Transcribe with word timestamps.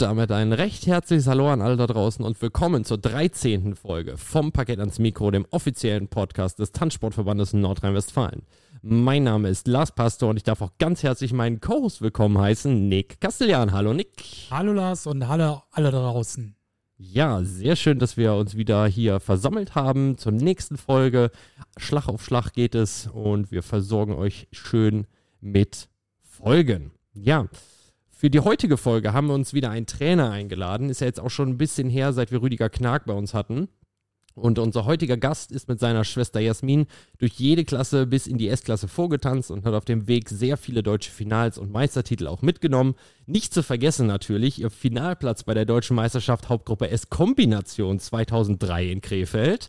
Und 0.00 0.06
damit 0.06 0.32
ein 0.32 0.54
recht 0.54 0.86
herzliches 0.86 1.26
Hallo 1.26 1.50
an 1.50 1.60
alle 1.60 1.76
da 1.76 1.86
draußen 1.86 2.24
und 2.24 2.40
willkommen 2.40 2.86
zur 2.86 2.96
13. 2.96 3.76
Folge 3.76 4.16
vom 4.16 4.50
Paket 4.50 4.78
ans 4.78 4.98
Mikro, 4.98 5.30
dem 5.30 5.44
offiziellen 5.50 6.08
Podcast 6.08 6.58
des 6.58 6.72
Tanzsportverbandes 6.72 7.52
Nordrhein-Westfalen. 7.52 8.40
Mein 8.80 9.24
Name 9.24 9.50
ist 9.50 9.68
Lars 9.68 9.94
Pastor 9.94 10.30
und 10.30 10.38
ich 10.38 10.42
darf 10.42 10.62
auch 10.62 10.70
ganz 10.78 11.02
herzlich 11.02 11.34
meinen 11.34 11.60
Co-Host 11.60 12.00
willkommen 12.00 12.38
heißen, 12.38 12.88
Nick 12.88 13.20
Castellan. 13.20 13.72
Hallo 13.72 13.92
Nick. 13.92 14.08
Hallo 14.50 14.72
Lars 14.72 15.06
und 15.06 15.28
hallo 15.28 15.64
alle 15.70 15.90
da 15.90 16.00
draußen. 16.00 16.56
Ja, 16.96 17.42
sehr 17.42 17.76
schön, 17.76 17.98
dass 17.98 18.16
wir 18.16 18.32
uns 18.32 18.56
wieder 18.56 18.86
hier 18.86 19.20
versammelt 19.20 19.74
haben 19.74 20.16
zur 20.16 20.32
nächsten 20.32 20.78
Folge. 20.78 21.30
Schlag 21.76 22.08
auf 22.08 22.24
Schlag 22.24 22.54
geht 22.54 22.74
es 22.74 23.06
und 23.06 23.50
wir 23.52 23.62
versorgen 23.62 24.14
euch 24.14 24.48
schön 24.50 25.06
mit 25.42 25.90
Folgen. 26.22 26.92
Ja, 27.12 27.48
für 28.20 28.28
die 28.28 28.40
heutige 28.40 28.76
Folge 28.76 29.14
haben 29.14 29.28
wir 29.28 29.34
uns 29.34 29.54
wieder 29.54 29.70
einen 29.70 29.86
Trainer 29.86 30.30
eingeladen. 30.30 30.90
Ist 30.90 31.00
ja 31.00 31.06
jetzt 31.06 31.20
auch 31.20 31.30
schon 31.30 31.48
ein 31.48 31.56
bisschen 31.56 31.88
her, 31.88 32.12
seit 32.12 32.30
wir 32.30 32.42
Rüdiger 32.42 32.68
Knag 32.68 33.06
bei 33.06 33.14
uns 33.14 33.32
hatten. 33.32 33.68
Und 34.34 34.58
unser 34.58 34.84
heutiger 34.84 35.16
Gast 35.16 35.50
ist 35.52 35.68
mit 35.68 35.80
seiner 35.80 36.04
Schwester 36.04 36.38
Jasmin 36.38 36.86
durch 37.16 37.32
jede 37.32 37.64
Klasse 37.64 38.06
bis 38.06 38.26
in 38.26 38.36
die 38.36 38.48
S-Klasse 38.48 38.88
vorgetanzt 38.88 39.50
und 39.50 39.64
hat 39.64 39.72
auf 39.72 39.86
dem 39.86 40.06
Weg 40.06 40.28
sehr 40.28 40.58
viele 40.58 40.82
deutsche 40.82 41.10
Finals 41.10 41.56
und 41.56 41.72
Meistertitel 41.72 42.26
auch 42.26 42.42
mitgenommen. 42.42 42.94
Nicht 43.24 43.54
zu 43.54 43.62
vergessen 43.62 44.06
natürlich 44.06 44.60
ihr 44.60 44.68
Finalplatz 44.68 45.44
bei 45.44 45.54
der 45.54 45.64
deutschen 45.64 45.96
Meisterschaft 45.96 46.50
Hauptgruppe 46.50 46.90
S 46.90 47.08
Kombination 47.08 47.98
2003 47.98 48.84
in 48.90 49.00
Krefeld. 49.00 49.68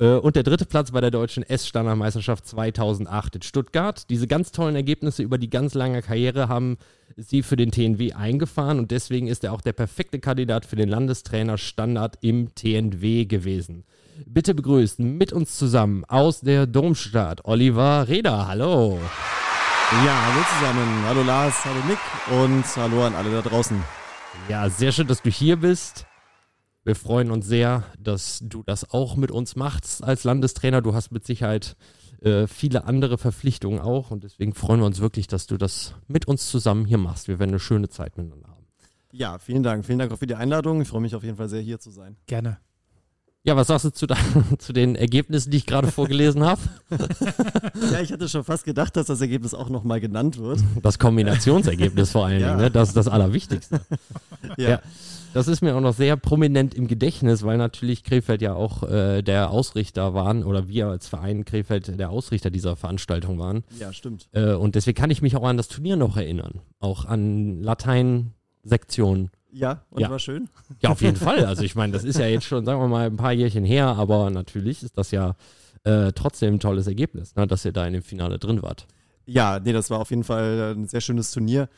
Äh, 0.00 0.14
und 0.14 0.34
der 0.34 0.42
dritte 0.42 0.66
Platz 0.66 0.90
bei 0.90 1.00
der 1.00 1.10
deutschen 1.10 1.42
S-Standardmeisterschaft 1.44 2.46
2008 2.46 3.36
in 3.36 3.42
Stuttgart. 3.42 4.08
Diese 4.10 4.26
ganz 4.26 4.50
tollen 4.50 4.74
Ergebnisse 4.74 5.22
über 5.22 5.38
die 5.38 5.50
ganz 5.50 5.74
lange 5.74 6.02
Karriere 6.02 6.48
haben 6.48 6.78
sie 7.16 7.42
für 7.42 7.56
den 7.56 7.70
TNW 7.70 8.14
eingefahren 8.14 8.78
und 8.78 8.90
deswegen 8.90 9.26
ist 9.28 9.44
er 9.44 9.52
auch 9.52 9.60
der 9.60 9.74
perfekte 9.74 10.18
Kandidat 10.18 10.64
für 10.64 10.76
den 10.76 10.88
Landestrainer 10.88 11.58
Standard 11.58 12.16
im 12.22 12.54
TNW 12.54 13.26
gewesen. 13.26 13.84
Bitte 14.26 14.54
begrüßen 14.54 15.16
mit 15.16 15.32
uns 15.32 15.56
zusammen 15.56 16.04
aus 16.06 16.40
der 16.40 16.66
Domstadt 16.66 17.44
Oliver 17.44 18.06
Reda. 18.08 18.46
Hallo. 18.46 18.98
Ja, 20.04 20.22
hallo 20.24 20.44
zusammen. 20.56 21.04
Hallo 21.06 21.22
Lars, 21.22 21.64
hallo 21.64 21.80
Nick 21.88 21.98
und 22.30 22.64
hallo 22.76 23.04
an 23.04 23.14
alle 23.14 23.30
da 23.32 23.42
draußen. 23.42 23.82
Ja, 24.48 24.68
sehr 24.68 24.92
schön, 24.92 25.06
dass 25.06 25.22
du 25.22 25.30
hier 25.30 25.56
bist. 25.56 26.06
Wir 26.84 26.96
freuen 26.96 27.30
uns 27.30 27.46
sehr, 27.46 27.84
dass 27.98 28.40
du 28.42 28.62
das 28.62 28.90
auch 28.90 29.16
mit 29.16 29.30
uns 29.30 29.54
machst 29.54 30.02
als 30.02 30.24
Landestrainer. 30.24 30.80
Du 30.80 30.94
hast 30.94 31.12
mit 31.12 31.26
Sicherheit 31.26 31.76
äh, 32.20 32.46
viele 32.46 32.84
andere 32.84 33.18
Verpflichtungen 33.18 33.80
auch 33.80 34.10
und 34.10 34.24
deswegen 34.24 34.54
freuen 34.54 34.80
wir 34.80 34.86
uns 34.86 35.00
wirklich, 35.00 35.26
dass 35.26 35.46
du 35.46 35.58
das 35.58 35.94
mit 36.08 36.26
uns 36.26 36.50
zusammen 36.50 36.86
hier 36.86 36.98
machst. 36.98 37.28
Wir 37.28 37.38
werden 37.38 37.50
eine 37.50 37.60
schöne 37.60 37.88
Zeit 37.88 38.16
miteinander 38.16 38.48
haben. 38.48 38.66
Ja, 39.12 39.38
vielen 39.38 39.62
Dank. 39.62 39.84
Vielen 39.84 39.98
Dank 39.98 40.12
auch 40.12 40.18
für 40.18 40.26
die 40.26 40.36
Einladung. 40.36 40.80
Ich 40.80 40.88
freue 40.88 41.02
mich 41.02 41.14
auf 41.14 41.24
jeden 41.24 41.36
Fall 41.36 41.48
sehr, 41.48 41.60
hier 41.60 41.80
zu 41.80 41.90
sein. 41.90 42.16
Gerne. 42.26 42.58
Ja, 43.42 43.56
was 43.56 43.68
sagst 43.68 43.86
du 43.86 43.90
zu, 43.90 44.06
zu 44.58 44.72
den 44.72 44.96
Ergebnissen, 44.96 45.50
die 45.50 45.58
ich 45.58 45.66
gerade 45.66 45.88
vorgelesen 45.88 46.44
habe? 46.44 46.60
ja, 47.92 48.00
ich 48.00 48.12
hatte 48.12 48.28
schon 48.28 48.44
fast 48.44 48.64
gedacht, 48.64 48.96
dass 48.96 49.06
das 49.06 49.20
Ergebnis 49.20 49.54
auch 49.54 49.70
nochmal 49.70 50.00
genannt 50.00 50.38
wird. 50.38 50.60
Das 50.82 50.98
Kombinationsergebnis 50.98 52.10
vor 52.10 52.26
allen 52.26 52.40
ja. 52.40 52.48
Dingen, 52.48 52.60
ne? 52.60 52.70
das 52.70 52.88
ist 52.88 52.96
das 52.96 53.08
Allerwichtigste. 53.08 53.80
ja. 54.56 54.68
ja. 54.68 54.80
Das 55.32 55.46
ist 55.46 55.62
mir 55.62 55.76
auch 55.76 55.80
noch 55.80 55.94
sehr 55.94 56.16
prominent 56.16 56.74
im 56.74 56.88
Gedächtnis, 56.88 57.44
weil 57.44 57.56
natürlich 57.56 58.02
Krefeld 58.02 58.42
ja 58.42 58.54
auch 58.54 58.82
äh, 58.82 59.22
der 59.22 59.50
Ausrichter 59.50 60.12
waren 60.12 60.42
oder 60.42 60.66
wir 60.66 60.88
als 60.88 61.06
Verein 61.06 61.44
Krefeld 61.44 62.00
der 62.00 62.10
Ausrichter 62.10 62.50
dieser 62.50 62.74
Veranstaltung 62.74 63.38
waren. 63.38 63.62
Ja, 63.78 63.92
stimmt. 63.92 64.28
Äh, 64.32 64.54
und 64.54 64.74
deswegen 64.74 64.96
kann 64.96 65.10
ich 65.10 65.22
mich 65.22 65.36
auch 65.36 65.46
an 65.46 65.56
das 65.56 65.68
Turnier 65.68 65.94
noch 65.94 66.16
erinnern. 66.16 66.62
Auch 66.80 67.04
an 67.04 67.62
Latein-Sektionen. 67.62 69.30
Ja, 69.52 69.84
und 69.90 70.00
ja. 70.00 70.10
war 70.10 70.18
schön. 70.18 70.48
Ja, 70.80 70.90
auf 70.90 71.00
jeden 71.02 71.16
Fall. 71.16 71.44
Also 71.44 71.62
ich 71.62 71.74
meine, 71.74 71.92
das 71.92 72.04
ist 72.04 72.18
ja 72.18 72.26
jetzt 72.26 72.46
schon, 72.46 72.64
sagen 72.64 72.80
wir 72.80 72.88
mal, 72.88 73.06
ein 73.06 73.16
paar 73.16 73.32
Jährchen 73.32 73.64
her, 73.64 73.86
aber 73.86 74.30
natürlich 74.30 74.82
ist 74.82 74.96
das 74.96 75.10
ja 75.10 75.34
äh, 75.84 76.12
trotzdem 76.12 76.54
ein 76.54 76.60
tolles 76.60 76.86
Ergebnis, 76.86 77.34
ne, 77.36 77.46
dass 77.46 77.64
ihr 77.64 77.72
da 77.72 77.86
in 77.86 77.94
dem 77.94 78.02
Finale 78.02 78.38
drin 78.38 78.62
wart. 78.62 78.86
Ja, 79.26 79.60
nee, 79.60 79.72
das 79.72 79.90
war 79.90 80.00
auf 80.00 80.10
jeden 80.10 80.24
Fall 80.24 80.74
ein 80.76 80.86
sehr 80.86 81.00
schönes 81.00 81.30
Turnier 81.30 81.68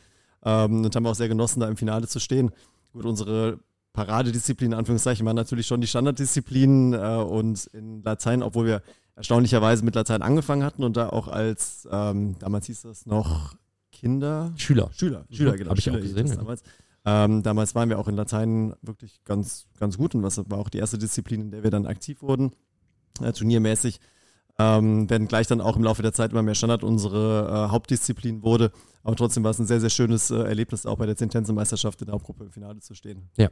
ähm, 0.44 0.84
und 0.84 0.94
haben 0.94 1.06
auch 1.06 1.14
sehr 1.14 1.28
genossen, 1.28 1.60
da 1.60 1.68
im 1.68 1.76
Finale 1.76 2.06
zu 2.06 2.18
stehen. 2.18 2.50
Gut, 2.92 3.04
unsere 3.04 3.58
Paradedisziplin, 3.92 4.72
in 4.72 4.78
Anführungszeichen, 4.78 5.24
waren 5.26 5.36
natürlich 5.36 5.66
schon 5.66 5.80
die 5.80 5.86
Standarddisziplinen 5.86 6.94
äh, 6.94 7.22
und 7.22 7.66
in 7.66 8.02
Latein, 8.02 8.42
obwohl 8.42 8.66
wir 8.66 8.82
erstaunlicherweise 9.16 9.84
mit 9.84 9.94
Latein 9.94 10.22
angefangen 10.22 10.64
hatten 10.64 10.82
und 10.84 10.96
da 10.96 11.10
auch 11.10 11.28
als, 11.28 11.86
ähm, 11.90 12.36
damals 12.38 12.66
hieß 12.66 12.82
das 12.82 13.06
noch 13.06 13.54
Kinder? 13.90 14.52
Schüler. 14.56 14.90
Schüler, 14.96 15.26
Schüler, 15.30 15.56
genau. 15.56 15.70
Habe 15.70 15.80
ich 15.80 15.90
auch 15.90 16.00
gesehen. 16.00 16.34
Damals. 16.34 16.62
Ähm, 17.04 17.42
damals 17.42 17.74
waren 17.74 17.88
wir 17.88 17.98
auch 17.98 18.08
in 18.08 18.16
Latein 18.16 18.74
wirklich 18.82 19.24
ganz, 19.24 19.66
ganz 19.78 19.98
gut 19.98 20.14
und 20.14 20.22
das 20.22 20.38
war 20.50 20.58
auch 20.58 20.68
die 20.68 20.78
erste 20.78 20.98
Disziplin, 20.98 21.40
in 21.40 21.50
der 21.50 21.64
wir 21.64 21.70
dann 21.70 21.86
aktiv 21.86 22.22
wurden, 22.22 22.52
äh, 23.20 23.32
turniermäßig. 23.32 24.00
Ähm, 24.58 25.08
wenn 25.08 25.28
gleich 25.28 25.46
dann 25.46 25.62
auch 25.62 25.76
im 25.76 25.82
Laufe 25.82 26.02
der 26.02 26.12
Zeit 26.12 26.32
immer 26.32 26.42
mehr 26.42 26.54
Standard 26.54 26.84
unsere 26.84 27.48
äh, 27.48 27.72
Hauptdisziplin 27.72 28.42
wurde. 28.42 28.70
Aber 29.02 29.16
trotzdem 29.16 29.42
war 29.44 29.50
es 29.50 29.58
ein 29.58 29.66
sehr, 29.66 29.80
sehr 29.80 29.90
schönes 29.90 30.30
äh, 30.30 30.36
Erlebnis, 30.36 30.84
auch 30.84 30.98
bei 30.98 31.06
der 31.06 31.16
Zentense-Meisterschaft 31.16 32.02
in 32.02 32.06
der 32.06 32.14
Hauptgruppe 32.14 32.44
im 32.44 32.52
Finale 32.52 32.78
zu 32.80 32.94
stehen. 32.94 33.30
Ja. 33.38 33.48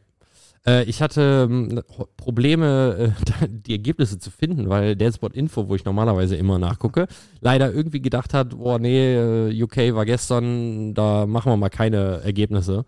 Äh, 0.67 0.85
ich 0.85 1.01
hatte 1.01 1.49
ähm, 1.51 1.83
Probleme, 2.17 3.15
äh, 3.41 3.49
die 3.49 3.73
Ergebnisse 3.73 4.19
zu 4.19 4.31
finden, 4.31 4.69
weil 4.69 4.95
der 4.95 5.13
Info, 5.33 5.69
wo 5.69 5.75
ich 5.75 5.85
normalerweise 5.85 6.37
immer 6.37 6.59
nachgucke, 6.59 7.07
leider 7.41 7.73
irgendwie 7.73 8.03
gedacht 8.03 8.35
hat, 8.35 8.59
boah, 8.59 8.79
nee, 8.79 9.15
äh, 9.15 9.63
UK 9.63 9.95
war 9.95 10.05
gestern, 10.05 10.95
da 10.95 11.27
machen 11.27 11.51
wir 11.51 11.57
mal 11.57 11.71
keine 11.71 12.21
Ergebnisse. 12.23 12.85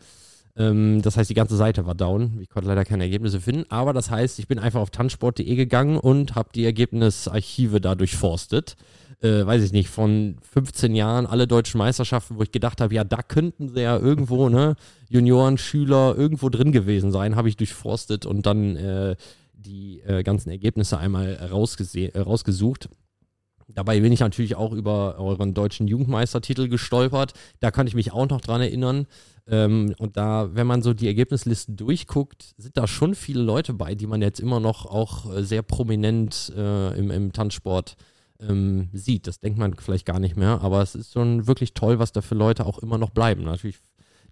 Ähm, 0.56 1.00
das 1.02 1.16
heißt, 1.16 1.30
die 1.30 1.34
ganze 1.34 1.56
Seite 1.56 1.86
war 1.86 1.94
down. 1.94 2.38
Ich 2.40 2.48
konnte 2.48 2.68
leider 2.68 2.84
keine 2.84 3.04
Ergebnisse 3.04 3.40
finden. 3.40 3.64
Aber 3.70 3.92
das 3.92 4.10
heißt, 4.10 4.38
ich 4.38 4.48
bin 4.48 4.58
einfach 4.58 4.80
auf 4.80 4.90
tanzsport.de 4.90 5.54
gegangen 5.54 5.98
und 5.98 6.34
habe 6.34 6.50
die 6.54 6.64
Ergebnisarchive 6.64 7.80
da 7.80 7.94
durchforstet. 7.94 8.76
Äh, 9.22 9.46
weiß 9.46 9.62
ich 9.62 9.72
nicht, 9.72 9.88
von 9.88 10.36
15 10.52 10.94
Jahren 10.94 11.26
alle 11.26 11.46
deutschen 11.46 11.78
Meisterschaften, 11.78 12.36
wo 12.36 12.42
ich 12.42 12.50
gedacht 12.50 12.80
habe, 12.80 12.92
ja, 12.92 13.04
da 13.04 13.22
könnten 13.22 13.68
sie 13.68 13.80
ja 13.80 13.96
irgendwo, 13.96 14.48
ne, 14.48 14.74
Junioren, 15.08 15.58
Schüler 15.58 16.16
irgendwo 16.18 16.48
drin 16.48 16.72
gewesen 16.72 17.12
sein, 17.12 17.36
habe 17.36 17.48
ich 17.48 17.56
durchforstet 17.56 18.26
und 18.26 18.46
dann 18.46 18.74
äh, 18.74 19.14
die 19.54 20.00
äh, 20.00 20.24
ganzen 20.24 20.50
Ergebnisse 20.50 20.98
einmal 20.98 21.36
äh, 21.36 21.44
rausgesucht. 22.20 22.88
Dabei 23.74 24.00
bin 24.00 24.12
ich 24.12 24.20
natürlich 24.20 24.56
auch 24.56 24.72
über 24.72 25.18
euren 25.18 25.54
deutschen 25.54 25.88
Jugendmeistertitel 25.88 26.68
gestolpert. 26.68 27.32
Da 27.60 27.70
kann 27.70 27.86
ich 27.86 27.94
mich 27.94 28.12
auch 28.12 28.28
noch 28.28 28.40
dran 28.40 28.60
erinnern. 28.60 29.06
Ähm, 29.46 29.94
und 29.98 30.16
da, 30.16 30.54
wenn 30.54 30.66
man 30.66 30.82
so 30.82 30.94
die 30.94 31.06
Ergebnislisten 31.06 31.76
durchguckt, 31.76 32.54
sind 32.56 32.76
da 32.76 32.86
schon 32.86 33.14
viele 33.14 33.42
Leute 33.42 33.74
bei, 33.74 33.94
die 33.94 34.06
man 34.06 34.22
jetzt 34.22 34.40
immer 34.40 34.60
noch 34.60 34.86
auch 34.86 35.34
äh, 35.34 35.42
sehr 35.42 35.62
prominent 35.62 36.52
äh, 36.56 36.96
im, 36.98 37.10
im 37.10 37.32
Tanzsport 37.32 37.96
ähm, 38.40 38.88
sieht. 38.92 39.26
Das 39.26 39.40
denkt 39.40 39.58
man 39.58 39.74
vielleicht 39.74 40.06
gar 40.06 40.20
nicht 40.20 40.36
mehr, 40.36 40.60
aber 40.62 40.82
es 40.82 40.94
ist 40.94 41.12
schon 41.12 41.46
wirklich 41.46 41.74
toll, 41.74 41.98
was 41.98 42.12
da 42.12 42.20
für 42.20 42.34
Leute 42.34 42.66
auch 42.66 42.78
immer 42.78 42.98
noch 42.98 43.10
bleiben. 43.10 43.42
Natürlich 43.42 43.78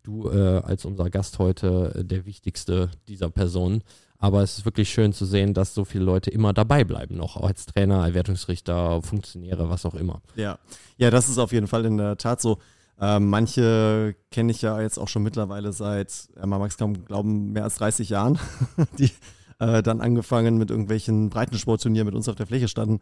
du 0.02 0.30
äh, 0.30 0.60
als 0.64 0.84
unser 0.84 1.10
Gast 1.10 1.38
heute 1.38 1.94
äh, 1.96 2.04
der 2.04 2.26
wichtigste 2.26 2.90
dieser 3.08 3.30
Personen. 3.30 3.82
Aber 4.22 4.42
es 4.42 4.58
ist 4.58 4.64
wirklich 4.66 4.90
schön 4.90 5.14
zu 5.14 5.24
sehen, 5.24 5.54
dass 5.54 5.74
so 5.74 5.86
viele 5.86 6.04
Leute 6.04 6.30
immer 6.30 6.52
dabei 6.52 6.84
bleiben, 6.84 7.16
noch 7.16 7.38
als 7.38 7.64
Trainer, 7.64 8.06
Erwertungsrichter, 8.06 9.00
Funktionäre, 9.00 9.70
was 9.70 9.86
auch 9.86 9.94
immer. 9.94 10.20
Ja, 10.36 10.58
ja, 10.98 11.10
das 11.10 11.30
ist 11.30 11.38
auf 11.38 11.52
jeden 11.52 11.66
Fall 11.66 11.86
in 11.86 11.96
der 11.96 12.18
Tat 12.18 12.42
so. 12.42 12.58
Ähm, 13.00 13.30
manche 13.30 14.14
kenne 14.30 14.52
ich 14.52 14.60
ja 14.60 14.78
jetzt 14.82 14.98
auch 14.98 15.08
schon 15.08 15.22
mittlerweile 15.22 15.72
seit, 15.72 16.28
ja, 16.36 16.44
man 16.44 16.60
mag 16.60 16.70
es 16.70 16.76
kaum 16.76 17.06
glauben, 17.06 17.52
mehr 17.52 17.64
als 17.64 17.76
30 17.76 18.10
Jahren, 18.10 18.38
die 18.98 19.10
äh, 19.58 19.82
dann 19.82 20.02
angefangen 20.02 20.58
mit 20.58 20.70
irgendwelchen 20.70 21.30
Breitensportturnieren 21.30 22.04
mit 22.04 22.14
uns 22.14 22.28
auf 22.28 22.36
der 22.36 22.46
Fläche 22.46 22.68
standen. 22.68 23.00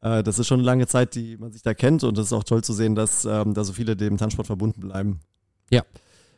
Äh, 0.00 0.22
das 0.22 0.38
ist 0.38 0.46
schon 0.46 0.60
eine 0.60 0.66
lange 0.66 0.86
Zeit, 0.86 1.14
die 1.14 1.36
man 1.36 1.52
sich 1.52 1.60
da 1.60 1.74
kennt 1.74 2.04
und 2.04 2.16
es 2.16 2.26
ist 2.26 2.32
auch 2.32 2.44
toll 2.44 2.64
zu 2.64 2.72
sehen, 2.72 2.94
dass 2.94 3.26
ähm, 3.26 3.52
da 3.52 3.64
so 3.64 3.74
viele 3.74 3.96
dem 3.96 4.16
Tanzsport 4.16 4.46
verbunden 4.46 4.80
bleiben. 4.80 5.20
Ja. 5.70 5.82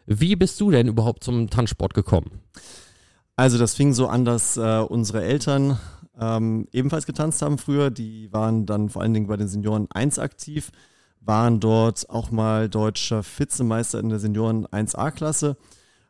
Wie 0.06 0.34
bist 0.34 0.61
du 0.61 0.72
denn 0.72 0.88
überhaupt 0.88 1.22
zum 1.22 1.49
Tanzsport 1.49 1.94
gekommen? 1.94 2.40
Also 3.37 3.59
das 3.59 3.75
fing 3.75 3.93
so 3.93 4.09
an, 4.09 4.25
dass 4.25 4.56
äh, 4.56 4.81
unsere 4.81 5.23
Eltern 5.23 5.79
ähm, 6.19 6.67
ebenfalls 6.73 7.06
getanzt 7.06 7.43
haben 7.43 7.59
früher. 7.59 7.91
Die 7.91 8.33
waren 8.33 8.67
dann 8.67 8.88
vor 8.88 9.03
allen 9.03 9.15
Dingen 9.15 9.27
bei 9.27 9.37
den 9.37 9.49
Senioren 9.49 9.88
1 9.91 10.19
aktiv 10.19 10.73
waren 11.27 11.61
dort 11.61 12.09
auch 12.09 12.31
mal 12.31 12.69
deutscher 12.69 13.23
Vizemeister 13.25 13.99
in 13.99 14.09
der 14.09 14.19
Senioren 14.19 14.67
1A-Klasse, 14.67 15.56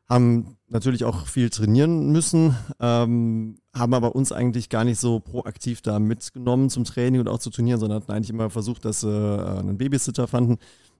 haben 0.08 0.56
natürlich 0.68 1.04
auch 1.04 1.26
viel 1.26 1.50
trainieren 1.50 2.12
müssen, 2.12 2.54
ähm, 2.80 3.56
haben 3.74 3.94
aber 3.94 4.14
uns 4.14 4.30
eigentlich 4.30 4.68
gar 4.68 4.84
nicht 4.84 5.00
so 5.00 5.18
proaktiv 5.18 5.80
da 5.80 5.98
mitgenommen 5.98 6.70
zum 6.70 6.84
Training 6.84 7.20
und 7.20 7.28
auch 7.28 7.38
zu 7.38 7.50
Turnieren, 7.50 7.80
sondern 7.80 8.02
hatten 8.02 8.12
eigentlich 8.12 8.30
immer 8.30 8.50
versucht, 8.50 8.84
dass 8.84 9.00
sie 9.00 9.08
äh, 9.08 9.58
einen 9.58 9.78
Babysitter 9.78 10.28
fanden, 10.28 10.58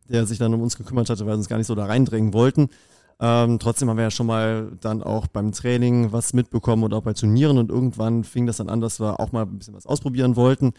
der 0.09 0.27
sich 0.27 0.39
dann 0.39 0.55
um 0.55 0.63
uns 0.63 0.77
gekümmert 0.77 1.11
hatte, 1.11 1.27
weil 1.27 1.35
sie 1.35 1.41
uns 1.41 1.49
gar 1.49 1.59
nicht 1.59 1.67
so 1.67 1.75
da 1.75 1.85
reindrängen 1.85 2.33
wollten. 2.33 2.69
Ähm, 3.19 3.59
trotzdem 3.59 3.89
haben 3.89 3.97
wir 3.97 4.05
ja 4.05 4.11
schon 4.11 4.27
mal 4.27 4.73
dann 4.81 5.03
auch 5.03 5.27
beim 5.27 5.53
Training 5.53 6.13
was 6.13 6.35
mitbekommen 6.35 6.85
und 6.85 6.93
auch 6.93 7.03
bei 7.03 7.15
Turnieren 7.15 7.57
und 7.57 7.71
irgendwann 7.71 8.25
fing 8.25 8.47
das 8.47 8.59
dann 8.59 8.69
an, 8.69 8.81
dass 8.81 9.01
wir 9.01 9.19
auch 9.21 9.33
mal 9.33 9.43
ein 9.45 9.59
bisschen 9.59 9.75
was 9.75 9.87
ausprobieren 9.87 10.37
wollten. 10.37 10.73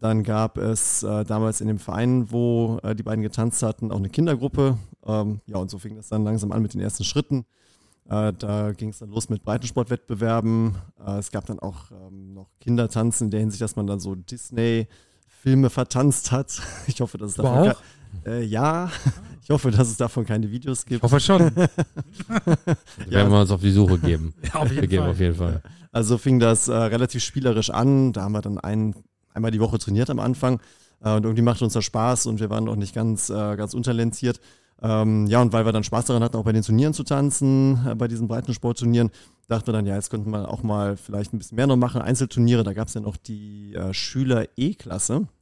Dann 0.00 0.22
gab 0.24 0.56
es 0.58 1.02
äh, 1.02 1.24
damals 1.24 1.60
in 1.60 1.68
dem 1.68 1.78
Verein, 1.78 2.32
wo 2.32 2.78
äh, 2.82 2.94
die 2.96 3.02
beiden 3.02 3.22
getanzt 3.22 3.62
hatten, 3.62 3.92
auch 3.92 3.98
eine 3.98 4.08
Kindergruppe. 4.08 4.78
Ähm, 5.06 5.40
ja, 5.46 5.58
und 5.58 5.70
so 5.70 5.78
fing 5.78 5.94
das 5.94 6.08
dann 6.08 6.24
langsam 6.24 6.50
an 6.50 6.62
mit 6.62 6.74
den 6.74 6.80
ersten 6.80 7.04
Schritten. 7.04 7.44
Äh, 8.08 8.32
da 8.32 8.72
ging 8.72 8.88
es 8.88 8.98
dann 8.98 9.10
los 9.10 9.28
mit 9.28 9.44
Breitensportwettbewerben. 9.44 10.74
Äh, 11.06 11.18
es 11.18 11.30
gab 11.30 11.46
dann 11.46 11.60
auch 11.60 11.90
ähm, 11.92 12.34
noch 12.34 12.48
Kindertanzen 12.60 13.26
in 13.26 13.30
der 13.30 13.40
Hinsicht, 13.40 13.62
dass 13.62 13.76
man 13.76 13.86
dann 13.86 14.00
so 14.00 14.14
Disney-Filme 14.16 15.70
vertanzt 15.70 16.32
hat. 16.32 16.60
Ich 16.86 17.00
hoffe, 17.00 17.18
dass 17.18 17.32
es 17.32 17.36
ke- 17.36 17.76
äh, 18.26 18.42
ja, 18.42 18.90
ich 19.42 19.50
hoffe, 19.50 19.70
dass 19.70 19.88
es 19.88 19.96
davon 19.96 20.24
keine 20.24 20.50
Videos 20.50 20.84
gibt. 20.84 20.98
Ich 20.98 21.02
hoffe 21.02 21.20
schon. 21.20 21.40
Werden 23.06 23.32
wir 23.32 23.40
uns 23.40 23.50
auf 23.50 23.60
die 23.60 23.72
Suche 23.72 23.98
geben. 23.98 24.34
Ja, 24.42 24.60
auf 24.60 24.70
wir 24.70 24.76
jeden 24.76 24.88
geben 24.88 25.02
Fall. 25.02 25.10
auf 25.12 25.20
jeden 25.20 25.34
Fall. 25.34 25.62
Also 25.90 26.18
fing 26.18 26.38
das 26.38 26.68
äh, 26.68 26.74
relativ 26.74 27.22
spielerisch 27.22 27.70
an. 27.70 28.12
Da 28.12 28.22
haben 28.22 28.32
wir 28.32 28.40
dann 28.40 28.58
ein, 28.58 28.94
einmal 29.34 29.50
die 29.50 29.60
Woche 29.60 29.78
trainiert 29.78 30.10
am 30.10 30.20
Anfang. 30.20 30.60
Äh, 31.02 31.14
und 31.14 31.24
irgendwie 31.24 31.42
machte 31.42 31.64
uns 31.64 31.72
das 31.72 31.84
Spaß 31.84 32.26
und 32.26 32.40
wir 32.40 32.50
waren 32.50 32.68
auch 32.68 32.76
nicht 32.76 32.94
ganz, 32.94 33.30
äh, 33.30 33.56
ganz 33.56 33.74
untalentiert. 33.74 34.40
Ähm, 34.82 35.26
ja, 35.26 35.40
und 35.40 35.52
weil 35.52 35.64
wir 35.64 35.72
dann 35.72 35.84
Spaß 35.84 36.06
daran 36.06 36.24
hatten, 36.24 36.36
auch 36.36 36.44
bei 36.44 36.52
den 36.52 36.62
Turnieren 36.62 36.92
zu 36.92 37.04
tanzen, 37.04 37.86
äh, 37.86 37.94
bei 37.94 38.08
diesen 38.08 38.26
Breitensportturnieren, 38.26 39.10
dachten 39.48 39.68
wir 39.68 39.72
dann, 39.72 39.86
ja, 39.86 39.94
jetzt 39.94 40.10
könnten 40.10 40.30
wir 40.30 40.48
auch 40.48 40.62
mal 40.64 40.96
vielleicht 40.96 41.32
ein 41.32 41.38
bisschen 41.38 41.56
mehr 41.56 41.68
noch 41.68 41.76
machen. 41.76 42.02
Einzelturniere, 42.02 42.64
da 42.64 42.72
gab 42.72 42.88
es 42.88 42.94
ja 42.94 43.00
noch 43.00 43.16
die 43.16 43.74
äh, 43.74 43.94
Schüler-E-Klasse, 43.94 45.14
äh, 45.14 45.41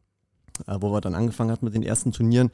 wo 0.67 0.93
wir 0.93 1.01
dann 1.01 1.15
angefangen 1.15 1.51
hatten 1.51 1.65
mit 1.65 1.75
den 1.75 1.83
ersten 1.83 2.13
Turnieren. 2.13 2.51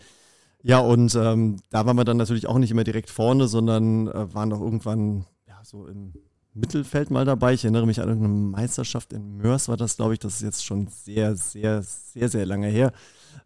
Ja, 0.63 0.81
und 0.81 1.15
ähm, 1.15 1.59
da 1.71 1.87
waren 1.87 1.97
wir 1.97 2.05
dann 2.05 2.17
natürlich 2.17 2.47
auch 2.47 2.59
nicht 2.59 2.71
immer 2.71 2.85
direkt 2.85 3.11
vorne, 3.11 3.47
sondern 3.47 4.09
äh, 4.09 4.35
waren 4.35 4.53
auch 4.53 4.61
irgendwann 4.61 5.27
ja, 5.47 5.61
so 5.63 5.87
im 5.87 6.13
Mittelfeld 6.55 7.11
mal 7.11 7.25
dabei. 7.25 7.53
Ich 7.53 7.65
erinnere 7.65 7.87
mich 7.87 8.01
an 8.01 8.09
irgendeine 8.09 8.35
Meisterschaft 8.35 9.13
in 9.13 9.37
Mörs 9.37 9.69
war 9.69 9.77
das, 9.77 9.97
glaube 9.97 10.15
ich. 10.15 10.19
Das 10.19 10.37
ist 10.37 10.43
jetzt 10.43 10.65
schon 10.65 10.89
sehr, 10.89 11.37
sehr, 11.37 11.83
sehr, 11.83 12.29
sehr 12.29 12.47
lange 12.47 12.69
her. 12.69 12.93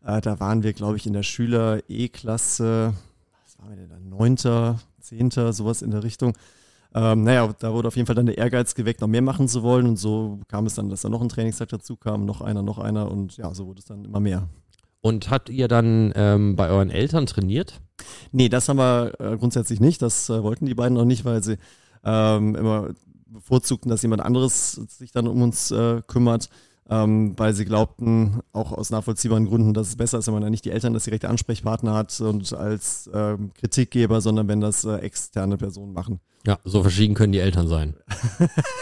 Äh, 0.04 0.20
da 0.20 0.40
waren 0.40 0.62
wir, 0.62 0.72
glaube 0.72 0.96
ich, 0.96 1.06
in 1.06 1.12
der 1.12 1.22
Schüler-E-Klasse, 1.22 2.94
was 3.44 3.58
waren 3.58 3.70
wir 3.70 3.76
denn 3.76 3.88
da? 3.90 3.98
Neunter, 3.98 4.80
Zehnter, 5.00 5.52
sowas 5.52 5.82
in 5.82 5.90
der 5.90 6.04
Richtung. 6.04 6.34
Ähm, 6.94 7.22
naja, 7.22 7.52
da 7.58 7.72
wurde 7.72 7.88
auf 7.88 7.96
jeden 7.96 8.06
Fall 8.06 8.16
dann 8.16 8.26
der 8.26 8.38
Ehrgeiz 8.38 8.74
geweckt, 8.74 9.00
noch 9.00 9.08
mehr 9.08 9.22
machen 9.22 9.48
zu 9.48 9.62
wollen. 9.62 9.86
Und 9.86 9.96
so 9.96 10.40
kam 10.48 10.66
es 10.66 10.74
dann, 10.74 10.88
dass 10.88 11.02
da 11.02 11.08
noch 11.08 11.22
ein 11.22 11.28
Trainingstag 11.28 11.68
dazu 11.68 11.96
kam, 11.96 12.24
noch 12.24 12.40
einer, 12.40 12.62
noch 12.62 12.78
einer. 12.78 13.10
Und 13.10 13.36
ja, 13.36 13.52
so 13.54 13.66
wurde 13.66 13.80
es 13.80 13.84
dann 13.86 14.04
immer 14.04 14.20
mehr. 14.20 14.48
Und 15.00 15.30
habt 15.30 15.48
ihr 15.48 15.68
dann 15.68 16.12
ähm, 16.14 16.56
bei 16.56 16.68
euren 16.68 16.90
Eltern 16.90 17.26
trainiert? 17.26 17.80
Nee, 18.32 18.48
das 18.48 18.68
haben 18.68 18.78
wir 18.78 19.12
äh, 19.18 19.36
grundsätzlich 19.38 19.80
nicht. 19.80 20.02
Das 20.02 20.28
äh, 20.28 20.42
wollten 20.42 20.66
die 20.66 20.74
beiden 20.74 20.98
auch 20.98 21.04
nicht, 21.04 21.24
weil 21.24 21.42
sie 21.42 21.56
ähm, 22.04 22.54
immer 22.54 22.90
bevorzugten, 23.26 23.90
dass 23.90 24.02
jemand 24.02 24.22
anderes 24.22 24.72
sich 24.72 25.12
dann 25.12 25.26
um 25.26 25.40
uns 25.42 25.70
äh, 25.70 26.02
kümmert, 26.06 26.48
ähm, 26.90 27.34
weil 27.36 27.54
sie 27.54 27.64
glaubten, 27.64 28.40
auch 28.52 28.72
aus 28.72 28.90
nachvollziehbaren 28.90 29.46
Gründen, 29.46 29.74
dass 29.74 29.88
es 29.88 29.96
besser 29.96 30.18
ist, 30.18 30.26
wenn 30.26 30.34
man 30.34 30.42
dann 30.42 30.50
nicht 30.50 30.64
die 30.64 30.72
Eltern 30.72 30.92
als 30.92 31.04
direkte 31.04 31.28
Ansprechpartner 31.28 31.94
hat 31.94 32.20
und 32.20 32.52
als 32.52 33.08
ähm, 33.14 33.52
Kritikgeber, 33.54 34.20
sondern 34.20 34.48
wenn 34.48 34.60
das 34.60 34.84
äh, 34.84 34.96
externe 34.96 35.56
Personen 35.56 35.92
machen. 35.92 36.20
Ja, 36.46 36.58
so 36.64 36.82
verschieden 36.82 37.14
können 37.14 37.32
die 37.32 37.38
Eltern 37.38 37.68
sein. 37.68 37.94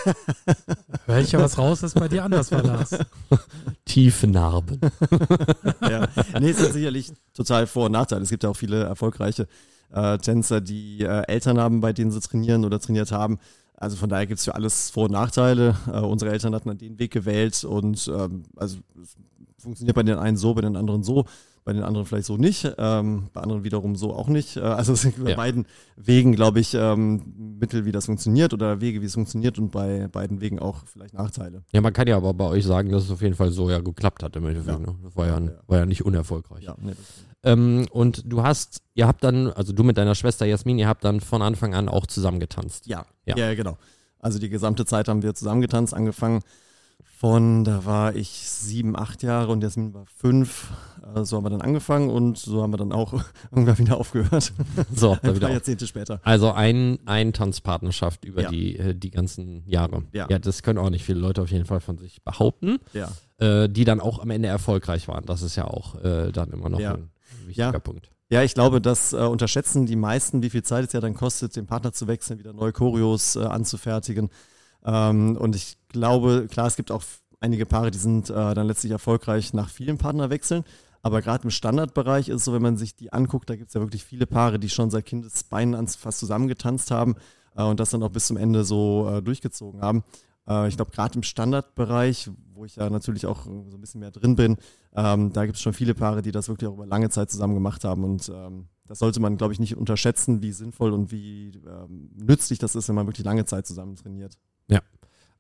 Hör 1.07 1.19
ich 1.19 1.33
ja 1.33 1.41
was 1.41 1.59
raus, 1.59 1.81
dass 1.81 1.93
bei 1.95 2.09
dir 2.09 2.25
anders 2.25 2.51
war, 2.53 2.63
Lars. 2.63 2.97
Tiefe 3.85 4.29
Narben. 4.29 4.81
ja. 5.83 6.09
Nee, 6.39 6.51
es 6.51 6.63
hat 6.63 6.73
sicherlich 6.73 7.13
total 7.35 7.67
Vor- 7.67 7.87
und 7.87 7.93
Nachteile. 7.93 8.23
Es 8.23 8.31
gibt 8.31 8.45
ja 8.45 8.51
auch 8.51 8.57
viele 8.57 8.85
erfolgreiche 8.85 9.49
äh, 9.93 10.19
Tänzer, 10.19 10.61
die 10.61 11.01
äh, 11.03 11.27
Eltern 11.27 11.59
haben, 11.59 11.81
bei 11.81 11.93
denen 11.93 12.13
sie 12.13 12.21
trainieren 12.21 12.65
oder 12.65 12.79
trainiert 12.79 13.11
haben. 13.11 13.39
Also 13.81 13.97
von 13.97 14.09
daher 14.09 14.27
gibt 14.27 14.39
es 14.39 14.45
für 14.45 14.55
alles 14.55 14.91
Vor- 14.91 15.05
und 15.05 15.13
Nachteile. 15.13 15.77
Äh, 15.93 16.01
unsere 16.01 16.33
Eltern 16.33 16.55
hatten 16.55 16.69
dann 16.69 16.79
den 16.79 16.99
Weg 16.99 17.13
gewählt 17.13 17.63
und 17.65 18.11
ähm, 18.15 18.43
also 18.57 18.79
es 19.01 19.17
funktioniert 19.63 19.95
bei 19.95 20.03
den 20.03 20.19
einen 20.19 20.37
so, 20.37 20.53
bei 20.55 20.61
den 20.63 20.77
anderen 20.77 21.03
so, 21.05 21.25
bei 21.65 21.73
den 21.75 21.83
anderen 21.83 22.07
vielleicht 22.07 22.27
so 22.27 22.37
nicht, 22.37 22.73
ähm, 22.79 23.29
bei 23.33 23.41
anderen 23.43 23.63
wiederum 23.63 23.95
so 23.95 24.15
auch 24.15 24.29
nicht. 24.29 24.57
Äh, 24.57 24.61
also 24.61 24.95
es 24.95 25.03
sind 25.03 25.23
bei 25.23 25.31
Ja. 25.31 25.37
beiden 25.37 25.67
Wegen, 25.97 26.35
glaube 26.35 26.61
ich, 26.61 26.75
ähm, 26.75 27.57
Mittel, 27.61 27.85
wie 27.85 27.93
das 27.93 28.07
funktioniert 28.07 28.53
oder 28.53 28.81
Wege, 28.81 29.01
wie 29.01 29.07
es 29.07 29.15
funktioniert 29.15 29.59
und 29.59 29.71
bei 29.71 30.09
beiden 30.09 30.41
Wegen 30.41 30.59
auch 30.59 30.79
vielleicht 30.87 31.15
Nachteile. 31.15 31.63
Ja, 31.73 31.81
man 31.81 31.93
kann 31.93 32.09
ja 32.09 32.17
aber 32.17 32.33
bei 32.35 32.47
euch 32.47 32.65
sagen, 32.65 32.91
dass 32.91 33.05
es 33.05 33.11
auf 33.11 33.21
jeden 33.23 33.35
Fall 33.35 33.51
so 33.53 33.71
ja 33.71 33.79
geklappt 33.81 34.23
hat 34.23 34.35
im 34.37 34.47
Endeffekt. 34.47 34.81
Ja. 34.81 34.87
Ne? 34.87 34.95
Das 35.05 35.15
war 35.17 35.27
ja, 35.27 35.39
Ja. 35.39 35.51
war 35.67 35.79
ja 35.79 35.87
nicht 35.87 36.05
unerfolgreich. 36.05 36.65
Ja, 36.65 36.75
nee, 36.81 36.93
das 36.93 37.25
Ähm, 37.45 37.87
und 37.93 38.23
du 38.27 38.43
hast, 38.43 38.83
ihr 38.95 39.07
habt 39.07 39.23
dann, 39.23 39.53
also 39.53 39.73
du 39.73 39.85
mit 39.85 39.97
deiner 39.97 40.15
Schwester 40.15 40.45
Jasmin, 40.47 40.79
ihr 40.79 40.89
habt 40.89 41.05
dann 41.05 41.21
von 41.21 41.41
Anfang 41.43 41.75
an 41.75 41.89
auch 41.89 42.07
zusammen 42.07 42.41
getanzt. 42.41 42.87
Ja, 42.87 43.07
Ja. 43.27 43.37
ja, 43.37 43.55
genau. 43.55 43.77
Also 44.21 44.39
die 44.41 44.49
gesamte 44.49 44.85
Zeit 44.85 45.07
haben 45.09 45.23
wir 45.23 45.35
zusammengetanzt, 45.35 45.95
angefangen 45.95 46.41
von, 47.17 47.65
da 47.65 47.85
war 47.85 48.15
ich 48.15 48.29
sieben, 48.29 48.97
acht 48.97 49.23
Jahre 49.23 49.51
und 49.53 49.63
Jasmin 49.63 49.93
war 49.95 50.05
fünf. 50.07 50.71
Äh, 51.15 51.25
So 51.25 51.37
haben 51.37 51.45
wir 51.45 51.51
dann 51.51 51.61
angefangen 51.63 52.11
und 52.11 52.39
so 52.39 52.63
haben 52.63 52.73
wir 52.73 52.77
dann 52.77 52.93
auch 52.93 53.13
irgendwann 53.51 53.79
wieder 53.79 53.97
aufgehört. 53.99 54.53
So, 54.93 55.13
Ein 55.23 55.31
wieder 55.31 55.41
paar 55.41 55.49
auf. 55.49 55.55
Jahrzehnte 55.55 55.87
später. 55.87 56.21
Also 56.23 56.53
ein, 56.53 56.99
ein 57.07 57.33
Tanzpartnerschaft 57.33 58.25
über 58.25 58.43
Ja. 58.43 58.51
die, 58.51 58.77
äh, 58.77 58.95
die 58.95 59.11
ganzen 59.11 59.63
Jahre. 59.67 60.03
Ja. 60.13 60.27
das 60.27 60.63
können 60.63 60.79
auch 60.79 60.91
nicht 60.91 61.05
viele 61.05 61.19
Leute 61.21 61.43
auf 61.43 61.51
jeden 61.51 61.65
Fall 61.65 61.81
von 61.81 61.99
sich 61.99 62.23
behaupten, 62.23 62.79
Ja. 62.93 63.09
äh, 63.39 63.69
die 63.69 63.85
dann 63.85 64.01
auch 64.01 64.19
am 64.21 64.31
Ende 64.31 64.49
erfolgreich 64.49 65.09
waren. 65.09 65.25
Das 65.27 65.43
ist 65.43 65.57
ja 65.57 65.65
auch 65.67 65.97
äh, 66.03 66.31
dann 66.33 66.51
immer 66.51 66.69
noch 66.69 66.81
Ja. 66.81 66.95
ein 66.95 67.11
wichtiger 67.47 67.73
Ja. 67.73 67.79
Punkt. 67.79 68.11
Ja, 68.31 68.43
ich 68.43 68.55
glaube, 68.55 68.81
das 68.81 69.15
äh, 69.15 69.17
unterschätzen 69.17 69.87
die 69.87 69.97
meisten, 69.97 70.43
wie 70.43 70.51
viel 70.51 70.63
Zeit 70.63 70.87
es 70.87 70.93
ja 70.93 71.01
dann 71.01 71.15
kostet, 71.15 71.57
den 71.57 71.67
Partner 71.67 71.93
zu 71.93 72.07
wechseln, 72.09 72.39
wieder 72.39 72.53
neue 72.53 72.73
Choreos 72.73 73.37
äh, 73.37 73.41
anzufertigen. 73.41 74.29
Ähm, 74.85 75.37
und 75.37 75.57
ich 75.57 75.79
glaube, 75.89 76.47
klar, 76.51 76.67
es 76.67 76.77
gibt 76.77 76.91
auch 76.91 77.03
einige 77.41 77.65
Paare, 77.65 77.91
die 77.91 77.99
sind 77.99 78.29
äh, 78.29 78.55
dann 78.55 78.67
letztlich 78.67 78.93
erfolgreich 78.93 79.55
nach 79.55 79.71
vielen 79.71 79.97
Partnerwechseln. 79.97 80.65
Aber 81.01 81.23
gerade 81.23 81.45
im 81.45 81.51
Standardbereich 81.51 82.29
ist 82.29 82.37
es 82.37 82.45
so, 82.45 82.53
wenn 82.53 82.63
man 82.63 82.77
sich 82.77 82.95
die 82.95 83.13
anguckt, 83.13 83.49
da 83.49 83.57
gibt 83.57 83.69
es 83.69 83.75
ja 83.75 83.81
wirklich 83.81 84.05
viele 84.05 84.27
Paare, 84.27 84.59
die 84.59 84.69
schon 84.69 84.91
seit 84.91 85.07
Kindesbeinen 85.07 85.87
fast 85.87 86.19
zusammengetanzt 86.19 86.91
haben 86.91 87.15
äh, 87.57 87.63
und 87.63 87.81
das 87.81 87.91
dann 87.91 88.03
auch 88.03 88.11
bis 88.11 88.27
zum 88.27 88.37
Ende 88.37 88.65
so 88.65 89.09
äh, 89.11 89.23
durchgezogen 89.23 89.81
haben. 89.81 90.05
Äh, 90.49 90.69
ich 90.69 90.77
glaube, 90.77 90.91
gerade 90.91 91.15
im 91.17 91.23
Standardbereich, 91.23 92.31
wo 92.55 92.65
ich 92.65 92.77
ja 92.77 92.89
natürlich 92.91 93.27
auch 93.27 93.47
äh, 93.47 93.71
so 93.71 93.77
ein 93.77 93.81
bisschen 93.81 94.01
mehr 94.01 94.11
drin 94.11 94.37
bin, 94.37 94.57
ähm, 94.95 95.33
da 95.33 95.45
gibt 95.47 95.57
es 95.57 95.63
schon 95.63 95.73
viele 95.73 95.95
Paare, 95.95 96.23
die 96.23 96.33
das 96.33 96.49
wirklich 96.49 96.69
auch 96.69 96.75
über 96.75 96.87
lange 96.87 97.11
Zeit 97.11 97.31
zusammen 97.31 97.55
gemacht 97.55 97.85
haben. 97.85 98.05
Und 98.05 98.31
ähm, 98.35 98.69
das 98.87 98.99
sollte 98.99 99.21
man, 99.21 99.37
glaube 99.37 99.53
ich, 99.53 99.61
nicht 99.61 99.77
unterschätzen, 99.77 100.43
wie 100.43 100.53
sinnvoll 100.53 100.93
und 100.93 101.13
wie 101.13 101.61
ähm, 101.67 102.11
nützlich 102.17 102.59
das 102.59 102.75
ist, 102.75 102.89
wenn 102.89 102.95
man 102.95 103.07
wirklich 103.07 103.27
lange 103.27 103.45
Zeit 103.45 103.67
zusammen 103.67 103.97
trainiert. 103.97 104.39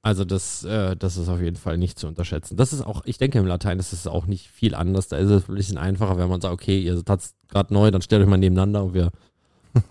Also 0.00 0.24
das, 0.24 0.64
äh, 0.64 0.96
das 0.96 1.16
ist 1.16 1.28
auf 1.28 1.40
jeden 1.40 1.56
Fall 1.56 1.76
nicht 1.76 1.98
zu 1.98 2.06
unterschätzen. 2.06 2.56
Das 2.56 2.72
ist 2.72 2.82
auch, 2.82 3.02
ich 3.04 3.18
denke 3.18 3.38
im 3.38 3.46
Latein 3.46 3.78
ist 3.78 3.92
es 3.92 4.06
auch 4.06 4.26
nicht 4.26 4.48
viel 4.48 4.74
anders. 4.74 5.08
Da 5.08 5.16
ist 5.16 5.30
es 5.30 5.48
ein 5.48 5.54
bisschen 5.56 5.76
einfacher, 5.76 6.16
wenn 6.18 6.28
man 6.28 6.40
sagt, 6.40 6.54
okay, 6.54 6.80
ihr 6.80 7.04
tanzt 7.04 7.34
gerade 7.48 7.74
neu, 7.74 7.90
dann 7.90 8.02
stellt 8.02 8.22
euch 8.22 8.28
mal 8.28 8.36
nebeneinander 8.36 8.84
und 8.84 8.94
wir 8.94 9.10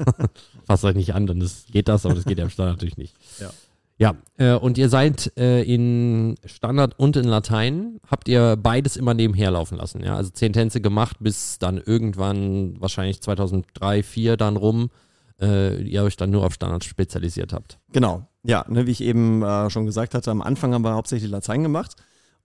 fasst 0.66 0.84
euch 0.84 0.94
nicht 0.94 1.14
an, 1.14 1.26
dann 1.26 1.40
ist, 1.40 1.70
geht 1.70 1.88
das, 1.88 2.06
aber 2.06 2.14
das 2.14 2.24
geht 2.24 2.38
ja 2.38 2.44
im 2.44 2.50
Standard 2.50 2.76
natürlich 2.76 2.96
nicht. 2.96 3.14
Ja. 3.38 3.50
Ja, 3.96 4.16
äh, 4.38 4.54
und 4.54 4.76
ihr 4.76 4.88
seid 4.88 5.32
äh, 5.38 5.62
in 5.62 6.34
Standard 6.44 6.98
und 6.98 7.16
in 7.16 7.24
Latein, 7.24 8.00
habt 8.08 8.28
ihr 8.28 8.56
beides 8.56 8.96
immer 8.96 9.14
nebenher 9.14 9.52
laufen 9.52 9.78
lassen, 9.78 10.02
ja? 10.02 10.16
Also 10.16 10.30
zehn 10.30 10.52
Tänze 10.52 10.80
gemacht, 10.80 11.18
bis 11.20 11.58
dann 11.60 11.78
irgendwann, 11.78 12.80
wahrscheinlich 12.80 13.22
2003, 13.22 14.02
2004 14.02 14.36
dann 14.36 14.56
rum, 14.56 14.90
äh, 15.40 15.80
ihr 15.82 16.02
euch 16.02 16.16
dann 16.16 16.30
nur 16.30 16.44
auf 16.44 16.54
Standard 16.54 16.84
spezialisiert 16.84 17.52
habt. 17.52 17.78
Genau, 17.92 18.26
ja, 18.42 18.64
ne, 18.68 18.86
wie 18.86 18.90
ich 18.90 19.00
eben 19.00 19.42
äh, 19.42 19.70
schon 19.70 19.86
gesagt 19.86 20.14
hatte, 20.14 20.30
am 20.30 20.42
Anfang 20.42 20.74
haben 20.74 20.84
wir 20.84 20.94
hauptsächlich 20.94 21.30
Latein 21.30 21.62
gemacht 21.62 21.94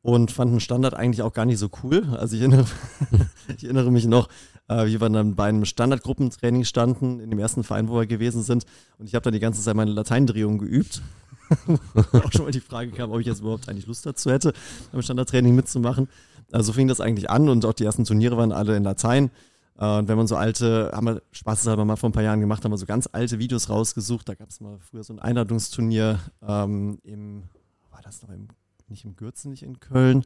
und 0.01 0.32
fanden 0.32 0.60
Standard 0.60 0.94
eigentlich 0.94 1.22
auch 1.24 1.34
gar 1.34 1.46
nicht 1.46 1.60
so 1.60 1.70
cool. 1.84 2.06
Also 2.18 2.36
ich 2.36 2.41
erinnere, 2.41 2.65
ich 3.58 3.63
erinnere 3.63 3.91
mich 3.91 4.06
noch, 4.06 4.29
äh, 4.68 4.86
wie 4.86 5.01
wir 5.01 5.10
dann 5.10 5.36
bei 5.36 5.50
einem 5.50 5.65
Standardgruppentraining 5.65 6.63
standen, 6.63 7.20
in 7.20 7.29
dem 7.29 7.39
ersten 7.39 7.63
Verein, 7.63 7.89
wo 7.89 7.96
wir 7.96 8.06
gewesen 8.06 8.44
sind. 8.44 8.65
Und 8.98 9.08
ich 9.08 9.15
habe 9.15 9.24
dann 9.24 9.34
die 9.34 9.39
ganze 9.39 9.62
Zeit 9.62 9.75
meine 9.75 9.91
Lateindrehung 9.91 10.58
geübt. 10.58 11.01
auch 12.13 12.32
schon 12.32 12.46
mal 12.46 12.51
die 12.51 12.60
Frage 12.60 12.91
kam, 12.91 13.12
ob 13.12 13.20
ich 13.20 13.27
jetzt 13.27 13.41
überhaupt 13.41 13.70
eigentlich 13.70 13.88
Lust 13.88 14.06
dazu 14.06 14.32
hätte, 14.32 14.53
beim 14.91 15.01
Standardtraining 15.01 15.56
mitzumachen. 15.56 16.08
Also 16.51 16.68
so 16.68 16.74
fing 16.74 16.88
das 16.88 17.01
eigentlich 17.01 17.29
an 17.29 17.50
und 17.50 17.65
auch 17.65 17.74
die 17.74 17.84
ersten 17.84 18.06
Turniere 18.06 18.38
waren 18.38 18.51
alle 18.51 18.75
in 18.75 18.84
Latein. 18.84 19.29
Äh, 19.77 19.98
Und 19.98 20.08
wenn 20.08 20.18
man 20.18 20.27
so 20.27 20.36
alte, 20.36 20.91
haben 20.94 21.08
wir 21.08 21.22
spaßeshalber 21.32 21.86
mal 21.86 21.96
vor 21.96 22.10
ein 22.10 22.13
paar 22.13 22.24
Jahren 22.24 22.39
gemacht, 22.41 22.63
haben 22.65 22.72
wir 22.72 22.77
so 22.77 22.86
ganz 22.86 23.08
alte 23.12 23.39
Videos 23.39 23.70
rausgesucht. 23.70 24.27
Da 24.27 24.36
gab 24.36 24.50
es 24.50 24.60
mal 24.60 24.77
früher 24.79 25.03
so 25.03 25.13
ein 25.13 25.20
Einladungsturnier 25.20 26.20
ähm, 26.41 27.00
im, 27.03 27.44
war 27.91 28.01
das 28.01 28.22
noch 28.22 28.29
im, 28.29 28.48
nicht 28.88 29.06
im 29.06 29.15
Gürzen, 29.15 29.51
nicht 29.51 29.63
in 29.63 29.79
Köln, 29.79 30.25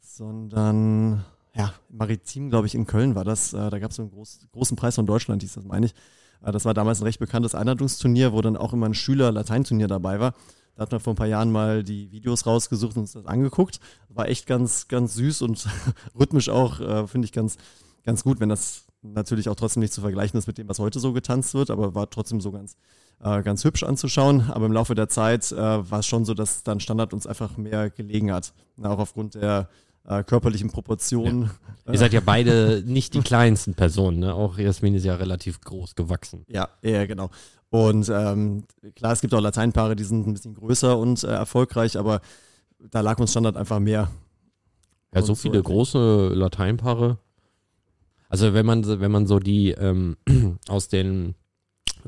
sondern 0.00 1.24
ja, 1.54 1.72
im 1.88 1.96
Maritim, 1.98 2.50
glaube 2.50 2.66
ich, 2.66 2.74
in 2.74 2.86
Köln 2.86 3.14
war 3.14 3.24
das. 3.24 3.52
Äh, 3.52 3.70
da 3.70 3.78
gab 3.78 3.90
es 3.90 3.96
so 3.96 4.02
einen 4.02 4.10
groß, 4.10 4.48
großen 4.52 4.76
Preis 4.76 4.94
von 4.96 5.06
Deutschland, 5.06 5.42
hieß 5.42 5.54
das, 5.54 5.64
meine 5.64 5.86
ich. 5.86 5.94
Äh, 6.44 6.52
das 6.52 6.64
war 6.64 6.74
damals 6.74 7.00
ein 7.00 7.04
recht 7.04 7.18
bekanntes 7.18 7.54
Einladungsturnier, 7.54 8.32
wo 8.32 8.40
dann 8.40 8.56
auch 8.56 8.72
immer 8.72 8.86
ein 8.86 8.94
Schüler-Lateinturnier 8.94 9.88
dabei 9.88 10.20
war. 10.20 10.34
Da 10.76 10.82
hat 10.82 10.92
man 10.92 11.00
vor 11.00 11.12
ein 11.12 11.16
paar 11.16 11.26
Jahren 11.26 11.52
mal 11.52 11.84
die 11.84 12.10
Videos 12.10 12.46
rausgesucht 12.46 12.96
und 12.96 13.02
uns 13.02 13.12
das 13.12 13.26
angeguckt. 13.26 13.78
War 14.08 14.28
echt 14.28 14.46
ganz, 14.46 14.88
ganz 14.88 15.14
süß 15.14 15.42
und 15.42 15.68
rhythmisch 16.18 16.48
auch, 16.48 16.80
äh, 16.80 17.06
finde 17.06 17.26
ich 17.26 17.32
ganz, 17.32 17.56
ganz 18.04 18.24
gut, 18.24 18.40
wenn 18.40 18.48
das 18.48 18.86
natürlich 19.02 19.48
auch 19.48 19.54
trotzdem 19.54 19.80
nicht 19.80 19.92
zu 19.92 20.00
vergleichen 20.00 20.38
ist 20.38 20.46
mit 20.46 20.58
dem, 20.58 20.68
was 20.68 20.78
heute 20.78 20.98
so 20.98 21.12
getanzt 21.12 21.54
wird, 21.54 21.70
aber 21.70 21.94
war 21.94 22.08
trotzdem 22.08 22.40
so 22.40 22.50
ganz, 22.50 22.76
äh, 23.20 23.42
ganz 23.42 23.62
hübsch 23.62 23.82
anzuschauen. 23.82 24.50
Aber 24.50 24.66
im 24.66 24.72
Laufe 24.72 24.94
der 24.94 25.08
Zeit 25.08 25.52
äh, 25.52 25.56
war 25.56 26.00
es 26.00 26.06
schon 26.06 26.24
so, 26.24 26.34
dass 26.34 26.62
dann 26.62 26.80
Standard 26.80 27.12
uns 27.12 27.26
einfach 27.26 27.56
mehr 27.56 27.90
gelegen 27.90 28.32
hat. 28.32 28.52
Auch 28.82 28.98
aufgrund 28.98 29.34
der 29.34 29.68
äh, 30.06 30.22
körperlichen 30.24 30.70
Proportionen. 30.70 31.50
Ihr 31.90 31.98
seid 31.98 32.12
ja 32.12 32.20
beide 32.20 32.82
nicht 32.86 33.14
die 33.14 33.20
kleinsten 33.22 33.74
Personen, 33.74 34.18
ne? 34.20 34.34
Auch 34.34 34.58
Jasmin 34.58 34.94
ist 34.94 35.04
ja 35.04 35.14
relativ 35.16 35.60
groß 35.60 35.94
gewachsen. 35.94 36.44
Ja, 36.48 36.68
ja, 36.82 37.06
genau. 37.06 37.30
Und 37.70 38.08
ähm, 38.08 38.64
klar, 38.94 39.12
es 39.12 39.20
gibt 39.20 39.34
auch 39.34 39.40
Lateinpaare, 39.40 39.96
die 39.96 40.04
sind 40.04 40.26
ein 40.26 40.32
bisschen 40.34 40.54
größer 40.54 40.96
und 40.98 41.24
äh, 41.24 41.28
erfolgreich, 41.28 41.98
aber 41.98 42.20
da 42.78 43.00
lag 43.00 43.18
uns 43.18 43.30
Standard 43.32 43.56
einfach 43.56 43.80
mehr. 43.80 44.10
Ja, 45.14 45.22
so 45.22 45.34
viele 45.34 45.58
so- 45.58 45.62
große 45.64 46.28
Lateinpaare. 46.34 47.18
Also 48.28 48.52
wenn 48.54 48.66
man 48.66 48.84
so- 48.84 49.00
wenn 49.00 49.10
man 49.12 49.26
so 49.26 49.38
die 49.38 49.70
ähm, 49.72 50.16
aus 50.68 50.88
den 50.88 51.34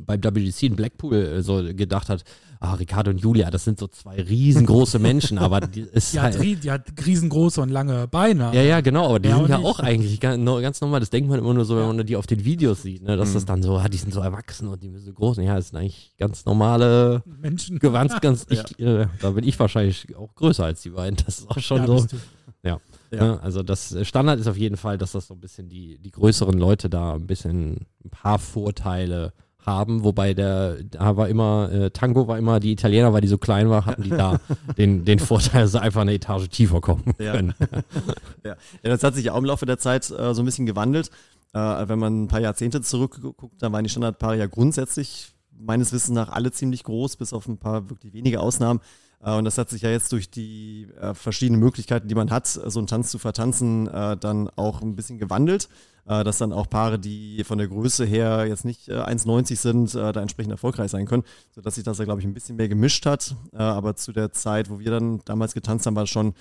beim 0.05 0.23
WGC 0.23 0.63
in 0.67 0.77
Blackpool 0.77 1.15
äh, 1.15 1.43
so 1.43 1.63
gedacht 1.75 2.09
hat, 2.09 2.25
ah, 2.61 2.75
Ricardo 2.75 3.11
und 3.11 3.19
Julia, 3.19 3.51
das 3.51 3.65
sind 3.65 3.79
so 3.79 3.87
zwei 3.87 4.17
riesengroße 4.21 4.99
Menschen, 4.99 5.39
aber 5.39 5.61
die 5.61 5.81
ist 5.93 6.15
Die 6.15 6.21
hat, 6.21 6.33
halt, 6.35 6.43
rie- 6.43 6.57
die 6.57 6.71
hat 6.71 6.85
riesengroße 7.05 7.61
und 7.61 7.69
lange 7.71 8.09
Beine. 8.09 8.51
ja, 8.55 8.63
ja, 8.63 8.81
genau, 8.81 9.09
aber 9.09 9.21
die 9.21 9.29
Ja, 9.29 9.37
sind 9.37 9.49
ja 9.51 9.59
auch 9.59 9.79
eigentlich 9.81 10.19
ganz, 10.21 10.43
ganz 10.63 10.81
normal. 10.81 11.01
Das 11.01 11.11
denkt 11.11 11.29
man 11.29 11.39
immer 11.39 11.55
nur 11.55 11.65
so, 11.65 11.77
wenn 11.77 11.97
man 11.97 12.07
die 12.07 12.17
auf 12.17 12.27
den 12.27 12.45
Videos 12.45 12.83
sieht, 12.83 13.03
ne, 13.03 13.17
dass 13.17 13.31
Mhm. 13.31 13.35
das 13.35 13.45
dann 13.45 13.63
so, 13.63 13.77
ah, 13.77 13.89
die 13.89 13.99
sind 13.99 14.13
so 14.13 14.21
erwachsen 14.21 14.69
und 14.69 14.83
die 14.83 14.91
sind 14.91 15.05
so 15.05 15.13
groß. 15.13 15.37
Ja, 15.39 15.57
das 15.57 15.69
sind 15.69 15.79
eigentlich 15.79 16.15
ganz 16.19 16.45
normale, 16.47 17.23
Menschen. 17.27 17.79
ganz, 17.81 18.21
ganz, 18.21 18.47
Ja. 18.51 18.65
ich, 18.65 18.79
äh, 18.81 19.07
da 19.21 19.31
bin 19.31 19.45
ich 19.47 19.59
wahrscheinlich 19.61 20.17
auch 20.17 20.35
größer 20.35 20.65
als 20.65 20.83
die 20.83 20.91
beiden. 20.91 21.17
Das 21.25 21.39
ist 21.41 21.51
auch 21.51 21.59
schon 21.59 21.79
Ja, 21.79 21.87
so. 21.87 21.95
bist 21.95 22.13
du. 22.13 22.17
Ja. 22.63 22.81
Ne? 23.13 23.39
Also 23.41 23.63
das 23.63 23.95
Standard 24.03 24.41
ist 24.41 24.49
auf 24.49 24.57
jeden 24.57 24.77
Fall, 24.77 24.99
dass 24.99 25.13
das 25.13 25.29
so 25.29 25.35
ein 25.35 25.41
bisschen 25.41 25.69
die, 25.69 25.99
die 25.99 26.11
größeren 26.11 26.59
Leute 26.59 26.91
da 26.91 27.15
ein 27.15 27.27
bisschen 27.29 27.87
ein 28.05 28.11
paar 28.11 28.41
Vorteile 28.41 29.33
haben, 29.67 30.05
wobei 30.05 30.33
der, 30.33 30.77
da 30.85 31.17
war 31.17 31.29
immer, 31.29 31.71
äh, 31.73 31.91
Tango 31.91 32.29
war 32.29 32.39
immer, 32.39 32.61
die 32.61 32.73
Italiener, 32.73 33.13
weil 33.13 33.21
die 33.21 33.29
so 33.29 33.37
klein 33.39 33.69
war, 33.69 33.85
hatten 33.85 34.05
die 34.05 34.11
da 34.11 34.39
den, 34.79 35.05
den 35.05 35.19
Vorteil, 35.19 35.63
dass 35.63 35.73
sie 35.73 35.81
einfach 35.83 36.03
eine 36.03 36.15
Etage 36.15 36.49
tiefer 36.49 36.81
kommen 36.81 37.03
Ja. 37.19 37.33
können. 37.33 37.55
Ja, 38.45 38.55
das 38.83 39.03
hat 39.03 39.15
sich 39.15 39.25
ja 39.25 39.33
auch 39.33 39.39
im 39.39 39.45
Laufe 39.45 39.67
der 39.67 39.79
Zeit 39.79 40.09
äh, 40.11 40.33
so 40.35 40.43
ein 40.43 40.45
bisschen 40.45 40.67
gewandelt. 40.67 41.11
Äh, 41.53 41.59
wenn 41.59 41.99
man 41.99 42.23
ein 42.25 42.29
paar 42.29 42.41
Jahrzehnte 42.41 42.81
zurückguckt, 42.81 43.61
dann 43.61 43.73
waren 43.73 43.83
die 43.83 43.91
Standardpaare 43.91 44.39
ja 44.39 44.47
grundsätzlich 44.47 45.33
meines 45.59 45.93
Wissens 45.93 46.15
nach 46.15 46.29
alle 46.29 46.53
ziemlich 46.53 46.85
groß, 46.85 47.17
bis 47.17 47.33
auf 47.33 47.49
ein 47.49 47.59
paar 47.59 47.91
wirklich 47.91 48.13
wenige 48.13 48.41
Ausnahmen. 48.41 48.81
Äh, 49.23 49.37
und 49.37 49.45
das 49.45 49.59
hat 49.59 49.71
sich 49.71 49.83
ja 49.83 49.91
jetzt 49.91 50.13
durch 50.13 50.31
die 50.31 50.89
äh, 51.01 51.15
verschiedenen 51.15 51.61
Möglichkeiten, 51.61 52.09
die 52.09 52.15
man 52.15 52.31
hat, 52.31 52.47
so 52.47 52.79
einen 52.79 52.87
Tanz 52.87 53.11
zu 53.11 53.19
vertanzen, 53.19 53.89
äh, 53.89 54.17
dann 54.17 54.49
auch 54.57 54.83
ein 54.83 54.97
bisschen 54.97 55.19
gewandelt. 55.19 55.69
Äh, 56.09 56.23
dass 56.23 56.39
dann 56.39 56.53
auch 56.53 56.71
Paare, 56.71 57.01
die 57.01 57.43
von 57.43 57.59
der 57.59 57.67
Größe 57.67 58.05
her 58.05 58.47
jetzt 58.47 58.65
nicht 58.65 58.89
äh, 58.89 58.93
1,90 58.93 59.57
sind, 59.57 59.95
äh, 59.97 60.13
da 60.13 60.23
entsprechend 60.23 60.53
erfolgreich 60.53 60.93
sein 60.93 61.05
können, 61.05 61.25
sodass 61.51 61.75
sich 61.75 61.83
das 61.83 61.97
da, 61.97 62.05
glaube 62.05 62.21
ich, 62.21 62.27
ein 62.27 62.33
bisschen 62.33 62.55
mehr 62.55 62.69
gemischt 62.69 63.07
hat. 63.07 63.35
Äh, 63.53 63.57
aber 63.57 63.97
zu 63.97 64.13
der 64.13 64.31
Zeit, 64.31 64.71
wo 64.71 64.79
wir 64.79 64.93
dann 64.93 65.21
damals 65.25 65.53
getanzt 65.53 65.85
haben, 65.85 65.97
war 65.97 66.05
es 66.05 66.11
schon 66.11 66.35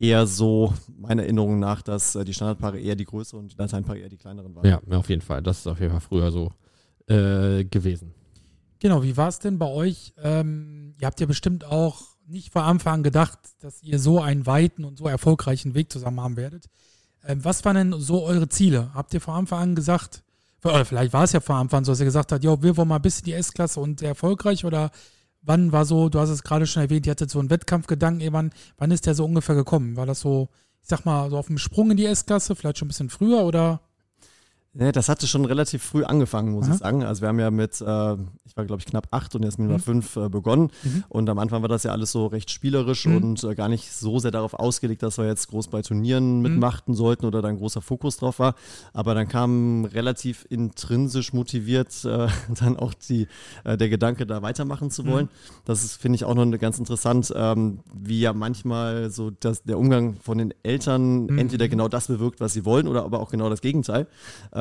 eher 0.00 0.26
so, 0.26 0.74
meiner 0.98 1.22
Erinnerung 1.22 1.60
nach, 1.60 1.82
dass 1.82 2.16
äh, 2.16 2.24
die 2.24 2.34
Standardpaare 2.34 2.80
eher 2.80 2.96
die 2.96 3.04
größeren 3.04 3.44
und 3.44 3.52
die 3.52 3.56
Lateinpaare 3.56 4.00
eher 4.00 4.08
die 4.08 4.16
kleineren 4.16 4.56
waren. 4.56 4.66
Ja, 4.66 4.80
ja, 4.90 4.98
auf 4.98 5.08
jeden 5.08 5.22
Fall. 5.22 5.40
Das 5.40 5.60
ist 5.60 5.68
auf 5.68 5.78
jeden 5.78 5.92
Fall 5.92 6.00
früher 6.00 6.32
so 6.32 6.50
äh, 7.06 7.64
gewesen. 7.64 8.14
Genau, 8.80 9.04
wie 9.04 9.16
war 9.16 9.28
es 9.28 9.38
denn 9.38 9.60
bei 9.60 9.68
euch? 9.68 10.12
Ähm, 10.20 10.94
ihr 11.00 11.06
habt 11.06 11.20
ja 11.20 11.26
bestimmt 11.26 11.64
auch 11.64 12.11
nicht 12.32 12.52
von 12.52 12.62
Anfang 12.62 12.94
an 12.94 13.02
gedacht, 13.02 13.38
dass 13.60 13.82
ihr 13.82 13.98
so 13.98 14.20
einen 14.20 14.46
weiten 14.46 14.84
und 14.84 14.98
so 14.98 15.06
erfolgreichen 15.06 15.74
Weg 15.74 15.92
zusammen 15.92 16.20
haben 16.20 16.36
werdet. 16.36 16.68
Ähm, 17.24 17.44
was 17.44 17.64
waren 17.64 17.76
denn 17.76 18.00
so 18.00 18.24
eure 18.24 18.48
Ziele? 18.48 18.90
Habt 18.94 19.14
ihr 19.14 19.20
von 19.20 19.34
Anfang 19.34 19.60
an 19.60 19.74
gesagt, 19.74 20.24
oder 20.64 20.84
vielleicht 20.84 21.12
war 21.12 21.24
es 21.24 21.32
ja 21.32 21.40
von 21.40 21.56
Anfang 21.56 21.78
an 21.78 21.84
so, 21.84 21.92
dass 21.92 22.00
ihr 22.00 22.06
gesagt 22.06 22.32
habt, 22.32 22.42
ja, 22.42 22.62
wir 22.62 22.76
wollen 22.76 22.88
mal 22.88 22.96
ein 22.96 23.02
bisschen 23.02 23.24
die 23.24 23.32
S-Klasse 23.34 23.80
und 23.80 24.00
sehr 24.00 24.10
erfolgreich 24.10 24.64
oder 24.64 24.90
wann 25.42 25.72
war 25.72 25.84
so, 25.84 26.08
du 26.08 26.18
hast 26.18 26.30
es 26.30 26.42
gerade 26.42 26.66
schon 26.66 26.82
erwähnt, 26.82 27.06
ihr 27.06 27.10
hattet 27.10 27.30
so 27.30 27.38
einen 27.38 27.50
Wettkampfgedanken, 27.50 28.20
irgendwann, 28.20 28.52
wann 28.78 28.90
ist 28.90 29.06
der 29.06 29.14
so 29.14 29.24
ungefähr 29.24 29.54
gekommen? 29.54 29.96
War 29.96 30.06
das 30.06 30.20
so, 30.20 30.48
ich 30.82 30.88
sag 30.88 31.04
mal, 31.04 31.30
so 31.30 31.36
auf 31.36 31.48
dem 31.48 31.58
Sprung 31.58 31.90
in 31.90 31.96
die 31.96 32.06
S-Klasse, 32.06 32.56
vielleicht 32.56 32.78
schon 32.78 32.86
ein 32.86 32.88
bisschen 32.88 33.10
früher 33.10 33.44
oder? 33.44 33.80
Ja, 34.74 34.90
das 34.90 35.10
hatte 35.10 35.26
schon 35.26 35.44
relativ 35.44 35.82
früh 35.82 36.02
angefangen, 36.02 36.52
muss 36.52 36.64
Aha. 36.64 36.72
ich 36.72 36.78
sagen. 36.78 37.04
Also 37.04 37.20
wir 37.20 37.28
haben 37.28 37.38
ja 37.38 37.50
mit, 37.50 37.78
äh, 37.82 38.14
ich 38.46 38.56
war 38.56 38.64
glaube 38.64 38.80
ich 38.80 38.86
knapp 38.86 39.06
acht 39.10 39.34
und 39.34 39.42
Jasmin 39.42 39.68
war 39.68 39.76
Mhm. 39.76 39.82
fünf 39.82 40.16
äh, 40.16 40.30
begonnen. 40.30 40.70
Mhm. 40.82 41.04
Und 41.10 41.28
am 41.28 41.38
Anfang 41.38 41.60
war 41.60 41.68
das 41.68 41.82
ja 41.82 41.90
alles 41.92 42.10
so 42.10 42.24
recht 42.26 42.50
spielerisch 42.50 43.04
Mhm. 43.04 43.16
und 43.16 43.44
äh, 43.44 43.54
gar 43.54 43.68
nicht 43.68 43.92
so 43.92 44.18
sehr 44.18 44.30
darauf 44.30 44.54
ausgelegt, 44.54 45.02
dass 45.02 45.18
wir 45.18 45.26
jetzt 45.26 45.48
groß 45.48 45.68
bei 45.68 45.82
Turnieren 45.82 46.36
Mhm. 46.36 46.42
mitmachten 46.42 46.94
sollten 46.94 47.26
oder 47.26 47.42
da 47.42 47.48
ein 47.48 47.58
großer 47.58 47.82
Fokus 47.82 48.16
drauf 48.16 48.38
war. 48.38 48.54
Aber 48.94 49.14
dann 49.14 49.28
kam 49.28 49.84
relativ 49.84 50.46
intrinsisch 50.48 51.34
motiviert 51.34 52.02
äh, 52.06 52.28
dann 52.58 52.78
auch 52.78 52.94
die, 52.94 53.28
äh, 53.64 53.76
der 53.76 53.90
Gedanke, 53.90 54.24
da 54.26 54.40
weitermachen 54.40 54.90
zu 54.90 55.04
wollen. 55.04 55.28
Das 55.66 55.84
ist, 55.84 55.96
finde 56.00 56.16
ich, 56.16 56.24
auch 56.24 56.34
noch 56.34 56.46
ganz 56.58 56.78
interessant, 56.78 57.30
ähm, 57.36 57.80
wie 57.94 58.20
ja 58.20 58.32
manchmal 58.32 59.10
so 59.10 59.30
das, 59.30 59.64
der 59.64 59.78
Umgang 59.78 60.14
von 60.22 60.38
den 60.38 60.54
Eltern 60.62 61.26
Mhm. 61.26 61.36
entweder 61.38 61.68
genau 61.68 61.88
das 61.88 62.06
bewirkt, 62.06 62.40
was 62.40 62.54
sie 62.54 62.64
wollen, 62.64 62.88
oder 62.88 63.04
aber 63.04 63.20
auch 63.20 63.30
genau 63.30 63.50
das 63.50 63.60
Gegenteil. 63.60 64.06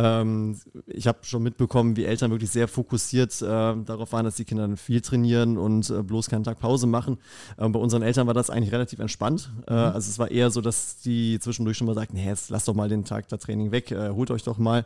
Ähm, 0.01 0.57
ich 0.87 1.05
habe 1.05 1.19
schon 1.21 1.43
mitbekommen, 1.43 1.95
wie 1.95 2.05
Eltern 2.05 2.31
wirklich 2.31 2.49
sehr 2.49 2.67
fokussiert 2.67 3.39
äh, 3.41 3.45
darauf 3.45 4.11
waren, 4.13 4.25
dass 4.25 4.35
die 4.35 4.45
Kinder 4.45 4.75
viel 4.75 5.01
trainieren 5.01 5.57
und 5.57 5.89
äh, 5.89 6.01
bloß 6.01 6.29
keinen 6.29 6.43
Tag 6.43 6.59
Pause 6.59 6.87
machen. 6.87 7.17
Ähm, 7.59 7.71
bei 7.71 7.79
unseren 7.79 8.01
Eltern 8.01 8.25
war 8.25 8.33
das 8.33 8.49
eigentlich 8.49 8.71
relativ 8.71 8.99
entspannt. 8.99 9.51
Äh, 9.67 9.73
also 9.73 10.09
es 10.09 10.17
war 10.17 10.31
eher 10.31 10.49
so, 10.49 10.61
dass 10.61 10.99
die 11.01 11.39
zwischendurch 11.39 11.77
schon 11.77 11.85
mal 11.87 11.93
sagten, 11.93 12.17
hey, 12.17 12.29
jetzt 12.29 12.49
lasst 12.49 12.67
doch 12.67 12.73
mal 12.73 12.89
den 12.89 13.05
Tag 13.05 13.27
da 13.27 13.37
Training 13.37 13.71
weg, 13.71 13.91
äh, 13.91 14.09
holt 14.09 14.31
euch 14.31 14.43
doch 14.43 14.57
mal. 14.57 14.85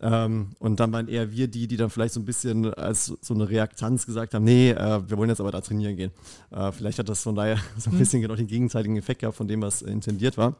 Ähm, 0.00 0.50
und 0.60 0.78
dann 0.78 0.92
waren 0.92 1.08
eher 1.08 1.32
wir 1.32 1.48
die, 1.48 1.66
die 1.66 1.76
dann 1.76 1.90
vielleicht 1.90 2.14
so 2.14 2.20
ein 2.20 2.24
bisschen 2.24 2.72
als 2.74 3.12
so 3.20 3.34
eine 3.34 3.48
Reaktanz 3.48 4.06
gesagt 4.06 4.34
haben, 4.34 4.44
nee, 4.44 4.70
äh, 4.70 5.00
wir 5.08 5.16
wollen 5.16 5.30
jetzt 5.30 5.40
aber 5.40 5.50
da 5.50 5.60
trainieren 5.60 5.96
gehen. 5.96 6.12
Äh, 6.50 6.70
vielleicht 6.70 7.00
hat 7.00 7.08
das 7.08 7.22
von 7.22 7.34
daher 7.34 7.58
so 7.78 7.90
ein 7.90 7.98
bisschen 7.98 8.22
genau 8.22 8.36
den 8.36 8.46
gegenteiligen 8.46 8.96
Effekt 8.96 9.20
gehabt 9.20 9.36
von 9.36 9.48
dem, 9.48 9.60
was 9.62 9.82
intendiert 9.82 10.38
war. 10.38 10.54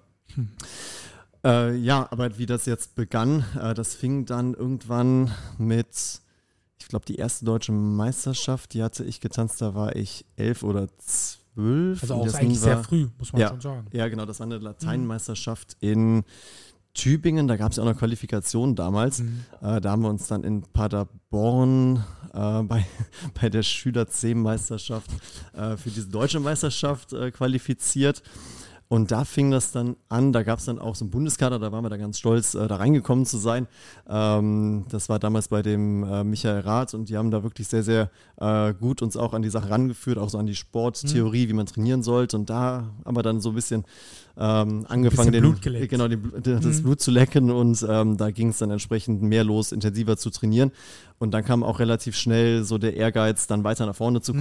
Äh, 1.45 1.75
ja, 1.77 2.07
aber 2.11 2.39
wie 2.39 2.47
das 2.47 2.67
jetzt 2.67 2.95
begann, 2.95 3.45
äh, 3.61 3.75
das 3.75 3.95
fing 3.95 4.27
dann 4.27 4.55
irgendwann 4.55 5.31
mit, 5.59 6.21
ich 6.79 6.89
glaube, 6.89 7.05
die 7.07 7.17
erste 7.17 7.45
deutsche 7.45 7.73
Meisterschaft, 7.73 8.75
die 8.75 8.83
hatte 8.83 9.05
ich 9.05 9.21
getanzt, 9.21 9.61
da 9.61 9.75
war 9.75 9.97
ich 9.97 10.25
elf 10.37 10.63
oder 10.63 10.87
zwölf. 10.99 12.01
Also 12.03 12.15
auch 12.15 12.35
eigentlich 12.35 12.61
sehr 12.61 12.77
war- 12.77 12.85
früh, 12.85 13.09
muss 13.19 13.33
man 13.33 13.41
Ja. 13.43 13.49
schon 13.49 13.61
sagen. 13.61 13.87
Ja, 13.93 14.09
genau, 14.09 14.25
das 14.25 14.39
war 14.41 14.47
eine 14.47 14.59
Lateinmeisterschaft 14.59 15.77
in 15.81 16.23
Tübingen, 16.95 17.49
da 17.49 17.57
gab 17.57 17.71
es 17.71 17.79
ja 17.79 17.83
auch 17.83 17.89
eine 17.89 17.97
Qualifikation 17.97 18.77
damals. 18.77 19.21
Mhm. 19.21 19.45
Äh, 19.63 19.81
da 19.81 19.91
haben 19.93 20.03
wir 20.03 20.11
uns 20.11 20.27
dann 20.29 20.45
in 20.45 20.63
Paderborn 20.63 22.05
äh, 22.35 22.63
bei, 22.63 22.85
bei 23.41 23.49
der 23.49 23.63
Schüler 23.63 24.07
C-Meisterschaft 24.07 25.11
äh, 25.55 25.77
für 25.77 25.91
diese 25.91 26.09
deutsche 26.09 26.39
Meisterschaft 26.39 27.13
äh, 27.15 27.31
qualifiziert. 27.31 28.23
Und 28.93 29.11
da 29.11 29.25
fing 29.25 29.51
das 29.51 29.73
dann 29.73 29.97
an, 30.11 30.35
da 30.35 30.43
gab 30.43 30.59
es 30.59 30.67
dann 30.67 30.79
auch 30.79 30.97
so 30.97 31.07
einen 31.07 31.11
Bundeskader, 31.11 31.59
da 31.59 31.73
waren 31.73 31.83
wir 31.83 31.89
da 31.89 31.97
ganz 31.97 32.19
stolz, 32.19 32.55
äh, 32.55 32.69
da 32.69 32.77
reingekommen 32.77 33.25
zu 33.25 33.39
sein. 33.39 33.67
Ähm, 34.07 34.85
das 34.91 35.09
war 35.09 35.19
damals 35.19 35.49
bei 35.49 35.63
dem 35.63 36.05
äh, 36.05 36.23
Michael 36.25 36.61
Rath 36.61 36.93
und 36.93 37.09
die 37.09 37.17
haben 37.17 37.31
da 37.31 37.43
wirklich 37.43 37.69
sehr, 37.69 37.83
sehr 37.83 38.11
äh, 38.37 38.75
gut 38.75 39.01
uns 39.01 39.17
auch 39.17 39.33
an 39.33 39.41
die 39.41 39.49
Sache 39.49 39.71
rangeführt, 39.71 40.19
auch 40.19 40.29
so 40.29 40.37
an 40.37 40.45
die 40.45 40.55
Sporttheorie, 40.55 41.49
wie 41.49 41.55
man 41.55 41.65
trainieren 41.65 42.03
sollte. 42.03 42.37
Und 42.37 42.51
da 42.51 42.85
haben 43.07 43.17
wir 43.17 43.23
dann 43.23 43.41
so 43.41 43.49
ein 43.49 43.55
bisschen 43.55 43.87
ähm, 44.37 44.85
angefangen, 44.87 45.31
Bisschen 45.31 45.33
den, 45.33 45.79
Blut 45.79 45.89
genau, 45.89 46.09
den, 46.09 46.31
das 46.43 46.81
Mhm. 46.81 46.83
Blut 46.83 47.01
zu 47.01 47.11
lecken 47.13 47.51
und 47.51 47.87
ähm, 47.89 48.19
da 48.19 48.31
ging 48.31 48.49
es 48.49 48.59
dann 48.59 48.71
entsprechend 48.71 49.23
mehr 49.23 49.43
los, 49.43 49.73
intensiver 49.73 50.19
zu 50.19 50.29
trainieren. 50.29 50.71
Und 51.19 51.33
dann 51.33 51.47
kam 51.47 51.63
auch 51.65 51.79
relativ 51.79 52.15
schnell 52.15 52.63
so 52.63 52.77
der 52.77 52.95
Ehrgeiz, 52.95 53.47
dann 53.47 53.65
weiter 53.65 53.87
nach 53.87 53.97
vorne 53.97 54.21
zu 54.21 54.35
Mhm. 54.35 54.41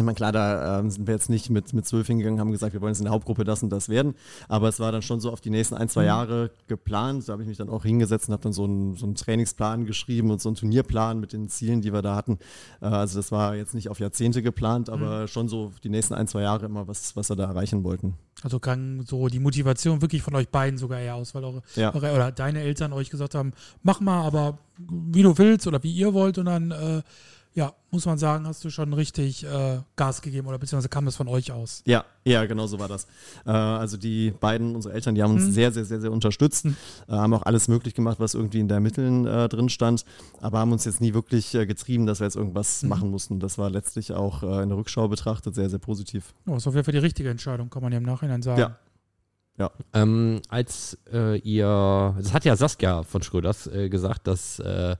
Ich 0.00 0.04
meine, 0.06 0.14
klar, 0.16 0.32
da 0.32 0.78
ähm, 0.80 0.90
sind 0.90 1.06
wir 1.06 1.12
jetzt 1.14 1.28
nicht 1.28 1.50
mit, 1.50 1.72
mit 1.74 1.86
zwölf 1.86 2.06
hingegangen, 2.06 2.40
haben 2.40 2.50
gesagt, 2.52 2.72
wir 2.72 2.80
wollen 2.80 2.92
jetzt 2.92 3.00
in 3.00 3.04
der 3.04 3.12
Hauptgruppe 3.12 3.44
das 3.44 3.62
und 3.62 3.68
das 3.70 3.88
werden. 3.90 4.14
Aber 4.48 4.68
es 4.68 4.80
war 4.80 4.90
dann 4.92 5.02
schon 5.02 5.20
so 5.20 5.30
auf 5.30 5.40
die 5.42 5.50
nächsten 5.50 5.74
ein, 5.74 5.88
zwei 5.90 6.00
Mhm. 6.02 6.06
Jahre 6.06 6.50
geplant. 6.68 7.28
Da 7.28 7.34
habe 7.34 7.42
ich 7.42 7.48
mich 7.48 7.58
dann 7.58 7.68
auch 7.68 7.84
hingesetzt 7.84 8.28
und 8.28 8.32
habe 8.32 8.42
dann 8.42 8.52
so 8.54 8.64
einen, 8.64 8.94
so 8.96 9.04
einen 9.04 9.14
Trainingsplan 9.14 9.84
geschrieben 9.84 10.30
und 10.30 10.40
so 10.40 10.48
einen 10.48 10.56
Turnierplan 10.56 11.20
mit 11.20 11.32
den 11.34 11.48
Zielen, 11.48 11.82
die 11.82 11.92
wir 11.92 12.00
da 12.02 12.16
hatten. 12.16 12.38
Äh, 12.80 12.86
also 12.86 13.18
das 13.18 13.30
war 13.30 13.54
jetzt 13.56 13.74
nicht 13.74 13.88
auf 13.90 14.00
Jahrzehnte 14.00 14.42
geplant, 14.42 14.88
Mhm. 14.88 14.94
aber 14.94 15.28
schon 15.28 15.48
so 15.48 15.70
die 15.84 15.90
nächsten 15.90 16.14
ein, 16.14 16.26
zwei 16.26 16.42
Jahre 16.42 16.64
immer, 16.66 16.88
was, 16.88 17.14
was 17.14 17.28
wir 17.28 17.36
da 17.36 17.44
erreichen 17.44 17.84
wollten. 17.84 18.14
Also 18.42 18.58
kann 18.58 19.02
so 19.06 19.28
die 19.28 19.38
Motivation 19.38 20.00
wirklich 20.00 20.22
von 20.22 20.34
euch 20.34 20.48
beiden 20.48 20.78
sogar 20.78 20.98
eher 20.98 21.14
aus, 21.16 21.34
weil 21.34 21.44
eure, 21.44 21.62
Ja. 21.76 21.94
eure 21.94 22.14
oder 22.14 22.32
deine 22.32 22.60
Eltern 22.62 22.94
euch 22.94 23.10
gesagt 23.10 23.34
haben, 23.34 23.52
mach 23.82 24.00
mal, 24.00 24.24
aber 24.24 24.56
wie 24.78 25.22
du 25.22 25.36
willst 25.36 25.66
oder 25.66 25.82
wie 25.82 25.92
ihr 25.92 26.14
wollt 26.14 26.38
und 26.38 26.46
dann, 26.46 26.70
äh, 26.70 27.02
ja, 27.52 27.72
muss 27.90 28.06
man 28.06 28.16
sagen, 28.16 28.46
hast 28.46 28.62
du 28.64 28.70
schon 28.70 28.92
richtig 28.92 29.44
äh, 29.44 29.80
Gas 29.96 30.22
gegeben 30.22 30.46
oder 30.46 30.58
beziehungsweise 30.58 30.88
kam 30.88 31.04
das 31.04 31.16
von 31.16 31.26
euch 31.26 31.50
aus. 31.50 31.82
Ja, 31.84 32.04
ja, 32.24 32.44
genau 32.46 32.66
so 32.68 32.78
war 32.78 32.86
das. 32.86 33.06
Äh, 33.44 33.50
also 33.50 33.96
die 33.96 34.30
beiden, 34.30 34.76
unsere 34.76 34.94
Eltern, 34.94 35.16
die 35.16 35.22
haben 35.22 35.32
uns 35.32 35.46
Mhm. 35.46 35.52
sehr, 35.52 35.72
sehr, 35.72 35.84
sehr, 35.84 36.00
sehr 36.00 36.12
unterstützt, 36.12 36.64
Mhm. 36.66 36.76
äh, 37.08 37.12
haben 37.12 37.34
auch 37.34 37.42
alles 37.42 37.66
möglich 37.66 37.94
gemacht, 37.94 38.20
was 38.20 38.34
irgendwie 38.34 38.60
in 38.60 38.68
der 38.68 38.78
Mitteln 38.78 39.26
äh, 39.26 39.48
drin 39.48 39.68
stand, 39.68 40.04
aber 40.40 40.60
haben 40.60 40.70
uns 40.70 40.84
jetzt 40.84 41.00
nie 41.00 41.12
wirklich 41.12 41.52
äh, 41.54 41.66
getrieben, 41.66 42.06
dass 42.06 42.20
wir 42.20 42.26
jetzt 42.26 42.36
irgendwas 42.36 42.82
Mhm. 42.84 42.88
machen 42.88 43.10
mussten. 43.10 43.40
Das 43.40 43.58
war 43.58 43.68
letztlich 43.68 44.12
auch 44.12 44.42
äh, 44.44 44.62
in 44.62 44.68
der 44.68 44.78
Rückschau 44.78 45.08
betrachtet 45.08 45.54
sehr, 45.56 45.68
sehr 45.68 45.80
positiv. 45.80 46.32
Oh, 46.46 46.52
das 46.54 46.66
jeden 46.74 46.84
Fall 46.84 46.92
die 46.92 46.98
richtige 46.98 47.30
Entscheidung, 47.30 47.68
kann 47.70 47.82
man 47.82 47.90
ja 47.90 47.98
im 47.98 48.04
Nachhinein 48.04 48.42
sagen. 48.42 48.60
Ja. 48.60 48.76
Ja. 49.60 49.70
Ähm, 49.92 50.40
als 50.48 50.96
äh, 51.12 51.38
ihr, 51.40 52.14
das 52.18 52.32
hat 52.32 52.46
ja 52.46 52.56
Saskia 52.56 53.02
von 53.02 53.22
Schröders 53.22 53.66
äh, 53.66 53.90
gesagt, 53.90 54.26
dass 54.26 54.58
äh, 54.58 54.96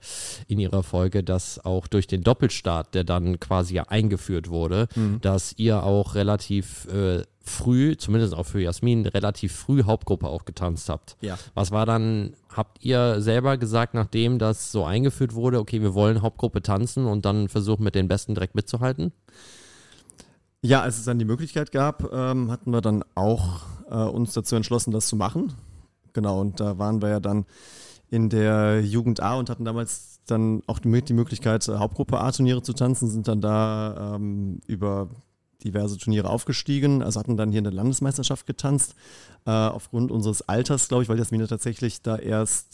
in 0.47 0.59
ihrer 0.59 0.83
Folge, 0.83 1.23
dass 1.23 1.65
auch 1.65 1.87
durch 1.87 2.05
den 2.05 2.21
Doppelstart, 2.21 2.93
der 2.93 3.03
dann 3.03 3.39
quasi 3.39 3.73
ja 3.73 3.83
eingeführt 3.87 4.49
wurde, 4.49 4.87
Mhm. 4.95 5.19
dass 5.21 5.53
ihr 5.57 5.81
auch 5.83 6.13
relativ 6.13 6.85
äh, 6.93 7.23
früh, 7.43 7.97
zumindest 7.97 8.35
auch 8.35 8.45
für 8.45 8.61
Jasmin, 8.61 9.07
relativ 9.07 9.55
früh 9.55 9.81
Hauptgruppe 9.83 10.27
auch 10.27 10.45
getanzt 10.45 10.89
habt. 10.89 11.17
Ja. 11.21 11.39
Was 11.55 11.71
war 11.71 11.87
dann, 11.87 12.35
habt 12.55 12.85
ihr 12.85 13.19
selber 13.19 13.57
gesagt, 13.57 13.95
nachdem 13.95 14.37
das 14.37 14.71
so 14.71 14.85
eingeführt 14.85 15.33
wurde, 15.33 15.57
okay, 15.59 15.81
wir 15.81 15.95
wollen 15.95 16.21
Hauptgruppe 16.21 16.61
tanzen 16.61 17.07
und 17.07 17.25
dann 17.25 17.49
versuchen 17.49 17.83
mit 17.83 17.95
den 17.95 18.07
Besten 18.07 18.35
direkt 18.35 18.53
mitzuhalten? 18.53 19.11
Ja, 20.61 20.81
als 20.83 20.99
es 20.99 21.05
dann 21.05 21.17
die 21.17 21.25
Möglichkeit 21.25 21.71
gab, 21.71 22.13
ähm, 22.13 22.51
hatten 22.51 22.69
wir 22.71 22.81
dann 22.81 23.03
auch 23.15 23.61
äh, 23.91 23.95
uns 23.95 24.33
dazu 24.33 24.55
entschlossen, 24.55 24.91
das 24.91 25.07
zu 25.07 25.15
machen. 25.15 25.53
Genau, 26.13 26.41
und 26.41 26.59
da 26.59 26.77
waren 26.77 27.01
wir 27.01 27.09
ja 27.09 27.19
dann 27.19 27.45
in 28.09 28.29
der 28.29 28.81
Jugend 28.81 29.21
A 29.21 29.35
und 29.35 29.49
hatten 29.49 29.65
damals 29.65 30.19
dann 30.25 30.61
auch 30.67 30.79
die, 30.79 31.01
die 31.01 31.13
Möglichkeit, 31.13 31.67
äh, 31.67 31.77
Hauptgruppe 31.77 32.19
A-Turniere 32.19 32.61
zu 32.61 32.73
tanzen, 32.73 33.09
sind 33.09 33.27
dann 33.27 33.41
da 33.41 34.15
ähm, 34.15 34.59
über 34.67 35.09
diverse 35.63 35.97
Turniere 35.97 36.29
aufgestiegen, 36.29 37.03
also 37.03 37.19
hatten 37.19 37.37
dann 37.37 37.51
hier 37.51 37.59
in 37.59 37.63
der 37.63 37.73
Landesmeisterschaft 37.73 38.47
getanzt, 38.47 38.95
äh, 39.45 39.51
aufgrund 39.51 40.11
unseres 40.11 40.41
Alters, 40.47 40.87
glaube 40.87 41.03
ich, 41.03 41.09
weil 41.09 41.19
Jasmine 41.19 41.47
tatsächlich 41.47 42.01
da 42.01 42.17
erst 42.17 42.73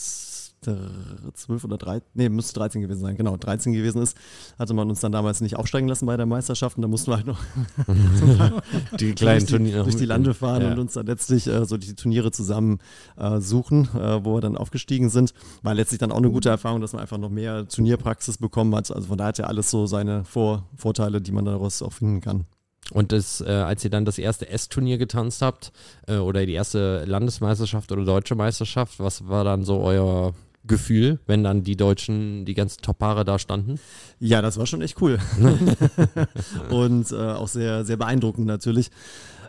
12 0.61 1.63
oder 1.63 1.77
13, 1.77 2.07
nee, 2.15 2.29
müsste 2.29 2.53
13 2.59 2.81
gewesen 2.81 3.01
sein, 3.01 3.15
genau, 3.15 3.37
13 3.37 3.73
gewesen 3.73 4.01
ist, 4.01 4.17
hatte 4.57 4.73
man 4.73 4.89
uns 4.89 4.99
dann 4.99 5.11
damals 5.11 5.39
nicht 5.41 5.55
aufsteigen 5.55 5.87
lassen 5.87 6.05
bei 6.05 6.17
der 6.17 6.25
Meisterschaft 6.25 6.77
und 6.77 6.81
da 6.81 6.87
mussten 6.87 7.11
wir 7.11 7.17
halt 7.17 7.27
noch 7.27 7.39
Die 8.99 9.13
durch, 9.15 9.45
die, 9.45 9.71
durch 9.71 9.95
die 9.95 10.05
Lande 10.05 10.33
fahren 10.33 10.61
Ja. 10.63 10.71
und 10.71 10.79
uns 10.79 10.93
dann 10.93 11.05
letztlich 11.05 11.47
äh, 11.47 11.65
so 11.65 11.77
die 11.77 11.93
Turniere 11.95 12.31
zusammen 12.31 12.79
äh, 13.17 13.39
suchen, 13.39 13.87
äh, 13.95 14.23
wo 14.25 14.35
wir 14.35 14.41
dann 14.41 14.57
aufgestiegen 14.57 15.09
sind. 15.09 15.33
War 15.61 15.73
letztlich 15.73 15.99
dann 15.99 16.11
auch 16.11 16.17
eine 16.17 16.31
gute 16.31 16.49
Erfahrung, 16.49 16.81
dass 16.81 16.93
man 16.93 17.01
einfach 17.01 17.17
noch 17.17 17.29
mehr 17.29 17.67
Turnierpraxis 17.67 18.37
bekommen 18.37 18.75
hat. 18.75 18.91
Also 18.91 19.07
von 19.07 19.17
daher 19.17 19.29
hat 19.29 19.37
ja 19.37 19.45
alles 19.45 19.69
so 19.69 19.85
seine 19.85 20.23
Vor 20.25 20.63
Vorteile, 20.75 21.21
die 21.21 21.31
man 21.31 21.45
daraus 21.45 21.81
auch 21.81 21.93
finden 21.93 22.21
kann. 22.21 22.45
Und 22.91 23.11
das, 23.11 23.41
äh, 23.41 23.49
als 23.51 23.83
ihr 23.83 23.89
dann 23.89 24.05
das 24.05 24.17
erste 24.17 24.49
S-Turnier 24.49 24.97
getanzt 24.97 25.41
habt, 25.41 25.71
äh, 26.07 26.17
oder 26.17 26.45
die 26.45 26.53
erste 26.53 27.03
Landesmeisterschaft 27.05 27.91
oder 27.91 28.05
deutsche 28.05 28.35
Meisterschaft, 28.35 28.99
was 28.99 29.27
war 29.27 29.43
dann 29.43 29.63
so 29.65 29.79
euer 29.81 30.33
Gefühl, 30.67 31.19
wenn 31.25 31.43
dann 31.43 31.63
die 31.63 31.75
Deutschen, 31.75 32.45
die 32.45 32.53
ganzen 32.53 32.81
Top-Paare 32.81 33.25
da 33.25 33.39
standen? 33.39 33.79
Ja, 34.19 34.41
das 34.41 34.57
war 34.57 34.65
schon 34.65 34.81
echt 34.81 35.01
cool. 35.01 35.19
und 36.69 37.11
äh, 37.11 37.15
auch 37.15 37.47
sehr, 37.47 37.85
sehr 37.85 37.97
beeindruckend 37.97 38.45
natürlich. 38.47 38.91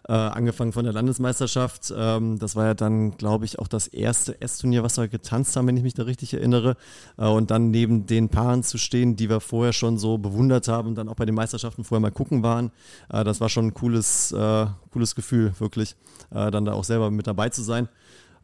Äh, 0.09 0.15
angefangen 0.15 0.73
von 0.73 0.85
der 0.85 0.95
Landesmeisterschaft. 0.95 1.93
Ähm, 1.95 2.39
das 2.39 2.57
war 2.57 2.65
ja 2.65 2.73
dann, 2.73 3.19
glaube 3.19 3.45
ich, 3.45 3.59
auch 3.59 3.69
das 3.69 3.89
erste 3.89 4.41
S-Turnier, 4.41 4.83
was 4.83 4.97
wir 4.97 5.07
getanzt 5.07 5.55
haben, 5.55 5.67
wenn 5.67 5.77
ich 5.77 5.83
mich 5.83 5.93
da 5.93 6.05
richtig 6.05 6.33
erinnere. 6.33 6.77
Äh, 7.19 7.27
und 7.27 7.51
dann 7.51 7.71
neben 7.71 8.07
den 8.07 8.31
Paaren 8.31 8.63
zu 8.63 8.79
stehen, 8.79 9.17
die 9.17 9.29
wir 9.29 9.41
vorher 9.41 9.75
schon 9.75 9.99
so 9.99 10.17
bewundert 10.17 10.67
haben 10.67 10.89
und 10.89 10.95
dann 10.95 11.11
auch 11.11 11.17
bei 11.17 11.27
den 11.27 11.35
Meisterschaften 11.35 11.85
vorher 11.85 12.01
mal 12.01 12.11
gucken 12.11 12.43
waren. 12.43 12.71
Äh, 13.13 13.23
das 13.23 13.43
war 13.43 13.51
schon 13.51 13.67
ein 13.67 13.75
cooles, 13.75 14.33
äh, 14.33 14.67
cooles 14.93 15.15
Gefühl, 15.15 15.53
wirklich, 15.59 15.95
äh, 16.31 16.51
dann 16.51 16.65
da 16.65 16.73
auch 16.73 16.85
selber 16.85 17.11
mit 17.11 17.27
dabei 17.27 17.51
zu 17.51 17.63
sein. 17.63 17.91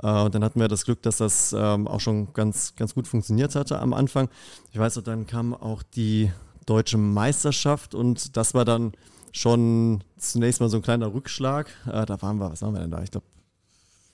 Äh, 0.03 0.23
Und 0.23 0.35
dann 0.35 0.45
hatten 0.45 0.61
wir 0.61 0.69
das 0.69 0.85
Glück, 0.85 1.03
dass 1.03 1.19
das 1.19 1.55
ähm, 1.57 1.87
auch 1.89 2.01
schon 2.01 2.33
ganz, 2.33 2.75
ganz 2.77 2.95
gut 2.95 3.07
funktioniert 3.07 3.55
hatte 3.55 3.79
am 3.79 3.93
Anfang. 3.93 4.29
Ich 4.73 4.79
weiß 4.79 5.01
dann 5.05 5.27
kam 5.27 5.55
auch 5.55 5.83
die 5.83 6.31
deutsche 6.67 6.99
Meisterschaft 6.99 7.95
und 7.95 8.37
das 8.37 8.55
war 8.55 8.65
dann 8.65 8.93
schon 9.33 10.03
zunächst 10.17 10.61
mal 10.61 10.69
so 10.69 10.77
ein 10.77 10.83
kleiner 10.83 11.13
Rückschlag. 11.13 11.69
Äh, 11.87 12.07
da 12.07 12.21
waren 12.23 12.39
wir, 12.39 12.51
was 12.51 12.63
waren 12.63 12.75
wir 12.75 12.81
denn 12.81 12.91
da? 12.91 13.03
Ich 13.03 13.11
glaube, 13.11 13.27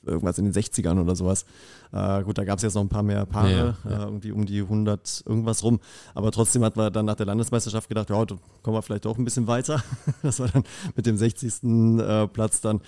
irgendwas 0.04 0.38
in 0.38 0.44
den 0.46 0.54
60ern 0.54 1.00
oder 1.00 1.14
sowas. 1.14 1.44
Äh, 1.92 2.22
gut, 2.22 2.38
da 2.38 2.44
gab 2.44 2.56
es 2.58 2.62
jetzt 2.62 2.74
noch 2.74 2.82
ein 2.82 2.88
paar 2.88 3.02
mehr 3.02 3.26
Paare, 3.26 3.76
Ja, 3.84 3.90
ja. 3.90 3.98
Äh, 3.98 4.04
irgendwie 4.04 4.32
um 4.32 4.46
die 4.46 4.60
100 4.60 5.24
irgendwas 5.26 5.62
rum. 5.62 5.80
Aber 6.14 6.30
trotzdem 6.32 6.64
hat 6.64 6.76
man 6.76 6.92
dann 6.92 7.04
nach 7.06 7.16
der 7.16 7.26
Landesmeisterschaft 7.26 7.88
gedacht, 7.88 8.10
ja, 8.10 8.24
da 8.24 8.36
kommen 8.62 8.76
wir 8.76 8.82
vielleicht 8.82 9.06
auch 9.06 9.18
ein 9.18 9.24
bisschen 9.24 9.46
weiter. 9.46 9.82
Das 10.22 10.40
war 10.40 10.48
dann 10.48 10.64
mit 10.96 11.06
dem 11.06 11.16
60. 11.16 11.62
Äh, 11.64 12.26
Platz 12.28 12.60
dann 12.60 12.80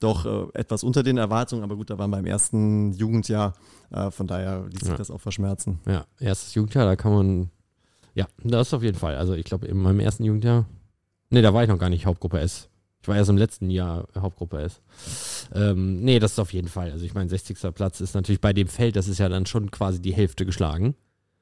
doch 0.00 0.24
äh, 0.26 0.58
etwas 0.58 0.82
unter 0.84 1.02
den 1.02 1.18
Erwartungen. 1.18 1.62
Aber 1.62 1.76
gut, 1.76 1.90
da 1.90 1.98
waren 1.98 2.10
wir 2.10 2.18
im 2.18 2.26
ersten 2.26 2.92
Jugendjahr. 2.92 3.54
Äh, 3.90 4.10
von 4.10 4.26
daher 4.26 4.64
ließ 4.70 4.80
sich 4.80 4.88
Ja. 4.90 4.96
das 4.96 5.10
auch 5.10 5.20
verschmerzen. 5.20 5.80
Ja, 5.86 6.04
erstes 6.18 6.54
Jugendjahr, 6.54 6.86
da 6.86 6.96
kann 6.96 7.12
man, 7.12 7.50
ja, 8.14 8.26
das 8.44 8.72
auf 8.74 8.82
jeden 8.82 8.98
Fall. 8.98 9.16
Also 9.16 9.34
ich 9.34 9.44
glaube, 9.44 9.66
in 9.66 9.76
meinem 9.78 10.00
ersten 10.00 10.24
Jugendjahr, 10.24 10.66
nee, 11.30 11.42
da 11.42 11.52
war 11.52 11.62
ich 11.64 11.68
noch 11.68 11.78
gar 11.78 11.90
nicht 11.90 12.06
Hauptgruppe 12.06 12.38
S. 12.40 12.68
Ich 13.02 13.08
war 13.08 13.16
erst 13.16 13.30
im 13.30 13.38
letzten 13.38 13.70
Jahr 13.70 14.06
Hauptgruppe 14.16 14.60
S. 14.60 14.80
Ähm, 15.54 16.02
nee, 16.02 16.18
das 16.18 16.32
ist 16.32 16.38
auf 16.38 16.52
jeden 16.52 16.68
Fall. 16.68 16.90
Also 16.92 17.04
ich 17.04 17.14
meine, 17.14 17.30
60. 17.30 17.56
Platz 17.74 18.00
ist 18.00 18.14
natürlich 18.14 18.40
bei 18.40 18.52
dem 18.52 18.68
Feld, 18.68 18.96
das 18.96 19.08
ist 19.08 19.18
ja 19.18 19.28
dann 19.28 19.46
schon 19.46 19.70
quasi 19.70 20.00
die 20.02 20.12
Hälfte 20.12 20.44
geschlagen. 20.44 20.94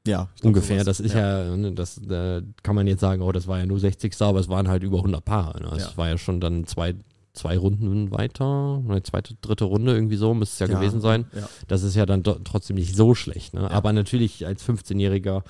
Ja, 0.07 0.29
glaub, 0.41 0.47
Ungefähr. 0.47 0.85
Das 0.85 1.01
ist 1.01 1.15
ja, 1.15 1.57
ne, 1.57 1.73
das 1.73 2.01
da 2.03 2.41
kann 2.63 2.77
man 2.77 2.87
jetzt 2.87 3.01
sagen, 3.01 3.21
oh, 3.23 3.33
das 3.33 3.47
war 3.49 3.59
ja 3.59 3.67
nur 3.67 3.81
60. 3.81 4.15
Aber 4.23 4.39
es 4.39 4.49
waren 4.49 4.69
halt 4.69 4.83
über 4.85 4.99
100 4.99 5.25
Paare. 5.25 5.61
Ne? 5.63 5.69
Das 5.71 5.91
Ja. 5.91 5.97
war 5.97 6.09
ja 6.09 6.17
schon 6.17 6.41
dann 6.41 6.65
zwei, 6.67 6.95
zwei 7.35 7.59
Runden 7.59 8.11
weiter, 8.13 8.83
eine 8.89 9.03
zweite, 9.03 9.35
dritte 9.41 9.65
Runde 9.65 9.93
irgendwie 9.93 10.17
so, 10.17 10.35
müsste 10.35 10.65
es 10.65 10.71
ja, 10.71 10.77
gewesen 10.79 11.01
sein. 11.01 11.27
Ja. 11.35 11.49
Das 11.67 11.83
ist 11.83 11.95
ja 11.95 12.07
dann 12.07 12.23
trotzdem 12.23 12.77
nicht 12.77 12.97
so 12.97 13.15
schlecht. 13.15 13.55
Ne? 13.55 13.71
Aber 13.71 13.93
natürlich 13.93 14.47
als 14.47 14.65
15-Jähriger 14.67 15.43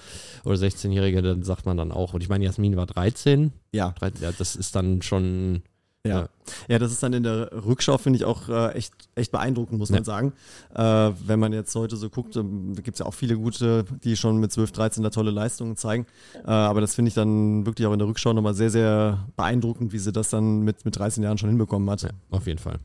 oder 0.45 0.55
16-Jähriger, 0.57 1.21
dann 1.23 1.43
sagt 1.45 1.67
man 1.67 1.77
dann 1.77 1.93
auch, 1.93 2.15
und 2.15 2.23
ich 2.23 2.29
meine, 2.29 2.45
Jasmin 2.45 2.77
war 2.77 2.87
13, 2.87 3.53
Ja, 3.73 3.93
13 3.99 4.23
ja, 4.23 4.33
das 4.37 4.57
ist 4.57 4.75
dann 4.75 5.03
schon, 5.03 5.63
Ja. 6.07 6.29
Ja. 6.69 6.79
das 6.79 6.93
ist 6.93 7.03
dann 7.03 7.13
in 7.13 7.23
der 7.25 7.51
Rückschau, 7.67 7.99
finde 7.99 8.17
ich, 8.19 8.25
auch 8.25 8.49
äh, 8.49 8.73
echt, 8.73 8.93
echt 9.15 9.33
beeindruckend, 9.33 9.79
muss 9.79 9.91
Ja. 9.91 9.97
man 9.97 10.05
sagen. 10.05 10.33
Äh, 10.75 11.11
wenn 11.27 11.39
man 11.41 11.53
jetzt 11.53 11.75
heute 11.75 11.97
so 11.97 12.09
guckt, 12.09 12.37
ähm, 12.37 12.75
gibt 12.77 12.95
es 12.95 12.99
ja 13.01 13.07
auch 13.07 13.15
viele 13.15 13.37
gute, 13.37 13.85
die 14.05 14.17
schon 14.17 14.39
mit 14.39 14.53
12, 14.53 14.73
13 14.73 15.03
da 15.03 15.11
tolle 15.11 15.31
Leistungen 15.31 15.77
zeigen. 15.77 16.07
Äh, 16.47 16.51
aber 16.51 16.81
das 16.81 16.95
finde 16.95 17.09
ich 17.09 17.15
dann 17.15 17.67
wirklich 17.67 17.87
auch 17.87 17.93
in 17.93 17.99
der 17.99 18.09
Rückschau 18.09 18.33
nochmal 18.33 18.55
sehr, 18.55 18.71
sehr 18.71 19.27
beeindruckend, 19.37 19.93
wie 19.93 19.99
sie 19.99 20.13
das 20.13 20.31
dann 20.31 20.61
mit, 20.61 20.85
mit 20.85 20.97
13 20.97 21.23
Jahren 21.23 21.37
schon 21.37 21.49
hinbekommen 21.51 21.91
hat. 21.91 22.03
ja, 22.03 22.11
auf 22.31 22.47
jeden 22.47 22.59
Fall. 22.61 22.79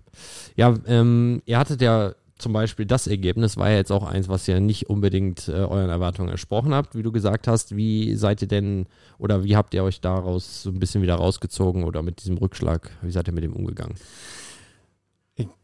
Ja, 0.55 0.73
ähm, 0.87 1.41
ihr 1.45 1.59
hattet 1.59 1.81
ja 1.81 2.13
zum 2.37 2.53
Beispiel 2.53 2.85
das 2.85 3.07
Ergebnis, 3.07 3.57
war 3.57 3.69
ja 3.69 3.77
jetzt 3.77 3.91
auch 3.91 4.03
eins, 4.03 4.27
was 4.27 4.47
ihr 4.47 4.59
nicht 4.59 4.89
unbedingt 4.89 5.47
äh, 5.47 5.51
euren 5.51 5.89
Erwartungen 5.89 6.29
entsprochen 6.29 6.73
habt, 6.73 6.95
wie 6.95 7.03
du 7.03 7.11
gesagt 7.11 7.47
hast. 7.47 7.75
Wie 7.75 8.15
seid 8.15 8.41
ihr 8.41 8.47
denn 8.47 8.87
oder 9.17 9.43
wie 9.43 9.55
habt 9.55 9.73
ihr 9.73 9.83
euch 9.83 10.01
daraus 10.01 10.63
so 10.63 10.69
ein 10.69 10.79
bisschen 10.79 11.01
wieder 11.01 11.15
rausgezogen 11.15 11.83
oder 11.83 12.01
mit 12.01 12.21
diesem 12.21 12.37
Rückschlag, 12.37 12.91
wie 13.01 13.11
seid 13.11 13.27
ihr 13.27 13.33
mit 13.33 13.43
dem 13.43 13.53
umgegangen? 13.53 13.95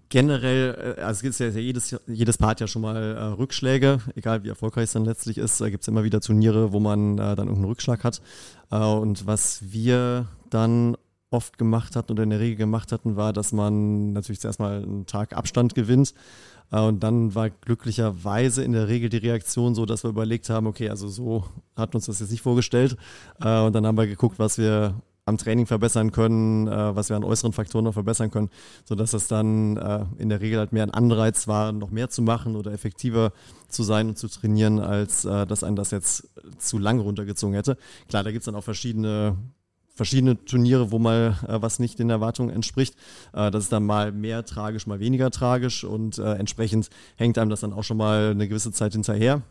Generell, 0.09 0.95
äh, 0.97 1.01
also 1.01 1.19
es 1.19 1.21
gibt 1.21 1.39
ja 1.39 1.59
jedes, 1.59 1.95
jedes 2.07 2.37
Paar 2.37 2.49
hat 2.49 2.61
ja 2.61 2.67
schon 2.67 2.81
mal 2.81 2.95
äh, 2.95 3.23
Rückschläge, 3.23 3.99
egal 4.15 4.43
wie 4.43 4.49
erfolgreich 4.49 4.85
es 4.85 4.93
dann 4.93 5.05
letztlich 5.05 5.37
ist, 5.37 5.61
da 5.61 5.69
gibt 5.69 5.83
es 5.83 5.87
immer 5.87 6.03
wieder 6.03 6.19
Turniere, 6.19 6.73
wo 6.73 6.79
man 6.79 7.13
äh, 7.13 7.35
dann 7.35 7.47
irgendeinen 7.47 7.65
Rückschlag 7.65 8.03
hat. 8.03 8.21
Äh, 8.71 8.77
und 8.77 9.27
was 9.27 9.71
wir 9.71 10.27
dann 10.49 10.97
oft 11.29 11.59
gemacht 11.59 11.95
hatten 11.95 12.11
oder 12.11 12.23
in 12.23 12.31
der 12.31 12.39
Regel 12.39 12.55
gemacht 12.55 12.91
hatten, 12.91 13.15
war, 13.15 13.33
dass 13.33 13.51
man 13.51 14.13
natürlich 14.13 14.39
zuerst 14.39 14.59
mal 14.59 14.81
einen 14.81 15.05
Tag 15.05 15.33
Abstand 15.33 15.75
gewinnt. 15.75 16.15
Äh, 16.71 16.81
und 16.81 17.01
dann 17.01 17.35
war 17.35 17.49
glücklicherweise 17.49 18.63
in 18.63 18.73
der 18.73 18.87
Regel 18.87 19.09
die 19.09 19.17
Reaktion 19.17 19.75
so, 19.75 19.85
dass 19.85 20.03
wir 20.03 20.09
überlegt 20.09 20.49
haben, 20.49 20.67
okay, 20.67 20.89
also 20.89 21.07
so 21.07 21.45
wir 21.75 21.95
uns 21.95 22.05
das 22.05 22.19
jetzt 22.19 22.31
nicht 22.31 22.41
vorgestellt. 22.41 22.97
Äh, 23.41 23.61
und 23.61 23.73
dann 23.73 23.85
haben 23.85 23.97
wir 23.97 24.07
geguckt, 24.07 24.39
was 24.39 24.57
wir 24.57 24.95
am 25.25 25.37
Training 25.37 25.67
verbessern 25.67 26.11
können, 26.11 26.67
äh, 26.67 26.95
was 26.95 27.09
wir 27.09 27.15
an 27.15 27.23
äußeren 27.23 27.53
Faktoren 27.53 27.85
noch 27.85 27.93
verbessern 27.93 28.31
können, 28.31 28.49
sodass 28.83 29.11
das 29.11 29.27
dann 29.27 29.77
in 30.17 30.29
der 30.29 30.41
Regel 30.41 30.59
halt 30.59 30.73
mehr 30.73 30.83
ein 30.83 30.91
Anreiz 30.91 31.47
war, 31.47 31.71
noch 31.71 31.91
mehr 31.91 32.09
zu 32.09 32.21
machen 32.21 32.55
oder 32.55 32.71
effektiver 32.71 33.31
zu 33.67 33.83
sein 33.83 34.09
und 34.09 34.17
zu 34.17 34.27
trainieren, 34.27 34.79
als 34.79 35.21
dass 35.21 35.63
einen 35.63 35.75
das 35.75 35.91
jetzt 35.91 36.27
zu 36.57 36.79
lange 36.79 37.01
runtergezogen 37.01 37.53
hätte. 37.53 37.77
Klar, 38.07 38.23
da 38.23 38.31
gibt 38.31 38.41
es 38.41 38.45
dann 38.45 38.55
auch 38.55 38.63
verschiedene 38.63 39.37
verschiedene 39.99 40.45
Turniere, 40.45 40.93
wo 40.93 40.97
mal 40.97 41.35
äh, 41.45 41.61
was 41.61 41.77
nicht 41.77 41.99
den 41.99 42.09
Erwartungen 42.09 42.51
entspricht. 42.51 42.95
Äh, 43.33 43.51
das 43.51 43.65
ist 43.65 43.73
dann 43.73 43.85
mal 43.85 44.13
mehr 44.13 44.45
tragisch, 44.45 44.87
mal 44.87 45.01
weniger 45.01 45.29
tragisch 45.29 45.83
und 45.83 46.17
äh, 46.19 46.35
entsprechend 46.35 46.89
hängt 47.17 47.37
einem 47.37 47.49
das 47.49 47.59
dann 47.59 47.73
auch 47.73 47.83
schon 47.83 47.97
mal 47.97 48.31
eine 48.31 48.47
gewisse 48.47 48.71
Zeit 48.71 48.93
hinterher. 48.93 49.41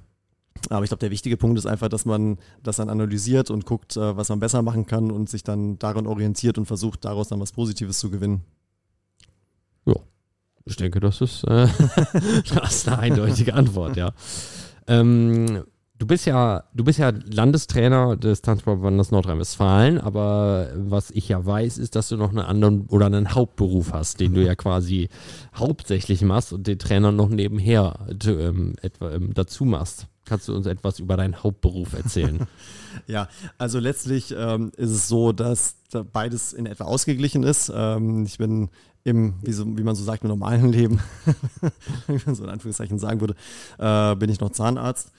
Aber 0.70 0.84
ich 0.84 0.88
glaube, 0.88 1.00
der 1.00 1.11
wichtige 1.11 1.37
Punkt 1.37 1.58
ist 1.58 1.66
einfach, 1.66 1.90
dass 1.90 2.06
man 2.06 2.38
das 2.62 2.76
dann 2.76 2.88
analysiert 2.88 3.50
und 3.50 3.66
guckt, 3.66 3.98
äh, 3.98 4.16
was 4.16 4.30
man 4.30 4.40
besser 4.40 4.62
machen 4.62 4.87
kann 4.87 5.11
und 5.11 5.28
sich 5.28 5.44
dann 5.44 5.78
daran 5.78 6.06
orientiert 6.06 6.56
und 6.56 6.64
versucht, 6.64 7.04
daraus 7.04 7.28
dann 7.28 7.40
was 7.40 7.52
Positives 7.52 7.98
zu 7.98 8.11
gewinnen. 8.11 8.42
Ich 10.64 10.76
denke, 10.76 11.00
das 11.00 11.20
ist, 11.20 11.44
äh, 11.44 11.66
das 12.54 12.74
ist 12.74 12.88
eine 12.88 12.98
eindeutige 12.98 13.54
Antwort, 13.54 13.96
ja. 13.96 14.12
Ähm, 14.87 15.64
du 15.98 16.06
bist 16.06 16.26
ja, 16.26 16.64
du 16.74 16.84
bist 16.84 16.98
ja 16.98 17.12
Landestrainer 17.30 18.16
des 18.16 18.42
Tanzverbandes 18.42 19.11
Nordrhein-Westfalen, 19.11 19.98
aber 19.98 20.68
was 20.74 21.11
ich 21.11 21.28
ja 21.28 21.44
weiß, 21.44 21.78
ist, 21.78 21.96
dass 21.96 22.08
du 22.08 22.16
noch 22.16 22.30
einen 22.30 22.38
anderen 22.38 22.87
oder 22.87 23.06
einen 23.06 23.34
Hauptberuf 23.34 23.92
hast, 23.92 24.20
den 24.20 24.34
du 24.34 24.44
ja 24.44 24.54
quasi 24.54 25.08
hauptsächlich 25.54 26.22
machst 26.22 26.52
und 26.52 26.66
den 26.66 26.78
Trainer 26.78 27.12
noch 27.12 27.28
nebenher 27.28 28.06
ähm, 28.24 28.74
etwa, 28.82 29.12
ähm, 29.12 29.34
dazu 29.34 29.64
machst. 29.64 30.06
Kannst 30.24 30.46
du 30.46 30.54
uns 30.54 30.66
etwas 30.66 30.98
über 30.98 31.16
deinen 31.16 31.42
Hauptberuf 31.42 31.94
erzählen? 31.94 32.46
Ja, 33.06 33.28
also 33.58 33.78
letztlich 33.78 34.34
ähm, 34.37 34.72
ist 34.76 34.90
es 34.90 35.06
so, 35.06 35.30
dass 35.32 35.76
da 35.90 36.02
beides 36.02 36.52
in 36.52 36.66
etwa 36.66 36.84
ausgeglichen 36.84 37.44
ist. 37.44 37.70
Ähm, 37.72 38.24
ich 38.24 38.38
bin 38.38 38.70
im, 39.04 39.34
wie, 39.42 39.52
so, 39.52 39.64
wie 39.78 39.84
man 39.84 39.94
so 39.94 40.02
sagt, 40.02 40.24
im 40.24 40.28
normalen 40.28 40.72
Leben, 40.72 41.00
wie 42.08 42.20
man 42.26 42.34
so 42.34 42.42
in 42.42 42.50
Anführungszeichen 42.50 42.98
sagen 42.98 43.20
würde, 43.20 43.37
äh, 43.78 44.16
bin 44.16 44.30
ich 44.30 44.40
noch 44.40 44.50
Zahnarzt. 44.50 45.12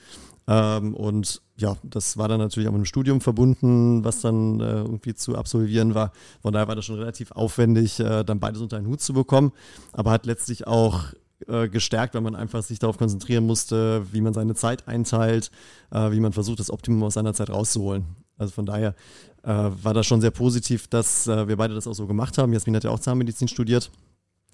Ähm, 0.50 0.94
und 0.94 1.40
ja, 1.56 1.76
das 1.84 2.16
war 2.16 2.26
dann 2.26 2.40
natürlich 2.40 2.68
auch 2.68 2.72
mit 2.72 2.80
einem 2.80 2.84
Studium 2.84 3.20
verbunden, 3.20 4.02
was 4.04 4.20
dann 4.20 4.58
äh, 4.58 4.80
irgendwie 4.80 5.14
zu 5.14 5.36
absolvieren 5.36 5.94
war. 5.94 6.10
Von 6.42 6.52
daher 6.52 6.66
war 6.66 6.74
das 6.74 6.84
schon 6.86 6.98
relativ 6.98 7.30
aufwendig, 7.30 8.00
äh, 8.00 8.24
dann 8.24 8.40
beides 8.40 8.60
unter 8.60 8.76
einen 8.76 8.88
Hut 8.88 9.00
zu 9.00 9.12
bekommen, 9.12 9.52
aber 9.92 10.10
hat 10.10 10.26
letztlich 10.26 10.66
auch 10.66 11.12
äh, 11.46 11.68
gestärkt, 11.68 12.14
weil 12.14 12.22
man 12.22 12.34
einfach 12.34 12.64
sich 12.64 12.80
darauf 12.80 12.98
konzentrieren 12.98 13.46
musste, 13.46 14.04
wie 14.12 14.20
man 14.20 14.34
seine 14.34 14.56
Zeit 14.56 14.88
einteilt, 14.88 15.52
äh, 15.92 16.10
wie 16.10 16.20
man 16.20 16.32
versucht, 16.32 16.58
das 16.58 16.70
Optimum 16.70 17.04
aus 17.04 17.14
seiner 17.14 17.32
Zeit 17.32 17.50
rauszuholen. 17.50 18.04
Also 18.36 18.52
von 18.52 18.66
daher 18.66 18.96
äh, 19.44 19.48
war 19.52 19.94
das 19.94 20.06
schon 20.06 20.20
sehr 20.20 20.32
positiv, 20.32 20.88
dass 20.88 21.28
äh, 21.28 21.46
wir 21.46 21.56
beide 21.56 21.74
das 21.74 21.86
auch 21.86 21.94
so 21.94 22.08
gemacht 22.08 22.38
haben. 22.38 22.52
Jasmin 22.52 22.74
hat 22.74 22.84
ja 22.84 22.90
auch 22.90 22.98
Zahnmedizin 22.98 23.46
studiert. 23.46 23.92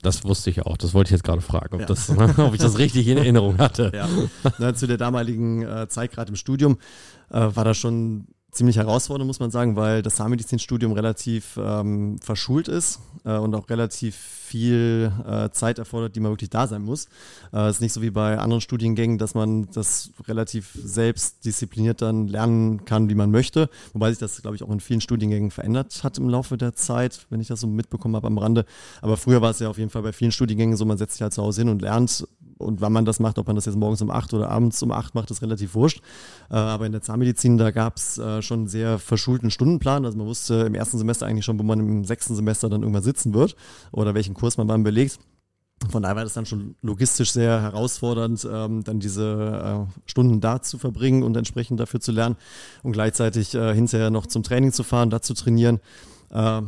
Das 0.02 0.24
wusste 0.24 0.50
ich 0.50 0.62
auch. 0.62 0.76
Das 0.76 0.94
wollte 0.94 1.08
ich 1.08 1.12
jetzt 1.12 1.24
gerade 1.24 1.40
fragen, 1.40 1.74
ob, 1.74 1.80
ja. 1.80 1.86
das, 1.86 2.10
ob 2.38 2.54
ich 2.54 2.60
das 2.60 2.78
richtig 2.78 3.08
in 3.08 3.18
Erinnerung 3.18 3.58
hatte. 3.58 3.92
Ja. 3.94 4.08
Na, 4.58 4.74
zu 4.74 4.86
der 4.86 4.98
damaligen 4.98 5.62
äh, 5.62 5.88
Zeit, 5.88 6.12
gerade 6.12 6.30
im 6.30 6.36
Studium, 6.36 6.78
äh, 7.30 7.48
war 7.54 7.64
das 7.64 7.76
schon 7.76 8.26
ziemlich 8.56 8.76
herausfordernd, 8.76 9.26
muss 9.26 9.40
man 9.40 9.50
sagen, 9.50 9.76
weil 9.76 10.02
das 10.02 10.16
Zahnmedizinstudium 10.16 10.92
relativ 10.92 11.58
ähm, 11.62 12.18
verschult 12.18 12.68
ist 12.68 13.00
äh, 13.24 13.36
und 13.36 13.54
auch 13.54 13.68
relativ 13.68 14.16
viel 14.16 15.12
äh, 15.26 15.50
Zeit 15.50 15.78
erfordert, 15.78 16.16
die 16.16 16.20
man 16.20 16.32
wirklich 16.32 16.50
da 16.50 16.66
sein 16.66 16.82
muss. 16.82 17.08
Es 17.52 17.58
äh, 17.58 17.70
ist 17.70 17.80
nicht 17.80 17.92
so 17.92 18.02
wie 18.02 18.10
bei 18.10 18.38
anderen 18.38 18.60
Studiengängen, 18.60 19.18
dass 19.18 19.34
man 19.34 19.68
das 19.72 20.10
relativ 20.26 20.70
selbstdiszipliniert 20.74 22.00
dann 22.00 22.28
lernen 22.28 22.84
kann, 22.84 23.08
wie 23.10 23.14
man 23.14 23.30
möchte. 23.30 23.68
Wobei 23.92 24.10
sich 24.10 24.18
das, 24.18 24.40
glaube 24.40 24.56
ich, 24.56 24.62
auch 24.62 24.70
in 24.70 24.80
vielen 24.80 25.00
Studiengängen 25.00 25.50
verändert 25.50 26.02
hat 26.02 26.18
im 26.18 26.28
Laufe 26.28 26.56
der 26.56 26.74
Zeit, 26.74 27.26
wenn 27.30 27.40
ich 27.40 27.48
das 27.48 27.60
so 27.60 27.66
mitbekommen 27.66 28.16
habe 28.16 28.26
am 28.26 28.38
Rande. 28.38 28.64
Aber 29.02 29.16
früher 29.16 29.42
war 29.42 29.50
es 29.50 29.58
ja 29.58 29.68
auf 29.68 29.78
jeden 29.78 29.90
Fall 29.90 30.02
bei 30.02 30.12
vielen 30.12 30.32
Studiengängen 30.32 30.76
so, 30.76 30.84
man 30.84 30.98
setzt 30.98 31.14
sich 31.14 31.22
halt 31.22 31.34
zu 31.34 31.42
Hause 31.42 31.62
hin 31.62 31.68
und 31.68 31.82
lernt 31.82 32.26
und 32.58 32.80
wann 32.80 32.92
man 32.92 33.04
das 33.04 33.20
macht, 33.20 33.38
ob 33.38 33.46
man 33.46 33.56
das 33.56 33.66
jetzt 33.66 33.76
morgens 33.76 34.02
um 34.02 34.10
acht 34.10 34.32
oder 34.32 34.50
abends 34.50 34.82
um 34.82 34.90
acht 34.90 35.14
macht, 35.14 35.30
ist 35.30 35.42
relativ 35.42 35.74
wurscht. 35.74 36.00
Äh, 36.50 36.54
aber 36.54 36.86
in 36.86 36.92
der 36.92 37.02
Zahnmedizin, 37.02 37.58
da 37.58 37.70
gab 37.70 37.96
es 37.96 38.18
äh, 38.18 38.42
schon 38.42 38.60
einen 38.60 38.68
sehr 38.68 38.98
verschulten 38.98 39.50
Stundenplan. 39.50 40.04
Also 40.04 40.16
man 40.18 40.26
wusste 40.26 40.54
im 40.62 40.74
ersten 40.74 40.98
Semester 40.98 41.26
eigentlich 41.26 41.44
schon, 41.44 41.58
wo 41.58 41.62
man 41.62 41.80
im 41.80 42.04
sechsten 42.04 42.34
Semester 42.34 42.68
dann 42.68 42.82
irgendwann 42.82 43.02
sitzen 43.02 43.34
wird 43.34 43.56
oder 43.92 44.14
welchen 44.14 44.34
Kurs 44.34 44.56
man 44.56 44.68
wann 44.68 44.82
belegt. 44.82 45.18
Von 45.90 46.02
daher 46.02 46.16
war 46.16 46.24
das 46.24 46.32
dann 46.32 46.46
schon 46.46 46.74
logistisch 46.80 47.32
sehr 47.32 47.60
herausfordernd, 47.60 48.48
ähm, 48.50 48.82
dann 48.82 48.98
diese 48.98 49.86
äh, 49.86 50.10
Stunden 50.10 50.40
da 50.40 50.62
zu 50.62 50.78
verbringen 50.78 51.22
und 51.22 51.36
entsprechend 51.36 51.78
dafür 51.78 52.00
zu 52.00 52.12
lernen 52.12 52.36
und 52.82 52.92
gleichzeitig 52.92 53.54
äh, 53.54 53.74
hinterher 53.74 54.10
noch 54.10 54.26
zum 54.26 54.42
Training 54.42 54.72
zu 54.72 54.84
fahren, 54.84 55.10
da 55.10 55.20
zu 55.20 55.34
trainieren. 55.34 55.80
Äh, 56.30 56.62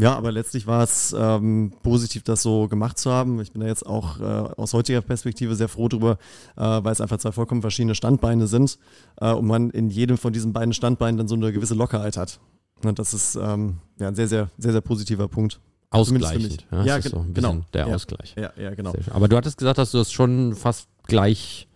ja, 0.00 0.16
aber 0.16 0.32
letztlich 0.32 0.66
war 0.66 0.82
es 0.82 1.14
ähm, 1.18 1.72
positiv, 1.82 2.22
das 2.22 2.42
so 2.42 2.68
gemacht 2.68 2.98
zu 2.98 3.10
haben. 3.10 3.40
Ich 3.40 3.52
bin 3.52 3.60
da 3.60 3.66
jetzt 3.66 3.86
auch 3.86 4.20
äh, 4.20 4.22
aus 4.24 4.72
heutiger 4.72 5.00
Perspektive 5.00 5.54
sehr 5.54 5.68
froh 5.68 5.88
drüber, 5.88 6.18
äh, 6.56 6.62
weil 6.62 6.92
es 6.92 7.00
einfach 7.00 7.18
zwei 7.18 7.32
vollkommen 7.32 7.60
verschiedene 7.60 7.94
Standbeine 7.94 8.46
sind 8.46 8.78
äh, 9.20 9.32
und 9.32 9.46
man 9.46 9.70
in 9.70 9.90
jedem 9.90 10.18
von 10.18 10.32
diesen 10.32 10.52
beiden 10.52 10.72
Standbeinen 10.72 11.18
dann 11.18 11.28
so 11.28 11.34
eine 11.34 11.52
gewisse 11.52 11.74
Lockerheit 11.74 12.16
hat. 12.16 12.40
Und 12.82 12.98
das 12.98 13.12
ist 13.12 13.36
ähm, 13.36 13.78
ja, 13.98 14.08
ein 14.08 14.14
sehr, 14.14 14.28
sehr, 14.28 14.48
sehr, 14.58 14.72
sehr 14.72 14.80
positiver 14.80 15.28
Punkt. 15.28 15.60
Ausgleichend. 15.90 16.66
Ja, 16.70 16.84
ja 16.84 17.02
so 17.02 17.26
genau. 17.32 17.58
Der 17.72 17.88
ja, 17.88 17.94
Ausgleich. 17.94 18.34
Ja, 18.38 18.52
ja, 18.56 18.74
genau. 18.74 18.94
Aber 19.10 19.28
du 19.28 19.36
hattest 19.36 19.58
gesagt, 19.58 19.78
dass 19.78 19.90
du 19.90 19.98
das 19.98 20.12
schon 20.12 20.54
fast 20.54 20.88
gleich 21.06 21.68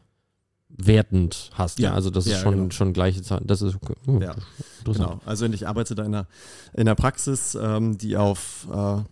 wertend 0.77 1.51
hast. 1.55 1.79
Ja, 1.79 1.91
ja 1.91 1.95
also 1.95 2.11
das 2.11 2.27
ist 2.27 2.41
schon, 2.41 2.55
genau. 2.55 2.71
schon 2.71 2.93
gleiche 2.93 3.23
Zeit. 3.23 3.43
Das 3.45 3.63
ist 3.63 3.77
okay. 3.77 3.95
oh, 4.07 4.19
ja, 4.21 4.35
genau. 4.85 5.21
Also 5.25 5.47
ich 5.47 5.69
arbeite 5.69 5.95
da 5.95 6.05
in 6.05 6.15
einer, 6.15 6.27
in 6.73 6.81
einer 6.81 6.95
Praxis, 6.95 7.57
ähm, 7.61 7.97
die 7.99 8.17
auf 8.17 8.67
äh, 8.73 9.03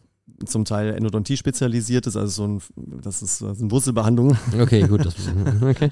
zum 0.47 0.65
Teil 0.65 0.95
Endodontie 0.95 1.37
spezialisiert 1.37 2.07
ist, 2.07 2.17
also 2.17 2.29
so 2.29 2.49
ein, 2.49 2.63
das 3.03 3.23
ist, 3.23 3.43
das 3.43 3.59
sind 3.59 3.71
Wurzelbehandlungen. 3.71 4.37
Okay, 4.61 4.87
gut. 4.87 5.05
Das, 5.05 5.15
okay. 5.63 5.91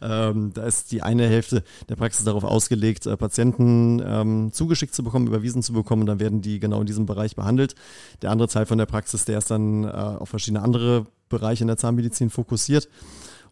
ähm, 0.00 0.52
da 0.54 0.64
ist 0.64 0.92
die 0.92 1.02
eine 1.02 1.26
Hälfte 1.26 1.62
der 1.88 1.96
Praxis 1.96 2.24
darauf 2.24 2.44
ausgelegt, 2.44 3.06
äh, 3.06 3.16
Patienten 3.16 4.02
ähm, 4.04 4.50
zugeschickt 4.52 4.94
zu 4.94 5.02
bekommen, 5.02 5.26
überwiesen 5.26 5.62
zu 5.62 5.72
bekommen 5.72 6.02
und 6.02 6.06
dann 6.06 6.20
werden 6.20 6.40
die 6.40 6.60
genau 6.60 6.80
in 6.80 6.86
diesem 6.86 7.06
Bereich 7.06 7.36
behandelt. 7.36 7.74
Der 8.22 8.30
andere 8.30 8.48
Teil 8.48 8.66
von 8.66 8.78
der 8.78 8.86
Praxis, 8.86 9.24
der 9.24 9.38
ist 9.38 9.50
dann 9.50 9.84
äh, 9.84 9.88
auf 9.88 10.28
verschiedene 10.28 10.62
andere 10.62 11.06
Bereiche 11.28 11.64
in 11.64 11.68
der 11.68 11.76
Zahnmedizin 11.76 12.30
fokussiert. 12.30 12.88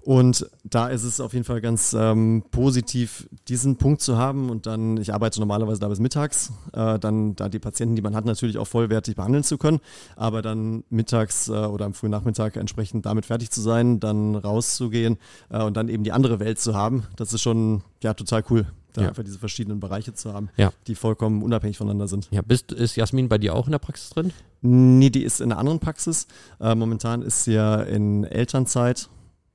Und 0.05 0.47
da 0.65 0.88
ist 0.88 1.05
es 1.05 1.21
auf 1.21 1.33
jeden 1.33 1.45
Fall 1.45 1.61
ganz 1.61 1.95
ähm, 1.97 2.43
positiv, 2.51 3.29
diesen 3.49 3.77
Punkt 3.77 4.01
zu 4.01 4.17
haben. 4.17 4.51
Und 4.51 4.67
dann, 4.67 4.97
ich 4.97 5.15
arbeite 5.15 5.38
normalerweise 5.38 5.81
da 5.81 5.88
bis 5.88 6.01
mittags, 6.01 6.53
äh, 6.73 6.99
dann 6.99 7.37
da 7.37 7.49
die 7.49 7.61
Patienten, 7.61 7.95
die 7.95 8.03
man 8.03 8.17
hat, 8.17 8.25
natürlich 8.25 8.59
auch 8.59 8.67
vollwertig 8.67 9.15
behandeln 9.15 9.45
zu 9.45 9.59
können. 9.59 9.79
Aber 10.17 10.43
dann 10.43 10.83
mittags 10.91 11.49
äh, 11.49 11.53
oder 11.53 11.87
am 11.87 11.95
frühen 11.95 12.11
Nachmittag 12.11 12.57
entsprechend 12.57 13.07
damit 13.07 13.27
fertig 13.27 13.51
zu 13.51 13.61
sein, 13.61 14.01
dann 14.01 14.35
rauszugehen 14.35 15.19
äh, 15.51 15.62
und 15.62 15.77
dann 15.77 15.88
eben 15.88 16.03
die 16.03 16.12
andere 16.12 16.41
Welt 16.41 16.59
zu 16.59 16.75
haben, 16.75 17.05
das 17.17 17.33
ist 17.33 17.43
schon 17.43 17.83
ja 18.03 18.15
total 18.15 18.43
cool. 18.51 18.67
Da 18.95 19.03
ja. 19.03 19.09
einfach 19.09 19.23
diese 19.23 19.38
verschiedenen 19.38 19.81
Bereiche 19.81 20.12
zu 20.12 20.35
haben, 20.35 20.51
ja. 20.59 20.71
die 20.87 20.95
vollkommen 20.95 21.43
unabhängig 21.43 21.79
voneinander 21.79 22.09
sind. 22.09 22.29
Ja, 22.31 22.43
bist, 22.43 22.73
ist 22.73 22.95
Jasmin 22.97 23.27
bei 23.27 23.38
dir 23.38 23.55
auch 23.55 23.65
in 23.67 23.73
der 23.73 23.79
Praxis 23.79 24.11
drin? 24.11 24.33
Nee, 24.61 25.09
die 25.09 25.23
ist 25.23 25.41
in 25.41 25.51
einer 25.51 25.59
anderen 25.59 25.79
Praxis. 25.79 26.27
Äh, 26.61 26.75
momentan 26.75 27.23
ist 27.23 27.45
sie 27.45 27.55
ja 27.55 27.81
in 27.81 28.25
Elternzeit 28.25 29.09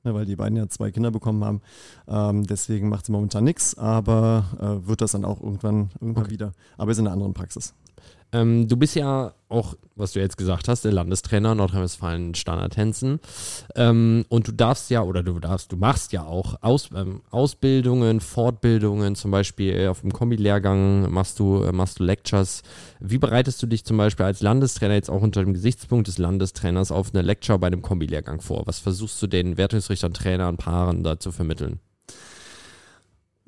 weil 0.04 0.26
die 0.26 0.36
beiden 0.36 0.58
ja 0.58 0.68
zwei 0.70 0.92
Kinder 0.92 1.12
bekommen 1.12 1.44
haben. 1.44 1.62
Ähm, 2.08 2.46
deswegen 2.46 2.90
macht 2.90 3.06
sie 3.06 3.12
momentan 3.12 3.44
nichts, 3.44 3.78
aber 3.78 4.46
äh, 4.60 4.88
wird 4.88 5.02
das 5.02 5.12
dann 5.12 5.26
auch 5.26 5.42
irgendwann, 5.42 5.90
irgendwann 6.00 6.26
okay. 6.26 6.34
wieder. 6.34 6.52
Aber 6.78 6.92
ist 6.92 6.98
in 6.98 7.08
einer 7.08 7.14
anderen 7.14 7.34
Praxis. 7.34 7.74
Ähm, 8.34 8.68
du 8.68 8.76
bist 8.76 8.96
ja 8.96 9.34
auch, 9.50 9.76
was 9.96 10.12
du 10.12 10.20
jetzt 10.20 10.38
gesagt 10.38 10.68
hast, 10.68 10.84
der 10.84 10.92
Landestrainer 10.92 11.56
Nordrhein-Westfalen 11.56 12.36
Standardtänzen. 12.36 13.20
Ähm, 13.76 14.26
und 14.28 14.48
du 14.48 14.52
darfst 14.52 14.90
ja, 14.90 15.02
oder 15.04 15.24
du 15.24 15.40
darfst, 15.40 15.72
du 15.72 15.78
machst 15.78 16.12
ja 16.12 16.26
auch 16.26 16.62
Aus, 16.62 16.90
ähm, 16.94 17.22
Ausbildungen, 17.30 18.20
Fortbildungen, 18.20 19.16
zum 19.16 19.32
Beispiel 19.32 19.88
auf 19.88 20.02
dem 20.02 20.12
Kombi-Lehrgang 20.12 21.10
machst 21.12 21.40
du, 21.40 21.64
äh, 21.64 21.72
machst 21.72 22.00
du 22.00 22.04
Lectures. 22.04 22.64
Wie 23.00 23.18
bereitest 23.18 23.62
du 23.64 23.68
dich 23.68 23.86
zum 23.86 23.98
Beispiel 23.98 24.26
als 24.26 24.42
Landestrainer 24.42 24.96
jetzt 24.96 25.10
auch 25.10 25.22
unter 25.22 25.44
dem 25.44 25.54
Gesichtspunkt 25.54 26.08
des 26.08 26.18
Landestrainers 26.18 26.92
auf 26.92 27.14
eine 27.14 27.24
Lecture 27.24 27.58
bei 27.60 27.68
einem 27.68 27.82
Kombi-Lehrgang 27.82 28.42
vor? 28.42 28.64
Was 28.66 28.80
versuchst 28.80 29.22
du 29.22 29.28
den 29.28 29.58
Wertungsrichtern, 29.58 30.14
Trainern, 30.14 30.58
Paaren 30.58 31.04
da 31.04 31.20
zu 31.20 31.32
vermitteln? 31.32 31.80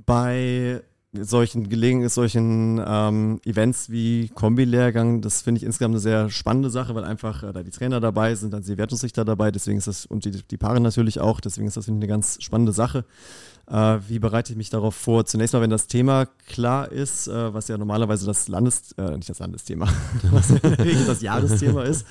Bei 0.05 0.81
solchen 1.13 1.69
Gelegenheiten, 1.69 2.09
solchen 2.09 2.81
ähm, 2.85 3.41
Events 3.45 3.89
wie 3.89 4.29
Kombi-Lehrgang, 4.29 5.21
das 5.21 5.41
finde 5.41 5.59
ich 5.59 5.65
insgesamt 5.65 5.93
eine 5.93 5.99
sehr 5.99 6.29
spannende 6.29 6.69
Sache, 6.69 6.93
weil 6.93 7.03
einfach 7.03 7.43
äh, 7.43 7.51
da 7.51 7.63
die 7.63 7.71
Trainer 7.71 7.99
dabei 7.99 8.35
sind, 8.35 8.53
dann 8.53 8.61
sind 8.61 8.75
die 8.75 8.77
Wertungsrichter 8.77 9.25
dabei, 9.25 9.51
deswegen 9.51 9.79
ist 9.79 9.87
das, 9.87 10.05
und 10.05 10.25
die, 10.25 10.31
die 10.31 10.57
Paare 10.57 10.79
natürlich 10.79 11.19
auch, 11.19 11.39
deswegen 11.39 11.67
ist 11.67 11.77
das 11.77 11.85
finde 11.85 11.99
ich, 11.99 12.03
eine 12.03 12.19
ganz 12.19 12.41
spannende 12.41 12.71
Sache. 12.71 13.05
Äh, 13.69 13.99
wie 14.07 14.17
bereite 14.17 14.51
ich 14.51 14.57
mich 14.57 14.69
darauf 14.69 14.95
vor? 14.95 15.25
Zunächst 15.25 15.53
mal, 15.53 15.61
wenn 15.61 15.69
das 15.69 15.87
Thema 15.87 16.25
klar 16.47 16.91
ist, 16.91 17.27
äh, 17.27 17.53
was 17.53 17.67
ja 17.67 17.77
normalerweise 17.77 18.25
das 18.25 18.47
Landes, 18.47 18.93
äh, 18.93 19.15
nicht 19.15 19.29
das 19.29 19.39
Landesthema, 19.39 19.87
was 20.31 20.47
das 21.07 21.21
Jahresthema 21.21 21.83
ist, 21.83 22.05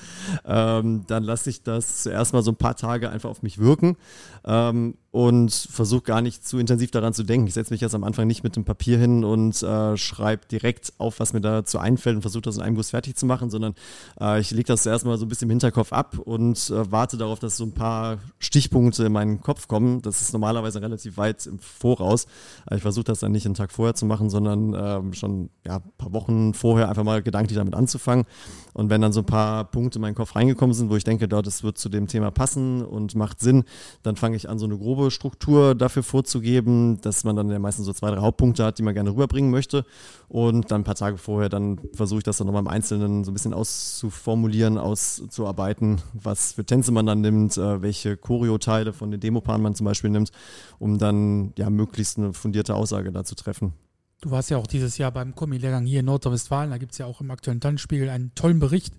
ähm, 0.45 1.03
dann 1.07 1.23
lasse 1.23 1.49
ich 1.49 1.63
das 1.63 2.03
zuerst 2.03 2.33
mal 2.33 2.43
so 2.43 2.51
ein 2.51 2.55
paar 2.55 2.75
Tage 2.75 3.09
einfach 3.09 3.29
auf 3.29 3.43
mich 3.43 3.59
wirken 3.59 3.97
ähm, 4.45 4.95
und 5.11 5.51
versuche 5.51 6.03
gar 6.03 6.21
nicht 6.21 6.47
zu 6.47 6.59
intensiv 6.59 6.91
daran 6.91 7.13
zu 7.13 7.23
denken. 7.23 7.47
Ich 7.47 7.55
setze 7.55 7.73
mich 7.73 7.81
jetzt 7.81 7.95
am 7.95 8.03
Anfang 8.03 8.27
nicht 8.27 8.43
mit 8.43 8.55
dem 8.55 8.63
Papier 8.63 8.97
hin 8.97 9.25
und 9.25 9.61
äh, 9.61 9.97
schreibe 9.97 10.45
direkt 10.47 10.93
auf, 10.97 11.19
was 11.19 11.33
mir 11.33 11.41
dazu 11.41 11.79
einfällt 11.79 12.15
und 12.15 12.21
versuche 12.21 12.43
das 12.43 12.57
in 12.57 12.61
einem 12.61 12.75
Guss 12.75 12.91
fertig 12.91 13.15
zu 13.15 13.25
machen, 13.25 13.49
sondern 13.49 13.73
äh, 14.21 14.39
ich 14.39 14.51
lege 14.51 14.67
das 14.67 14.83
zuerst 14.83 15.05
mal 15.05 15.17
so 15.17 15.25
ein 15.25 15.29
bisschen 15.29 15.47
im 15.47 15.51
Hinterkopf 15.51 15.91
ab 15.91 16.19
und 16.19 16.69
äh, 16.69 16.91
warte 16.91 17.17
darauf, 17.17 17.39
dass 17.39 17.57
so 17.57 17.65
ein 17.65 17.73
paar 17.73 18.19
Stichpunkte 18.37 19.05
in 19.05 19.11
meinen 19.11 19.41
Kopf 19.41 19.67
kommen. 19.67 20.01
Das 20.01 20.21
ist 20.21 20.31
normalerweise 20.31 20.81
relativ 20.81 21.17
weit 21.17 21.48
im 21.49 21.59
Voraus. 21.59 22.27
Ich 22.71 22.81
versuche 22.81 23.05
das 23.05 23.19
dann 23.19 23.31
nicht 23.31 23.45
einen 23.45 23.55
Tag 23.55 23.71
vorher 23.71 23.95
zu 23.95 24.05
machen, 24.05 24.29
sondern 24.29 24.75
ähm, 24.77 25.13
schon 25.13 25.49
ja, 25.65 25.77
ein 25.77 25.91
paar 25.97 26.13
Wochen 26.13 26.53
vorher 26.53 26.89
einfach 26.89 27.03
mal 27.03 27.21
gedanklich 27.21 27.57
damit 27.57 27.75
anzufangen. 27.75 28.25
Und 28.73 28.89
wenn 28.89 29.01
dann 29.01 29.11
so 29.11 29.21
ein 29.21 29.25
paar 29.25 29.65
Punkte 29.65 29.97
in 29.97 30.01
meinen 30.01 30.15
Kopf 30.15 30.35
reingekommen 30.35 30.73
sind, 30.73 30.89
wo 30.89 30.95
ich 30.95 31.03
denke, 31.03 31.27
dort, 31.27 31.47
das 31.47 31.63
wird 31.63 31.77
zu 31.77 31.89
dem 31.89 32.07
Thema 32.07 32.31
passen 32.31 32.83
und 32.85 33.15
macht 33.15 33.39
Sinn, 33.39 33.63
dann 34.03 34.15
fange 34.15 34.35
ich 34.35 34.47
an, 34.47 34.59
so 34.59 34.65
eine 34.65 34.77
grobe 34.77 35.11
Struktur 35.11 35.75
dafür 35.75 36.03
vorzugeben, 36.03 37.01
dass 37.01 37.23
man 37.23 37.35
dann 37.35 37.49
ja 37.49 37.59
meistens 37.59 37.85
so 37.85 37.93
zwei, 37.93 38.11
drei 38.11 38.21
Hauptpunkte 38.21 38.63
hat, 38.63 38.77
die 38.79 38.83
man 38.83 38.93
gerne 38.93 39.11
rüberbringen 39.11 39.51
möchte. 39.51 39.85
Und 40.27 40.71
dann 40.71 40.81
ein 40.81 40.83
paar 40.83 40.95
Tage 40.95 41.17
vorher, 41.17 41.49
dann 41.49 41.79
versuche 41.93 42.19
ich 42.19 42.23
das 42.23 42.37
dann 42.37 42.47
nochmal 42.47 42.61
im 42.61 42.67
Einzelnen 42.67 43.23
so 43.23 43.31
ein 43.31 43.33
bisschen 43.33 43.53
auszuformulieren, 43.53 44.77
auszuarbeiten, 44.77 46.01
was 46.13 46.53
für 46.53 46.65
Tänze 46.65 46.91
man 46.91 47.05
dann 47.05 47.21
nimmt, 47.21 47.57
äh, 47.57 47.81
welche 47.81 48.15
Choreo-Teile 48.15 48.93
von 48.93 49.11
den 49.11 49.19
Demopaaren 49.19 49.61
man 49.61 49.75
zum 49.75 49.85
Beispiel 49.85 50.11
nimmt, 50.11 50.31
um 50.77 50.99
dann 50.99 51.38
ja 51.57 51.69
möglichst 51.69 52.17
eine 52.17 52.33
fundierte 52.33 52.75
Aussage 52.75 53.11
da 53.11 53.23
zu 53.23 53.35
treffen. 53.35 53.73
Du 54.21 54.31
warst 54.31 54.49
ja 54.49 54.57
auch 54.57 54.67
dieses 54.67 54.97
Jahr 54.97 55.13
beim 55.13 55.33
Kommi-Lehrgang 55.33 55.85
hier 55.85 56.01
in 56.01 56.05
Nordrhein-Westfalen. 56.07 56.71
Da 56.71 56.77
gibt 56.77 56.91
es 56.91 56.97
ja 56.97 57.05
auch 57.05 57.21
im 57.21 57.31
aktuellen 57.31 57.61
Tanzspiegel 57.61 58.09
einen 58.09 58.35
tollen 58.35 58.59
Bericht. 58.59 58.93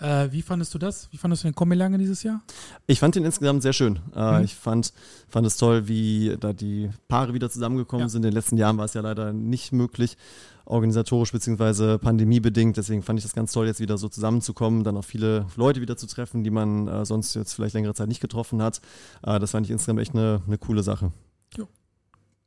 Äh, 0.00 0.32
wie 0.32 0.40
fandest 0.40 0.72
du 0.72 0.78
das? 0.78 1.12
Wie 1.12 1.18
fandest 1.18 1.44
du 1.44 1.48
den 1.48 1.54
Kommi-Lehrgang 1.54 1.98
dieses 1.98 2.22
Jahr? 2.22 2.40
Ich 2.86 2.98
fand 2.98 3.14
den 3.14 3.24
insgesamt 3.26 3.62
sehr 3.62 3.74
schön. 3.74 3.98
Äh, 4.16 4.38
mhm. 4.38 4.44
Ich 4.44 4.54
fand, 4.54 4.94
fand 5.28 5.46
es 5.46 5.58
toll, 5.58 5.88
wie 5.88 6.38
da 6.40 6.54
die 6.54 6.88
Paare 7.06 7.34
wieder 7.34 7.50
zusammengekommen 7.50 8.06
ja. 8.06 8.08
sind. 8.08 8.24
In 8.24 8.30
den 8.30 8.32
letzten 8.32 8.56
Jahren 8.56 8.78
war 8.78 8.86
es 8.86 8.94
ja 8.94 9.02
leider 9.02 9.34
nicht 9.34 9.72
möglich. 9.72 10.16
organisatorisch 10.64 11.32
beziehungsweise 11.32 11.98
pandemiebedingt. 11.98 12.78
Deswegen 12.78 13.02
fand 13.02 13.18
ich 13.18 13.24
das 13.24 13.34
ganz 13.34 13.52
toll, 13.52 13.66
jetzt 13.66 13.80
wieder 13.80 13.98
so 13.98 14.08
zusammenzukommen, 14.08 14.84
dann 14.84 14.96
auch 14.96 15.04
viele 15.04 15.44
Leute 15.56 15.82
wieder 15.82 15.98
zu 15.98 16.06
treffen, 16.06 16.44
die 16.44 16.50
man 16.50 16.88
äh, 16.88 17.04
sonst 17.04 17.34
jetzt 17.34 17.52
vielleicht 17.52 17.74
längere 17.74 17.92
Zeit 17.92 18.08
nicht 18.08 18.20
getroffen 18.20 18.62
hat. 18.62 18.80
Äh, 19.22 19.38
das 19.38 19.50
fand 19.50 19.66
ich 19.66 19.70
insgesamt 19.70 20.00
echt 20.00 20.14
eine, 20.14 20.40
eine 20.46 20.56
coole 20.56 20.82
Sache. 20.82 21.12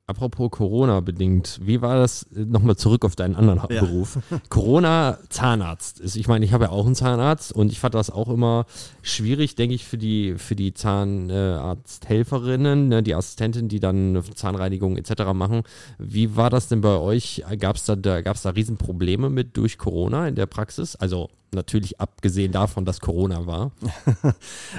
Apropos 0.07 0.51
Corona 0.51 0.99
bedingt, 0.99 1.59
wie 1.63 1.81
war 1.81 1.97
das 1.97 2.27
äh, 2.35 2.45
nochmal 2.45 2.75
zurück 2.75 3.03
auf 3.05 3.15
deinen 3.15 3.35
anderen 3.35 3.59
Ja. 3.71 3.83
Beruf? 3.83 4.19
Corona 4.49 5.17
Zahnarzt 5.29 5.99
ist, 5.99 6.15
ich 6.15 6.27
meine, 6.27 6.45
ich 6.45 6.53
habe 6.53 6.65
ja 6.65 6.69
auch 6.69 6.85
einen 6.85 6.93
Zahnarzt 6.93 7.51
und 7.51 7.71
ich 7.71 7.79
fand 7.79 7.95
das 7.95 8.11
auch 8.11 8.29
immer 8.29 8.67
schwierig, 9.01 9.55
denke 9.55 9.73
ich, 9.73 9.83
für 9.83 9.97
die 9.97 10.35
für 10.37 10.55
die 10.55 10.75
Zahnarzthelferinnen, 10.75 12.87
ne, 12.87 13.01
die 13.01 13.15
Assistentin, 13.15 13.67
die 13.67 13.79
dann 13.79 14.21
Zahnreinigung 14.35 14.95
etc. 14.97 15.33
machen. 15.33 15.63
Wie 15.97 16.35
war 16.35 16.51
das 16.51 16.67
denn 16.67 16.81
bei 16.81 16.97
euch? 16.97 17.43
Gab 17.59 17.77
es 17.77 17.85
da, 17.85 17.95
da 17.95 18.21
gab's 18.21 18.43
da 18.43 18.51
Riesenprobleme 18.51 19.31
mit 19.31 19.57
durch 19.57 19.79
Corona 19.79 20.27
in 20.27 20.35
der 20.35 20.45
Praxis? 20.45 20.95
Also 20.95 21.29
natürlich 21.55 21.99
abgesehen 21.99 22.51
davon, 22.51 22.85
dass 22.85 22.99
Corona 22.99 23.45
war. 23.45 23.71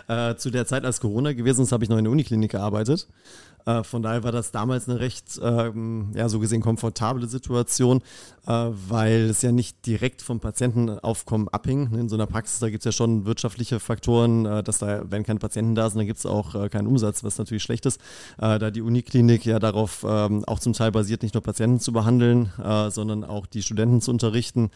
Äh, 0.08 0.36
zu 0.36 0.50
der 0.50 0.66
Zeit, 0.66 0.84
als 0.84 1.00
Corona 1.00 1.32
gewesen 1.32 1.62
ist, 1.62 1.72
habe 1.72 1.82
ich 1.82 1.90
noch 1.90 1.96
in 1.96 2.04
der 2.04 2.12
Uniklinik 2.12 2.52
gearbeitet. 2.52 3.08
Äh, 3.66 3.82
von 3.82 4.02
daher 4.02 4.22
war 4.22 4.32
das 4.32 4.52
damals 4.52 4.88
eine 4.88 5.00
recht, 5.00 5.40
ähm, 5.42 6.12
ja, 6.14 6.28
so 6.28 6.38
gesehen 6.38 6.62
komfortable 6.62 7.26
Situation, 7.26 8.00
äh, 8.46 8.52
weil 8.52 9.28
es 9.30 9.42
ja 9.42 9.50
nicht 9.50 9.84
direkt 9.86 10.22
vom 10.22 10.38
Patientenaufkommen 10.38 11.48
abhing. 11.48 11.92
In 11.94 12.08
so 12.08 12.14
einer 12.14 12.26
Praxis, 12.26 12.60
da 12.60 12.70
gibt 12.70 12.82
es 12.82 12.84
ja 12.84 12.92
schon 12.92 13.26
wirtschaftliche 13.26 13.80
Faktoren, 13.80 14.46
äh, 14.46 14.62
dass 14.62 14.78
da, 14.78 15.10
wenn 15.10 15.24
keine 15.24 15.40
Patienten 15.40 15.74
da 15.74 15.90
sind, 15.90 15.98
dann 15.98 16.06
gibt 16.06 16.20
es 16.20 16.26
auch 16.26 16.54
äh, 16.54 16.68
keinen 16.68 16.86
Umsatz, 16.86 17.24
was 17.24 17.38
natürlich 17.38 17.64
schlecht 17.64 17.86
ist. 17.86 18.00
Äh, 18.38 18.60
da 18.60 18.70
die 18.70 18.82
Uniklinik 18.82 19.44
ja 19.44 19.58
darauf 19.58 20.06
ähm, 20.08 20.44
auch 20.44 20.60
zum 20.60 20.72
Teil 20.72 20.92
basiert, 20.92 21.22
nicht 21.22 21.34
nur 21.34 21.42
Patienten 21.42 21.80
zu 21.80 21.92
behandeln, 21.92 22.52
sondern 22.88 23.24
auch 23.24 23.46
die 23.46 23.62
Studenten 23.62 24.00
zu 24.00 24.10
unterrichten, 24.10 24.70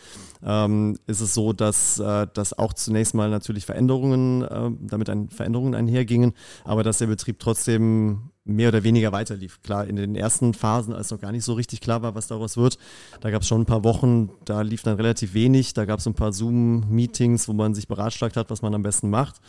ähm, 0.45 0.97
ist 1.07 1.21
es 1.21 1.35
so, 1.35 1.53
dass, 1.53 1.90
äh, 1.99 2.27
dass 2.33 2.57
auch 2.57 2.73
zunächst 2.73 3.15
mal 3.15 3.31
natürlich 3.31 3.67
Veränderungen, 3.67 4.43
äh, 4.43 4.71
damit 4.81 5.11
ein, 5.11 5.29
Veränderungen 5.29 5.75
einhergingen, 5.75 6.33
aber 6.65 6.83
dass 6.83 6.99
der 6.99 7.07
Betrieb 7.07 7.39
trotzdem 7.39 8.31
mehr 8.45 8.69
oder 8.69 8.83
weniger 8.83 9.13
weiterlief. 9.13 9.63
Klar, 9.63 9.87
in 9.87 9.97
den 9.97 10.17
ersten 10.17 10.55
Phasen, 10.55 10.95
als 10.95 11.11
noch 11.11 11.21
gar 11.21 11.33
nicht 11.33 11.45
so 11.45 11.55
richtig 11.55 11.81
klar 11.81 12.03
war, 12.03 12.15
was 12.15 12.27
daraus 12.27 12.57
wird, 12.57 12.79
da 13.21 13.31
gab 13.31 13.43
es 13.43 13.49
schon 13.49 13.63
ein 13.63 13.67
paar 13.67 13.85
Wochen, 13.85 14.31
da 14.45 14.63
lief 14.63 14.83
dann 14.83 14.97
relativ 14.97 15.35
wenig, 15.35 15.75
da 15.75 15.85
gab 15.85 16.01
es 16.01 16.07
ein 16.07 16.15
paar 16.15 16.33
Zoom-Meetings, 16.33 17.49
wo 17.49 17.53
man 17.53 17.75
sich 17.75 17.89
beratschlagt 17.89 18.37
hat, 18.37 18.51
was 18.51 18.63
man 18.63 18.75
am 18.75 18.83
besten 18.83 19.11
macht. 19.11 19.41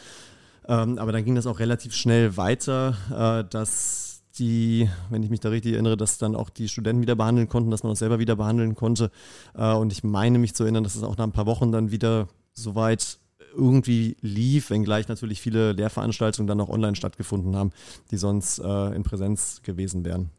Ähm, 0.68 0.98
aber 1.00 1.12
dann 1.12 1.26
ging 1.26 1.36
das 1.36 1.48
auch 1.48 1.60
relativ 1.60 1.94
schnell 1.94 2.38
weiter, 2.38 2.96
äh, 3.10 3.50
dass 3.50 4.01
die, 4.42 4.90
wenn 5.10 5.24
ich 5.24 5.30
mich 5.30 5.40
da 5.40 5.50
richtig 5.50 5.74
erinnere, 5.74 5.96
dass 5.96 6.18
dann 6.18 6.36
auch 6.36 6.50
die 6.50 6.68
Studenten 6.68 7.02
wieder 7.02 7.16
behandeln 7.16 7.48
konnten, 7.48 7.72
dass 7.72 7.84
man 7.84 7.94
auch 7.94 7.98
selber 7.98 8.20
wieder 8.20 8.36
behandeln 8.36 8.76
konnte. 8.76 9.12
Äh, 9.56 9.74
und 9.74 9.94
ich 9.94 10.04
meine 10.04 10.40
mich 10.40 10.56
zu 10.56 10.64
erinnern, 10.64 10.84
dass 10.84 10.96
es 10.96 11.04
auch 11.04 11.16
nach 11.16 11.26
ein 11.26 11.32
paar 11.32 11.46
Wochen 11.46 11.72
dann 11.72 11.92
wieder 11.92 12.28
soweit 12.54 13.20
irgendwie 13.56 14.18
lief, 14.22 14.70
wenngleich 14.70 15.08
natürlich 15.08 15.42
viele 15.42 15.74
Lehrveranstaltungen 15.74 16.48
dann 16.48 16.60
auch 16.60 16.70
online 16.70 16.96
stattgefunden 16.96 17.56
haben, 17.56 17.72
die 18.10 18.18
sonst 18.18 18.60
äh, 18.60 18.96
in 18.96 19.04
Präsenz 19.04 19.62
gewesen 19.64 20.04
wären. 20.06 20.32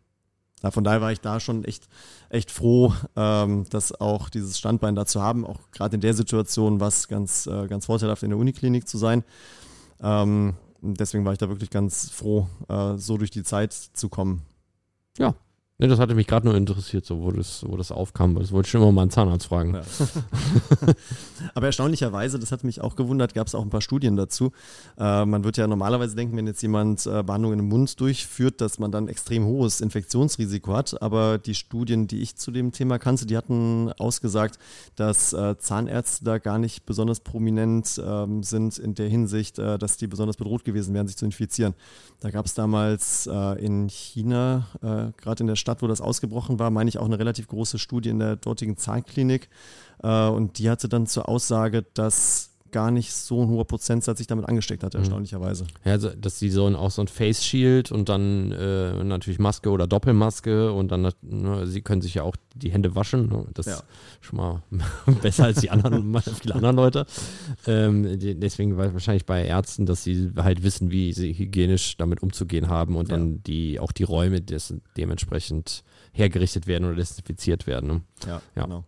Ja, 0.62 0.70
von 0.70 0.84
daher 0.84 1.00
war 1.00 1.12
ich 1.12 1.20
da 1.20 1.40
schon 1.40 1.64
echt, 1.64 1.88
echt 2.30 2.50
froh, 2.50 2.94
ähm, 3.16 3.66
dass 3.70 4.00
auch 4.00 4.28
dieses 4.28 4.58
Standbein 4.58 4.94
da 4.94 5.06
zu 5.06 5.20
haben, 5.20 5.44
auch 5.44 5.58
gerade 5.72 5.96
in 5.96 6.00
der 6.00 6.14
Situation 6.14 6.80
war 6.80 6.88
es 6.88 7.08
ganz, 7.08 7.46
äh, 7.46 7.66
ganz 7.66 7.86
vorteilhaft 7.86 8.22
in 8.22 8.30
der 8.30 8.38
Uniklinik 8.38 8.88
zu 8.88 8.96
sein. 8.96 9.24
Ähm, 10.00 10.54
deswegen 10.82 11.24
war 11.24 11.32
ich 11.32 11.38
da 11.38 11.48
wirklich 11.48 11.70
ganz 11.70 12.10
froh, 12.10 12.48
äh, 12.68 12.96
so 12.96 13.16
durch 13.16 13.30
die 13.30 13.44
Zeit 13.44 13.72
zu 13.72 14.08
kommen. 14.08 14.42
Ja. 15.18 15.34
Ne, 15.82 15.88
das 15.88 15.98
hatte 15.98 16.14
mich 16.14 16.28
gerade 16.28 16.46
nur 16.46 16.56
interessiert, 16.56 17.04
so 17.04 17.22
wo 17.22 17.32
das, 17.32 17.64
wo 17.66 17.76
das 17.76 17.90
aufkam. 17.90 18.36
Das 18.36 18.52
wollte 18.52 18.66
ich 18.66 18.70
schon 18.70 18.82
immer 18.82 18.92
mal 18.92 19.02
einen 19.02 19.10
Zahnarzt 19.10 19.46
fragen. 19.46 19.74
Ja. 19.74 19.82
Aber 21.54 21.66
erstaunlicherweise, 21.66 22.38
das 22.38 22.52
hat 22.52 22.62
mich 22.62 22.80
auch 22.80 22.94
gewundert, 22.94 23.34
gab 23.34 23.48
es 23.48 23.56
auch 23.56 23.62
ein 23.62 23.70
paar 23.70 23.80
Studien 23.80 24.14
dazu. 24.14 24.52
Äh, 24.96 25.24
man 25.24 25.42
wird 25.42 25.56
ja 25.56 25.66
normalerweise 25.66 26.14
denken, 26.14 26.36
wenn 26.36 26.46
jetzt 26.46 26.62
jemand 26.62 27.04
äh, 27.06 27.24
Behandlungen 27.24 27.58
im 27.58 27.68
Mund 27.68 27.98
durchführt, 27.98 28.60
dass 28.60 28.78
man 28.78 28.92
dann 28.92 29.08
extrem 29.08 29.44
hohes 29.44 29.80
Infektionsrisiko 29.80 30.72
hat. 30.72 31.02
Aber 31.02 31.38
die 31.38 31.56
Studien, 31.56 32.06
die 32.06 32.22
ich 32.22 32.36
zu 32.36 32.52
dem 32.52 32.70
Thema 32.70 33.00
kannte, 33.00 33.26
die 33.26 33.36
hatten 33.36 33.90
ausgesagt, 33.98 34.60
dass 34.94 35.32
äh, 35.32 35.58
Zahnärzte 35.58 36.24
da 36.24 36.38
gar 36.38 36.60
nicht 36.60 36.86
besonders 36.86 37.18
prominent 37.18 38.00
ähm, 38.06 38.44
sind 38.44 38.78
in 38.78 38.94
der 38.94 39.08
Hinsicht, 39.08 39.58
äh, 39.58 39.78
dass 39.78 39.96
die 39.96 40.06
besonders 40.06 40.36
bedroht 40.36 40.64
gewesen 40.64 40.94
wären, 40.94 41.08
sich 41.08 41.16
zu 41.16 41.24
infizieren. 41.24 41.74
Da 42.20 42.30
gab 42.30 42.46
es 42.46 42.54
damals 42.54 43.26
äh, 43.26 43.64
in 43.64 43.88
China, 43.88 44.68
äh, 44.80 45.10
gerade 45.20 45.40
in 45.40 45.48
der 45.48 45.56
Stadt, 45.56 45.71
wo 45.80 45.86
das 45.86 46.00
ausgebrochen 46.00 46.58
war, 46.58 46.70
meine 46.70 46.88
ich 46.88 46.98
auch 46.98 47.06
eine 47.06 47.18
relativ 47.18 47.48
große 47.48 47.78
Studie 47.78 48.10
in 48.10 48.18
der 48.18 48.36
dortigen 48.36 48.76
Zahnklinik. 48.76 49.48
Äh, 50.02 50.28
und 50.28 50.58
die 50.58 50.68
hatte 50.68 50.88
dann 50.88 51.06
zur 51.06 51.28
Aussage, 51.28 51.84
dass 51.94 52.51
gar 52.72 52.90
nicht 52.90 53.12
so 53.12 53.42
ein 53.42 53.48
hoher 53.48 53.64
Prozentsatz 53.66 54.18
sich 54.18 54.26
damit 54.26 54.48
angesteckt 54.48 54.82
hat, 54.82 54.94
erstaunlicherweise. 54.94 55.64
Ja, 55.84 55.92
also, 55.92 56.10
dass 56.10 56.38
die 56.38 56.50
so 56.50 56.66
ein, 56.66 56.74
auch 56.74 56.90
so 56.90 57.02
ein 57.02 57.08
Face 57.08 57.44
Shield 57.44 57.92
und 57.92 58.08
dann 58.08 58.50
äh, 58.52 59.04
natürlich 59.04 59.38
Maske 59.38 59.70
oder 59.70 59.86
Doppelmaske 59.86 60.72
und 60.72 60.88
dann, 60.90 61.08
ne, 61.22 61.66
sie 61.66 61.82
können 61.82 62.02
sich 62.02 62.14
ja 62.14 62.22
auch 62.24 62.34
die 62.54 62.70
Hände 62.72 62.94
waschen. 62.94 63.28
Ne? 63.28 63.46
Das 63.54 63.66
Ja. 63.66 63.74
ist 63.76 63.84
schon 64.20 64.38
mal 64.38 64.62
besser 65.22 65.44
als 65.44 65.60
die 65.60 65.70
anderen, 65.70 66.20
viele 66.40 66.54
anderen 66.54 66.76
Leute. 66.76 67.06
Ähm, 67.66 68.18
deswegen 68.40 68.76
war 68.76 68.86
es 68.86 68.92
wahrscheinlich 68.92 69.26
bei 69.26 69.44
Ärzten, 69.44 69.86
dass 69.86 70.02
sie 70.04 70.32
halt 70.36 70.62
wissen, 70.62 70.90
wie 70.90 71.12
sie 71.12 71.32
hygienisch 71.32 71.96
damit 71.96 72.22
umzugehen 72.22 72.68
haben 72.68 72.96
und 72.96 73.08
Ja. 73.10 73.16
dann 73.16 73.42
die, 73.44 73.78
auch 73.78 73.92
die 73.92 74.04
Räume 74.04 74.40
des, 74.40 74.74
dementsprechend 74.96 75.84
hergerichtet 76.12 76.66
werden 76.66 76.84
oder 76.86 76.96
desinfiziert 76.96 77.66
werden. 77.66 77.86
Ne? 77.88 78.00
Ja, 78.26 78.42
Ja. 78.56 78.62
genau. 78.64 78.84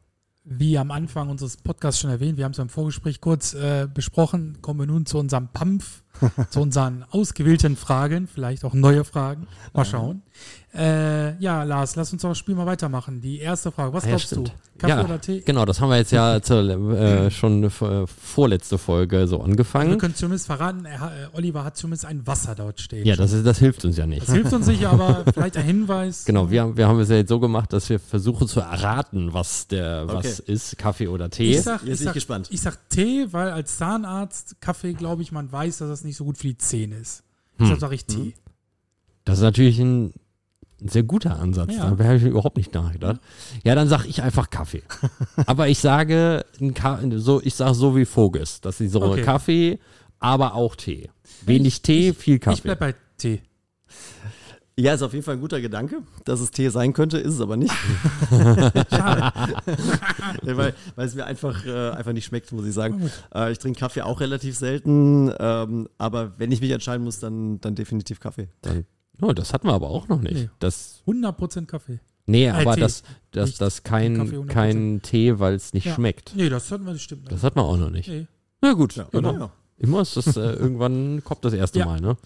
Wie 0.46 0.76
am 0.76 0.90
Anfang 0.90 1.30
unseres 1.30 1.56
Podcasts 1.56 1.98
schon 1.98 2.10
erwähnt, 2.10 2.36
wir 2.36 2.44
haben 2.44 2.52
es 2.52 2.58
im 2.58 2.68
Vorgespräch 2.68 3.22
kurz 3.22 3.54
äh, 3.54 3.88
besprochen, 3.92 4.58
kommen 4.60 4.80
wir 4.80 4.86
nun 4.86 5.06
zu 5.06 5.16
unserem 5.16 5.48
Pampf, 5.48 6.02
zu 6.50 6.60
unseren 6.60 7.02
ausgewählten 7.10 7.76
Fragen, 7.76 8.28
vielleicht 8.28 8.62
auch 8.66 8.74
neue 8.74 9.04
Fragen. 9.04 9.46
Mal 9.72 9.86
schauen. 9.86 10.22
Äh, 10.76 11.38
ja, 11.38 11.62
Lars, 11.62 11.94
lass 11.94 12.12
uns 12.12 12.22
doch 12.22 12.30
das 12.30 12.38
Spiel 12.38 12.56
mal 12.56 12.66
weitermachen. 12.66 13.20
Die 13.20 13.38
erste 13.38 13.70
Frage, 13.70 13.92
was 13.92 14.02
Ah, 14.02 14.06
ja, 14.08 14.10
glaubst 14.16 14.32
du? 14.32 14.34
stimmt. 14.46 14.52
Kaffee 14.76 14.92
Ja, 14.92 15.04
oder 15.04 15.20
Tee? 15.20 15.40
Genau, 15.40 15.64
das 15.64 15.80
haben 15.80 15.88
wir 15.90 15.98
jetzt 15.98 16.10
ja 16.10 16.42
zur, 16.42 16.68
äh, 16.68 17.30
schon 17.30 17.62
äh, 17.62 17.70
vorletzte 18.08 18.76
Folge 18.76 19.18
so 19.28 19.36
Also 19.36 19.42
angefangen. 19.42 19.90
wir 19.90 19.98
können 19.98 20.16
zumindest 20.16 20.46
verraten, 20.46 20.84
er, 20.84 21.00
äh, 21.32 21.36
Oliver 21.36 21.62
hat 21.62 21.76
zumindest 21.76 22.06
ein 22.06 22.26
Wasser 22.26 22.56
dort 22.56 22.80
stehen. 22.80 23.06
Ja, 23.06 23.14
das, 23.14 23.32
ist, 23.32 23.46
das 23.46 23.58
hilft 23.60 23.84
uns 23.84 23.96
ja 23.96 24.04
nicht. 24.06 24.22
das 24.26 24.34
hilft 24.34 24.52
uns 24.52 24.66
sicher, 24.66 24.90
aber 24.90 25.24
vielleicht 25.32 25.56
ein 25.56 25.64
Hinweis. 25.64 26.24
Genau, 26.24 26.50
wir, 26.50 26.62
haben- 26.62 26.76
wir 26.76 26.88
haben 26.88 26.98
es 26.98 27.08
ja 27.08 27.16
jetzt 27.16 27.28
so 27.28 27.38
gemacht, 27.38 27.72
dass 27.72 27.88
wir 27.88 28.00
versuchen 28.00 28.48
zu 28.48 28.58
erraten, 28.58 29.32
was 29.32 29.68
der 29.68 30.08
was 30.08 30.40
Okay. 30.40 30.52
ist, 30.52 30.76
Kaffee 30.76 31.06
oder 31.06 31.30
Tee. 31.30 31.52
Ich 31.52 31.62
sag, 31.62 31.84
Jetzt 31.84 32.00
ich, 32.00 32.04
sag, 32.06 32.14
gespannt. 32.14 32.48
ich 32.50 32.60
sag 32.60 32.88
Tee, 32.90 33.28
weil 33.30 33.50
als 33.52 33.76
Zahnarzt 33.78 34.60
Kaffee, 34.60 34.94
glaube 34.94 35.22
ich, 35.22 35.30
man 35.30 35.52
weiß, 35.52 35.78
dass 35.78 35.88
das 35.88 36.02
nicht 36.02 36.16
so 36.16 36.24
gut 36.24 36.36
für 36.36 36.48
die 36.48 36.58
Zähne 36.58 36.96
ist. 36.96 37.20
Hm. 37.58 37.66
Deshalb 37.66 37.78
sage 37.80 37.94
ich 37.94 38.06
Tee. 38.06 38.34
Das 39.24 39.38
ist 39.38 39.42
natürlich 39.44 39.78
ein 39.78 40.12
sehr 40.90 41.02
guter 41.02 41.38
Ansatz. 41.38 41.74
Ja. 41.74 41.90
Da 41.90 42.04
habe 42.04 42.16
ich 42.16 42.22
überhaupt 42.22 42.56
nicht 42.56 42.74
nachgedacht. 42.74 43.20
Ja, 43.64 43.74
dann 43.74 43.88
sage 43.88 44.06
ich 44.08 44.22
einfach 44.22 44.50
Kaffee. 44.50 44.82
aber 45.46 45.68
ich 45.68 45.78
sage 45.78 46.44
ein 46.60 46.74
Ka 46.74 47.00
so, 47.16 47.40
ich 47.42 47.54
sage 47.54 47.74
so 47.74 47.96
wie 47.96 48.04
Vogels, 48.04 48.60
dass 48.60 48.78
sie 48.78 48.88
so 48.88 49.02
Okay. 49.02 49.22
Kaffee, 49.22 49.78
aber 50.18 50.54
auch 50.54 50.76
Tee. 50.76 51.10
Wenig 51.44 51.82
Tee, 51.82 52.12
viel 52.14 52.38
Kaffee. 52.38 52.56
Ich 52.56 52.62
bleib 52.62 52.78
bei 52.78 52.94
Tee. 53.18 53.42
Ja, 54.76 54.92
ist 54.92 55.02
auf 55.02 55.12
jeden 55.12 55.24
Fall 55.24 55.34
ein 55.34 55.40
guter 55.40 55.60
Gedanke, 55.60 56.02
dass 56.24 56.40
es 56.40 56.50
Tee 56.50 56.68
sein 56.68 56.92
könnte, 56.94 57.18
ist 57.18 57.34
es 57.34 57.40
aber 57.40 57.56
nicht. 57.56 57.72
Schade. 58.90 59.54
Ja, 60.42 60.56
weil, 60.56 60.74
weil 60.96 61.06
es 61.06 61.14
mir 61.14 61.24
einfach, 61.24 61.64
äh, 61.64 61.90
einfach 61.90 62.12
nicht 62.12 62.24
schmeckt, 62.24 62.50
muss 62.52 62.66
ich 62.66 62.74
sagen. 62.74 63.10
Äh, 63.34 63.52
ich 63.52 63.58
trinke 63.58 63.78
Kaffee 63.78 64.02
auch 64.02 64.20
relativ 64.20 64.56
selten, 64.56 65.32
ähm, 65.38 65.88
aber 65.96 66.32
wenn 66.38 66.50
ich 66.50 66.60
mich 66.60 66.70
entscheiden 66.70 67.04
muss, 67.04 67.20
dann, 67.20 67.60
dann 67.60 67.74
definitiv 67.74 68.20
Kaffee. 68.20 68.48
dann, 68.62 68.84
oh, 69.20 69.32
das 69.32 69.52
hatten 69.52 69.66
wir 69.68 69.74
aber 69.74 69.88
auch 69.90 70.08
noch 70.08 70.20
nicht. 70.20 70.34
Nee. 70.34 70.50
Das, 70.58 71.02
100% 71.06 71.66
Kaffee. 71.66 72.00
nee, 72.26 72.48
aber 72.50 72.74
Tee. 72.74 72.80
das, 72.80 73.02
das, 73.32 73.48
Nicht 73.50 73.60
das 73.60 73.82
kein, 73.82 74.20
100%. 74.30 74.46
kein 74.46 75.00
Tee, 75.02 75.38
weil 75.38 75.54
es 75.54 75.72
nicht 75.74 75.86
Ja. 75.86 75.94
schmeckt. 75.94 76.32
Nee, 76.36 76.48
das 76.48 76.70
hatten 76.70 76.84
wir 76.84 76.92
das 76.92 77.02
stimmt. 77.02 77.30
Das 77.30 77.42
hat 77.42 77.56
man 77.56 77.64
auch 77.64 77.76
noch 77.76 77.90
nicht. 77.90 78.08
nee. 78.08 78.26
Na 78.60 78.72
gut, 78.72 78.96
Ja, 78.96 79.06
genau. 79.10 79.32
genau. 79.32 79.50
Immer 79.76 80.02
ist 80.02 80.16
das, 80.16 80.36
äh, 80.36 80.40
irgendwann 80.52 81.22
kommt 81.24 81.44
das 81.44 81.52
erste 81.52 81.80
Ja. 81.80 81.86
Mal, 81.86 82.00
ne? 82.00 82.16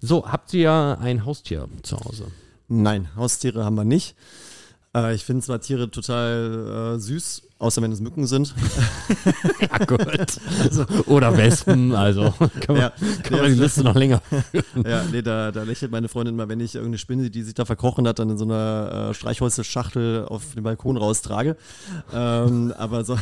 So, 0.00 0.30
habt 0.30 0.52
ihr 0.54 0.98
ein 1.00 1.24
Haustier 1.24 1.68
zu 1.82 1.98
Hause? 1.98 2.26
Nein, 2.68 3.08
Haustiere 3.16 3.64
haben 3.64 3.76
wir 3.76 3.84
nicht. 3.84 4.14
Äh, 4.94 5.14
ich 5.14 5.24
finde 5.24 5.42
zwar 5.44 5.60
Tiere 5.60 5.90
total 5.90 6.94
äh, 6.96 7.00
süß, 7.00 7.42
außer 7.58 7.82
wenn 7.82 7.92
es 7.92 8.00
Mücken 8.00 8.26
sind. 8.26 8.54
Ja, 9.60 9.84
gut. 9.84 11.06
Oder 11.06 11.36
Wespen, 11.36 11.94
also 11.94 12.32
kann 12.60 12.76
man, 12.76 12.76
Ja, 12.76 12.92
kann 13.22 13.40
man 13.40 13.52
die 13.52 13.58
Liste 13.58 13.82
noch 13.82 13.94
länger. 13.94 14.20
Ja, 14.86 15.04
nee, 15.10 15.22
da, 15.22 15.50
da 15.52 15.62
lächelt 15.62 15.90
meine 15.90 16.08
Freundin 16.08 16.36
mal, 16.36 16.48
wenn 16.48 16.60
ich 16.60 16.74
irgendeine 16.74 16.98
Spinne, 16.98 17.30
die 17.30 17.42
sich 17.42 17.54
da 17.54 17.64
verkrochen 17.64 18.06
hat, 18.06 18.18
dann 18.18 18.30
in 18.30 18.38
so 18.38 18.44
einer 18.44 19.08
äh, 19.10 19.14
Streichholzschachtel 19.14 20.26
auf 20.26 20.54
den 20.54 20.62
Balkon 20.62 20.96
raustrage. 20.96 21.56
Ähm, 22.12 22.72
aber, 22.76 23.04
so, 23.04 23.18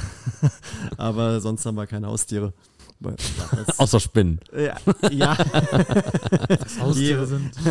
aber 0.97 1.41
sonst 1.41 1.65
haben 1.67 1.77
wir 1.77 1.87
keine 1.87 2.09
Haustiere. 2.09 2.53
Außer 3.79 4.01
Spinnen. 4.01 4.41
Ja, 4.57 4.77
ja. 5.11 5.37
Haustiere 6.81 7.27
sind 7.27 7.51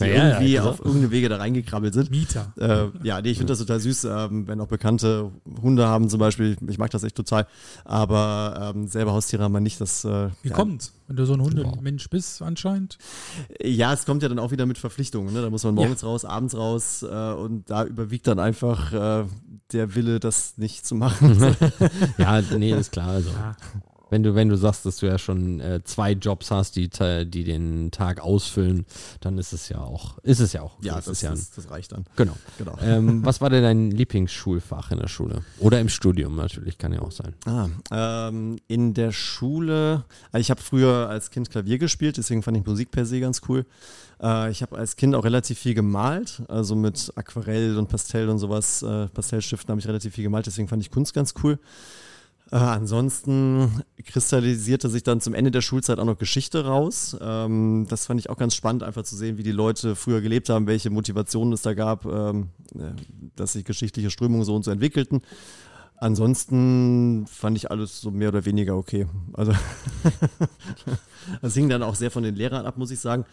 die 0.00 0.04
Naja, 0.04 0.28
irgendwie 0.28 0.52
ja, 0.52 0.64
auf 0.64 0.78
irgendeine 0.78 1.10
Wege 1.10 1.28
da 1.28 1.36
reingekrabbelt 1.36 1.94
sind. 1.94 2.10
Mieter. 2.10 2.52
Äh, 2.58 3.06
ja, 3.06 3.20
nee, 3.20 3.30
ich 3.30 3.38
finde 3.38 3.52
das 3.52 3.58
total 3.58 3.80
süß, 3.80 4.04
ähm, 4.04 4.46
wenn 4.48 4.60
auch 4.60 4.68
bekannte 4.68 5.30
Hunde 5.62 5.86
haben 5.86 6.08
zum 6.08 6.20
Beispiel. 6.20 6.56
Ich 6.68 6.78
mag 6.78 6.90
das 6.90 7.02
echt 7.02 7.16
total. 7.16 7.46
Aber 7.84 8.72
ähm, 8.74 8.88
selber 8.88 9.12
Haustiere 9.12 9.42
haben 9.42 9.52
wir 9.52 9.60
nicht. 9.60 9.80
Das, 9.80 10.04
äh, 10.04 10.28
Wie 10.42 10.48
ja, 10.48 10.54
kommt's? 10.54 10.92
Wenn 11.06 11.16
du 11.16 11.24
so 11.24 11.34
ein 11.34 11.40
Hundemensch 11.40 12.10
bist, 12.10 12.42
anscheinend. 12.42 12.98
Ja, 13.62 13.92
es 13.92 14.06
kommt 14.06 14.22
ja 14.22 14.28
dann 14.28 14.40
auch 14.40 14.50
wieder 14.50 14.66
mit 14.66 14.78
Verpflichtungen. 14.78 15.32
Ne? 15.32 15.42
Da 15.42 15.50
muss 15.50 15.62
man 15.62 15.74
morgens 15.74 16.02
raus, 16.02 16.24
abends 16.24 16.56
raus 16.56 17.02
äh, 17.02 17.32
und 17.32 17.70
da 17.70 17.84
überwiegt 17.84 18.26
dann 18.26 18.40
einfach 18.40 18.92
äh, 18.92 19.24
der 19.72 19.94
Wille, 19.94 20.20
das 20.20 20.58
nicht 20.58 20.86
zu 20.86 20.94
machen. 20.94 21.36
Ja, 22.18 22.40
nee, 22.40 22.72
ist 22.72 22.92
klar. 22.92 23.08
Also. 23.08 23.30
Ja. 23.30 23.56
Wenn 24.08 24.22
du, 24.22 24.36
wenn 24.36 24.48
du 24.48 24.56
sagst, 24.56 24.86
dass 24.86 24.98
du 24.98 25.06
ja 25.06 25.18
schon 25.18 25.60
äh, 25.60 25.80
zwei 25.82 26.12
Jobs 26.12 26.52
hast, 26.52 26.76
die, 26.76 26.88
die 26.88 27.44
den 27.44 27.90
Tag 27.90 28.20
ausfüllen, 28.20 28.86
dann 29.20 29.36
ist 29.36 29.52
es 29.52 29.68
ja 29.68 29.78
auch, 29.78 30.18
ist 30.18 30.38
es 30.38 30.52
ja 30.52 30.62
auch. 30.62 30.80
ja, 30.80 30.94
das 30.94 31.06
das, 31.06 31.12
ist 31.18 31.22
ja 31.22 31.30
ein, 31.30 31.36
das, 31.36 31.50
das 31.50 31.70
reicht 31.70 31.92
dann. 31.92 32.04
genau. 32.14 32.36
Genau. 32.58 32.78
ähm, 32.82 33.24
was 33.24 33.40
war 33.40 33.50
denn 33.50 33.62
dein 33.62 33.90
Lieblingsschulfach 33.90 34.92
in 34.92 34.98
der 34.98 35.08
Schule? 35.08 35.42
Oder 35.58 35.80
im 35.80 35.88
Studium 35.88 36.36
natürlich, 36.36 36.78
kann 36.78 36.92
ja 36.92 37.00
auch 37.00 37.10
sein. 37.10 37.34
Ah, 37.46 37.68
ähm, 37.90 38.58
in 38.68 38.94
der 38.94 39.10
Schule, 39.10 40.04
also 40.30 40.40
ich 40.40 40.50
habe 40.50 40.60
früher 40.60 41.08
als 41.08 41.30
Kind 41.30 41.50
Klavier 41.50 41.78
gespielt, 41.78 42.16
deswegen 42.16 42.42
fand 42.42 42.56
ich 42.56 42.64
Musik 42.64 42.92
per 42.92 43.06
se 43.06 43.18
ganz 43.18 43.40
cool. 43.48 43.66
Äh, 44.22 44.50
ich 44.50 44.62
habe 44.62 44.78
als 44.78 44.96
Kind 44.96 45.14
auch 45.14 45.24
relativ 45.24 45.58
viel 45.58 45.74
gemalt, 45.74 46.42
also 46.48 46.76
mit 46.76 47.12
Aquarell 47.16 47.76
und 47.76 47.88
Pastell 47.88 48.28
und 48.28 48.38
sowas, 48.38 48.82
äh, 48.82 49.08
Pastellstiften 49.08 49.70
habe 49.70 49.80
ich 49.80 49.88
relativ 49.88 50.14
viel 50.14 50.24
gemalt, 50.24 50.46
deswegen 50.46 50.68
fand 50.68 50.82
ich 50.82 50.90
Kunst 50.90 51.12
ganz 51.12 51.34
cool. 51.42 51.58
Äh, 52.52 52.56
ansonsten 52.56 53.82
kristallisierte 54.04 54.88
sich 54.88 55.02
dann 55.02 55.20
zum 55.20 55.34
Ende 55.34 55.50
der 55.50 55.62
Schulzeit 55.62 55.98
auch 55.98 56.04
noch 56.04 56.18
Geschichte 56.18 56.64
raus. 56.64 57.16
Ähm, 57.20 57.86
das 57.88 58.06
fand 58.06 58.20
ich 58.20 58.30
auch 58.30 58.36
ganz 58.36 58.54
spannend, 58.54 58.84
einfach 58.84 59.02
zu 59.02 59.16
sehen, 59.16 59.36
wie 59.36 59.42
die 59.42 59.52
Leute 59.52 59.96
früher 59.96 60.20
gelebt 60.20 60.48
haben, 60.48 60.66
welche 60.66 60.90
Motivationen 60.90 61.52
es 61.52 61.62
da 61.62 61.74
gab, 61.74 62.04
ähm, 62.06 62.50
äh, 62.74 62.92
dass 63.34 63.54
sich 63.54 63.64
geschichtliche 63.64 64.10
Strömungen 64.10 64.44
so 64.44 64.54
und 64.54 64.64
so 64.64 64.70
entwickelten. 64.70 65.22
Ansonsten 65.98 67.26
fand 67.26 67.56
ich 67.56 67.70
alles 67.70 68.00
so 68.00 68.10
mehr 68.10 68.28
oder 68.28 68.44
weniger 68.44 68.76
okay. 68.76 69.06
Also 69.32 69.52
das 71.42 71.54
hing 71.54 71.68
dann 71.68 71.82
auch 71.82 71.94
sehr 71.94 72.10
von 72.10 72.22
den 72.22 72.36
Lehrern 72.36 72.66
ab, 72.66 72.76
muss 72.76 72.90
ich 72.90 73.00
sagen. 73.00 73.24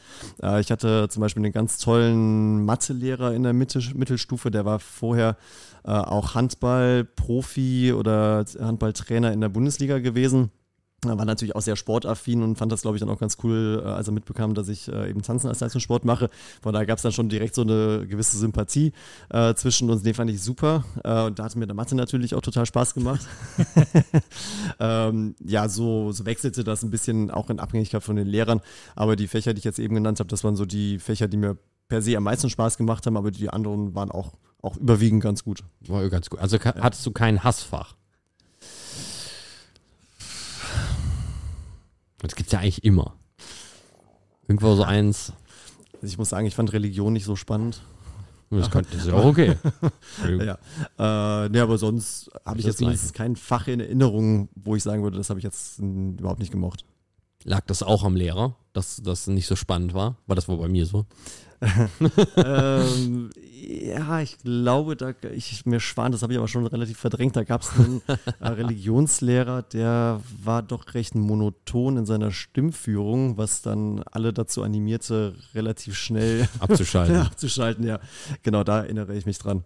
Äh, 0.42 0.62
ich 0.62 0.72
hatte 0.72 1.08
zum 1.10 1.22
Beispiel 1.22 1.44
einen 1.44 1.54
ganz 1.54 1.78
tollen 1.78 2.64
Mathelehrer 2.66 3.34
in 3.34 3.44
der 3.44 3.54
Mitte, 3.54 3.80
Mittelstufe, 3.94 4.50
der 4.50 4.66
war 4.66 4.80
vorher 4.80 5.38
äh, 5.86 5.92
auch 5.92 6.36
Handballprofi 6.36 7.94
oder 7.94 8.46
Handballtrainer 8.60 9.32
in 9.32 9.42
der 9.42 9.50
Bundesliga 9.50 10.00
gewesen. 10.00 10.52
Er 11.06 11.18
war 11.18 11.26
natürlich 11.26 11.56
auch 11.56 11.62
sehr 11.62 11.76
sportaffin 11.76 12.42
und 12.44 12.58
fand 12.58 12.72
das, 12.72 12.82
glaube 12.82 12.98
ich, 12.98 13.02
dann 13.02 13.10
auch 13.10 13.20
ganz 13.20 13.38
cool, 13.44 13.82
äh, 13.84 13.88
als 13.88 14.08
er 14.08 14.14
mitbekam, 14.14 14.54
dass 14.54 14.70
ich 14.70 14.88
äh, 14.88 15.10
eben 15.10 15.22
Tanzen 15.22 15.48
als 15.48 15.60
Leistungssport 15.60 16.06
mache. 16.06 16.30
Von 16.62 16.74
daher 16.74 16.86
gab 16.86 16.98
es 16.98 17.04
dann 17.04 17.12
schon 17.12 17.30
direkt 17.30 17.56
so 17.56 17.62
eine 17.62 18.06
gewisse 18.08 18.38
Sympathie 18.38 18.94
äh, 19.30 19.54
zwischen 19.56 19.90
uns. 19.90 20.04
Den 20.04 20.14
fand 20.14 20.30
ich 20.30 20.42
super. 20.42 20.86
Äh, 21.04 21.24
und 21.24 21.40
da 21.40 21.46
hat 21.46 21.56
mir 21.56 21.66
der 21.66 21.76
Mathe 21.76 21.96
natürlich 21.96 22.36
auch 22.36 22.42
total 22.42 22.66
Spaß 22.66 22.94
gemacht. 22.94 23.26
ähm, 24.80 25.36
ja, 25.44 25.68
so, 25.68 26.12
so 26.12 26.26
wechselte 26.26 26.64
das 26.64 26.84
ein 26.84 26.90
bisschen 26.90 27.32
auch 27.32 27.50
in 27.50 27.60
Abhängigkeit 27.60 28.04
von 28.04 28.16
den 28.16 28.28
Lehrern. 28.28 28.62
Aber 28.96 29.16
die 29.16 29.28
Fächer, 29.28 29.54
die 29.54 29.60
ich 29.60 29.66
jetzt 29.66 29.80
eben 29.80 29.96
genannt 29.96 30.20
habe, 30.20 30.30
das 30.30 30.44
waren 30.44 30.56
so 30.56 30.66
die 30.66 31.00
Fächer, 31.00 31.28
die 31.28 31.38
mir 31.38 31.58
per 31.88 32.02
se 32.02 32.16
am 32.18 32.24
meisten 32.24 32.50
Spaß 32.50 32.78
gemacht 32.78 33.06
haben, 33.06 33.18
aber 33.18 33.32
die 33.32 33.50
anderen 33.50 33.94
waren 33.94 34.10
auch, 34.10 34.34
auch 34.64 34.78
überwiegend 34.78 35.22
ganz 35.22 35.44
gut. 35.44 35.64
War 35.82 36.10
ganz 36.10 36.30
gut. 36.32 36.40
Also 36.40 36.58
ka- 36.58 36.74
hattest 36.80 37.06
du 37.06 37.12
kein 37.12 37.44
Hassfach? 37.44 37.96
Das 42.20 42.36
gibt's 42.36 42.52
ja 42.54 42.60
eigentlich 42.60 42.84
immer. 42.84 43.14
Irgendwo 44.48 44.76
so 44.76 44.84
eins. 44.84 45.34
Also 45.96 46.08
ich 46.08 46.18
muss 46.18 46.30
sagen, 46.30 46.48
ich 46.48 46.56
fand 46.56 46.74
Religion 46.74 47.14
nicht 47.14 47.26
so 47.26 47.36
spannend. 47.36 47.82
Das, 48.50 48.70
könnte, 48.70 48.92
das 48.92 49.02
ist 49.02 49.08
ja 49.08 49.16
auch 49.16 49.26
okay. 49.26 49.56
Ja. 50.28 50.58
Äh, 51.46 51.50
nee, 51.50 51.60
aber 51.60 51.78
sonst 51.80 52.30
habe 52.46 52.60
ich 52.60 52.66
jetzt 52.66 52.80
wenigstens 52.82 53.12
kein 53.12 53.36
Fach 53.36 53.68
in 53.68 53.80
Erinnerung, 53.80 54.48
wo 54.54 54.76
ich 54.76 54.84
sagen 54.84 55.02
würde, 55.02 55.18
das 55.18 55.30
habe 55.32 55.40
ich 55.40 55.44
jetzt 55.44 55.80
überhaupt 55.80 56.40
nicht 56.40 56.52
gemocht. 56.52 56.86
Lag 57.46 57.62
das 57.66 57.82
auch 57.82 58.04
am 58.04 58.16
Lehrer, 58.16 58.56
dass 58.72 59.02
das 59.04 59.26
nicht 59.28 59.48
so 59.48 59.56
spannend 59.56 59.94
war? 59.96 60.18
War 60.28 60.36
das 60.36 60.48
wohl 60.48 60.58
bei 60.58 60.68
mir 60.68 60.86
so? 60.86 61.06
Ähm, 62.38 63.30
ja, 63.36 64.22
ich 64.22 64.38
glaube, 64.40 64.96
da 64.96 65.14
ich 65.34 65.66
mir 65.66 65.80
schwan, 65.80 66.12
das 66.12 66.22
habe 66.22 66.34
ich 66.34 66.40
aber 66.40 66.48
schon 66.48 66.66
relativ 66.66 66.98
verdrängt. 66.98 67.36
Da 67.36 67.44
gab 67.44 67.62
es 67.62 67.72
einen 67.78 68.02
äh, 68.40 68.48
Religionslehrer, 68.48 69.62
der 69.62 70.22
war 70.44 70.62
doch 70.62 70.94
recht 70.94 71.16
monoton 71.16 71.98
in 71.98 72.06
seiner 72.06 72.32
Stimmführung, 72.32 73.38
was 73.38 73.62
dann 73.62 74.04
alle 74.12 74.34
dazu 74.34 74.64
animierte, 74.64 75.36
relativ 75.54 75.96
schnell 75.96 76.48
Abzuschalten. 76.60 77.16
abzuschalten. 77.22 77.86
Ja, 77.86 78.00
genau, 78.42 78.64
da 78.64 78.82
erinnere 78.82 79.16
ich 79.16 79.26
mich 79.26 79.40
dran. 79.40 79.64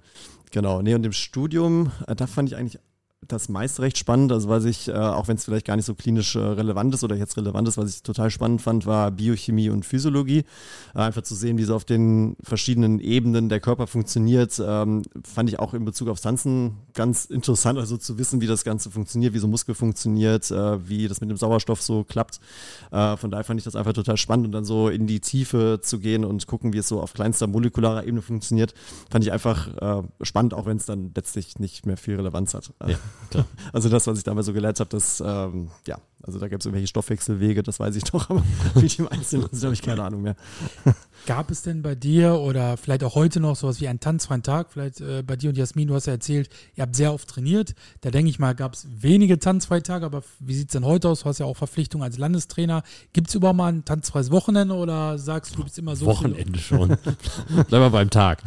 Genau, 0.51 0.81
nee, 0.81 0.95
und 0.95 1.05
im 1.05 1.11
Studium, 1.11 1.91
äh, 2.07 2.15
da 2.15 2.27
fand 2.27 2.49
ich 2.49 2.55
eigentlich 2.55 2.79
das 3.27 3.49
meiste 3.49 3.81
recht 3.81 3.97
spannend, 3.97 4.31
also 4.31 4.49
was 4.49 4.65
ich, 4.65 4.87
äh, 4.87 4.93
auch 4.93 5.27
wenn 5.27 5.35
es 5.35 5.45
vielleicht 5.45 5.65
gar 5.65 5.75
nicht 5.75 5.85
so 5.85 5.95
klinisch 5.95 6.35
äh, 6.35 6.39
relevant 6.39 6.93
ist 6.93 7.03
oder 7.03 7.15
jetzt 7.15 7.37
relevant 7.37 7.67
ist, 7.67 7.77
was 7.77 7.95
ich 7.95 8.03
total 8.03 8.29
spannend 8.29 8.61
fand, 8.61 8.85
war 8.85 9.11
Biochemie 9.11 9.69
und 9.69 9.85
Physiologie. 9.85 10.43
Äh, 10.95 10.99
einfach 10.99 11.21
zu 11.21 11.35
sehen, 11.35 11.57
wie 11.57 11.63
so 11.63 11.75
auf 11.75 11.85
den 11.85 12.35
verschiedenen 12.41 12.99
Ebenen 12.99 13.49
der 13.49 13.59
Körper 13.59 13.87
funktioniert, 13.87 14.61
ähm, 14.65 15.03
fand 15.23 15.49
ich 15.49 15.59
auch 15.59 15.73
in 15.73 15.85
Bezug 15.85 16.09
auf 16.09 16.19
Tanzen 16.19 16.77
ganz 16.93 17.25
interessant, 17.25 17.79
also 17.79 17.97
zu 17.97 18.17
wissen, 18.17 18.41
wie 18.41 18.47
das 18.47 18.63
Ganze 18.63 18.91
funktioniert, 18.91 19.33
wie 19.33 19.39
so 19.39 19.47
Muskel 19.47 19.75
funktioniert, 19.75 20.49
äh, 20.51 20.87
wie 20.87 21.07
das 21.07 21.21
mit 21.21 21.29
dem 21.29 21.37
Sauerstoff 21.37 21.81
so 21.81 22.03
klappt. 22.03 22.39
Äh, 22.91 23.17
von 23.17 23.31
daher 23.31 23.43
fand 23.43 23.59
ich 23.59 23.65
das 23.65 23.75
einfach 23.75 23.93
total 23.93 24.17
spannend 24.17 24.47
und 24.47 24.51
dann 24.51 24.65
so 24.65 24.89
in 24.89 25.07
die 25.07 25.19
Tiefe 25.19 25.79
zu 25.81 25.99
gehen 25.99 26.25
und 26.25 26.47
gucken, 26.47 26.73
wie 26.73 26.79
es 26.79 26.87
so 26.87 27.01
auf 27.01 27.13
kleinster 27.13 27.47
molekularer 27.47 28.03
Ebene 28.03 28.21
funktioniert, 28.21 28.73
fand 29.09 29.23
ich 29.23 29.31
einfach 29.31 29.67
äh, 29.77 30.03
spannend, 30.21 30.53
auch 30.53 30.65
wenn 30.65 30.77
es 30.77 30.85
dann 30.85 31.11
letztlich 31.15 31.59
nicht 31.59 31.85
mehr 31.85 31.97
viel 31.97 32.15
Relevanz 32.15 32.53
hat. 32.53 32.73
Ja, 32.87 32.97
klar. 33.29 33.45
Also 33.73 33.89
das, 33.89 34.07
was 34.07 34.17
ich 34.17 34.23
damals 34.23 34.45
so 34.45 34.53
gelernt 34.53 34.79
habe, 34.79 34.89
das, 34.89 35.21
ähm, 35.25 35.69
ja, 35.85 35.97
also 36.23 36.39
da 36.39 36.47
gibt 36.47 36.61
es 36.61 36.65
irgendwelche 36.65 36.87
Stoffwechselwege, 36.87 37.63
das 37.63 37.79
weiß 37.79 37.95
ich 37.95 38.03
doch, 38.11 38.29
aber 38.29 38.43
wie 38.75 38.87
die 38.87 38.99
im 38.99 39.07
Einzelnen 39.07 39.49
habe 39.51 39.73
ich 39.73 39.81
keine 39.81 40.03
Ahnung 40.03 40.21
mehr. 40.21 40.35
Gab 41.25 41.51
es 41.51 41.61
denn 41.61 41.81
bei 41.81 41.95
dir 41.95 42.35
oder 42.35 42.77
vielleicht 42.77 43.03
auch 43.03 43.15
heute 43.15 43.39
noch 43.39 43.55
sowas 43.55 43.81
wie 43.81 43.87
einen 43.87 43.99
tanzfreien 43.99 44.43
Tag? 44.43 44.71
Vielleicht 44.71 45.01
äh, 45.01 45.23
bei 45.23 45.35
dir 45.35 45.49
und 45.49 45.57
Jasmin, 45.57 45.87
du 45.87 45.95
hast 45.95 46.05
ja 46.05 46.13
erzählt, 46.13 46.49
ihr 46.75 46.83
habt 46.83 46.95
sehr 46.95 47.13
oft 47.13 47.27
trainiert. 47.27 47.73
Da 48.01 48.11
denke 48.11 48.29
ich 48.29 48.39
mal, 48.39 48.55
gab 48.55 48.73
es 48.73 48.87
wenige 48.89 49.39
tanzfreie 49.39 49.83
Tage, 49.83 50.05
aber 50.05 50.23
wie 50.39 50.53
sieht 50.53 50.69
es 50.69 50.73
denn 50.73 50.85
heute 50.85 51.09
aus? 51.09 51.21
Du 51.21 51.25
hast 51.25 51.39
ja 51.39 51.45
auch 51.45 51.57
Verpflichtungen 51.57 52.03
als 52.03 52.17
Landestrainer. 52.17 52.83
Gibt 53.13 53.29
es 53.29 53.35
überhaupt 53.35 53.57
mal 53.57 53.71
ein 53.71 53.85
tanzfreies 53.85 54.31
Wochenende 54.31 54.75
oder 54.75 55.17
sagst 55.17 55.53
du, 55.53 55.57
du 55.57 55.63
bist 55.63 55.77
immer 55.79 55.95
so? 55.95 56.05
Wochenende 56.05 56.59
schon. 56.59 56.89
Bleib 57.67 57.71
mal 57.71 57.89
beim 57.89 58.09
Tag. 58.09 58.43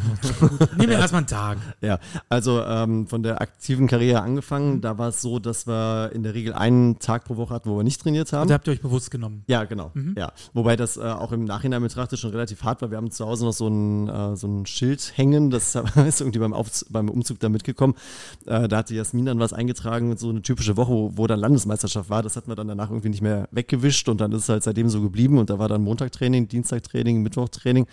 Nehmen 0.77 0.91
wir 0.91 0.99
erstmal 0.99 1.21
einen 1.21 1.27
Tag. 1.27 1.59
Ja, 1.83 1.99
also 2.29 2.63
ähm, 2.63 3.07
von 3.07 3.23
der 3.23 3.41
aktiven 3.41 3.87
Karriere 3.87 4.21
angefangen, 4.21 4.81
da 4.81 4.99
war 4.99 5.09
es 5.09 5.23
so, 5.23 5.39
dass 5.39 5.67
wir 5.67 6.11
in 6.13 6.23
der 6.23 6.35
Regel 6.35 6.53
einen 6.53 6.99
Tag 6.99 7.25
pro 7.25 7.37
Woche 7.37 7.55
hatten, 7.55 7.71
wo 7.71 7.79
wir 7.79 7.85
nicht 7.85 8.01
trainiert 8.01 8.33
haben. 8.33 8.49
Da 8.49 8.55
habt 8.55 8.69
ihr 8.69 8.73
euch 8.73 8.83
bewusst 8.83 9.11
genommen. 9.11 9.45
Ja, 9.47 9.65
genau. 9.65 9.93
Ja. 10.17 10.33
Wobei 10.53 10.77
das 10.77 10.97
äh, 10.97 11.01
auch 11.01 11.33
im 11.33 11.45
Nachhinein 11.45 11.83
betrachtet 11.83 12.19
schon 12.19 12.31
relativ 12.31 12.60
hart 12.65 12.83
war. 12.83 12.91
Wir 12.91 12.97
haben 12.97 13.11
zu 13.11 13.27
Hause 13.27 13.45
noch 13.45 13.53
so 13.53 13.69
ein, 13.69 14.09
äh, 14.09 14.37
so 14.37 14.47
ein 14.47 14.67
Schild 14.67 15.13
hängen, 15.17 15.51
das 15.51 15.75
ist 16.07 16.21
irgendwie 16.21 16.39
beim, 16.39 16.53
Auf 16.53 16.85
beim 16.91 17.09
Umzug 17.09 17.41
da 17.41 17.49
mitgekommen. 17.49 17.95
Äh, 18.47 18.69
da 18.69 18.79
hatte 18.79 18.95
Jasmin 18.95 19.27
dann 19.27 19.39
was 19.39 19.53
eingetragen, 19.53 20.17
so 20.17 20.31
eine 20.31 20.43
typische 20.43 20.77
Woche, 20.77 20.93
wo, 20.93 21.13
wo 21.17 21.27
dann 21.27 21.41
Landesmeisterschaft 21.41 22.11
war. 22.11 22.23
Das 22.23 22.37
hat 22.37 22.49
man 22.49 22.57
dann 22.57 22.69
danach 22.69 22.91
irgendwie 22.91 23.09
nicht 23.09 23.23
mehr 23.23 23.49
weggewischt 23.51 24.09
und 24.09 24.21
dann 24.21 24.33
ist 24.33 24.45
es 24.45 24.49
halt 24.49 24.63
seitdem 24.63 24.89
so 24.89 25.01
geblieben. 25.01 25.39
Und 25.39 25.51
da 25.51 25.59
war 25.59 25.69
dann 25.69 25.83
Montagtraining, 25.83 26.49
Dienstagtraining, 26.49 27.23
Mittwochtraining. 27.23 27.87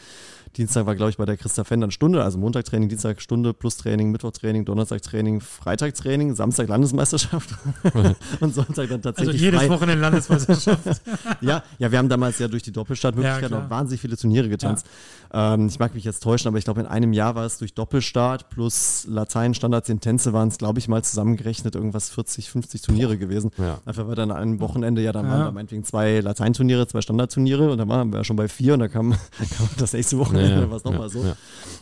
Dienstag 0.56 0.86
war, 0.86 0.96
glaube 0.96 1.10
ich, 1.12 1.18
bei 1.18 1.26
der 1.26 1.38
Christa 1.38 1.64
Fenn 1.64 1.82
dann 1.82 1.92
Stunde, 1.92 2.24
also 2.24 2.38
Montagtraining, 2.40 2.90
Dienstag 2.90 3.22
Stunde 3.22 3.54
plus 3.54 3.78
Training, 3.78 4.12
Mittwochtraining, 4.12 4.66
Donnerstagtraining, 4.66 5.42
Freitagtraining, 5.42 6.34
Samstag 6.36 6.68
Landesmeisterschaft 6.68 7.50
und 8.40 8.56
Sonntag 8.56 8.88
dann 8.90 8.98
Also 8.98 9.12
tatsächlich 9.12 9.42
jedes 9.42 9.60
frei. 9.62 9.70
Wochenende 9.70 10.02
Landesmeisterschaft. 10.02 11.02
Ja, 11.42 11.64
ja, 11.78 11.92
wir 11.92 12.00
haben 12.00 12.10
damals 12.10 12.40
ja 12.40 12.48
durch 12.48 12.64
die 12.64 12.72
Doppelstartmöglichkeit 12.72 13.52
Ja, 13.52 13.60
noch 13.60 13.70
wahnsinnig 13.70 14.02
viele 14.02 14.18
Turniere 14.18 14.50
getanzt. 14.50 14.86
Ähm, 15.32 15.68
ich 15.68 15.78
mag 15.78 15.94
mich 15.94 16.04
jetzt 16.04 16.24
täuschen, 16.24 16.48
aber 16.48 16.58
ich 16.58 16.64
glaube, 16.64 16.80
in 16.82 16.88
einem 16.88 17.14
Jahr 17.14 17.36
war 17.36 17.46
es 17.46 17.58
durch 17.58 17.74
Doppelstart 17.74 18.50
plus 18.50 19.06
Latein, 19.10 19.54
Standards, 19.54 19.88
Tänze 20.00 20.34
waren 20.34 20.48
es, 20.48 20.58
glaube 20.58 20.80
ich, 20.80 20.88
mal 20.88 21.04
zusammengerechnet 21.04 21.76
irgendwas 21.76 22.10
40, 22.10 22.50
50 22.50 22.82
Turniere 22.82 23.18
gewesen. 23.18 23.52
Ja. 23.58 23.80
Einfach 23.86 24.08
weil 24.08 24.16
dann 24.16 24.32
an 24.32 24.38
einem 24.38 24.60
Wochenende, 24.60 25.02
ja, 25.02 25.12
dann 25.12 25.26
Ja. 25.26 25.32
waren 25.32 25.42
da 25.42 25.52
meinetwegen 25.52 25.84
zwei 25.84 26.20
Lateinturniere, 26.20 26.88
zwei 26.88 27.02
Standardturniere 27.02 27.72
und 27.72 27.78
dann 27.78 27.90
waren 27.90 28.12
wir 28.12 28.20
ja 28.20 28.24
schon 28.24 28.36
bei 28.36 28.48
vier 28.48 28.74
und 28.74 28.80
dann 28.80 28.92
kam, 28.92 29.12
kam 29.58 29.70
das 29.78 29.94
nächste 29.94 30.18
Wochenende, 30.18 30.37
Ja, 30.42 30.50
dann 30.62 30.70
war 30.70 30.78
es 30.78 30.84
nochmal 30.84 31.10
so. 31.10 31.26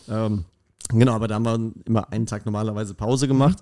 Ähm, 0.09 0.45
genau, 0.89 1.13
aber 1.13 1.27
da 1.27 1.35
haben 1.35 1.45
wir 1.45 1.71
immer 1.85 2.11
einen 2.11 2.25
Tag 2.25 2.45
normalerweise 2.45 2.93
Pause 2.93 3.27
gemacht. 3.27 3.57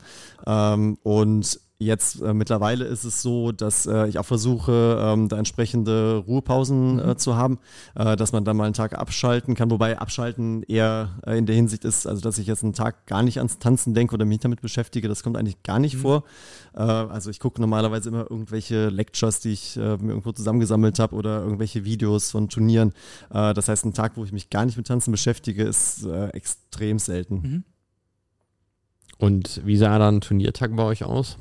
Ähm, 0.46 0.98
und 1.04 1.60
Jetzt 1.84 2.22
äh, 2.22 2.34
mittlerweile 2.34 2.86
ist 2.86 3.04
es 3.04 3.22
so, 3.22 3.52
dass 3.52 3.86
äh, 3.86 4.08
ich 4.08 4.18
auch 4.18 4.26
versuche, 4.26 4.98
ähm, 5.00 5.30
da 5.30 5.38
entsprechende 5.38 6.24
Ruhepausen 6.26 7.00
äh, 7.00 7.08
mhm. 7.08 7.18
zu 7.18 7.36
haben, 7.36 7.60
äh, 7.96 8.16
dass 8.16 8.32
man 8.32 8.46
dann 8.46 8.58
mal 8.58 8.66
einen 8.66 8.74
Tag 8.74 8.98
abschalten 8.98 9.56
kann, 9.56 9.70
wobei 9.70 10.00
abschalten 10.00 10.64
eher 10.64 11.10
äh, 11.26 11.38
in 11.38 11.46
der 11.46 11.56
Hinsicht 11.56 11.86
ist, 11.86 12.08
also 12.08 12.22
dass 12.22 12.38
ich 12.38 12.48
jetzt 12.48 12.64
einen 12.64 12.74
Tag 12.74 13.06
gar 13.06 13.24
nicht 13.24 13.38
ans 13.38 13.60
Tanzen 13.60 13.94
denke 13.94 14.14
oder 14.14 14.26
mich 14.26 14.40
damit 14.40 14.62
beschäftige, 14.62 15.08
das 15.08 15.24
kommt 15.24 15.38
eigentlich 15.38 15.62
gar 15.64 15.80
nicht 15.80 15.96
mhm. 15.98 16.02
vor. 16.02 16.24
Äh, 16.76 16.82
also 16.82 17.30
ich 17.30 17.40
gucke 17.40 17.60
normalerweise 17.60 18.10
immer 18.10 18.30
irgendwelche 18.30 18.90
Lectures, 18.90 19.40
die 19.40 19.52
ich 19.52 19.76
mir 19.76 20.10
irgendwo 20.10 20.32
zusammengesammelt 20.32 21.00
habe 21.00 21.16
oder 21.16 21.42
irgendwelche 21.42 21.86
Videos 21.86 22.32
von 22.32 22.50
Turnieren. 22.50 22.94
das 23.30 23.68
heißt, 23.68 23.86
ein 23.86 23.94
Tag, 23.94 24.14
wo 24.16 24.24
ich 24.24 24.32
mich 24.32 24.50
gar 24.50 24.66
nicht 24.66 24.78
mit 24.78 24.88
Tanzen 24.88 25.12
beschäftige, 25.12 25.64
ist 25.64 26.06
extrem 26.06 27.00
selten. 27.00 27.36
Mhm. 27.36 27.64
Und 29.18 29.62
wie 29.66 29.78
sah 29.78 29.98
dann 30.00 30.18
ein 30.18 30.22
Turniertag 30.22 30.76
bei 30.76 30.84
euch 30.84 31.04
aus? 31.04 31.38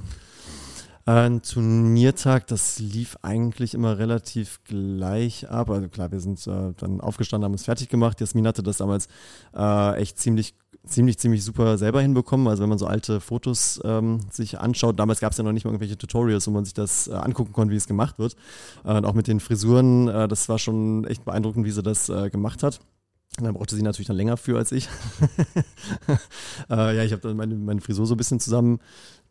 Ein 1.04 1.42
Turniertag, 1.42 2.46
das 2.46 2.78
lief 2.78 3.16
eigentlich 3.22 3.74
immer 3.74 3.98
relativ 3.98 4.60
gleich 4.64 5.50
ab. 5.50 5.68
Also 5.68 5.88
klar, 5.88 6.12
wir 6.12 6.20
sind 6.20 6.46
äh, 6.46 6.74
dann 6.76 7.00
aufgestanden, 7.00 7.44
haben 7.44 7.54
es 7.54 7.64
fertig 7.64 7.88
gemacht. 7.88 8.20
Jasmin 8.20 8.46
hatte 8.46 8.62
das 8.62 8.76
damals 8.76 9.08
äh, 9.52 9.96
echt 9.96 10.18
ziemlich, 10.18 10.54
ziemlich, 10.86 11.18
ziemlich 11.18 11.44
super 11.44 11.76
selber 11.76 12.00
hinbekommen. 12.00 12.46
Also 12.46 12.62
wenn 12.62 12.68
man 12.68 12.78
so 12.78 12.86
alte 12.86 13.20
Fotos 13.20 13.80
ähm, 13.82 14.20
sich 14.30 14.60
anschaut, 14.60 15.00
damals 15.00 15.18
gab 15.18 15.32
es 15.32 15.38
ja 15.38 15.44
noch 15.44 15.50
nicht 15.50 15.64
mal 15.64 15.72
irgendwelche 15.72 15.98
Tutorials, 15.98 16.46
wo 16.46 16.52
man 16.52 16.64
sich 16.64 16.74
das 16.74 17.08
äh, 17.08 17.14
angucken 17.14 17.52
konnte, 17.52 17.72
wie 17.72 17.78
es 17.78 17.88
gemacht 17.88 18.20
wird. 18.20 18.36
Äh, 18.84 18.96
und 18.96 19.04
auch 19.04 19.14
mit 19.14 19.26
den 19.26 19.40
Frisuren, 19.40 20.06
äh, 20.06 20.28
das 20.28 20.48
war 20.48 20.60
schon 20.60 21.04
echt 21.06 21.24
beeindruckend, 21.24 21.66
wie 21.66 21.72
sie 21.72 21.82
das 21.82 22.10
äh, 22.10 22.30
gemacht 22.30 22.62
hat. 22.62 22.78
Und 23.38 23.44
dann 23.44 23.54
brauchte 23.54 23.74
sie 23.74 23.82
natürlich 23.82 24.08
dann 24.08 24.16
länger 24.16 24.36
für 24.36 24.58
als 24.58 24.72
ich. 24.72 24.88
äh, 26.70 26.96
ja, 26.96 27.02
ich 27.02 27.12
habe 27.12 27.22
dann 27.22 27.36
meine, 27.36 27.54
meine 27.54 27.80
Frisur 27.80 28.06
so 28.06 28.14
ein 28.14 28.18
bisschen 28.18 28.40
zusammen 28.40 28.78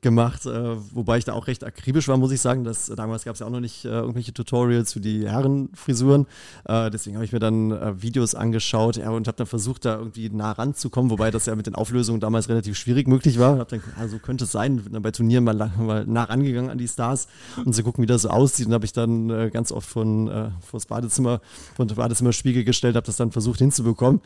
gemacht, 0.02 0.48
äh, 0.48 0.76
wobei 0.94 1.20
ich 1.20 1.26
da 1.26 1.34
auch 1.34 1.46
recht 1.46 1.64
akribisch 1.64 2.08
war, 2.08 2.18
muss 2.18 2.32
ich 2.32 2.42
sagen. 2.42 2.64
Dass, 2.64 2.90
äh, 2.90 2.96
damals 2.96 3.24
gab 3.24 3.36
es 3.36 3.40
ja 3.40 3.46
auch 3.46 3.52
noch 3.52 3.60
nicht 3.60 3.86
äh, 3.86 3.90
irgendwelche 3.90 4.34
Tutorials 4.34 4.94
für 4.94 5.00
die 5.00 5.30
Herrenfrisuren. 5.30 6.26
Äh, 6.66 6.90
deswegen 6.90 7.18
habe 7.18 7.26
ich 7.26 7.32
mir 7.32 7.40
dann 7.40 7.72
äh, 7.72 8.02
Videos 8.02 8.34
angeschaut 8.34 8.98
ja, 8.98 9.12
und 9.12 9.28
habe 9.28 9.38
dann 9.38 9.46
versucht, 9.46 9.86
da 9.86 9.98
irgendwie 9.98 10.30
nah 10.30 10.54
ranzukommen, 10.54 11.12
wobei 11.12 11.30
das 11.30 11.46
ja 11.46 11.56
mit 11.56 11.68
den 11.68 11.76
Auflösungen 11.76 12.20
damals 12.20 12.50
relativ 12.50 12.78
schwierig 12.78 13.08
möglich 13.08 13.38
war. 13.38 13.60
Hab 13.60 13.70
dann, 13.70 13.84
also 13.98 14.18
könnte 14.18 14.46
es 14.46 14.52
sein, 14.52 14.78
bin 14.78 14.94
dann 14.94 15.04
bei 15.04 15.12
Turnieren 15.12 15.44
mal, 15.44 15.54
mal 15.54 16.06
nah 16.08 16.24
rangegangen 16.24 16.72
an 16.72 16.80
die 16.80 16.88
Stars 16.88 17.28
und 17.64 17.76
zu 17.76 17.84
gucken, 17.84 18.02
wie 18.02 18.08
das 18.08 18.24
so 18.24 18.30
aussieht. 18.30 18.66
Und 18.68 18.74
habe 18.74 18.86
ich 18.86 18.94
dann 18.94 19.30
äh, 19.30 19.52
ganz 19.52 19.72
oft 19.72 19.88
von 19.88 20.28
äh, 20.28 20.50
vor 20.62 20.80
das 20.80 20.88
Badezimmer, 20.88 21.42
von 21.76 21.88
der 21.88 21.96
Badezimmerspiegel 21.96 22.64
gestellt, 22.64 22.96
habe 22.96 23.06
das 23.06 23.18
dann 23.18 23.32
versucht 23.32 23.60
hinzubekommen. 23.60 24.22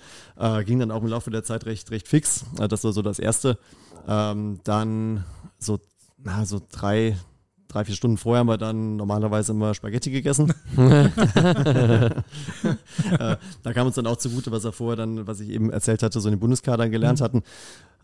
ging 0.65 0.79
dann 0.79 0.91
auch 0.91 1.01
im 1.01 1.09
Laufe 1.09 1.29
der 1.31 1.43
Zeit 1.43 1.65
recht, 1.65 1.91
recht 1.91 2.07
fix. 2.07 2.45
das 2.55 2.83
war 2.83 2.93
so 2.93 3.01
das 3.01 3.19
Erste. 3.19 3.57
Ähm, 4.07 4.59
dann 4.63 5.25
so, 5.57 5.79
na, 6.17 6.45
so 6.45 6.61
drei, 6.71 7.17
drei, 7.67 7.85
vier 7.85 7.95
Stunden 7.95 8.17
vorher 8.17 8.39
haben 8.39 8.47
wir 8.47 8.57
dann 8.57 8.95
normalerweise 8.97 9.51
immer 9.51 9.73
Spaghetti 9.73 10.11
gegessen. 10.11 10.53
äh, 10.77 12.15
da 13.63 13.73
kam 13.73 13.87
uns 13.87 13.95
dann 13.95 14.07
auch 14.07 14.17
zugute, 14.17 14.51
was 14.51 14.65
er 14.65 14.71
vorher 14.71 14.97
dann, 14.97 15.27
was 15.27 15.39
ich 15.39 15.49
eben 15.49 15.71
erzählt 15.71 16.03
hatte, 16.03 16.19
so 16.19 16.27
in 16.29 16.35
den 16.35 16.39
Bundeskadern 16.39 16.91
gelernt 16.91 17.19
mhm. 17.19 17.23
hatten 17.23 17.43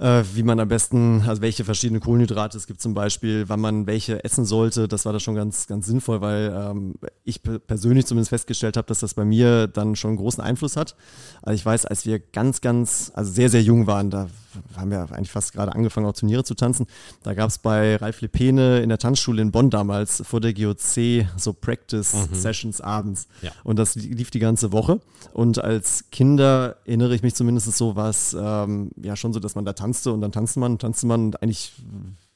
äh, 0.02 0.24
wie 0.34 0.42
man 0.42 0.60
am 0.60 0.68
besten, 0.68 1.24
also 1.28 1.42
welche 1.44 1.64
verschiedenen 1.64 2.02
Kohlenhydrate 2.02 2.58
es 2.58 2.66
gibt 2.66 2.82
zum 2.82 2.96
Beispiel, 2.96 3.48
wann 3.48 3.60
man 3.60 3.86
welche 3.86 4.24
essen 4.24 4.46
sollte. 4.46 4.88
Das 4.88 5.06
war 5.06 5.14
da 5.14 5.20
schon 5.20 5.36
ganz, 5.36 5.68
ganz 5.68 5.86
sinnvoll, 5.86 6.22
weil 6.22 6.52
ähm, 6.54 6.96
ich 7.24 7.42
persönlich 7.44 8.08
zumindest 8.08 8.30
festgestellt 8.30 8.78
habe, 8.78 8.88
dass 8.88 9.00
das 9.00 9.14
bei 9.14 9.26
mir 9.26 9.68
dann 9.68 9.96
schon 9.96 10.10
einen 10.10 10.18
großen 10.18 10.44
Einfluss 10.44 10.76
hat. 10.76 10.96
Also 11.44 11.56
ich 11.56 11.66
weiß, 11.66 11.86
als 11.86 12.06
wir 12.08 12.18
ganz, 12.20 12.62
ganz, 12.62 13.12
also 13.14 13.32
sehr, 13.32 13.50
sehr 13.50 13.62
jung 13.62 13.86
waren, 13.86 14.10
da 14.10 14.28
haben 14.76 14.92
wir 14.92 15.12
eigentlich 15.12 15.32
fast 15.32 15.54
gerade 15.54 15.74
angefangen, 15.74 16.06
auch 16.06 16.14
Turniere 16.14 16.44
zu 16.44 16.56
tanzen. 16.56 16.88
Da 17.24 17.34
gab 17.34 17.50
es 17.50 17.58
bei 17.58 17.96
Ralf 17.96 18.22
Lepene 18.22 18.82
in 18.82 18.90
der 18.90 18.98
Tanzschule 18.98 19.42
in 19.42 19.52
Bonn 19.52 19.70
damals 19.70 20.24
vor 20.26 20.42
der 20.42 20.54
GOC 20.54 21.26
so 21.38 21.54
Practice-Sessions 21.54 22.80
mhm. 22.80 22.86
abends. 22.86 23.28
Ja. 23.42 23.52
Und 23.64 23.78
das 23.78 23.96
lief 23.96 24.32
die 24.32 24.40
ganze 24.40 24.72
Woche. 24.72 25.00
Und 25.34 25.64
als 25.64 26.06
Kinder 26.12 26.78
erinnere 26.86 27.16
ich 27.16 27.24
mich 27.24 27.36
zumindest 27.36 27.72
so, 27.78 27.96
was 27.96 28.36
ähm, 28.40 28.92
ja 29.02 29.16
schon 29.16 29.34
so, 29.34 29.40
dass 29.40 29.56
man 29.56 29.66
da 29.66 29.74
tanzte 29.92 30.14
und 30.14 30.22
dann 30.22 30.32
tanzte 30.32 30.60
man, 30.60 30.78
tanzte 30.78 31.06
man 31.06 31.26
und 31.26 31.44
eigentlich 31.44 31.74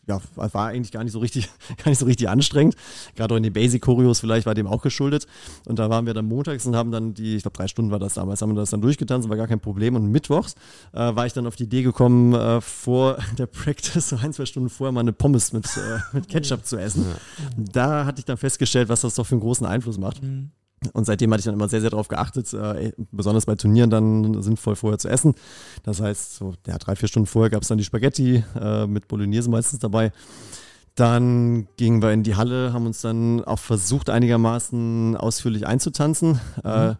ja, 0.08 0.22
war 0.36 0.68
eigentlich 0.68 0.92
gar 0.92 1.04
nicht 1.04 1.14
so 1.14 1.20
richtig, 1.20 1.50
gar 1.84 1.90
nicht 1.90 1.98
so 1.98 2.06
richtig 2.06 2.30
anstrengend. 2.30 2.76
Gerade 3.16 3.34
auch 3.34 3.38
in 3.38 3.44
den 3.44 3.54
Basic-Choreos 3.54 4.20
vielleicht 4.20 4.46
war 4.46 4.54
dem 4.54 4.68
auch 4.68 4.84
geschuldet. 4.84 5.26
Und 5.66 5.80
da 5.80 5.90
waren 5.90 6.06
wir 6.06 6.14
dann 6.14 6.26
montags 6.26 6.68
und 6.68 6.76
haben 6.76 6.92
dann 6.92 7.16
die, 7.16 7.38
ich 7.38 7.42
glaube 7.42 7.58
drei 7.58 7.68
Stunden 7.68 7.90
war 7.90 7.98
das 7.98 8.14
damals, 8.14 8.44
haben 8.44 8.52
wir 8.52 8.56
das 8.56 8.70
dann 8.70 8.82
durchgetanzt, 8.82 9.28
war 9.30 9.38
gar 9.38 9.48
kein 9.48 9.60
Problem. 9.60 9.96
Und 9.96 10.12
mittwochs 10.12 10.54
äh, 10.94 11.00
war 11.16 11.26
ich 11.26 11.34
dann 11.34 11.48
auf 11.48 11.56
die 11.56 11.64
Idee 11.64 11.82
gekommen, 11.82 12.34
äh, 12.34 12.62
vor 12.62 13.18
der 13.40 13.48
Practice, 13.48 14.10
so 14.10 14.18
ein, 14.18 14.32
zwei 14.32 14.46
Stunden 14.46 14.70
vorher 14.70 14.92
mal 14.92 15.00
eine 15.00 15.14
Pommes 15.14 15.54
mit, 15.54 15.66
äh, 15.76 16.00
mit 16.14 16.28
Ketchup 16.28 16.66
zu 16.66 16.78
essen. 16.78 17.08
Da 17.58 18.06
hatte 18.06 18.20
ich 18.20 18.26
dann 18.26 18.38
festgestellt, 18.38 18.90
was 18.90 19.02
das 19.02 19.16
doch 19.16 19.26
für 19.26 19.34
einen 19.34 19.42
großen 19.42 19.66
Einfluss 19.66 19.98
macht. 19.98 20.22
Mhm. 20.22 20.52
Und 20.94 21.06
seitdem 21.06 21.32
hatte 21.32 21.40
ich 21.40 21.46
dann 21.46 21.54
immer 21.54 21.68
sehr, 21.68 21.82
sehr 21.82 21.90
darauf 21.90 22.08
geachtet, 22.08 22.54
äh, 22.54 22.92
besonders 23.12 23.46
bei 23.46 23.56
Turnieren 23.56 23.90
dann 23.90 24.42
sinnvoll 24.42 24.76
vorher 24.76 24.98
zu 24.98 25.10
essen. 25.10 25.36
Das 25.84 26.02
heißt, 26.02 26.36
so 26.36 26.54
ja, 26.68 26.78
drei, 26.78 26.96
vier 26.96 27.08
Stunden 27.08 27.28
vorher 27.28 27.50
gab 27.50 27.62
es 27.62 27.68
dann 27.68 27.78
die 27.78 27.84
Spaghetti 27.84 28.44
äh, 28.60 28.88
mit 28.88 29.08
Bolognese 29.08 29.50
meistens 29.50 29.80
dabei. 29.80 30.12
Dann 30.96 31.68
gingen 31.76 32.02
wir 32.02 32.12
in 32.12 32.24
die 32.24 32.36
Halle, 32.36 32.72
haben 32.72 32.86
uns 32.86 33.02
dann 33.02 33.44
auch 33.44 33.60
versucht, 33.60 34.10
einigermaßen 34.10 35.18
ausführlich 35.18 35.68
einzutanzen. 35.68 36.40
Mhm. 36.64 36.70
Äh, 36.70 36.96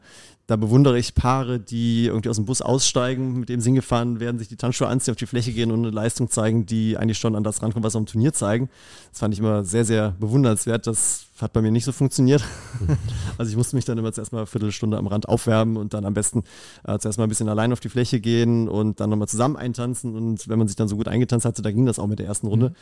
da 0.48 0.58
bewundere 0.58 1.00
ich 1.00 1.16
Paare, 1.16 1.60
die 1.60 2.06
irgendwie 2.06 2.30
aus 2.30 2.36
dem 2.36 2.46
Bus 2.46 2.62
aussteigen, 2.62 3.40
mit 3.40 3.50
dem 3.50 3.62
Sinn 3.62 3.74
gefahren 3.74 4.20
werden, 4.20 4.38
sich 4.38 4.48
die 4.48 4.58
Tanzschuhe 4.58 4.88
anziehen, 4.88 5.14
auf 5.14 5.18
die 5.18 5.26
Fläche 5.26 5.52
gehen 5.52 5.72
und 5.72 5.80
eine 5.80 5.90
Leistung 5.90 6.30
zeigen, 6.30 6.68
die 6.68 6.98
eigentlich 6.98 7.18
schon 7.18 7.36
an 7.36 7.44
das 7.44 7.64
rankommt, 7.64 7.84
was 7.84 7.94
sie 7.94 7.98
am 7.98 8.06
Turnier 8.06 8.32
zeigen. 8.32 8.70
Das 9.10 9.20
fand 9.20 9.34
ich 9.34 9.40
immer 9.40 9.64
sehr, 9.64 9.86
sehr 9.86 10.12
bewundernswert. 10.20 10.86
Das 10.86 11.26
hat 11.42 11.52
bei 11.52 11.62
mir 11.62 11.72
nicht 11.72 11.86
so 11.86 11.92
funktioniert. 11.92 12.44
also 13.40 13.50
ich 13.50 13.58
musste 13.58 13.76
mich 13.76 13.86
dann 13.86 13.98
immer 13.98 14.14
zuerst 14.14 14.34
mal 14.34 14.40
eine 14.40 14.48
Viertelstunde 14.48 14.98
am 14.98 15.08
Rand 15.08 15.28
aufwärmen 15.28 15.78
und 15.78 15.96
dann 15.96 16.06
am 16.06 16.14
besten 16.14 16.44
äh, 16.86 17.00
zuerst 17.00 17.18
mal 17.18 17.24
ein 17.26 17.30
bisschen 17.30 17.50
allein 17.50 17.74
auf 17.74 17.80
die 17.80 17.90
Fläche 17.90 18.20
gehen 18.20 18.70
und 18.70 19.00
dann 19.00 19.10
nochmal 19.10 19.28
zusammen 19.28 19.58
eintanzen. 19.58 20.16
Und 20.16 20.48
wenn 20.48 20.60
man 20.60 20.68
sich 20.68 20.78
dann 20.78 20.88
so 20.88 20.96
gut 20.96 21.08
eingetanzt 21.08 21.46
hatte, 21.46 21.64
da 21.64 21.72
ging 21.72 21.88
das 21.88 21.98
auch 21.98 22.08
mit 22.08 22.20
der 22.20 22.28
ersten 22.28 22.48
Runde. 22.48 22.70
Mhm. 22.70 22.76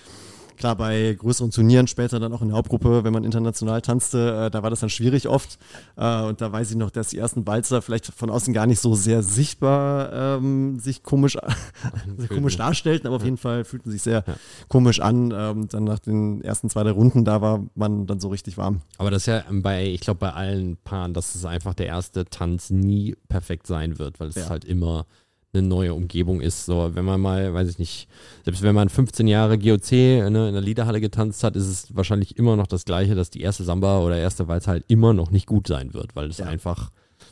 Klar, 0.57 0.75
bei 0.75 1.15
größeren 1.17 1.51
Turnieren 1.51 1.87
später 1.87 2.19
dann 2.19 2.33
auch 2.33 2.41
in 2.41 2.49
der 2.49 2.57
Hauptgruppe, 2.57 3.03
wenn 3.03 3.13
man 3.13 3.23
international 3.23 3.81
tanzte, 3.81 4.45
äh, 4.45 4.51
da 4.51 4.63
war 4.63 4.69
das 4.69 4.81
dann 4.81 4.89
schwierig 4.89 5.27
oft. 5.27 5.57
Äh, 5.95 6.23
und 6.23 6.41
da 6.41 6.51
weiß 6.51 6.71
ich 6.71 6.77
noch, 6.77 6.91
dass 6.91 7.09
die 7.09 7.17
ersten 7.17 7.43
Balzer 7.43 7.81
vielleicht 7.81 8.07
von 8.07 8.29
außen 8.29 8.53
gar 8.53 8.67
nicht 8.67 8.79
so 8.79 8.95
sehr 8.95 9.23
sichtbar 9.23 10.37
ähm, 10.37 10.79
sich 10.79 11.03
komisch, 11.03 11.37
komisch 12.29 12.57
darstellten, 12.57 13.07
aber 13.07 13.17
auf 13.17 13.23
jeden 13.23 13.37
Fall 13.37 13.63
fühlten 13.63 13.91
sich 13.91 14.01
sehr 14.01 14.23
ja. 14.25 14.35
komisch 14.67 14.99
an. 14.99 15.33
Ähm, 15.35 15.67
dann 15.67 15.83
nach 15.83 15.99
den 15.99 16.41
ersten 16.41 16.69
zwei, 16.69 16.83
drei 16.83 16.91
Runden, 16.91 17.25
da 17.25 17.41
war 17.41 17.63
man 17.75 18.05
dann 18.05 18.19
so 18.19 18.29
richtig 18.29 18.57
warm. 18.57 18.81
Aber 18.97 19.11
das 19.11 19.23
ist 19.23 19.27
ja 19.27 19.43
bei, 19.51 19.87
ich 19.87 20.01
glaube, 20.01 20.19
bei 20.19 20.33
allen 20.33 20.77
Paaren, 20.83 21.13
dass 21.13 21.35
es 21.35 21.45
einfach 21.45 21.73
der 21.73 21.87
erste 21.87 22.25
Tanz 22.25 22.69
nie 22.69 23.15
perfekt 23.27 23.67
sein 23.67 23.99
wird, 23.99 24.19
weil 24.19 24.29
es 24.29 24.35
ja. 24.35 24.49
halt 24.49 24.65
immer 24.65 25.05
eine 25.53 25.67
neue 25.67 25.93
Umgebung 25.93 26.41
ist. 26.41 26.65
So, 26.65 26.91
wenn 26.93 27.05
man 27.05 27.21
mal, 27.21 27.53
weiß 27.53 27.69
ich 27.69 27.79
nicht, 27.79 28.07
selbst 28.43 28.63
wenn 28.63 28.75
man 28.75 28.89
15 28.89 29.27
Jahre 29.27 29.57
GOC 29.57 29.91
ne, 29.91 30.47
in 30.47 30.53
der 30.53 30.61
Liederhalle 30.61 30.99
getanzt 30.99 31.43
hat, 31.43 31.55
ist 31.55 31.67
es 31.67 31.95
wahrscheinlich 31.95 32.37
immer 32.37 32.55
noch 32.55 32.67
das 32.67 32.85
Gleiche, 32.85 33.15
dass 33.15 33.29
die 33.29 33.41
erste 33.41 33.63
Samba 33.63 33.99
oder 33.99 34.17
erste 34.17 34.47
Walz 34.47 34.67
halt 34.67 34.83
immer 34.87 35.13
noch 35.13 35.31
nicht 35.31 35.45
gut 35.45 35.67
sein 35.67 35.93
wird, 35.93 36.15
weil 36.15 36.29
es 36.29 36.39
ja. 36.39 36.45
einfach, 36.45 36.89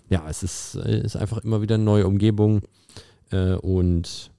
ja, 0.10 0.24
es 0.30 0.44
ist, 0.44 0.76
ist 0.76 1.16
einfach 1.16 1.40
immer 1.40 1.62
wieder 1.62 1.76
eine 1.76 1.84
neue 1.84 2.08
Umgebung 2.08 2.62
äh, 3.32 3.54
und 3.54 4.32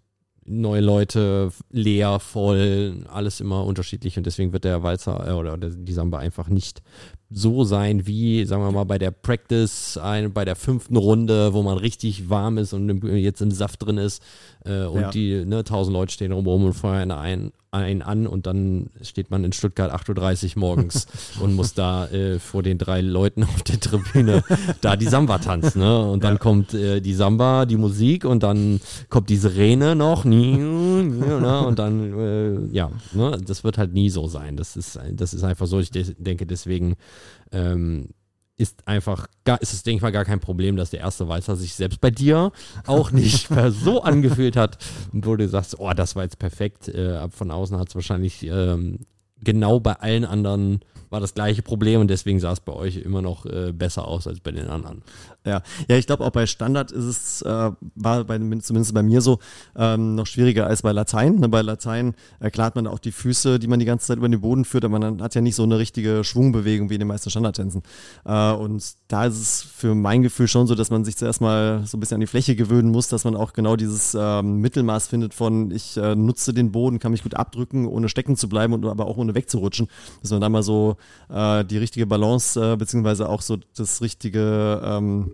neue 0.44 0.80
Leute, 0.80 1.52
leer, 1.70 2.18
voll, 2.18 3.04
alles 3.08 3.40
immer 3.40 3.64
unterschiedlich 3.64 4.16
und 4.16 4.26
deswegen 4.26 4.52
wird 4.52 4.64
der 4.64 4.82
Walzer 4.82 5.28
äh, 5.28 5.32
oder 5.32 5.56
die 5.56 5.92
Samba 5.92 6.18
einfach 6.18 6.48
nicht 6.48 6.82
so 7.32 7.64
sein 7.64 8.06
wie, 8.06 8.44
sagen 8.44 8.62
wir 8.62 8.72
mal, 8.72 8.84
bei 8.84 8.98
der 8.98 9.10
Practice, 9.10 9.98
ein, 9.98 10.32
bei 10.32 10.44
der 10.44 10.56
fünften 10.56 10.96
Runde, 10.96 11.54
wo 11.54 11.62
man 11.62 11.78
richtig 11.78 12.28
warm 12.28 12.58
ist 12.58 12.72
und 12.72 13.02
jetzt 13.16 13.40
im 13.40 13.50
Saft 13.50 13.84
drin 13.84 13.98
ist 13.98 14.22
äh, 14.64 14.84
und 14.84 15.00
ja. 15.00 15.10
die 15.10 15.44
ne, 15.44 15.64
tausend 15.64 15.94
Leute 15.94 16.12
stehen 16.12 16.32
rum 16.32 16.46
und 16.46 16.74
feuern 16.74 17.10
ein, 17.10 17.52
ein 17.72 18.02
an 18.02 18.26
und 18.26 18.46
dann 18.46 18.90
steht 19.00 19.30
man 19.30 19.44
in 19.44 19.52
Stuttgart 19.52 19.90
8.30 19.90 20.56
Uhr 20.56 20.60
morgens 20.60 21.06
und 21.40 21.54
muss 21.54 21.72
da 21.72 22.06
äh, 22.08 22.38
vor 22.38 22.62
den 22.62 22.76
drei 22.76 23.00
Leuten 23.00 23.44
auf 23.44 23.62
der 23.62 23.80
Tribüne 23.80 24.44
da 24.82 24.96
die 24.96 25.06
Samba 25.06 25.38
tanzen. 25.38 25.80
Ne? 25.80 25.98
Und 26.02 26.22
dann 26.22 26.34
ja. 26.34 26.38
kommt 26.38 26.74
äh, 26.74 27.00
die 27.00 27.14
Samba, 27.14 27.64
die 27.64 27.76
Musik 27.76 28.26
und 28.26 28.42
dann 28.42 28.80
kommt 29.08 29.30
die 29.30 29.38
Sirene 29.38 29.96
noch 29.96 30.24
ne? 30.26 31.66
und 31.66 31.78
dann, 31.78 32.18
äh, 32.18 32.76
ja, 32.76 32.90
ne? 33.12 33.38
das 33.42 33.64
wird 33.64 33.78
halt 33.78 33.94
nie 33.94 34.10
so 34.10 34.28
sein. 34.28 34.58
Das 34.58 34.76
ist, 34.76 34.98
das 35.10 35.32
ist 35.32 35.42
einfach 35.42 35.66
so. 35.66 35.80
Ich 35.80 35.90
de 35.90 36.14
denke 36.18 36.44
deswegen, 36.44 36.94
ähm, 37.52 38.08
ist 38.56 38.86
einfach, 38.86 39.26
gar, 39.44 39.60
ist 39.60 39.72
es, 39.72 39.82
denke 39.82 39.96
ich 39.96 40.02
mal, 40.02 40.12
gar 40.12 40.24
kein 40.24 40.40
Problem, 40.40 40.76
dass 40.76 40.90
der 40.90 41.00
erste 41.00 41.26
Walzer 41.28 41.56
sich 41.56 41.74
selbst 41.74 42.00
bei 42.00 42.10
dir 42.10 42.52
auch 42.86 43.10
nicht 43.12 43.48
so 43.70 44.02
angefühlt 44.02 44.56
hat 44.56 44.78
und 45.12 45.26
wo 45.26 45.36
du 45.36 45.48
sagst, 45.48 45.78
oh, 45.78 45.92
das 45.92 46.16
war 46.16 46.22
jetzt 46.22 46.38
perfekt. 46.38 46.88
Äh, 46.88 47.28
von 47.30 47.50
außen 47.50 47.78
hat 47.78 47.88
es 47.88 47.94
wahrscheinlich 47.94 48.44
ähm, 48.44 49.00
genau 49.42 49.80
bei 49.80 49.94
allen 49.94 50.24
anderen 50.24 50.80
war 51.10 51.20
das 51.20 51.34
gleiche 51.34 51.62
Problem 51.62 52.00
und 52.00 52.08
deswegen 52.08 52.40
sah 52.40 52.52
es 52.52 52.60
bei 52.60 52.72
euch 52.72 52.96
immer 52.96 53.20
noch 53.20 53.44
äh, 53.44 53.72
besser 53.72 54.08
aus 54.08 54.26
als 54.26 54.40
bei 54.40 54.50
den 54.50 54.68
anderen. 54.68 55.02
Ja, 55.44 55.62
ja 55.88 55.96
ich 55.96 56.06
glaube 56.06 56.24
auch 56.24 56.30
bei 56.30 56.46
Standard 56.46 56.92
ist 56.92 57.04
es, 57.04 57.42
äh, 57.42 57.70
war 57.94 58.24
bei, 58.24 58.38
zumindest 58.38 58.94
bei 58.94 59.02
mir 59.02 59.20
so, 59.20 59.38
ähm, 59.76 60.14
noch 60.14 60.26
schwieriger 60.26 60.66
als 60.66 60.82
bei 60.82 60.92
Latein. 60.92 61.40
Ne, 61.40 61.48
bei 61.48 61.62
Latein 61.62 62.14
erklärt 62.38 62.76
man 62.76 62.86
auch 62.86 62.98
die 62.98 63.12
Füße, 63.12 63.58
die 63.58 63.66
man 63.66 63.78
die 63.78 63.84
ganze 63.84 64.06
Zeit 64.06 64.18
über 64.18 64.28
den 64.28 64.40
Boden 64.40 64.64
führt, 64.64 64.84
aber 64.84 64.98
man 64.98 65.22
hat 65.22 65.34
ja 65.34 65.40
nicht 65.40 65.56
so 65.56 65.64
eine 65.64 65.78
richtige 65.78 66.24
Schwungbewegung 66.24 66.90
wie 66.90 66.94
in 66.94 67.00
den 67.00 67.08
meisten 67.08 67.30
Standardtänzen. 67.30 67.82
Äh, 68.24 68.52
und 68.52 68.84
da 69.08 69.26
ist 69.26 69.40
es 69.40 69.62
für 69.62 69.94
mein 69.94 70.22
Gefühl 70.22 70.48
schon 70.48 70.66
so, 70.66 70.74
dass 70.74 70.90
man 70.90 71.04
sich 71.04 71.16
zuerst 71.16 71.40
mal 71.40 71.82
so 71.86 71.96
ein 71.96 72.00
bisschen 72.00 72.16
an 72.16 72.20
die 72.20 72.26
Fläche 72.26 72.54
gewöhnen 72.54 72.90
muss, 72.90 73.08
dass 73.08 73.24
man 73.24 73.34
auch 73.34 73.52
genau 73.52 73.76
dieses 73.76 74.16
ähm, 74.18 74.58
Mittelmaß 74.60 75.08
findet 75.08 75.34
von, 75.34 75.70
ich 75.70 75.96
äh, 75.96 76.14
nutze 76.14 76.54
den 76.54 76.72
Boden, 76.72 76.98
kann 76.98 77.12
mich 77.12 77.22
gut 77.22 77.34
abdrücken, 77.34 77.86
ohne 77.86 78.08
stecken 78.08 78.36
zu 78.36 78.48
bleiben 78.48 78.72
und 78.72 78.84
aber 78.84 79.06
auch 79.06 79.16
ohne 79.16 79.34
wegzurutschen. 79.34 79.88
Dass 80.20 80.30
man 80.30 80.40
da 80.40 80.48
mal 80.48 80.62
so 80.62 80.96
äh, 81.28 81.64
die 81.64 81.78
richtige 81.78 82.06
Balance, 82.06 82.60
äh, 82.60 82.76
beziehungsweise 82.76 83.28
auch 83.28 83.42
so 83.42 83.58
das 83.76 84.00
richtige 84.00 84.80
ähm, 84.84 85.31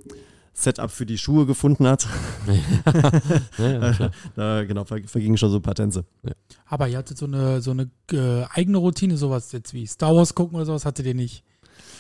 Setup 0.59 0.91
für 0.91 1.07
die 1.07 1.19
Schuhe 1.19 1.47
gefunden 1.47 1.87
hat. 1.87 2.09
ja, 3.59 3.91
ja, 3.91 4.11
da 4.35 4.65
genau, 4.65 4.85
vergingen 4.85 5.39
schon 5.39 5.51
so 5.51 5.57
ein 5.57 5.63
paar 5.63 5.77
Tänze. 5.77 6.05
Ja. 6.25 6.33
Aber 6.67 6.89
ihr 6.89 6.99
hattet 6.99 7.17
so 7.17 7.27
eine, 7.27 7.61
so 7.61 7.71
eine 7.71 7.89
äh, 8.13 8.45
eigene 8.53 8.79
Routine, 8.79 9.17
sowas 9.17 9.53
jetzt 9.53 9.73
wie 9.73 9.87
Star 9.87 10.17
Wars 10.17 10.35
gucken 10.35 10.57
oder 10.57 10.67
sowas, 10.67 10.85
hattet 10.85 11.07
ihr 11.07 11.15
nicht, 11.15 11.45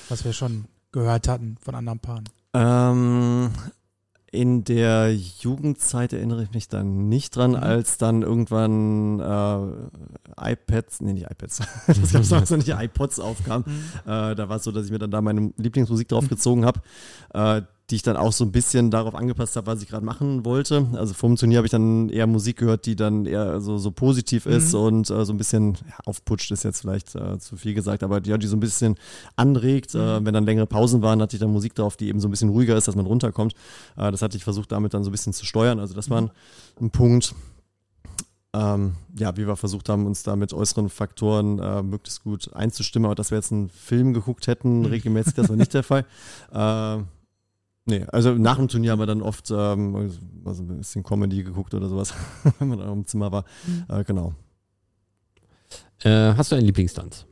was 0.09 0.24
wir 0.24 0.32
schon 0.32 0.64
gehört 0.90 1.28
hatten 1.28 1.57
von 1.61 1.76
anderen 1.76 2.01
Paaren? 2.01 2.24
Ähm, 2.53 3.51
in 4.30 4.64
der 4.64 5.14
Jugendzeit 5.14 6.12
erinnere 6.12 6.42
ich 6.42 6.53
mich 6.53 6.68
dann 6.68 7.09
nicht 7.09 7.36
dran, 7.36 7.53
mhm. 7.53 7.59
als 7.59 7.96
dann 7.96 8.22
irgendwann 8.22 9.20
äh, 9.20 10.53
iPads, 10.53 11.01
nee, 11.01 11.12
nicht 11.12 11.30
iPads, 11.30 11.62
das 11.86 12.12
gab 12.12 12.42
es 12.42 12.51
noch 12.51 12.57
nicht, 12.57 12.68
iPods 12.68 13.20
aufkamen. 13.20 13.64
Mhm. 13.66 14.11
Äh, 14.11 14.34
da 14.34 14.49
war 14.49 14.57
es 14.57 14.64
so, 14.64 14.72
dass 14.72 14.86
ich 14.86 14.90
mir 14.90 14.99
dann 14.99 15.11
da 15.11 15.22
meine 15.22 15.53
Lieblingsmusik 15.57 16.09
draufgezogen 16.09 16.64
habe. 16.64 16.80
Äh, 17.32 17.62
die 17.91 17.95
ich 17.95 18.03
dann 18.03 18.18
auch 18.18 18.32
so 18.32 18.45
ein 18.45 18.53
bisschen 18.53 18.91
darauf 18.91 19.14
angepasst 19.14 19.57
habe, 19.57 19.66
was 19.66 19.82
ich 19.82 19.89
gerade 19.89 20.05
machen 20.05 20.45
wollte. 20.45 20.86
Also 20.93 21.14
vom 21.14 21.36
Turnier 21.36 21.59
habe 21.59 21.66
ich 21.66 21.70
dann 21.70 22.11
eher 22.11 22.26
Musik 22.26 22.59
gehört, 22.59 22.84
die 22.84 22.97
dann 22.97 23.24
eher 23.24 23.62
so, 23.62 23.78
so 23.78 23.91
positiv 23.91 24.45
ist 24.45 24.74
mhm. 24.74 24.80
und 24.80 25.11
äh, 25.11 25.24
so 25.24 25.32
ein 25.32 25.39
bisschen 25.39 25.74
ja, 25.74 25.97
aufputscht, 26.05 26.51
ist 26.51 26.64
jetzt 26.64 26.80
vielleicht 26.80 27.14
äh, 27.14 27.39
zu 27.39 27.57
viel 27.57 27.72
gesagt, 27.72 28.03
aber 28.03 28.20
ja, 28.24 28.36
die 28.36 28.47
so 28.47 28.57
ein 28.57 28.61
bisschen 28.61 28.97
anregt. 29.36 29.95
Äh, 29.95 29.99
mhm. 29.99 30.05
Äh, 30.05 30.26
wenn 30.26 30.34
dann 30.34 30.45
längere 30.45 30.66
Pausen 30.66 31.01
waren, 31.01 31.22
hatte 31.22 31.36
ich 31.36 31.41
dann 31.41 31.51
Musik 31.51 31.74
drauf, 31.74 31.97
die 31.97 32.09
eben 32.09 32.20
so 32.20 32.28
ein 32.28 32.30
bisschen 32.30 32.51
ruhiger 32.51 32.76
ist, 32.76 32.89
dass 32.89 32.97
man 32.97 33.07
runterkommt. 33.07 33.55
Äh, 33.97 34.11
das 34.11 34.20
hatte 34.20 34.36
ich 34.36 34.45
versucht, 34.45 34.70
damit 34.70 34.93
dann 34.93 35.03
so 35.03 35.09
ein 35.09 35.12
bisschen 35.12 35.32
zu 35.32 35.47
steuern. 35.47 35.80
Also 35.80 35.95
das 35.95 36.11
war 36.11 36.20
ein, 36.20 36.30
mhm. 36.78 36.86
ein 36.86 36.91
Punkt. 36.91 37.34
Ähm, 38.55 38.95
ja, 39.18 39.36
wie 39.36 39.47
wir 39.47 39.57
versucht 39.57 39.89
haben, 39.89 40.07
uns 40.07 40.22
da 40.22 40.34
mit 40.36 40.53
äußeren 40.53 40.89
Faktoren 40.89 41.59
äh, 41.59 41.82
möglichst 41.82 42.22
gut 42.22 42.53
einzustimmen, 42.55 43.07
aber 43.07 43.14
dass 43.14 43.30
wir 43.30 43.36
jetzt 43.36 43.53
einen 43.53 43.68
Film 43.68 44.14
geguckt 44.14 44.47
hätten, 44.47 44.80
mhm. 44.80 44.86
regelmäßig, 44.86 45.34
das 45.34 45.49
war 45.49 45.57
nicht 45.57 45.74
der 45.74 45.82
Fall. 45.82 46.05
Äh, 46.53 47.03
Nee, 47.89 48.05
also 48.12 48.34
nach 48.34 48.57
dem 48.57 48.68
Turnier 48.68 48.93
haben 48.93 48.99
wir 48.99 49.07
dann 49.07 49.22
oft 49.22 49.51
ähm, 49.51 50.11
also 50.45 50.62
ein 50.62 50.76
bisschen 50.76 51.03
Comedy 51.03 51.43
geguckt 51.43 51.72
oder 51.72 51.89
sowas, 51.89 52.12
wenn 52.59 52.68
man 52.68 52.78
da 52.78 52.93
im 52.93 53.07
Zimmer 53.07 53.32
war. 53.32 53.45
Mhm. 53.66 53.84
Äh, 53.89 54.05
genau. 54.05 54.34
Äh, 56.05 56.34
hast 56.36 56.53
du 56.53 56.57
einen 56.57 56.66
Lieblingstanz? 56.66 57.24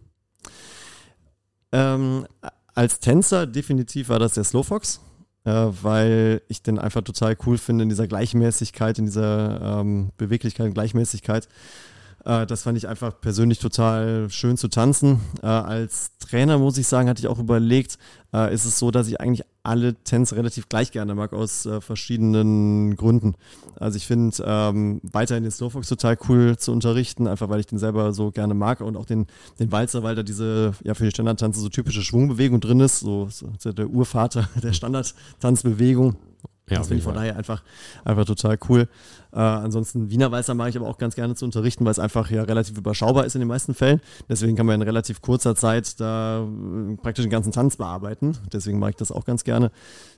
Ähm, 1.73 2.27
als 2.75 3.01
Tänzer 3.01 3.47
definitiv 3.47 4.09
war 4.09 4.19
das 4.19 4.33
der 4.33 4.45
Slowfox, 4.45 5.01
äh, 5.45 5.51
weil 5.51 6.41
ich 6.49 6.63
den 6.63 6.79
einfach 6.79 7.03
total 7.03 7.37
cool 7.45 7.59
finde 7.59 7.83
in 7.83 7.91
dieser 7.91 8.07
Gleichmäßigkeit, 8.07 8.99
in 8.99 9.05
dieser 9.05 9.81
ähm, 9.81 10.11
Beweglichkeit 10.17 10.69
und 10.69 10.73
Gleichmäßigkeit. 10.73 11.49
Äh, 12.25 12.47
das 12.47 12.63
fand 12.63 12.77
ich 12.77 12.89
einfach 12.89 13.21
persönlich 13.21 13.59
total 13.59 14.31
schön 14.31 14.57
zu 14.57 14.69
tanzen. 14.69 15.21
Äh, 15.43 15.47
als 15.47 16.17
Trainer 16.19 16.59
muss 16.59 16.79
ich 16.79 16.89
sagen, 16.89 17.09
hatte 17.09 17.21
ich 17.21 17.29
auch 17.29 17.39
überlegt, 17.39 17.99
äh, 18.33 18.53
ist 18.53 18.65
es 18.65 18.79
so, 18.79 18.91
dass 18.91 19.07
ich 19.09 19.21
eigentlich 19.21 19.47
alle 19.67 19.95
Tänze 20.05 20.37
relativ 20.37 20.69
gleich 20.69 20.93
gerne 20.93 21.15
mag, 21.15 21.33
aus 21.33 21.67
äh, 21.67 21.81
verschiedenen 21.81 22.97
Gründen. 22.97 23.35
Also 23.77 23.97
ich 23.97 24.07
finde 24.07 24.37
ähm, 24.47 25.01
weiterhin 25.03 25.43
den 25.43 25.51
Slowfox 25.51 25.89
total 25.89 26.17
cool 26.29 26.57
zu 26.57 26.73
unterrichten, 26.73 27.27
einfach 27.27 27.49
weil 27.49 27.61
ich 27.61 27.67
den 27.67 27.79
selber 27.79 28.13
so 28.13 28.31
gerne 28.31 28.55
mag 28.55 28.81
und 28.81 28.97
auch 28.97 29.07
den, 29.07 29.27
den 29.59 29.73
Walzer, 29.73 30.03
weil 30.03 30.15
da 30.15 30.23
diese, 30.23 30.73
ja 30.85 30.95
für 30.95 31.05
die 31.05 31.11
Standardtanze 31.11 31.61
so 31.61 31.69
typische 31.69 32.03
Schwungbewegung 32.03 32.61
drin 32.61 32.81
ist, 32.81 33.01
so, 33.01 33.29
so 33.31 33.73
der 33.73 33.89
Urvater 33.89 34.49
der 34.63 34.73
Standardtanzbewegung. 34.73 36.17
Ja, 36.69 36.79
das 36.79 36.89
finde 36.89 36.99
ich 36.99 37.05
von 37.05 37.15
daher 37.15 37.37
einfach, 37.37 37.63
einfach 38.05 38.25
total 38.25 38.59
cool. 38.69 38.89
Äh, 39.37 39.41
ansonsten 39.41 40.09
Wiener 40.11 40.33
Weißer 40.33 40.55
mag 40.55 40.71
ich 40.71 40.79
aber 40.79 40.89
auch 40.89 40.97
ganz 40.97 41.15
gerne 41.15 41.35
zu 41.35 41.45
unterrichten, 41.45 41.85
weil 41.85 41.93
es 41.93 41.99
einfach 41.99 42.31
ja 42.31 42.43
relativ 42.43 42.79
überschaubar 42.79 43.27
ist 43.27 43.35
in 43.35 43.41
den 43.41 43.49
meisten 43.49 43.75
Fällen. 43.75 44.01
Deswegen 44.31 44.57
kann 44.57 44.65
man 44.65 44.77
in 44.77 44.83
relativ 44.83 45.21
kurzer 45.21 45.55
Zeit 45.55 46.01
da 46.01 46.41
äh, 46.41 46.97
praktisch 46.97 47.25
den 47.25 47.31
ganzen 47.31 47.53
Tanz 47.53 47.77
bearbeiten. 47.77 48.39
Deswegen 48.51 48.79
mag 48.79 48.91
ich 48.91 48.97
das 48.97 49.13
auch 49.13 49.27
ganz 49.27 49.45
gerne. 49.45 49.71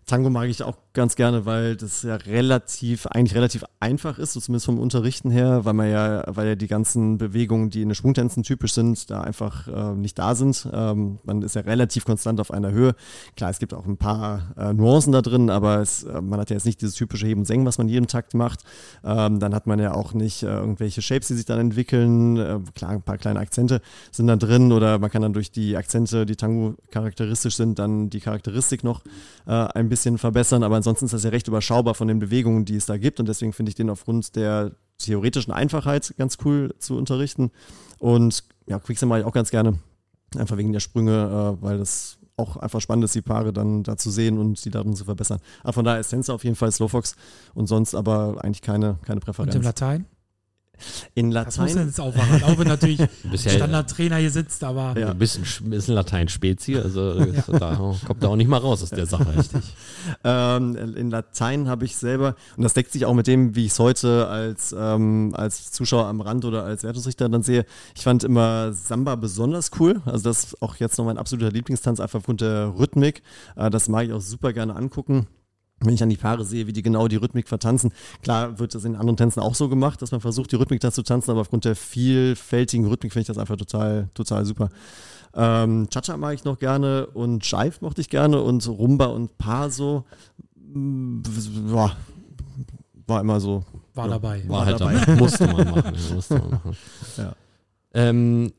Tango 0.07 0.31
mag 0.31 0.49
ich 0.49 0.63
auch 0.63 0.77
ganz 0.95 1.17
gerne, 1.17 1.45
weil 1.45 1.77
das 1.77 2.03
ja 2.03 2.15
relativ, 2.17 3.07
eigentlich 3.09 3.35
relativ 3.35 3.65
einfach 3.79 4.19
ist, 4.19 4.33
so 4.33 4.41
zumindest 4.41 4.67
vom 4.67 4.79
Unterrichten 4.79 5.31
her, 5.31 5.65
weil 5.65 5.75
man 5.75 5.91
ja, 5.91 6.25
weil 6.29 6.49
ja 6.49 6.55
die 6.55 6.67
ganzen 6.67 7.19
Bewegungen, 7.19 7.69
die 7.69 7.83
in 7.83 7.91
den 7.91 7.95
Schwungtänzen 7.95 8.43
typisch 8.43 8.73
sind, 8.73 9.11
da 9.11 9.21
einfach 9.21 9.69
äh, 9.69 9.95
nicht 9.95 10.19
da 10.19 10.35
sind. 10.35 10.67
Ähm, 10.73 11.19
man 11.25 11.43
ist 11.43 11.57
ja 11.57 11.63
relativ 11.63 12.07
konstant 12.07 12.41
auf 12.41 12.51
einer 12.51 12.71
Höhe. 12.71 12.95
Klar, 13.37 13.51
es 13.51 13.59
gibt 13.59 13.75
auch 13.75 13.85
ein 13.85 13.99
paar 13.99 14.55
äh, 14.57 14.73
Nuancen 14.73 15.13
da 15.13 15.21
drin, 15.21 15.51
aber 15.51 15.81
es, 15.81 16.05
äh, 16.05 16.23
man 16.23 16.41
hat 16.41 16.49
ja 16.49 16.57
jetzt 16.57 16.65
nicht 16.65 16.81
dieses 16.81 16.95
typische 16.95 17.27
Heben 17.27 17.41
und 17.41 17.47
Senken, 17.47 17.67
was 17.67 17.77
man 17.77 17.89
jeden 17.89 18.07
Takt 18.07 18.33
macht. 18.33 18.63
Ähm, 19.09 19.41
dann 19.41 19.55
hat 19.55 19.67
man 19.67 19.79
ja 19.79 19.95
auch 19.95 20.13
nicht 20.13 20.43
äh, 20.43 20.49
irgendwelche 20.49 21.01
Shapes, 21.01 21.29
die 21.29 21.35
sich 21.35 21.47
dann 21.47 21.59
entwickeln. 21.59 22.37
Äh, 22.37 22.59
klar, 22.75 22.91
ein 22.91 23.01
paar 23.01 23.17
kleine 23.17 23.41
Akzente 23.41 23.81
sind 24.11 24.27
da 24.27 24.37
drin 24.37 24.71
oder 24.71 24.99
man 24.99 25.11
kann 25.11 25.23
dann 25.23 25.33
durch 25.33 25.51
die 25.51 25.79
Akzente, 25.79 26.27
die 26.27 26.37
Tango 26.37 26.75
charakteristisch 26.91 27.57
sind, 27.57 27.79
dann 27.79 28.11
die 28.11 28.21
Charakteristik 28.21 28.85
noch 28.85 29.03
äh, 29.47 29.53
ein 29.53 29.89
bisschen 29.89 30.19
verbessern. 30.19 30.63
Aber 30.63 30.77
ansonsten 30.77 31.07
ist 31.07 31.15
das 31.15 31.25
ja 31.25 31.31
recht 31.31 31.49
überschaubar 31.49 31.95
von 31.95 32.07
den 32.07 32.19
Bewegungen, 32.19 32.67
die 32.67 32.77
es 32.77 32.85
da 32.85 32.99
gibt. 32.99 33.19
Und 33.19 33.29
deswegen 33.29 33.55
finde 33.55 33.71
ich 33.71 33.77
den 33.77 33.89
aufgrund 33.89 34.37
der 34.37 34.73
theoretischen 34.99 35.55
Einfachheit 35.55 36.15
ganz 36.19 36.37
cool 36.45 36.75
zu 36.79 36.99
unterrichten. 36.99 37.51
Und 37.99 38.45
ja, 38.67 38.79
Quicksand 38.79 39.09
mache 39.09 39.21
ich 39.21 39.25
auch 39.25 39.33
ganz 39.33 39.51
gerne. 39.51 39.79
Einfach 40.37 40.59
wegen 40.59 40.75
der 40.75 40.81
Sprünge, 40.81 41.57
äh, 41.59 41.63
weil 41.63 41.79
das 41.79 42.18
auch 42.39 42.57
einfach 42.57 42.81
spannend 42.81 43.05
ist, 43.05 43.15
die 43.15 43.23
Paare 43.23 43.53
dann 43.53 43.83
da 43.83 43.97
zu 43.97 44.11
sehen 44.11 44.39
und 44.39 44.59
sie 44.59 44.71
darin 44.71 44.95
zu 44.95 45.05
verbessern. 45.05 45.41
Aber 45.63 45.73
von 45.73 45.85
daher 45.85 46.01
ist 46.01 46.09
Tensor 46.09 46.35
auf 46.35 46.45
jeden 46.45 46.57
Fall 46.57 46.71
Slowfox 46.73 47.17
und 47.55 47.67
sonst 47.67 47.95
aber 47.95 48.37
eigentlich 48.43 48.63
keine, 48.63 48.99
keine 49.03 49.21
Präferenz. 49.21 49.55
Und 49.55 49.61
im 49.61 49.65
Latein? 49.65 50.07
In 51.15 51.31
Latein. 51.31 51.47
Das 51.47 51.59
muss 51.59 51.75
jetzt 51.75 52.01
aufwachen, 52.01 52.43
auch 52.45 52.59
wenn 52.59 52.69
natürlich 52.69 53.01
ein 53.01 53.39
Standardtrainer 53.39 54.17
hier 54.17 54.31
sitzt, 54.31 54.65
aber. 54.65 54.99
Ja. 54.99 55.11
Ein 55.11 55.19
bisschen, 55.19 55.45
bisschen 55.71 55.95
Latein-Spezi, 55.95 56.77
also 56.77 57.19
ja. 57.21 57.59
da 57.59 57.95
kommt 58.07 58.23
er 58.23 58.31
auch 58.31 58.37
nicht 58.37 58.49
mal 58.49 58.59
raus 58.59 58.83
aus 58.83 58.91
der 58.91 59.07
Sache. 59.07 59.37
Richtig. 59.37 59.63
ähm, 60.25 60.77
in 60.97 61.11
Latein 61.11 61.69
habe 61.69 61.85
ich 61.85 61.97
selber, 61.97 62.37
und 62.57 62.63
das 62.63 62.75
deckt 62.75 62.93
sich 62.93 63.07
auch 63.07 63.15
mit 63.15 63.27
dem, 63.27 63.55
wie 63.55 63.67
ich 63.67 63.73
es 63.73 63.79
heute 63.79 64.29
als, 64.29 64.75
ähm, 64.79 65.33
als 65.35 65.73
Zuschauer 65.73 66.07
am 66.07 66.21
Rand 66.21 66.45
oder 66.45 66.65
als 66.65 66.83
Wertungsrichter 66.83 67.29
dann 67.29 67.43
sehe. 67.43 67.65
Ich 67.95 68.03
fand 68.03 68.25
immer 68.25 68.73
Samba 68.73 69.17
besonders 69.17 69.71
cool. 69.79 70.01
Also 70.05 70.25
das 70.25 70.45
ist 70.45 70.63
auch 70.63 70.77
jetzt 70.77 70.99
noch 70.99 71.05
mein 71.05 71.19
absoluter 71.19 71.51
Lieblingstanz, 71.51 72.01
einfach 72.01 72.19
aufgrund 72.19 72.41
der 72.41 72.75
Rhythmik. 72.79 73.23
Äh, 73.57 73.71
das 73.71 73.89
mag 73.89 74.07
ich 74.07 74.13
auch 74.13 74.21
super 74.21 74.53
gerne 74.53 74.77
angucken 74.77 75.27
wenn 75.81 75.95
ich 75.95 76.03
an 76.03 76.09
die 76.09 76.17
Paare 76.17 76.45
sehe, 76.45 76.67
wie 76.67 76.73
die 76.73 76.83
genau 76.83 77.09
die 77.09 77.17
Rhythmik 77.17 77.49
vertanzen. 77.49 77.93
Klar 78.23 78.59
wird 78.59 78.75
das 78.75 78.85
in 78.85 78.97
anderen 78.97 79.17
Tänzen 79.17 79.41
auch 79.41 79.55
so 79.55 79.69
gemacht, 79.69 80.03
dass 80.03 80.11
man 80.11 80.21
versucht, 80.21 80.53
die 80.53 80.57
Rhythmik 80.57 80.81
da 80.81 80.91
zu 80.91 81.03
tanzen, 81.03 81.31
aber 81.31 81.41
aufgrund 81.41 81.65
der 81.65 81.77
vielfältigen 81.77 82.87
Rhythmik 82.87 83.13
finde 83.13 83.23
ich 83.23 83.27
das 83.29 83.39
einfach 83.39 83.57
total, 83.57 84.09
total 84.15 84.45
super. 84.45 84.71
Ähm, 85.35 85.89
Cha-Cha 85.91 86.17
mag 86.17 86.35
ich 86.35 86.45
noch 86.45 86.59
gerne 86.59 87.07
und 87.07 87.49
Jive 87.49 87.77
mochte 87.81 88.01
ich 88.01 88.09
gerne 88.09 88.43
und 88.43 88.67
Rumba 88.67 89.07
und 89.07 89.39
Paso 89.39 90.05
war, 90.75 91.97
war 93.07 93.21
immer 93.21 93.41
so. 93.41 93.65
War 93.95 94.07
ja, 94.07 94.13
dabei. 94.13 94.43
War, 94.49 94.59
war 94.59 94.67
halt 94.67 94.81
dabei. 94.81 94.95
dabei. 94.95 95.17
musste 95.17 95.47
man 95.47 95.71
machen. 95.71 95.97
Musste 96.15 96.39
man 96.39 96.51
machen. 96.51 96.77
Ja. 97.17 97.33
Ähm, 97.95 98.53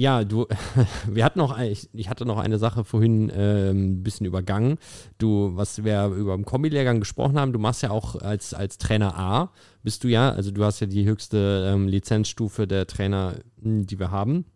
ja, 0.00 0.24
du, 0.24 0.46
wir 1.06 1.26
hatten 1.26 1.38
noch, 1.38 1.58
ich, 1.58 1.90
ich 1.92 2.08
hatte 2.08 2.24
noch 2.24 2.38
eine 2.38 2.56
Sache 2.58 2.84
vorhin 2.84 3.30
ähm, 3.34 3.98
ein 3.98 4.02
bisschen 4.02 4.24
übergangen. 4.24 4.78
Du, 5.18 5.50
was 5.56 5.84
wir 5.84 6.06
über 6.06 6.34
den 6.34 6.46
Kombi-Lehrgang 6.46 7.00
gesprochen 7.00 7.38
haben, 7.38 7.52
du 7.52 7.58
machst 7.58 7.82
ja 7.82 7.90
auch 7.90 8.16
als, 8.16 8.54
als 8.54 8.78
Trainer 8.78 9.18
A, 9.18 9.52
bist 9.82 10.02
du 10.02 10.08
ja, 10.08 10.30
also 10.30 10.52
du 10.52 10.64
hast 10.64 10.80
ja 10.80 10.86
die 10.86 11.04
höchste 11.04 11.70
ähm, 11.70 11.86
Lizenzstufe 11.86 12.66
der 12.66 12.86
Trainer, 12.86 13.34
hm, 13.60 13.86
die 13.86 13.98
wir 13.98 14.10
haben. 14.10 14.46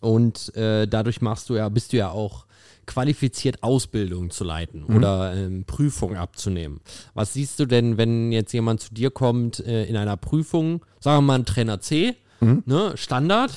Und 0.00 0.54
äh, 0.54 0.86
dadurch 0.86 1.22
machst 1.22 1.48
du 1.48 1.54
ja, 1.54 1.70
bist 1.70 1.94
du 1.94 1.96
ja 1.96 2.10
auch 2.10 2.44
qualifiziert, 2.84 3.62
Ausbildung 3.62 4.28
zu 4.28 4.44
leiten 4.44 4.84
mhm. 4.86 4.96
oder 4.96 5.34
ähm, 5.34 5.64
Prüfung 5.64 6.14
abzunehmen. 6.14 6.80
Was 7.14 7.32
siehst 7.32 7.58
du 7.58 7.64
denn, 7.64 7.96
wenn 7.96 8.32
jetzt 8.32 8.52
jemand 8.52 8.80
zu 8.80 8.92
dir 8.92 9.10
kommt 9.10 9.60
äh, 9.60 9.86
in 9.86 9.96
einer 9.96 10.18
Prüfung, 10.18 10.84
sagen 11.00 11.16
wir 11.18 11.22
mal 11.22 11.38
ein 11.38 11.46
Trainer 11.46 11.80
C, 11.80 12.16
mhm. 12.40 12.64
ne, 12.66 12.92
Standard, 12.96 13.56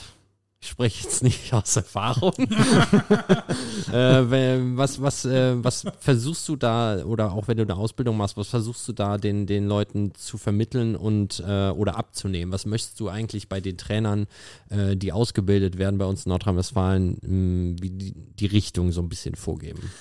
ich 0.62 0.70
spreche 0.70 1.03
jetzt 1.03 1.24
nicht 1.24 1.53
aus 1.53 1.76
Erfahrung. 1.76 2.34
äh, 3.91 4.78
was, 4.78 5.01
was, 5.01 5.26
äh, 5.26 5.55
was 5.64 5.86
versuchst 5.99 6.47
du 6.47 6.55
da, 6.55 7.03
oder 7.03 7.32
auch 7.34 7.47
wenn 7.47 7.57
du 7.57 7.64
eine 7.64 7.76
Ausbildung 7.76 8.16
machst, 8.18 8.38
was 8.38 8.49
versuchst 8.49 8.88
du 8.88 8.93
da 8.93 9.18
den, 9.18 9.47
den 9.47 9.68
Leuten 9.68 10.14
zu 10.14 10.38
vermitteln 10.38 10.95
und 10.95 11.39
äh, 11.39 11.70
oder 11.70 11.97
abzunehmen? 11.97 12.53
Was 12.53 12.66
möchtest 12.68 12.99
du 12.99 13.09
eigentlich 13.09 13.49
bei 13.49 13.59
den 13.59 13.78
Trainern, 13.78 14.28
äh, 14.70 14.95
die 14.95 15.12
ausgebildet 15.12 15.80
werden 15.80 15.97
bei 15.97 16.05
uns 16.05 16.26
in 16.26 16.30
Nordrhein-Westfalen, 16.30 17.18
wie 17.82 17.89
die, 17.89 18.14
die 18.14 18.45
Richtung 18.45 18.91
so 18.91 19.01
ein 19.01 19.09
bisschen 19.09 19.36
vorgeben? 19.36 19.91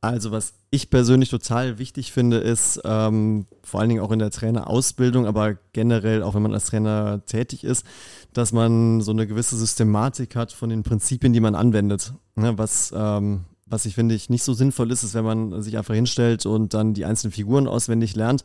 Also 0.00 0.30
was 0.30 0.54
ich 0.70 0.90
persönlich 0.90 1.30
total 1.30 1.78
wichtig 1.78 2.12
finde, 2.12 2.38
ist 2.38 2.80
ähm, 2.84 3.46
vor 3.62 3.80
allen 3.80 3.88
Dingen 3.88 4.02
auch 4.02 4.12
in 4.12 4.18
der 4.18 4.30
Trainerausbildung, 4.30 5.26
aber 5.26 5.56
generell 5.72 6.22
auch 6.22 6.34
wenn 6.34 6.42
man 6.42 6.54
als 6.54 6.66
Trainer 6.66 7.24
tätig 7.26 7.64
ist, 7.64 7.84
dass 8.32 8.52
man 8.52 9.00
so 9.00 9.10
eine 9.10 9.26
gewisse 9.26 9.56
Systematik 9.56 10.36
hat 10.36 10.52
von 10.52 10.68
den 10.68 10.82
Prinzipien, 10.82 11.32
die 11.32 11.40
man 11.40 11.54
anwendet. 11.54 12.12
Ne, 12.34 12.58
was 12.58 12.92
ähm, 12.94 13.46
was 13.68 13.84
ich 13.84 13.96
finde 13.96 14.14
ich 14.14 14.30
nicht 14.30 14.44
so 14.44 14.54
sinnvoll 14.54 14.92
ist, 14.92 15.02
ist, 15.02 15.14
wenn 15.14 15.24
man 15.24 15.60
sich 15.60 15.76
einfach 15.76 15.94
hinstellt 15.94 16.46
und 16.46 16.72
dann 16.72 16.94
die 16.94 17.04
einzelnen 17.04 17.32
Figuren 17.32 17.66
auswendig 17.66 18.14
lernt. 18.14 18.44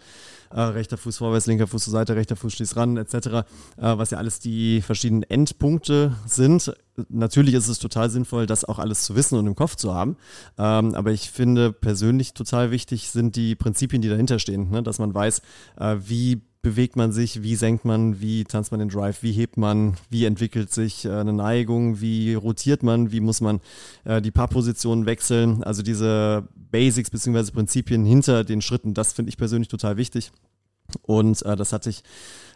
Äh, 0.49 0.61
rechter 0.61 0.97
Fuß 0.97 1.19
vorwärts, 1.19 1.45
linker 1.45 1.67
Fuß 1.67 1.83
zur 1.85 1.91
Seite, 1.91 2.15
rechter 2.15 2.35
Fuß 2.35 2.53
schließt 2.53 2.75
ran, 2.75 2.97
etc. 2.97 3.13
Äh, 3.15 3.43
was 3.77 4.09
ja 4.09 4.17
alles 4.17 4.39
die 4.39 4.81
verschiedenen 4.81 5.23
Endpunkte 5.23 6.15
sind. 6.25 6.73
Natürlich 7.07 7.53
ist 7.53 7.67
es 7.67 7.77
total 7.77 8.09
sinnvoll, 8.09 8.47
das 8.47 8.65
auch 8.65 8.79
alles 8.79 9.03
zu 9.03 9.15
wissen 9.15 9.37
und 9.37 9.45
im 9.45 9.55
Kopf 9.55 9.75
zu 9.75 9.93
haben. 9.93 10.17
Ähm, 10.57 10.95
aber 10.95 11.11
ich 11.11 11.29
finde 11.29 11.71
persönlich 11.71 12.33
total 12.33 12.71
wichtig 12.71 13.11
sind 13.11 13.35
die 13.35 13.55
Prinzipien, 13.55 14.01
die 14.01 14.09
dahinter 14.09 14.39
stehen. 14.39 14.71
Ne? 14.71 14.81
Dass 14.81 14.97
man 14.97 15.13
weiß, 15.13 15.41
äh, 15.79 15.97
wie 15.99 16.41
bewegt 16.61 16.95
man 16.95 17.11
sich, 17.11 17.41
wie 17.41 17.55
senkt 17.55 17.85
man, 17.85 18.21
wie 18.21 18.43
tanzt 18.43 18.71
man 18.71 18.79
den 18.79 18.89
Drive, 18.89 19.23
wie 19.23 19.31
hebt 19.31 19.57
man, 19.57 19.97
wie 20.09 20.25
entwickelt 20.25 20.71
sich 20.71 21.05
äh, 21.05 21.11
eine 21.11 21.33
Neigung, 21.33 22.01
wie 22.01 22.35
rotiert 22.35 22.83
man, 22.83 23.11
wie 23.11 23.19
muss 23.19 23.41
man 23.41 23.61
äh, 24.03 24.21
die 24.21 24.31
Paarpositionen 24.31 25.05
wechseln. 25.05 25.63
Also 25.63 25.81
diese 25.81 26.47
Basics 26.71 27.09
bzw. 27.09 27.51
Prinzipien 27.51 28.05
hinter 28.05 28.43
den 28.43 28.61
Schritten, 28.61 28.93
das 28.93 29.13
finde 29.13 29.29
ich 29.29 29.37
persönlich 29.37 29.69
total 29.69 29.97
wichtig. 29.97 30.31
Und 31.01 31.43
äh, 31.45 31.55
das 31.55 31.73
hatte 31.73 31.89
ich 31.89 32.03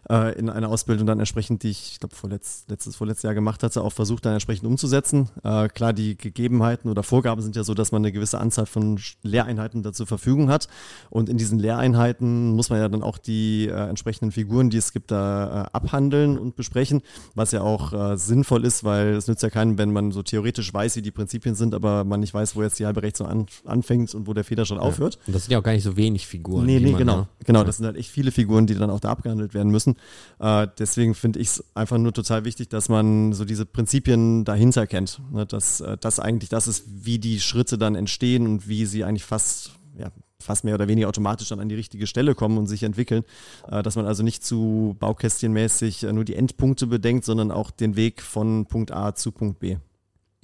äh, 0.09 0.37
in 0.37 0.49
einer 0.49 0.69
Ausbildung 0.69 1.07
dann 1.07 1.19
entsprechend, 1.19 1.63
die 1.63 1.69
ich, 1.69 1.93
ich 1.93 1.99
glaube, 1.99 2.15
vorletz, 2.15 2.65
letztes, 2.67 2.95
vorletztes 2.95 3.23
Jahr 3.23 3.33
gemacht 3.33 3.63
hatte, 3.63 3.81
auch 3.81 3.93
versucht 3.93 4.25
dann 4.25 4.33
entsprechend 4.33 4.67
umzusetzen. 4.67 5.29
Äh, 5.43 5.67
klar, 5.69 5.93
die 5.93 6.17
Gegebenheiten 6.17 6.89
oder 6.89 7.03
Vorgaben 7.03 7.41
sind 7.41 7.55
ja 7.55 7.63
so, 7.63 7.73
dass 7.73 7.91
man 7.91 8.01
eine 8.01 8.11
gewisse 8.11 8.39
Anzahl 8.39 8.65
von 8.65 8.99
Lehreinheiten 9.23 9.83
da 9.83 9.93
zur 9.93 10.07
Verfügung 10.07 10.49
hat. 10.49 10.67
Und 11.09 11.29
in 11.29 11.37
diesen 11.37 11.59
Lehreinheiten 11.59 12.51
muss 12.55 12.69
man 12.69 12.79
ja 12.79 12.89
dann 12.89 13.03
auch 13.03 13.17
die 13.17 13.67
äh, 13.67 13.89
entsprechenden 13.89 14.31
Figuren, 14.31 14.69
die 14.69 14.77
es 14.77 14.93
gibt, 14.93 15.11
da 15.11 15.63
äh, 15.63 15.69
abhandeln 15.73 16.37
und 16.37 16.55
besprechen, 16.55 17.01
was 17.33 17.51
ja 17.51 17.61
auch 17.61 17.93
äh, 17.93 18.17
sinnvoll 18.17 18.65
ist, 18.65 18.83
weil 18.83 19.15
es 19.15 19.27
nützt 19.27 19.43
ja 19.43 19.49
keinen, 19.49 19.77
wenn 19.77 19.91
man 19.91 20.11
so 20.11 20.23
theoretisch 20.23 20.73
weiß, 20.73 20.95
wie 20.97 21.01
die 21.01 21.11
Prinzipien 21.11 21.55
sind, 21.55 21.73
aber 21.73 22.03
man 22.03 22.19
nicht 22.19 22.33
weiß, 22.33 22.55
wo 22.55 22.63
jetzt 22.63 22.79
die 22.79 22.85
halbe 22.85 23.03
Rechtsung 23.03 23.27
an, 23.27 23.45
anfängt 23.65 24.13
und 24.13 24.27
wo 24.27 24.33
der 24.33 24.43
Federstand 24.43 24.81
ja. 24.81 24.87
aufhört. 24.87 25.19
Und 25.27 25.35
das 25.35 25.45
sind 25.45 25.51
ja 25.51 25.59
auch 25.59 25.63
gar 25.63 25.73
nicht 25.73 25.83
so 25.83 25.97
wenig 25.97 26.27
Figuren. 26.27 26.65
Nee, 26.65 26.79
nee, 26.79 26.93
genau. 26.93 27.27
Genau, 27.45 27.63
das 27.63 27.77
sind 27.77 27.85
halt 27.85 27.97
echt 27.97 28.09
viele 28.09 28.31
Figuren, 28.31 28.67
die 28.67 28.75
dann 28.75 28.89
auch 28.89 28.99
da 28.99 29.09
abgehandelt 29.09 29.53
werden 29.53 29.71
müssen. 29.71 29.94
Äh, 30.39 30.67
deswegen 30.77 31.15
finde 31.15 31.39
ich 31.39 31.47
es 31.49 31.63
einfach 31.75 31.97
nur 31.97 32.13
total 32.13 32.45
wichtig, 32.45 32.69
dass 32.69 32.89
man 32.89 33.33
so 33.33 33.45
diese 33.45 33.65
Prinzipien 33.65 34.45
dahinter 34.45 34.87
kennt. 34.87 35.21
Ne? 35.31 35.45
Dass 35.45 35.81
äh, 35.81 35.97
das 35.99 36.19
eigentlich 36.19 36.49
das 36.49 36.67
ist, 36.67 36.85
wie 36.87 37.19
die 37.19 37.39
Schritte 37.39 37.77
dann 37.77 37.95
entstehen 37.95 38.45
und 38.45 38.67
wie 38.67 38.85
sie 38.85 39.03
eigentlich 39.03 39.25
fast, 39.25 39.71
ja, 39.97 40.11
fast 40.39 40.63
mehr 40.63 40.75
oder 40.75 40.87
weniger 40.87 41.07
automatisch 41.07 41.49
dann 41.49 41.59
an 41.59 41.69
die 41.69 41.75
richtige 41.75 42.07
Stelle 42.07 42.35
kommen 42.35 42.57
und 42.57 42.67
sich 42.67 42.83
entwickeln. 42.83 43.23
Äh, 43.69 43.83
dass 43.83 43.95
man 43.95 44.05
also 44.05 44.23
nicht 44.23 44.43
zu 44.43 44.95
baukästchenmäßig 44.99 46.03
äh, 46.03 46.13
nur 46.13 46.25
die 46.25 46.35
Endpunkte 46.35 46.87
bedenkt, 46.87 47.25
sondern 47.25 47.51
auch 47.51 47.71
den 47.71 47.95
Weg 47.95 48.21
von 48.21 48.65
Punkt 48.65 48.91
A 48.91 49.15
zu 49.15 49.31
Punkt 49.31 49.59
B. 49.59 49.77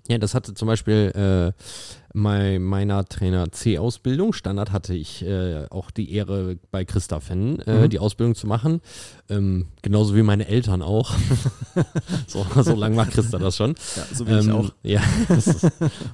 Ja, 0.07 0.17
das 0.17 0.33
hatte 0.33 0.53
zum 0.53 0.67
Beispiel 0.67 1.53
äh, 1.55 1.63
bei 2.13 2.59
meiner 2.59 3.05
Trainer 3.05 3.51
C-Ausbildung. 3.51 4.33
Standard 4.33 4.71
hatte 4.71 4.93
ich 4.93 5.23
äh, 5.23 5.65
auch 5.69 5.91
die 5.91 6.13
Ehre, 6.13 6.57
bei 6.71 6.85
Christa 6.85 7.19
Fenn 7.19 7.59
äh, 7.59 7.83
mhm. 7.83 7.89
die 7.89 7.99
Ausbildung 7.99 8.35
zu 8.35 8.47
machen. 8.47 8.81
Ähm, 9.29 9.67
genauso 9.81 10.15
wie 10.15 10.23
meine 10.23 10.47
Eltern 10.47 10.81
auch. 10.81 11.13
so, 12.27 12.45
so 12.61 12.75
lange 12.75 12.97
war 12.97 13.05
Christa 13.05 13.37
das 13.37 13.55
schon. 13.55 13.75
Ja, 13.95 14.03
so 14.13 14.27
wie 14.27 14.31
ähm, 14.31 14.39
ich 14.39 14.51
auch. 14.51 14.71
Ja. 14.83 15.01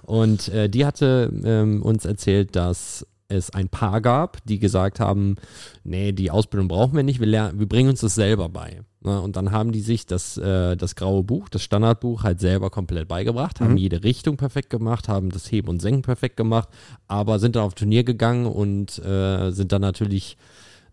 und 0.04 0.50
äh, 0.50 0.70
die 0.70 0.86
hatte 0.86 1.32
ähm, 1.44 1.82
uns 1.82 2.06
erzählt, 2.06 2.56
dass 2.56 3.06
es 3.30 3.50
ein 3.50 3.70
Paar 3.70 4.02
gab, 4.02 4.44
die 4.46 4.60
gesagt 4.60 5.00
haben, 5.00 5.36
nee, 5.84 6.12
die 6.12 6.32
Ausbildung 6.32 6.68
brauchen 6.68 6.96
wir 6.96 7.04
nicht, 7.04 7.20
wir, 7.20 7.28
lernen, 7.28 7.60
wir 7.60 7.68
bringen 7.68 7.90
uns 7.90 8.02
das 8.02 8.16
selber 8.16 8.50
bei. 8.50 8.82
Ne? 9.02 9.22
Und 9.22 9.36
dann 9.36 9.52
haben 9.52 9.72
die 9.72 9.82
sich 9.82 10.06
das, 10.06 10.38
äh, 10.38 10.78
das 10.78 10.96
graue 10.96 11.24
Buch, 11.24 11.50
das 11.50 11.62
Standardbuch 11.64 12.24
halt 12.24 12.40
selber 12.40 12.70
komplett 12.70 13.08
beigebracht, 13.08 13.60
haben 13.60 13.72
mhm. 13.72 13.78
jede 13.78 14.04
Richtung 14.04 14.38
perfekt 14.38 14.70
gemacht, 14.70 15.10
haben 15.10 15.30
das 15.30 15.52
Heben 15.52 15.68
und 15.68 15.82
Senken 15.82 16.04
perfekt 16.04 16.38
gemacht, 16.38 16.70
aber 17.08 17.40
sind 17.40 17.56
dann 17.56 17.64
auf 17.64 17.76
Turnier 17.76 18.04
gegangen 18.04 18.46
und 18.46 18.98
äh, 19.00 19.52
sind 19.52 19.72
dann 19.72 19.82
natürlich 19.82 20.38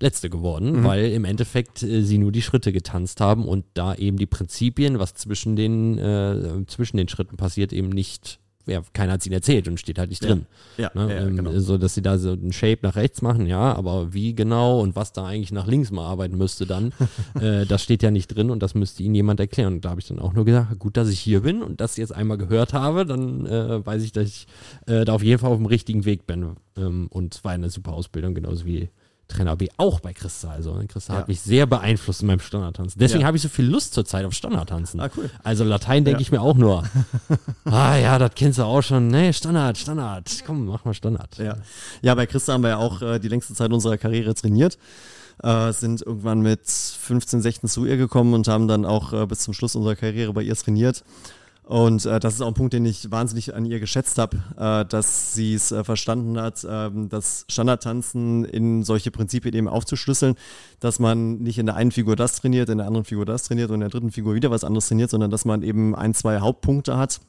Letzte 0.01 0.29
geworden, 0.29 0.81
mhm. 0.81 0.85
weil 0.85 1.05
im 1.13 1.25
Endeffekt 1.25 1.85
äh, 1.85 2.03
sie 2.03 2.19
nur 2.19 2.33
die 2.33 2.43
Schritte 2.43 2.73
getanzt 2.73 3.21
haben 3.21 3.47
und 3.47 3.65
da 3.75 3.95
eben 3.95 4.17
die 4.17 4.27
Prinzipien, 4.27 4.99
was 4.99 5.15
zwischen 5.15 5.55
den, 5.55 6.67
zwischen 6.67 6.97
den 6.97 7.09
Schritten 7.09 7.37
passiert, 7.37 7.73
eben 7.73 7.91
nicht 7.91 8.41
ja, 8.67 8.83
keiner 8.93 9.13
hat 9.13 9.21
es 9.21 9.27
ihnen 9.27 9.35
erzählt 9.35 9.69
und 9.69 9.79
steht 9.79 9.99
halt 9.99 10.11
nicht 10.11 10.25
drin. 10.25 10.47
Ja, 10.77 10.91
ja, 10.95 11.07
ne? 11.07 11.15
ja 11.15 11.21
ähm, 11.23 11.37
genau. 11.37 11.59
So, 11.59 11.79
dass 11.79 11.95
sie 11.95 12.03
da 12.03 12.19
so 12.19 12.33
einen 12.33 12.53
Shape 12.53 12.79
nach 12.83 12.97
rechts 12.97 13.23
machen, 13.23 13.47
ja, 13.47 13.75
aber 13.75 14.15
wie 14.15 14.35
genau 14.35 14.81
und 14.81 14.97
was 14.97 15.13
da 15.13 15.27
eigentlich 15.27 15.53
nach 15.53 15.67
links 15.67 15.91
mal 15.91 16.07
arbeiten 16.07 16.37
müsste 16.37 16.67
dann, 16.67 16.93
äh, 17.41 17.67
das 17.67 17.83
steht 17.83 18.03
ja 18.03 18.11
nicht 18.11 18.29
drin 18.29 18.51
und 18.51 18.63
das 18.63 18.75
müsste 18.75 19.03
ihnen 19.03 19.15
jemand 19.15 19.41
erklären. 19.41 19.75
Und 19.75 19.85
da 19.85 19.91
habe 19.91 20.01
ich 20.01 20.09
dann 20.09 20.19
auch 20.19 20.33
nur 20.33 20.45
gesagt, 20.45 20.79
gut, 20.79 20.97
dass 20.97 21.09
ich 21.09 21.21
hier 21.21 21.41
bin 21.41 21.63
und 21.63 21.81
das 21.81 21.97
jetzt 21.97 22.15
einmal 22.15 22.39
gehört 22.39 22.73
habe, 22.73 23.05
dann 23.05 23.47
äh, 23.47 23.85
weiß 23.85 24.03
ich, 24.03 24.13
dass 24.13 24.29
ich 24.29 24.47
äh, 24.87 25.05
da 25.05 25.15
auf 25.15 25.23
jeden 25.23 25.39
Fall 25.39 25.51
auf 25.51 25.59
dem 25.59 25.67
richtigen 25.67 26.05
Weg 26.05 26.27
bin. 26.27 26.57
Ähm, 26.77 27.09
und 27.11 27.35
es 27.35 27.45
war 27.45 27.53
eine 27.53 27.71
super 27.71 27.93
Ausbildung, 27.93 28.35
genauso 28.35 28.65
wie 28.65 28.89
Trainer 29.29 29.57
B 29.57 29.69
auch 29.77 30.01
bei 30.01 30.13
Christa. 30.13 30.51
Also 30.51 30.75
ne, 30.75 30.87
Christa 30.87 31.15
ja. 31.15 31.19
hat 31.21 31.29
mich 31.29 31.41
sehr 31.41 31.67
beeinflusst 31.67 32.23
in 32.23 32.29
meinem 32.29 32.41
Standardtanzen. 32.41 32.99
Deswegen 32.99 33.23
ja. 33.23 33.27
habe 33.27 33.37
ich 33.37 33.43
so 33.43 33.49
viel 33.49 33.67
Lust 33.67 33.95
zurzeit 33.95 34.25
auf 34.25 34.35
Standardtanzen. 34.35 35.01
Ah, 35.01 35.09
cool. 35.17 35.31
Also 35.43 35.65
Latein 35.65 36.05
denke 36.05 36.21
ja. 36.21 36.23
ich 36.23 36.33
mir 36.33 36.41
auch 36.41 36.57
nur. 36.57 36.85
ah 37.65 37.97
ja, 37.97 38.19
das 38.19 38.33
kennst 38.35 38.59
du 38.59 38.65
auch 38.65 38.83
schon. 38.83 39.09
Nee, 39.09 39.33
Standard, 39.33 39.79
Standard. 39.79 40.31
Komm, 40.47 40.67
mach 40.67 40.85
mal 40.85 40.95
Standard. 40.95 41.39
Ja, 41.39 41.57
ja 42.03 42.15
bei 42.15 42.27
Christa 42.27 42.53
haben 42.53 42.63
wir 42.63 42.71
ja 42.71 42.77
auch 42.79 43.03
äh, 43.03 43.19
die 43.19 43.29
längste 43.29 43.55
Zeit 43.55 43.73
unserer 43.73 43.97
Karriere 43.97 44.35
trainiert. 44.35 44.79
Äh, 45.43 45.73
sind 45.73 46.03
irgendwann 46.03 46.41
mit 46.41 46.69
15, 46.69 47.41
16 47.43 47.69
zu 47.69 47.87
ihr 47.87 47.97
gekommen 47.97 48.35
und 48.35 48.47
haben 48.47 48.69
dann 48.69 48.85
auch 48.85 49.13
äh, 49.13 49.27
bis 49.27 49.41
zum 49.41 49.53
Schluss 49.55 49.75
unserer 49.75 49.97
Karriere 49.97 50.33
bei 50.33 50.43
ihr 50.43 50.55
trainiert. 50.55 51.03
Und 51.65 52.05
äh, 52.05 52.21
das 52.21 52.35
ist 52.35 52.43
auch 52.43 52.49
ein 52.49 52.55
Punkt, 52.55 52.75
den 52.75 52.85
ich 52.85 53.11
wahnsinnig 53.11 53.55
an 53.55 53.65
ihr 53.65 53.81
geschätzt 53.81 54.19
habe, 54.19 54.37
äh, 54.59 54.85
dass 54.85 55.35
sie 55.35 55.55
es 55.55 55.73
äh, 55.73 55.83
verstanden 55.83 56.39
hat, 56.39 56.65
ähm, 56.69 57.09
das 57.09 57.47
Standardtanzen 57.49 58.45
in 58.45 58.83
solche 58.83 59.11
Prinzipien 59.11 59.55
eben 59.55 59.69
aufzuschlüsseln, 59.69 60.35
dass 60.81 60.99
man 60.99 61.39
nicht 61.39 61.59
in 61.59 61.65
der 61.65 61.77
einen 61.77 61.91
Figur 61.91 62.17
das 62.17 62.37
trainiert, 62.37 62.69
in 62.69 62.79
der 62.79 62.87
anderen 62.87 63.07
Figur 63.07 63.25
das 63.25 63.45
trainiert 63.45 63.71
und 63.71 63.77
in 63.77 63.81
der 63.81 63.89
dritten 63.89 64.11
Figur 64.11 64.35
wieder 64.35 64.51
was 64.51 64.63
anderes 64.63 64.89
trainiert, 64.89 65.09
sondern 65.09 65.31
dass 65.31 65.47
man 65.47 65.63
eben 65.63 65.95
ein, 65.95 66.13
zwei 66.13 66.41
Hauptpunkte 66.41 66.99
hat, 66.99 67.21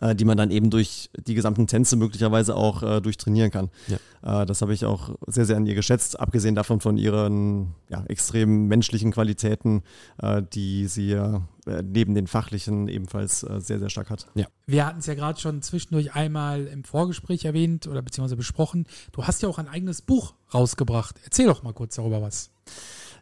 äh, 0.00 0.14
die 0.14 0.24
man 0.24 0.36
dann 0.36 0.50
eben 0.50 0.70
durch 0.70 1.10
die 1.26 1.34
gesamten 1.34 1.66
Tänze 1.66 1.96
möglicherweise 1.96 2.56
auch 2.56 2.82
äh, 2.82 3.00
durchtrainieren 3.00 3.50
kann. 3.50 3.70
Ja. 3.88 4.42
Äh, 4.42 4.46
das 4.46 4.62
habe 4.62 4.72
ich 4.72 4.84
auch 4.84 5.16
sehr, 5.26 5.44
sehr 5.44 5.56
an 5.56 5.66
ihr 5.66 5.74
geschätzt, 5.74 6.18
abgesehen 6.18 6.54
davon 6.54 6.80
von 6.80 6.96
ihren 6.96 7.74
ja, 7.88 8.04
extremen 8.08 8.68
menschlichen 8.68 9.12
Qualitäten, 9.12 9.82
äh, 10.18 10.42
die 10.52 10.86
sie 10.86 11.10
ja 11.10 11.42
äh, 11.66 11.82
neben 11.82 12.14
den 12.14 12.26
fachlichen 12.26 12.88
ebenfalls 12.88 13.42
äh, 13.42 13.60
sehr, 13.60 13.78
sehr 13.78 13.90
stark 13.90 14.10
hat. 14.10 14.28
Ja. 14.34 14.46
Wir 14.66 14.86
hatten 14.86 15.00
es 15.00 15.06
ja 15.06 15.14
gerade 15.14 15.40
schon 15.40 15.62
zwischendurch 15.62 16.14
einmal 16.14 16.66
im 16.66 16.84
Vorgespräch 16.84 17.44
erwähnt 17.44 17.86
oder 17.86 18.02
beziehungsweise 18.02 18.36
besprochen. 18.36 18.86
Du 19.12 19.24
hast 19.24 19.42
ja 19.42 19.48
auch 19.48 19.58
ein 19.58 19.68
eigenes 19.68 20.02
Buch 20.02 20.34
rausgebracht. 20.54 21.16
Erzähl 21.24 21.46
doch 21.46 21.62
mal 21.62 21.72
kurz 21.72 21.96
darüber 21.96 22.22
was. 22.22 22.50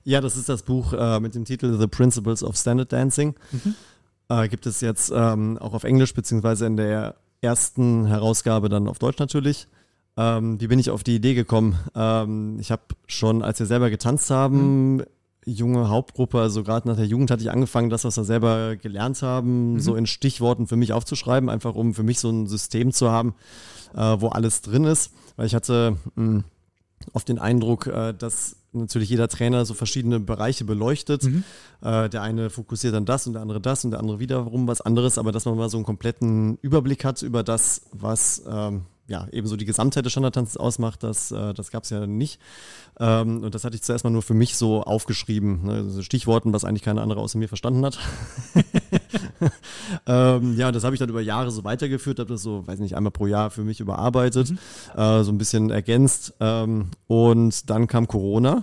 Ja, 0.05 0.21
das 0.21 0.37
ist 0.37 0.49
das 0.49 0.63
Buch 0.63 0.93
mit 1.21 1.35
dem 1.35 1.45
Titel 1.45 1.79
The 1.79 1.87
Principles 1.87 2.43
of 2.43 2.57
Standard 2.57 2.91
Dancing. 2.91 3.35
Mhm 3.53 3.75
äh, 4.31 4.49
gibt 4.49 4.65
es 4.67 4.81
jetzt 4.81 5.13
ähm, 5.15 5.59
auch 5.59 5.75
auf 5.75 5.85
Englisch, 5.85 6.15
beziehungsweise 6.15 6.65
in 6.67 6.77
der 6.77 7.17
ersten 7.43 8.07
Herausgabe 8.07 8.69
dann 8.69 8.89
auf 8.89 8.99
Deutsch 8.99 9.19
natürlich. 9.19 9.67
Ähm, 10.17 10.61
wie 10.61 10.69
bin 10.69 10.79
ich 10.79 10.91
auf 10.91 11.03
die 11.03 11.17
Idee 11.17 11.35
gekommen? 11.35 11.79
Ähm, 11.95 12.59
ich 12.61 12.71
habe 12.71 12.83
schon, 13.07 13.43
als 13.43 13.59
wir 13.59 13.67
selber 13.67 13.91
getanzt 13.91 14.31
haben, 14.31 14.97
mhm. 14.97 15.05
junge 15.45 15.89
Hauptgruppe, 15.89 16.41
also 16.41 16.63
gerade 16.63 16.89
nach 16.89 16.97
der 16.97 17.07
Jugend 17.07 17.31
hatte 17.31 17.43
ich 17.43 17.51
angefangen, 17.51 17.91
das, 17.91 18.05
was 18.05 18.17
wir 18.17 18.25
selber 18.25 18.77
gelernt 18.77 19.21
haben, 19.23 19.75
mhm. 19.75 19.81
so 19.81 19.97
in 19.97 20.07
Stichworten 20.07 20.67
für 20.67 20.77
mich 20.77 20.93
aufzuschreiben, 20.93 21.49
einfach 21.51 21.75
um 21.75 21.95
für 21.95 22.03
mich 22.03 22.21
so 22.21 22.31
ein 22.31 22.47
System 22.47 22.93
zu 22.93 23.11
haben, 23.11 23.35
äh, 23.95 24.17
wo 24.19 24.29
alles 24.29 24.63
drin 24.63 24.85
ist. 24.85 25.13
Weil 25.37 25.47
ich 25.47 25.55
hatte 25.55 25.97
mh, 26.15 26.25
hm, 26.25 26.45
oft 27.13 27.29
den 27.29 27.39
Eindruck, 27.39 27.87
äh, 27.89 28.13
dass 28.13 28.57
natürlich 28.73 29.11
jeder 29.11 29.29
Trainer 29.29 29.65
so 29.65 29.75
verschiedene 29.75 30.21
Bereiche 30.21 30.65
beleuchtet. 30.65 31.25
Mhm. 31.25 31.45
Äh, 31.83 32.09
der 32.09 32.23
eine 32.23 32.51
fokussiert 32.51 32.95
dann 32.95 33.05
das 33.05 33.27
und 33.27 33.35
der 33.35 33.43
andere 33.43 33.61
das 33.61 33.85
und 33.85 33.93
der 33.93 34.01
andere 34.01 34.21
wiederum 34.21 34.69
was 34.69 34.81
anderes, 34.81 35.19
aber 35.19 35.33
dass 35.33 35.45
man 35.45 35.57
mal 35.57 35.69
so 35.69 35.79
einen 35.79 35.85
kompletten 35.85 36.59
Überblick 36.63 37.05
hat 37.05 37.23
über 37.23 37.43
das, 37.43 37.83
was 37.93 38.43
ähm, 38.49 38.83
ja, 39.11 39.27
eben 39.33 39.49
so 39.49 39.57
die 39.57 39.65
Gesamtheit 39.65 40.05
des 40.05 40.13
Standardtanzes 40.13 40.57
ausmacht, 40.57 41.03
das, 41.03 41.33
äh, 41.33 41.53
das 41.53 41.73
gab 41.73 41.83
es 41.83 41.91
ja 41.91 42.07
nicht. 42.07 42.41
Ähm, 42.99 43.43
und 43.43 43.55
das 43.55 43.65
hatte 43.65 43.75
ich 43.75 43.83
zuerst 43.83 44.05
mal 44.05 44.11
nur 44.11 44.23
für 44.23 44.35
mich 44.35 44.57
so 44.57 44.85
aufgeschrieben, 44.85 45.65
ne, 45.65 45.91
so 45.91 46.03
Stichworten, 46.03 46.53
was 46.53 46.65
eigentlich 46.65 46.83
keine 46.83 47.03
andere 47.03 47.21
außer 47.21 47.37
mir 47.37 47.49
verstanden 47.49 47.85
hat. 47.85 47.99
ähm, 50.07 50.57
ja, 50.57 50.73
das 50.73 50.85
habe 50.85 50.95
ich 50.95 50.99
dann 50.99 51.09
über 51.09 51.21
Jahre 51.21 51.51
so 51.51 51.65
weitergeführt, 51.65 52.19
habe 52.19 52.33
das 52.33 52.43
so, 52.43 52.67
weiß 52.67 52.79
nicht, 52.81 52.97
einmal 52.97 53.13
pro 53.13 53.27
Jahr 53.27 53.51
für 53.51 53.65
mich 53.65 53.81
überarbeitet, 53.81 54.51
mhm. 54.51 54.59
äh, 54.97 55.25
so 55.25 55.33
ein 55.33 55.39
bisschen 55.39 55.71
ergänzt. 55.71 56.35
Ähm, 56.41 56.91
und 57.07 57.71
dann 57.71 57.87
kam 57.87 58.09
Corona. 58.09 58.63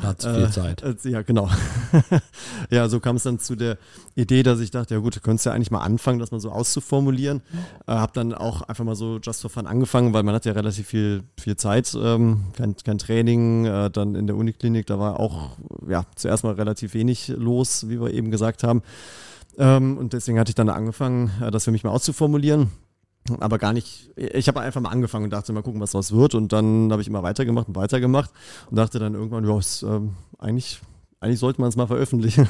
Da 0.00 0.08
hat 0.08 0.22
viel 0.22 0.44
äh, 0.44 0.50
Zeit. 0.50 0.82
Äh, 0.82 0.94
ja, 1.04 1.22
genau. 1.22 1.48
ja, 2.70 2.88
so 2.88 3.00
kam 3.00 3.16
es 3.16 3.24
dann 3.24 3.38
zu 3.38 3.56
der 3.56 3.78
Idee, 4.14 4.42
dass 4.42 4.60
ich 4.60 4.70
dachte, 4.70 4.94
ja 4.94 5.00
gut, 5.00 5.16
du 5.16 5.20
könntest 5.20 5.46
ja 5.46 5.52
eigentlich 5.52 5.70
mal 5.70 5.80
anfangen, 5.80 6.18
das 6.18 6.30
mal 6.30 6.40
so 6.40 6.50
auszuformulieren. 6.50 7.42
Äh, 7.86 7.92
habe 7.92 8.12
dann 8.14 8.34
auch 8.34 8.62
einfach 8.62 8.84
mal 8.84 8.94
so 8.94 9.18
just 9.22 9.40
for 9.40 9.50
fun 9.50 9.66
angefangen, 9.66 10.12
weil 10.12 10.22
man 10.22 10.34
hat 10.34 10.44
ja 10.44 10.52
relativ 10.52 10.88
viel, 10.88 11.22
viel 11.38 11.56
Zeit, 11.56 11.96
ähm, 12.00 12.44
kein, 12.56 12.76
kein 12.76 12.98
Training, 12.98 13.66
äh, 13.66 13.90
dann 13.90 14.14
in 14.14 14.26
der 14.26 14.36
Uniklinik, 14.36 14.86
da 14.86 14.98
war 14.98 15.18
auch 15.18 15.56
ja 15.88 16.04
zuerst 16.14 16.44
mal 16.44 16.54
relativ 16.54 16.94
wenig 16.94 17.28
los, 17.28 17.88
wie 17.88 18.00
wir 18.00 18.12
eben 18.12 18.30
gesagt 18.30 18.62
haben. 18.62 18.82
Ähm, 19.58 19.98
und 19.98 20.12
deswegen 20.12 20.38
hatte 20.38 20.50
ich 20.50 20.54
dann 20.54 20.68
angefangen, 20.68 21.30
äh, 21.42 21.50
das 21.50 21.64
für 21.64 21.72
mich 21.72 21.84
mal 21.84 21.90
auszuformulieren 21.90 22.70
aber 23.38 23.58
gar 23.58 23.72
nicht, 23.72 24.10
ich 24.16 24.48
habe 24.48 24.60
einfach 24.60 24.80
mal 24.80 24.90
angefangen 24.90 25.24
und 25.24 25.30
dachte, 25.30 25.52
mal 25.52 25.62
gucken, 25.62 25.80
was 25.80 25.92
daraus 25.92 26.12
wird. 26.12 26.34
Und 26.34 26.52
dann 26.52 26.90
habe 26.90 27.02
ich 27.02 27.08
immer 27.08 27.22
weitergemacht 27.22 27.68
und 27.68 27.76
weitergemacht 27.76 28.30
und 28.70 28.76
dachte 28.76 28.98
dann 28.98 29.14
irgendwann, 29.14 29.46
ja, 29.46 29.58
ist, 29.58 29.82
ähm, 29.82 30.16
eigentlich, 30.38 30.80
eigentlich 31.20 31.38
sollte 31.38 31.60
man 31.60 31.68
es 31.68 31.76
mal 31.76 31.86
veröffentlichen. 31.86 32.48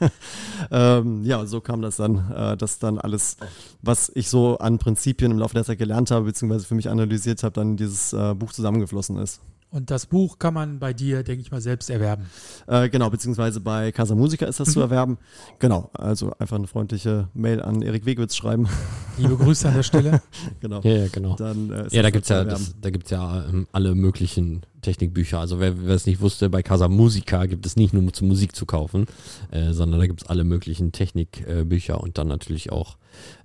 ähm, 0.70 1.24
ja, 1.24 1.46
so 1.46 1.60
kam 1.60 1.80
das 1.80 1.96
dann, 1.96 2.30
äh, 2.30 2.56
dass 2.56 2.78
dann 2.78 2.98
alles, 2.98 3.38
was 3.80 4.12
ich 4.14 4.28
so 4.28 4.58
an 4.58 4.78
Prinzipien 4.78 5.30
im 5.30 5.38
Laufe 5.38 5.54
der 5.54 5.64
Zeit 5.64 5.78
gelernt 5.78 6.10
habe, 6.10 6.26
beziehungsweise 6.26 6.66
für 6.66 6.74
mich 6.74 6.90
analysiert 6.90 7.42
habe, 7.42 7.54
dann 7.54 7.70
in 7.72 7.76
dieses 7.78 8.12
äh, 8.12 8.34
Buch 8.34 8.52
zusammengeflossen 8.52 9.16
ist. 9.16 9.40
Und 9.72 9.90
das 9.90 10.04
Buch 10.04 10.38
kann 10.38 10.52
man 10.52 10.78
bei 10.78 10.92
dir, 10.92 11.22
denke 11.22 11.40
ich 11.40 11.50
mal, 11.50 11.62
selbst 11.62 11.88
erwerben. 11.88 12.26
Äh, 12.66 12.90
genau, 12.90 13.08
beziehungsweise 13.08 13.58
bei 13.58 13.90
Casa 13.90 14.14
Musica 14.14 14.44
ist 14.44 14.60
das 14.60 14.68
mhm. 14.68 14.72
zu 14.72 14.80
erwerben. 14.80 15.18
Genau, 15.60 15.88
also 15.94 16.30
einfach 16.38 16.56
eine 16.58 16.66
freundliche 16.66 17.30
Mail 17.32 17.62
an 17.62 17.80
Erik 17.80 18.04
Wegwitz 18.04 18.36
schreiben. 18.36 18.68
Liebe 19.16 19.34
Grüße 19.34 19.66
an 19.66 19.74
der 19.74 19.82
Stelle. 19.82 20.20
genau. 20.60 20.82
Ja, 20.82 20.90
ja 20.90 21.06
genau. 21.10 21.36
Dann, 21.36 21.70
äh, 21.70 21.86
ja, 21.90 22.02
da 22.02 22.10
gibt 22.10 22.24
es 22.24 22.28
ja, 22.28 22.44
das, 22.44 22.74
da 22.82 22.90
gibt's 22.90 23.10
ja 23.10 23.46
ähm, 23.46 23.66
alle 23.72 23.94
möglichen 23.94 24.60
Technikbücher. 24.82 25.38
Also 25.38 25.58
wer, 25.58 25.74
es 25.88 26.04
nicht 26.04 26.20
wusste, 26.20 26.50
bei 26.50 26.62
Casa 26.62 26.88
Musica 26.88 27.46
gibt 27.46 27.64
es 27.64 27.74
nicht 27.76 27.94
nur 27.94 28.12
zu 28.12 28.26
Musik 28.26 28.54
zu 28.54 28.66
kaufen, 28.66 29.06
äh, 29.52 29.72
sondern 29.72 30.00
da 30.00 30.06
gibt 30.06 30.20
es 30.20 30.28
alle 30.28 30.44
möglichen 30.44 30.92
Technikbücher 30.92 31.98
und 31.98 32.18
dann 32.18 32.28
natürlich 32.28 32.70
auch 32.70 32.98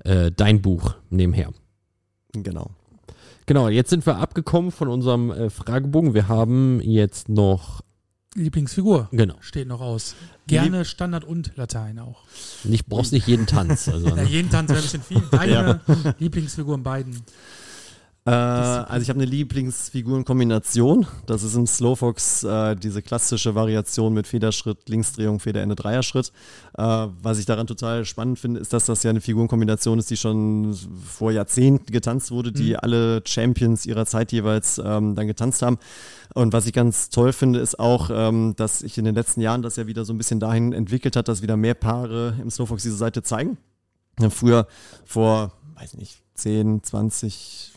äh, 0.03 0.29
dein 0.35 0.61
Buch 0.61 0.95
nebenher. 1.09 1.53
Genau. 2.33 2.71
Genau, 3.47 3.69
jetzt 3.69 3.89
sind 3.89 4.05
wir 4.05 4.17
abgekommen 4.17 4.71
von 4.71 4.89
unserem 4.89 5.31
äh, 5.31 5.49
Fragebogen. 5.49 6.13
Wir 6.13 6.27
haben 6.27 6.81
jetzt 6.81 7.29
noch 7.29 7.81
Lieblingsfigur. 8.35 9.07
Genau. 9.11 9.35
Steht 9.39 9.69
noch 9.69 9.79
aus. 9.79 10.15
Gerne 10.47 10.79
Lieb 10.79 10.85
Standard 10.85 11.23
und 11.23 11.55
Latein 11.55 11.97
auch. 11.97 12.25
Ich 12.65 12.85
brauchst 12.85 13.13
nicht 13.13 13.25
jeden 13.25 13.47
Tanz. 13.47 13.87
Also, 13.87 14.09
ja, 14.15 14.21
jeden 14.23 14.49
Tanz 14.49 14.69
wäre 14.69 14.79
ein 14.79 14.83
bisschen 14.83 15.01
viel. 15.01 15.21
Deine 15.31 15.81
ja. 15.87 16.13
Lieblingsfigur 16.19 16.75
in 16.75 16.83
beiden. 16.83 17.21
Äh, 18.27 18.31
also 18.31 19.01
ich 19.01 19.09
habe 19.09 19.21
eine 19.21 19.25
Lieblingsfigurenkombination. 19.25 21.07
Das 21.27 21.43
ist 21.43 21.55
im 21.55 21.65
Slowfox 21.65 22.43
äh, 22.43 22.75
diese 22.75 23.01
klassische 23.01 23.55
Variation 23.55 24.13
mit 24.13 24.27
Federschritt, 24.27 24.89
Linksdrehung, 24.89 25.39
Federende, 25.39 25.75
Dreierschritt. 25.75 26.33
Äh, 26.77 27.07
was 27.21 27.39
ich 27.39 27.45
daran 27.45 27.67
total 27.67 28.03
spannend 28.03 28.37
finde, 28.37 28.59
ist, 28.59 28.73
dass 28.73 28.85
das 28.85 29.03
ja 29.03 29.11
eine 29.11 29.21
Figurenkombination 29.21 29.97
ist, 29.97 30.09
die 30.09 30.17
schon 30.17 30.77
vor 31.05 31.31
Jahrzehnten 31.31 31.89
getanzt 31.89 32.31
wurde, 32.31 32.51
die 32.51 32.71
mhm. 32.71 32.79
alle 32.81 33.21
Champions 33.25 33.85
ihrer 33.85 34.05
Zeit 34.05 34.33
jeweils 34.33 34.77
ähm, 34.77 35.15
dann 35.15 35.27
getanzt 35.27 35.61
haben. 35.61 35.77
Und 36.33 36.51
was 36.51 36.67
ich 36.67 36.73
ganz 36.73 37.09
toll 37.09 37.31
finde, 37.31 37.59
ist 37.59 37.79
auch, 37.79 38.09
ähm, 38.11 38.55
dass 38.57 38.79
sich 38.79 38.97
in 38.97 39.05
den 39.05 39.15
letzten 39.15 39.39
Jahren 39.39 39.61
das 39.61 39.77
ja 39.77 39.87
wieder 39.87 40.03
so 40.03 40.11
ein 40.11 40.17
bisschen 40.17 40.41
dahin 40.41 40.73
entwickelt 40.73 41.15
hat, 41.15 41.29
dass 41.29 41.41
wieder 41.41 41.55
mehr 41.55 41.75
Paare 41.75 42.35
im 42.41 42.49
Slowfox 42.49 42.83
diese 42.83 42.97
Seite 42.97 43.23
zeigen. 43.23 43.57
Früher 44.31 44.67
vor, 45.05 45.53
weiß 45.75 45.93
nicht, 45.93 46.17
10, 46.33 46.83
20, 46.83 47.76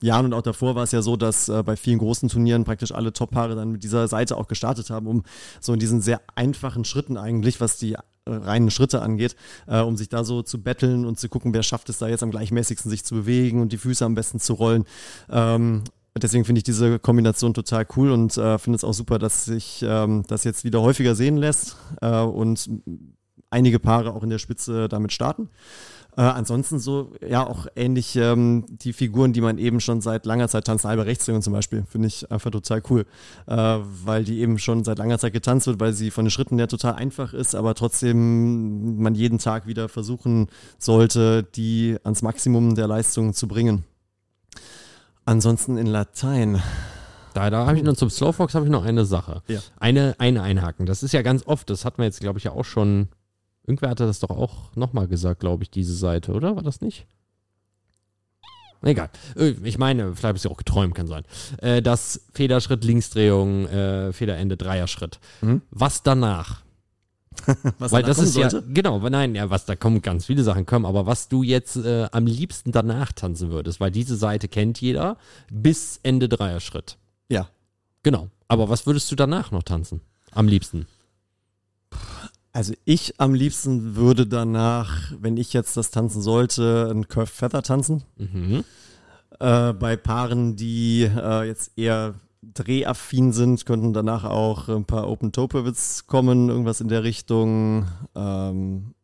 Jahren 0.00 0.26
und 0.26 0.34
auch 0.34 0.42
davor 0.42 0.74
war 0.74 0.84
es 0.84 0.92
ja 0.92 1.02
so, 1.02 1.16
dass 1.16 1.48
äh, 1.48 1.62
bei 1.62 1.76
vielen 1.76 1.98
großen 1.98 2.28
Turnieren 2.28 2.64
praktisch 2.64 2.92
alle 2.92 3.12
Top-Paare 3.12 3.54
dann 3.54 3.72
mit 3.72 3.82
dieser 3.82 4.08
Seite 4.08 4.36
auch 4.36 4.48
gestartet 4.48 4.90
haben, 4.90 5.06
um 5.06 5.22
so 5.60 5.72
in 5.72 5.78
diesen 5.78 6.00
sehr 6.00 6.20
einfachen 6.34 6.84
Schritten 6.84 7.16
eigentlich, 7.16 7.60
was 7.60 7.78
die 7.78 7.92
äh, 7.92 7.98
reinen 8.26 8.70
Schritte 8.70 9.02
angeht, 9.02 9.36
äh, 9.66 9.80
um 9.80 9.96
sich 9.96 10.08
da 10.08 10.24
so 10.24 10.42
zu 10.42 10.62
betteln 10.62 11.04
und 11.04 11.18
zu 11.18 11.28
gucken, 11.28 11.54
wer 11.54 11.62
schafft 11.62 11.88
es 11.88 11.98
da 11.98 12.08
jetzt 12.08 12.22
am 12.22 12.30
gleichmäßigsten 12.30 12.90
sich 12.90 13.04
zu 13.04 13.14
bewegen 13.14 13.60
und 13.60 13.72
die 13.72 13.78
Füße 13.78 14.04
am 14.04 14.14
besten 14.14 14.40
zu 14.40 14.54
rollen. 14.54 14.84
Ähm, 15.30 15.84
deswegen 16.16 16.44
finde 16.44 16.58
ich 16.58 16.64
diese 16.64 16.98
Kombination 16.98 17.54
total 17.54 17.86
cool 17.96 18.10
und 18.10 18.36
äh, 18.36 18.58
finde 18.58 18.76
es 18.76 18.84
auch 18.84 18.94
super, 18.94 19.18
dass 19.18 19.44
sich 19.44 19.84
ähm, 19.86 20.24
das 20.26 20.44
jetzt 20.44 20.64
wieder 20.64 20.82
häufiger 20.82 21.14
sehen 21.14 21.36
lässt 21.36 21.76
äh, 22.00 22.20
und 22.20 22.68
einige 23.50 23.78
Paare 23.78 24.12
auch 24.12 24.22
in 24.22 24.30
der 24.30 24.38
Spitze 24.38 24.88
damit 24.88 25.12
starten. 25.12 25.48
Äh, 26.16 26.22
ansonsten 26.22 26.78
so, 26.78 27.12
ja, 27.26 27.46
auch 27.46 27.66
ähnlich 27.76 28.16
ähm, 28.16 28.64
die 28.68 28.94
Figuren, 28.94 29.34
die 29.34 29.42
man 29.42 29.58
eben 29.58 29.80
schon 29.80 30.00
seit 30.00 30.24
langer 30.24 30.48
Zeit 30.48 30.64
tanzt, 30.64 30.86
halbe 30.86 31.04
Rechtsdrehung 31.04 31.42
zum 31.42 31.52
Beispiel, 31.52 31.84
finde 31.86 32.08
ich 32.08 32.30
einfach 32.32 32.50
total 32.50 32.82
cool, 32.88 33.04
äh, 33.46 33.54
weil 33.54 34.24
die 34.24 34.40
eben 34.40 34.58
schon 34.58 34.82
seit 34.82 34.96
langer 34.96 35.18
Zeit 35.18 35.34
getanzt 35.34 35.66
wird, 35.66 35.78
weil 35.78 35.92
sie 35.92 36.10
von 36.10 36.24
den 36.24 36.30
Schritten 36.30 36.56
her 36.58 36.68
total 36.68 36.94
einfach 36.94 37.34
ist, 37.34 37.54
aber 37.54 37.74
trotzdem 37.74 38.96
man 38.98 39.14
jeden 39.14 39.38
Tag 39.38 39.66
wieder 39.66 39.90
versuchen 39.90 40.48
sollte, 40.78 41.42
die 41.42 41.98
ans 42.02 42.22
Maximum 42.22 42.74
der 42.74 42.88
Leistung 42.88 43.34
zu 43.34 43.46
bringen. 43.46 43.84
Ansonsten 45.26 45.76
in 45.76 45.86
Latein. 45.86 46.62
Da, 47.34 47.50
da 47.50 47.66
habe 47.66 47.76
ich 47.76 47.82
noch 47.82 47.96
zum 47.96 48.08
Slowfox 48.08 48.54
habe 48.54 48.64
ich 48.64 48.70
noch 48.70 48.86
eine 48.86 49.04
Sache. 49.04 49.42
Ja. 49.48 49.60
Eine, 49.78 50.14
eine 50.18 50.40
einhaken. 50.40 50.86
Das 50.86 51.02
ist 51.02 51.12
ja 51.12 51.20
ganz 51.20 51.46
oft, 51.46 51.68
das 51.68 51.84
hatten 51.84 51.98
wir 51.98 52.06
jetzt, 52.06 52.20
glaube 52.20 52.38
ich, 52.38 52.44
ja 52.44 52.52
auch 52.52 52.64
schon 52.64 53.08
Irgendwer 53.66 53.90
hatte 53.90 54.06
das 54.06 54.20
doch 54.20 54.30
auch 54.30 54.74
nochmal 54.76 55.08
gesagt, 55.08 55.40
glaube 55.40 55.64
ich, 55.64 55.70
diese 55.70 55.94
Seite, 55.94 56.32
oder? 56.32 56.56
War 56.56 56.62
das 56.62 56.80
nicht? 56.80 57.06
Egal. 58.82 59.10
Äh, 59.36 59.54
ich 59.64 59.78
meine, 59.78 60.14
vielleicht 60.14 60.24
habe 60.24 60.36
ich 60.36 60.40
es 60.40 60.44
ja 60.44 60.50
auch 60.50 60.56
geträumt, 60.56 60.94
kann 60.94 61.06
sein. 61.06 61.24
Äh, 61.58 61.82
das 61.82 62.20
Federschritt, 62.32 62.84
Linksdrehung, 62.84 63.66
äh, 63.66 64.12
Federende, 64.12 64.56
Dreierschritt. 64.56 65.18
Mhm. 65.40 65.62
Was 65.70 66.02
danach? 66.02 66.62
was 67.78 67.92
Weil 67.92 68.02
das 68.02 68.18
ist 68.18 68.34
sollte? 68.34 68.58
ja, 68.58 68.62
genau, 68.72 68.98
nein, 69.08 69.34
ja, 69.34 69.50
was 69.50 69.66
da 69.66 69.76
kommen 69.76 70.00
ganz 70.00 70.26
viele 70.26 70.42
Sachen 70.42 70.64
kommen, 70.64 70.86
aber 70.86 71.06
was 71.06 71.28
du 71.28 71.42
jetzt 71.42 71.76
äh, 71.76 72.08
am 72.10 72.26
liebsten 72.26 72.72
danach 72.72 73.12
tanzen 73.12 73.50
würdest, 73.50 73.80
weil 73.80 73.90
diese 73.90 74.16
Seite 74.16 74.48
kennt 74.48 74.80
jeder, 74.80 75.18
bis 75.50 76.00
Ende 76.02 76.28
Dreierschritt. 76.28 76.96
Ja. 77.28 77.48
Genau. 78.02 78.28
Aber 78.48 78.68
was 78.68 78.86
würdest 78.86 79.10
du 79.10 79.16
danach 79.16 79.50
noch 79.50 79.64
tanzen? 79.64 80.00
Am 80.30 80.48
liebsten? 80.48 80.86
Also 82.56 82.72
ich 82.86 83.20
am 83.20 83.34
liebsten 83.34 83.96
würde 83.96 84.26
danach, 84.26 85.12
wenn 85.20 85.36
ich 85.36 85.52
jetzt 85.52 85.76
das 85.76 85.90
tanzen 85.90 86.22
sollte, 86.22 86.90
ein 86.90 87.06
Curve 87.06 87.26
Feather 87.26 87.62
tanzen. 87.62 88.02
Mhm. 88.16 88.64
Äh, 89.38 89.74
bei 89.74 89.98
Paaren, 89.98 90.56
die 90.56 91.02
äh, 91.02 91.46
jetzt 91.46 91.72
eher 91.76 92.14
drehaffin 92.40 93.34
sind, 93.34 93.66
könnten 93.66 93.92
danach 93.92 94.24
auch 94.24 94.70
ein 94.70 94.86
paar 94.86 95.06
Open 95.06 95.32
Topewitz 95.32 96.06
kommen, 96.06 96.48
irgendwas 96.48 96.80
in 96.80 96.88
der 96.88 97.04
Richtung. 97.04 97.88
Ähm, 98.14 98.94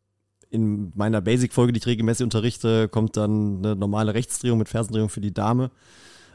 in 0.48 0.90
meiner 0.94 1.20
Basic-Folge, 1.20 1.74
die 1.74 1.80
ich 1.80 1.86
regelmäßig 1.86 2.24
unterrichte, 2.24 2.88
kommt 2.88 3.18
dann 3.18 3.58
eine 3.58 3.76
normale 3.76 4.14
Rechtsdrehung 4.14 4.56
mit 4.56 4.70
Fersendrehung 4.70 5.10
für 5.10 5.20
die 5.20 5.34
Dame, 5.34 5.70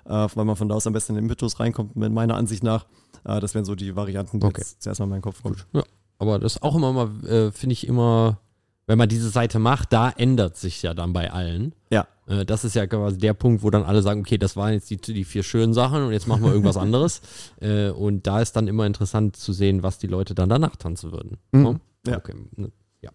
äh, 0.06 0.28
weil 0.36 0.46
man 0.46 0.56
von 0.56 0.70
da 0.70 0.76
aus 0.76 0.86
am 0.86 0.94
besten 0.94 1.14
in 1.14 1.16
den 1.16 1.24
Impetus 1.26 1.60
reinkommt, 1.60 1.96
meiner 1.96 2.36
Ansicht 2.36 2.62
nach. 2.62 2.86
Äh, 3.24 3.40
das 3.40 3.56
wären 3.56 3.66
so 3.66 3.74
die 3.74 3.96
Varianten, 3.96 4.40
die 4.40 4.46
okay. 4.46 4.62
jetzt 4.62 4.84
zuerst 4.84 5.00
mal 5.00 5.06
in 5.06 5.10
meinen 5.10 5.22
Kopf 5.24 5.42
kommen. 5.42 5.58
Ja. 5.74 5.82
Aber 6.20 6.40
das 6.40 6.56
ist 6.56 6.64
auch 6.64 6.76
immer 6.76 6.94
mal, 6.94 7.26
äh, 7.26 7.52
finde 7.52 7.74
ich 7.74 7.88
immer, 7.88 8.40
wenn 8.88 8.98
man 8.98 9.10
diese 9.10 9.30
Seite 9.30 9.60
macht, 9.60 9.94
da 9.94 10.10
ändert 10.10 10.58
sich 10.58 10.82
ja 10.82 10.94
dann 10.94 11.14
bei 11.14 11.32
allen. 11.32 11.74
Ja. 11.92 12.08
Äh, 12.28 12.46
das 12.46 12.64
ist 12.64 12.76
ja 12.76 12.88
quasi 12.88 13.18
der 13.18 13.34
Punkt, 13.34 13.62
wo 13.64 13.70
dann 13.70 13.84
alle 13.84 14.02
sagen, 14.02 14.22
okay, 14.22 14.38
das 14.38 14.56
waren 14.56 14.74
jetzt 14.74 14.90
die, 14.90 14.98
die 14.98 15.26
vier 15.26 15.44
schönen 15.44 15.74
Sachen 15.74 16.04
und 16.04 16.12
jetzt 16.12 16.28
machen 16.28 16.44
wir 16.44 16.52
irgendwas 16.52 16.78
anderes. 16.78 17.22
Äh, 17.62 17.90
und 17.90 18.26
da 18.26 18.42
ist 18.42 18.54
dann 18.56 18.68
immer 18.68 18.86
interessant 18.86 19.36
zu 19.36 19.54
sehen, 19.54 19.84
was 19.84 20.00
die 20.00 20.08
Leute 20.08 20.34
dann 20.34 20.50
danach 20.50 20.76
tanzen 20.76 21.12
würden. 21.12 21.38
Mhm. 21.52 21.80
Ja. 22.08 22.18
Okay. 22.18 22.34
Ne, 22.56 22.72
ja. 23.02 23.12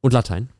Und 0.00 0.12
Latein? 0.12 0.50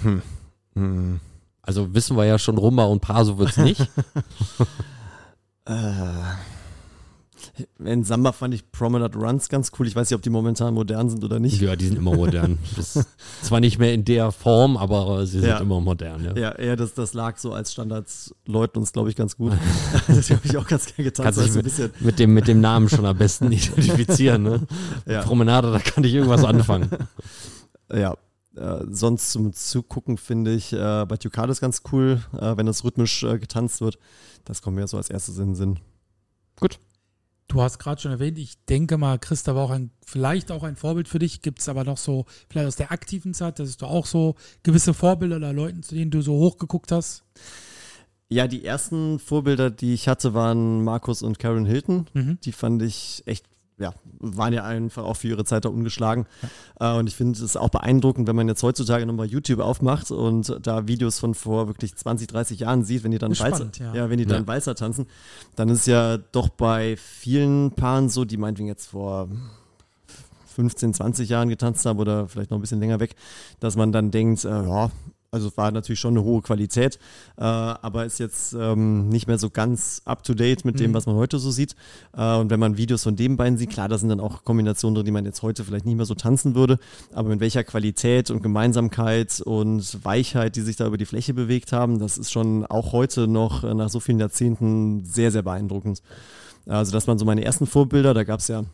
Hm. 0.00 0.22
Hm. 0.74 1.20
Also 1.62 1.94
wissen 1.94 2.16
wir 2.16 2.24
ja 2.24 2.38
schon, 2.38 2.58
Rumba 2.58 2.84
und 2.84 3.00
Paso 3.00 3.38
wird 3.38 3.50
es 3.50 3.56
nicht. 3.56 3.80
äh. 5.64 5.72
In 7.84 8.04
Samba 8.04 8.32
fand 8.32 8.54
ich 8.54 8.70
Promenade 8.70 9.18
Runs 9.18 9.48
ganz 9.48 9.72
cool. 9.78 9.86
Ich 9.86 9.96
weiß 9.96 10.10
nicht, 10.10 10.16
ob 10.16 10.22
die 10.22 10.30
momentan 10.30 10.74
modern 10.74 11.10
sind 11.10 11.24
oder 11.24 11.40
nicht. 11.40 11.60
Ja, 11.60 11.76
die 11.76 11.86
sind 11.86 11.96
immer 11.96 12.14
modern. 12.14 12.58
Zwar 13.42 13.60
nicht 13.60 13.78
mehr 13.78 13.92
in 13.94 14.04
der 14.04 14.32
Form, 14.32 14.76
aber 14.76 15.26
sie 15.26 15.40
sind 15.40 15.48
ja. 15.48 15.58
immer 15.58 15.80
modern. 15.80 16.24
Ja, 16.24 16.36
ja, 16.36 16.60
ja 16.60 16.76
das, 16.76 16.94
das 16.94 17.14
lag 17.14 17.36
so 17.38 17.52
als 17.52 17.72
Standards 17.72 18.34
Leuten 18.46 18.78
uns, 18.78 18.92
glaube 18.92 19.10
ich, 19.10 19.16
ganz 19.16 19.36
gut. 19.36 19.52
das 20.06 20.30
habe 20.30 20.40
ich 20.44 20.56
auch 20.56 20.66
ganz 20.66 20.86
gerne 20.86 21.10
getan. 21.10 21.24
Kannst 21.24 21.52
so 21.52 21.58
mit, 21.58 22.00
mit, 22.00 22.18
dem, 22.18 22.34
mit 22.34 22.48
dem 22.48 22.60
Namen 22.60 22.88
schon 22.88 23.04
am 23.04 23.16
besten 23.16 23.50
identifizieren. 23.52 24.42
Ne? 24.42 24.60
Ja. 25.06 25.22
Promenade, 25.22 25.72
da 25.72 25.78
kann 25.78 26.04
ich 26.04 26.14
irgendwas 26.14 26.44
anfangen. 26.44 26.90
Ja, 27.90 28.18
äh, 28.54 28.84
sonst 28.90 29.32
zum 29.32 29.54
Zugucken 29.54 30.18
finde 30.18 30.52
ich 30.52 30.74
äh, 30.74 31.06
bei 31.06 31.16
Tucades 31.16 31.58
ganz 31.58 31.80
cool, 31.90 32.20
äh, 32.38 32.54
wenn 32.56 32.66
das 32.66 32.84
rhythmisch 32.84 33.22
äh, 33.22 33.38
getanzt 33.38 33.80
wird. 33.80 33.98
Das 34.44 34.60
kommt 34.60 34.76
mir 34.76 34.86
so 34.86 34.98
als 34.98 35.08
erstes 35.08 35.38
in 35.38 35.46
den 35.46 35.54
Sinn. 35.54 35.78
Gut. 36.60 36.78
Du 37.48 37.62
hast 37.62 37.78
gerade 37.78 38.00
schon 38.00 38.12
erwähnt, 38.12 38.38
ich 38.38 38.62
denke 38.66 38.98
mal, 38.98 39.18
Christa 39.18 39.54
war 39.54 39.64
auch 39.64 39.70
ein, 39.70 39.90
vielleicht 40.04 40.52
auch 40.52 40.62
ein 40.62 40.76
Vorbild 40.76 41.08
für 41.08 41.18
dich. 41.18 41.40
Gibt 41.40 41.60
es 41.60 41.68
aber 41.70 41.82
noch 41.82 41.96
so, 41.96 42.26
vielleicht 42.50 42.68
aus 42.68 42.76
der 42.76 42.92
aktiven 42.92 43.32
Zeit, 43.32 43.58
dass 43.58 43.78
du 43.78 43.86
auch 43.86 44.04
so 44.04 44.34
gewisse 44.62 44.92
Vorbilder 44.92 45.36
oder 45.36 45.54
Leuten, 45.54 45.82
zu 45.82 45.94
denen 45.94 46.10
du 46.10 46.20
so 46.20 46.34
hochgeguckt 46.34 46.92
hast? 46.92 47.24
Ja, 48.28 48.46
die 48.46 48.66
ersten 48.66 49.18
Vorbilder, 49.18 49.70
die 49.70 49.94
ich 49.94 50.08
hatte, 50.08 50.34
waren 50.34 50.84
Markus 50.84 51.22
und 51.22 51.38
Karen 51.38 51.64
Hilton. 51.64 52.06
Mhm. 52.12 52.38
Die 52.44 52.52
fand 52.52 52.82
ich 52.82 53.22
echt 53.24 53.46
ja, 53.78 53.92
waren 54.18 54.52
ja 54.52 54.64
einfach 54.64 55.04
auch 55.04 55.16
für 55.16 55.28
ihre 55.28 55.44
Zeit 55.44 55.64
da 55.64 55.68
ungeschlagen. 55.68 56.26
Ja. 56.80 56.96
Äh, 56.96 56.98
und 56.98 57.08
ich 57.08 57.16
finde 57.16 57.42
es 57.42 57.56
auch 57.56 57.68
beeindruckend, 57.68 58.26
wenn 58.28 58.36
man 58.36 58.48
jetzt 58.48 58.62
heutzutage 58.62 59.06
nochmal 59.06 59.26
YouTube 59.26 59.60
aufmacht 59.60 60.10
und 60.10 60.58
da 60.62 60.88
Videos 60.88 61.18
von 61.18 61.34
vor 61.34 61.68
wirklich 61.68 61.94
20, 61.94 62.26
30 62.28 62.60
Jahren 62.60 62.84
sieht, 62.84 63.04
wenn 63.04 63.10
die 63.10 63.18
dann 63.18 63.30
Walzer, 63.30 63.56
spannend, 63.56 63.78
ja. 63.78 63.94
ja. 63.94 64.10
wenn 64.10 64.18
die 64.18 64.26
dann 64.26 64.46
Walzer 64.46 64.74
tanzen, 64.74 65.06
dann 65.56 65.68
ist 65.68 65.80
es 65.80 65.86
ja 65.86 66.18
doch 66.18 66.48
bei 66.48 66.96
vielen 66.96 67.72
Paaren 67.72 68.08
so, 68.08 68.24
die 68.24 68.36
meinetwegen 68.36 68.68
jetzt 68.68 68.86
vor 68.86 69.28
15, 70.54 70.94
20 70.94 71.28
Jahren 71.28 71.48
getanzt 71.48 71.86
haben 71.86 72.00
oder 72.00 72.26
vielleicht 72.26 72.50
noch 72.50 72.58
ein 72.58 72.60
bisschen 72.60 72.80
länger 72.80 72.98
weg, 72.98 73.14
dass 73.60 73.76
man 73.76 73.92
dann 73.92 74.10
denkt, 74.10 74.44
äh, 74.44 74.48
ja, 74.48 74.90
also 75.30 75.48
es 75.48 75.56
war 75.56 75.70
natürlich 75.70 76.00
schon 76.00 76.14
eine 76.16 76.24
hohe 76.24 76.40
Qualität, 76.40 76.98
äh, 77.36 77.42
aber 77.42 78.06
ist 78.06 78.18
jetzt 78.18 78.54
ähm, 78.54 79.08
nicht 79.10 79.26
mehr 79.26 79.38
so 79.38 79.50
ganz 79.50 80.00
up-to-date 80.04 80.64
mit 80.64 80.80
dem, 80.80 80.90
mhm. 80.90 80.94
was 80.94 81.06
man 81.06 81.16
heute 81.16 81.38
so 81.38 81.50
sieht. 81.50 81.76
Äh, 82.16 82.36
und 82.36 82.50
wenn 82.50 82.58
man 82.58 82.78
Videos 82.78 83.02
von 83.02 83.14
dem 83.14 83.36
beiden 83.36 83.58
sieht, 83.58 83.70
klar, 83.70 83.88
da 83.88 83.98
sind 83.98 84.08
dann 84.08 84.20
auch 84.20 84.44
Kombinationen 84.44 84.94
drin, 84.94 85.04
die 85.04 85.12
man 85.12 85.26
jetzt 85.26 85.42
heute 85.42 85.64
vielleicht 85.64 85.84
nicht 85.84 85.96
mehr 85.96 86.06
so 86.06 86.14
tanzen 86.14 86.54
würde, 86.54 86.78
aber 87.12 87.28
mit 87.28 87.40
welcher 87.40 87.62
Qualität 87.62 88.30
und 88.30 88.42
Gemeinsamkeit 88.42 89.42
und 89.42 90.02
Weichheit, 90.04 90.56
die 90.56 90.62
sich 90.62 90.76
da 90.76 90.86
über 90.86 90.96
die 90.96 91.06
Fläche 91.06 91.34
bewegt 91.34 91.72
haben, 91.72 91.98
das 91.98 92.16
ist 92.16 92.32
schon 92.32 92.64
auch 92.64 92.92
heute 92.92 93.28
noch 93.28 93.64
äh, 93.64 93.74
nach 93.74 93.90
so 93.90 94.00
vielen 94.00 94.20
Jahrzehnten 94.20 95.04
sehr, 95.04 95.30
sehr 95.30 95.42
beeindruckend. 95.42 96.02
Also 96.66 96.92
das 96.92 97.06
waren 97.06 97.18
so 97.18 97.24
meine 97.24 97.44
ersten 97.44 97.66
Vorbilder, 97.66 98.14
da 98.14 98.24
gab 98.24 98.40
es 98.40 98.48
ja 98.48 98.64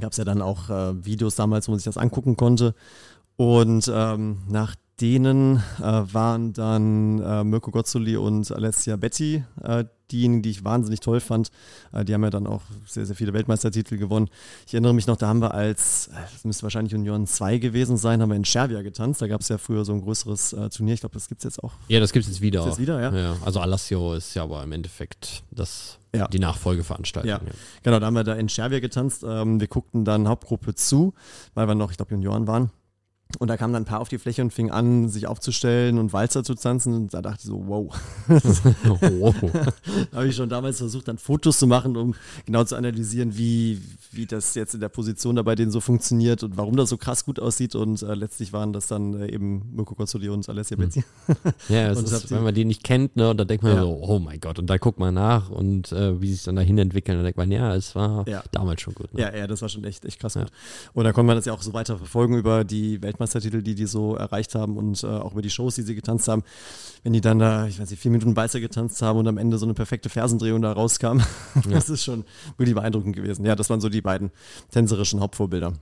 gab 0.00 0.12
es 0.12 0.18
ja 0.18 0.24
dann 0.24 0.42
auch 0.42 0.68
äh, 0.68 1.04
Videos 1.04 1.36
damals, 1.36 1.68
wo 1.68 1.72
man 1.72 1.78
sich 1.78 1.84
das 1.84 1.96
angucken 1.96 2.36
konnte. 2.36 2.74
Und 3.36 3.90
ähm, 3.94 4.38
nach 4.48 4.74
denen 5.00 5.62
äh, 5.78 5.82
waren 5.82 6.52
dann 6.52 7.20
äh, 7.20 7.44
Mirko 7.44 7.70
Gozzoli 7.70 8.16
und 8.16 8.50
Alessia 8.50 8.96
Betty 8.96 9.44
äh, 9.62 9.84
diejenigen, 10.10 10.42
die 10.42 10.50
ich 10.50 10.64
wahnsinnig 10.64 11.00
toll 11.00 11.20
fand. 11.20 11.50
Äh, 11.92 12.04
die 12.04 12.14
haben 12.14 12.22
ja 12.22 12.30
dann 12.30 12.46
auch 12.46 12.62
sehr, 12.86 13.04
sehr 13.04 13.16
viele 13.16 13.32
Weltmeistertitel 13.32 13.98
gewonnen. 13.98 14.28
Ich 14.66 14.74
erinnere 14.74 14.94
mich 14.94 15.06
noch, 15.06 15.16
da 15.16 15.28
haben 15.28 15.40
wir 15.40 15.52
als, 15.52 16.08
äh, 16.08 16.12
das 16.32 16.44
müsste 16.44 16.62
wahrscheinlich 16.62 16.94
Union 16.94 17.26
2 17.26 17.58
gewesen 17.58 17.96
sein, 17.96 18.22
haben 18.22 18.30
wir 18.30 18.36
in 18.36 18.44
Schervia 18.44 18.82
getanzt. 18.82 19.20
Da 19.20 19.26
gab 19.26 19.42
es 19.42 19.48
ja 19.48 19.58
früher 19.58 19.84
so 19.84 19.92
ein 19.92 20.00
größeres 20.00 20.54
äh, 20.54 20.70
Turnier. 20.70 20.94
Ich 20.94 21.00
glaube, 21.00 21.14
das 21.14 21.28
gibt 21.28 21.40
es 21.40 21.44
jetzt 21.44 21.62
auch. 21.62 21.72
Ja, 21.88 22.00
das 22.00 22.12
gibt 22.12 22.24
es 22.24 22.30
jetzt 22.30 22.40
wieder. 22.40 22.64
Jetzt 22.64 22.78
wieder 22.78 23.00
ja? 23.00 23.14
ja. 23.14 23.36
Also 23.44 23.60
Alassio 23.60 24.14
ist 24.14 24.34
ja 24.34 24.44
aber 24.44 24.62
im 24.62 24.72
Endeffekt 24.72 25.42
das 25.50 25.98
ja. 26.14 26.28
die 26.28 26.38
Nachfolgeveranstaltung. 26.38 27.28
Ja. 27.28 27.40
ja. 27.44 27.52
Genau, 27.82 27.98
da 27.98 28.06
haben 28.06 28.14
wir 28.14 28.24
da 28.24 28.34
in 28.34 28.48
Schervia 28.48 28.80
getanzt. 28.80 29.24
Ähm, 29.28 29.60
wir 29.60 29.68
guckten 29.68 30.04
dann 30.04 30.28
Hauptgruppe 30.28 30.74
zu, 30.74 31.12
weil 31.54 31.68
wir 31.68 31.74
noch, 31.74 31.90
ich 31.90 31.98
glaube, 31.98 32.12
Junioren 32.12 32.46
waren. 32.46 32.70
Und 33.38 33.48
da 33.48 33.56
kamen 33.56 33.72
dann 33.72 33.82
ein 33.82 33.86
paar 33.86 34.00
auf 34.00 34.08
die 34.08 34.18
Fläche 34.18 34.40
und 34.40 34.52
fingen 34.52 34.70
an, 34.70 35.08
sich 35.08 35.26
aufzustellen 35.26 35.98
und 35.98 36.12
Walzer 36.12 36.42
zu 36.42 36.54
tanzen. 36.54 36.94
Und 36.94 37.12
da 37.12 37.20
dachte 37.20 37.40
ich 37.40 37.46
so, 37.46 37.64
wow. 37.66 37.94
wow. 38.28 39.34
da 40.10 40.16
habe 40.16 40.28
ich 40.28 40.36
schon 40.36 40.48
damals 40.48 40.78
versucht, 40.78 41.08
dann 41.08 41.18
Fotos 41.18 41.58
zu 41.58 41.66
machen, 41.66 41.96
um 41.96 42.14
genau 42.46 42.64
zu 42.64 42.76
analysieren, 42.76 43.36
wie, 43.36 43.82
wie 44.12 44.26
das 44.26 44.54
jetzt 44.54 44.74
in 44.74 44.80
der 44.80 44.88
Position 44.88 45.36
da 45.36 45.42
bei 45.42 45.54
denen 45.54 45.70
so 45.70 45.80
funktioniert 45.80 46.44
und 46.44 46.56
warum 46.56 46.76
das 46.76 46.88
so 46.88 46.96
krass 46.96 47.24
gut 47.24 47.38
aussieht. 47.38 47.74
Und 47.74 48.02
äh, 48.02 48.14
letztlich 48.14 48.52
waren 48.52 48.72
das 48.72 48.86
dann 48.86 49.14
äh, 49.20 49.30
eben 49.30 49.74
Mirko 49.74 49.94
Kossoli 49.94 50.28
und 50.28 50.48
Alessia 50.48 50.76
Betzi. 50.76 51.04
Ja, 51.68 51.90
ist, 51.90 52.30
wenn 52.30 52.44
man 52.44 52.54
die 52.54 52.64
nicht 52.64 52.84
kennt, 52.84 53.16
ne, 53.16 53.30
und 53.30 53.38
da 53.38 53.44
denkt 53.44 53.64
man 53.64 53.74
ja. 53.74 53.82
so, 53.82 53.98
oh 54.00 54.18
mein 54.18 54.40
Gott, 54.40 54.58
und 54.58 54.68
da 54.68 54.76
guckt 54.78 54.98
man 54.98 55.14
nach 55.14 55.50
und 55.50 55.90
äh, 55.92 56.20
wie 56.20 56.32
sich 56.32 56.44
dann 56.44 56.56
dahin 56.56 56.78
entwickeln, 56.78 57.18
dann 57.18 57.24
denkt 57.24 57.38
man, 57.38 57.50
ja, 57.50 57.74
es 57.74 57.94
war 57.94 58.26
ja. 58.28 58.42
damals 58.52 58.80
schon 58.80 58.94
gut. 58.94 59.12
Ne? 59.14 59.20
Ja, 59.20 59.34
ja, 59.34 59.46
das 59.46 59.62
war 59.62 59.68
schon 59.68 59.84
echt, 59.84 60.04
echt 60.04 60.20
krass 60.20 60.34
gut. 60.34 60.46
Und 60.94 61.04
da 61.04 61.12
konnte 61.12 61.26
man 61.26 61.36
das 61.36 61.44
ja 61.44 61.52
auch 61.52 61.62
so 61.62 61.72
weiter 61.72 61.98
verfolgen 61.98 62.36
über 62.36 62.64
die 62.64 63.02
Welt 63.02 63.15
Weltmeistertitel, 63.16 63.62
die 63.62 63.74
die 63.74 63.86
so 63.86 64.14
erreicht 64.14 64.54
haben 64.54 64.76
und 64.76 65.02
äh, 65.02 65.06
auch 65.06 65.32
über 65.32 65.42
die 65.42 65.50
Shows, 65.50 65.74
die 65.74 65.82
sie 65.82 65.94
getanzt 65.94 66.28
haben. 66.28 66.42
Wenn 67.02 67.12
die 67.12 67.20
dann 67.20 67.38
da, 67.38 67.66
ich 67.66 67.80
weiß 67.80 67.90
nicht, 67.90 68.00
vier 68.00 68.10
Minuten 68.10 68.36
Weißer 68.36 68.60
getanzt 68.60 69.02
haben 69.02 69.18
und 69.18 69.28
am 69.28 69.38
Ende 69.38 69.58
so 69.58 69.66
eine 69.66 69.74
perfekte 69.74 70.08
Fersendrehung 70.08 70.62
da 70.62 70.72
rauskam, 70.72 71.18
ja. 71.54 71.70
das 71.70 71.88
ist 71.88 72.04
schon 72.04 72.24
wirklich 72.56 72.74
beeindruckend 72.74 73.16
gewesen. 73.16 73.44
Ja, 73.44 73.56
das 73.56 73.70
waren 73.70 73.80
so 73.80 73.88
die 73.88 74.02
beiden 74.02 74.30
tänzerischen 74.70 75.20
Hauptvorbilder. 75.20 75.72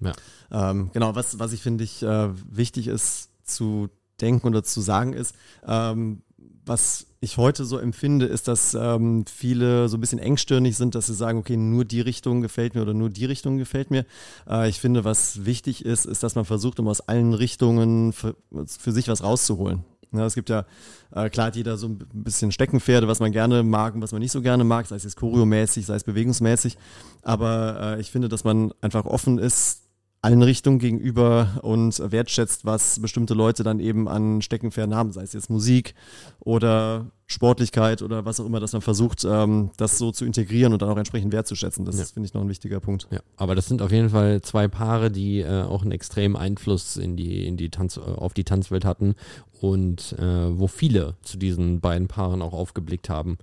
Ja. 0.00 0.12
Ähm, 0.50 0.90
genau, 0.92 1.14
was, 1.14 1.38
was 1.38 1.52
ich 1.52 1.62
finde 1.62 1.84
ich 1.84 2.02
äh, 2.02 2.28
wichtig 2.50 2.88
ist 2.88 3.30
zu 3.44 3.88
denken 4.20 4.46
oder 4.46 4.62
zu 4.62 4.80
sagen 4.80 5.12
ist, 5.12 5.34
ähm, 5.66 6.22
was 6.64 7.05
ich 7.26 7.36
heute 7.36 7.64
so 7.64 7.78
empfinde, 7.78 8.26
ist, 8.26 8.48
dass 8.48 8.74
ähm, 8.74 9.24
viele 9.26 9.88
so 9.88 9.96
ein 9.96 10.00
bisschen 10.00 10.18
engstirnig 10.18 10.76
sind, 10.76 10.94
dass 10.94 11.06
sie 11.06 11.14
sagen, 11.14 11.38
okay, 11.38 11.56
nur 11.56 11.84
die 11.84 12.00
Richtung 12.00 12.40
gefällt 12.40 12.74
mir 12.74 12.82
oder 12.82 12.94
nur 12.94 13.10
die 13.10 13.24
Richtung 13.24 13.58
gefällt 13.58 13.90
mir. 13.90 14.06
Äh, 14.48 14.68
ich 14.68 14.80
finde, 14.80 15.04
was 15.04 15.44
wichtig 15.44 15.84
ist, 15.84 16.06
ist, 16.06 16.22
dass 16.22 16.36
man 16.36 16.44
versucht, 16.44 16.80
um 16.80 16.88
aus 16.88 17.00
allen 17.02 17.34
Richtungen 17.34 18.12
für, 18.12 18.36
für 18.66 18.92
sich 18.92 19.08
was 19.08 19.22
rauszuholen. 19.22 19.84
Ja, 20.12 20.24
es 20.24 20.34
gibt 20.34 20.48
ja, 20.48 20.64
äh, 21.10 21.28
klar 21.28 21.48
hat 21.48 21.56
jeder 21.56 21.76
so 21.76 21.88
ein 21.88 21.98
bisschen 22.12 22.52
Steckenpferde, 22.52 23.08
was 23.08 23.20
man 23.20 23.32
gerne 23.32 23.62
mag 23.64 23.94
und 23.94 24.02
was 24.02 24.12
man 24.12 24.22
nicht 24.22 24.32
so 24.32 24.40
gerne 24.40 24.64
mag, 24.64 24.86
sei 24.86 24.96
es 24.96 25.04
jetzt 25.04 25.16
choreomäßig, 25.16 25.84
sei 25.84 25.96
es 25.96 26.04
bewegungsmäßig. 26.04 26.78
Aber 27.22 27.96
äh, 27.96 28.00
ich 28.00 28.12
finde, 28.12 28.28
dass 28.28 28.44
man 28.44 28.72
einfach 28.80 29.04
offen 29.04 29.38
ist, 29.38 29.82
allen 30.22 30.42
Richtungen 30.42 30.78
gegenüber 30.78 31.60
und 31.62 32.00
wertschätzt, 32.10 32.64
was 32.64 33.00
bestimmte 33.00 33.34
Leute 33.34 33.62
dann 33.62 33.78
eben 33.78 34.08
an 34.08 34.42
Steckenpferden 34.42 34.94
haben, 34.94 35.12
sei 35.12 35.22
es 35.22 35.32
jetzt 35.32 35.50
Musik 35.50 35.94
oder 36.40 37.06
Sportlichkeit 37.28 38.02
oder 38.02 38.24
was 38.24 38.38
auch 38.38 38.46
immer, 38.46 38.60
dass 38.60 38.72
man 38.72 38.82
versucht, 38.82 39.24
ähm, 39.24 39.70
das 39.76 39.98
so 39.98 40.12
zu 40.12 40.24
integrieren 40.24 40.72
und 40.72 40.80
dann 40.80 40.88
auch 40.88 40.96
entsprechend 40.96 41.32
wertzuschätzen. 41.32 41.84
Das 41.84 41.98
ja. 41.98 42.04
finde 42.04 42.28
ich 42.28 42.34
noch 42.34 42.40
ein 42.40 42.48
wichtiger 42.48 42.78
Punkt. 42.78 43.08
Ja, 43.10 43.18
aber 43.36 43.56
das 43.56 43.66
sind 43.66 43.82
auf 43.82 43.90
jeden 43.90 44.10
Fall 44.10 44.42
zwei 44.42 44.68
Paare, 44.68 45.10
die 45.10 45.40
äh, 45.40 45.62
auch 45.62 45.82
einen 45.82 45.90
extremen 45.90 46.36
Einfluss 46.36 46.96
in 46.96 47.16
die, 47.16 47.46
in 47.46 47.56
die 47.56 47.70
Tanz, 47.70 47.96
äh, 47.96 48.00
auf 48.00 48.32
die 48.32 48.44
Tanzwelt 48.44 48.84
hatten 48.84 49.16
und 49.60 50.12
äh, 50.18 50.58
wo 50.58 50.68
viele 50.68 51.16
zu 51.22 51.36
diesen 51.36 51.80
beiden 51.80 52.06
Paaren 52.06 52.42
auch 52.42 52.52
aufgeblickt 52.52 53.08
haben, 53.08 53.38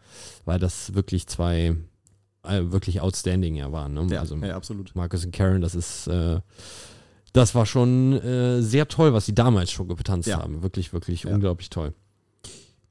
weil 0.45 0.59
das 0.59 0.93
wirklich 0.93 1.27
zwei 1.27 1.75
äh, 2.43 2.61
wirklich 2.71 3.01
outstanding 3.01 3.55
ja 3.55 3.71
waren. 3.73 3.93
Ne? 3.93 4.07
Ja, 4.11 4.21
also 4.21 4.38
ja, 4.38 4.55
absolut. 4.55 4.95
Marcus 4.95 5.25
und 5.25 5.34
Karen, 5.34 5.61
das 5.61 5.75
ist, 5.75 6.07
äh, 6.07 6.39
das 7.34 7.53
war 7.53 7.65
schon 7.65 8.13
äh, 8.13 8.61
sehr 8.61 8.88
toll, 8.88 9.13
was 9.13 9.25
sie 9.25 9.36
damals 9.36 9.71
schon 9.71 9.89
getanzt 9.89 10.29
ja. 10.29 10.38
haben. 10.38 10.63
Wirklich, 10.63 10.93
wirklich 10.93 11.25
unglaublich 11.25 11.69
toll. 11.69 11.93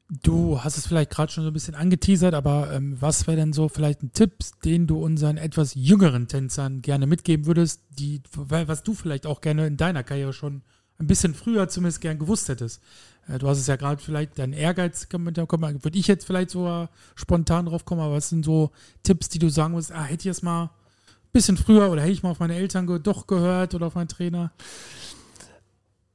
Du 0.09 0.63
hast 0.63 0.77
es 0.77 0.87
vielleicht 0.87 1.11
gerade 1.11 1.33
schon 1.33 1.45
so 1.45 1.51
ein 1.51 1.55
bisschen 1.55 1.75
angeteasert, 1.75 2.35
aber 2.35 2.73
ähm, 2.73 3.01
was 3.01 3.27
wäre 3.27 3.39
denn 3.39 3.55
so 3.55 3.69
vielleicht 3.69 4.03
ein 4.03 4.13
Tipp, 4.13 4.33
den 4.65 4.87
du 4.87 5.03
unseren 5.03 5.39
etwas 5.39 5.75
jüngeren 5.75 6.29
Tänzern 6.29 6.83
gerne 6.83 7.07
mitgeben 7.07 7.47
würdest, 7.47 7.83
die, 7.99 8.21
was 8.35 8.83
du 8.83 8.93
vielleicht 8.93 9.27
auch 9.27 9.41
gerne 9.41 9.67
in 9.67 9.79
deiner 9.79 10.03
Karriere 10.03 10.35
schon 10.35 10.63
ein 10.99 11.07
bisschen 11.07 11.35
früher 11.35 11.69
zumindest 11.69 12.03
gern 12.03 12.19
gewusst 12.19 12.51
hättest? 12.51 12.83
Äh, 13.27 13.39
du 13.39 13.49
hast 13.49 13.59
es 13.59 13.67
ja 13.67 13.77
gerade 13.77 14.03
vielleicht, 14.03 14.39
dein 14.39 14.53
Ehrgeiz, 14.53 15.09
würde 15.11 15.99
ich 15.99 16.07
jetzt 16.07 16.27
vielleicht 16.27 16.51
sogar 16.51 16.91
spontan 17.15 17.67
drauf 17.67 17.85
kommen, 17.85 18.03
aber 18.03 18.15
was 18.15 18.29
sind 18.29 18.45
so 18.45 18.71
Tipps, 19.03 19.29
die 19.31 19.39
du 19.39 19.49
sagen 19.49 19.73
musst, 19.73 19.93
ah, 19.93 20.05
hätte 20.05 20.29
ich 20.29 20.33
es 20.37 20.43
mal 20.43 20.65
ein 20.65 20.71
bisschen 21.33 21.57
früher 21.57 21.91
oder 21.91 22.03
hätte 22.03 22.13
ich 22.13 22.23
mal 22.23 22.31
auf 22.31 22.41
meine 22.41 22.55
Eltern 22.55 22.87
ge 22.87 22.99
doch 23.03 23.27
gehört 23.27 23.75
oder 23.75 23.87
auf 23.87 23.95
meinen 23.95 24.09
Trainer? 24.09 24.53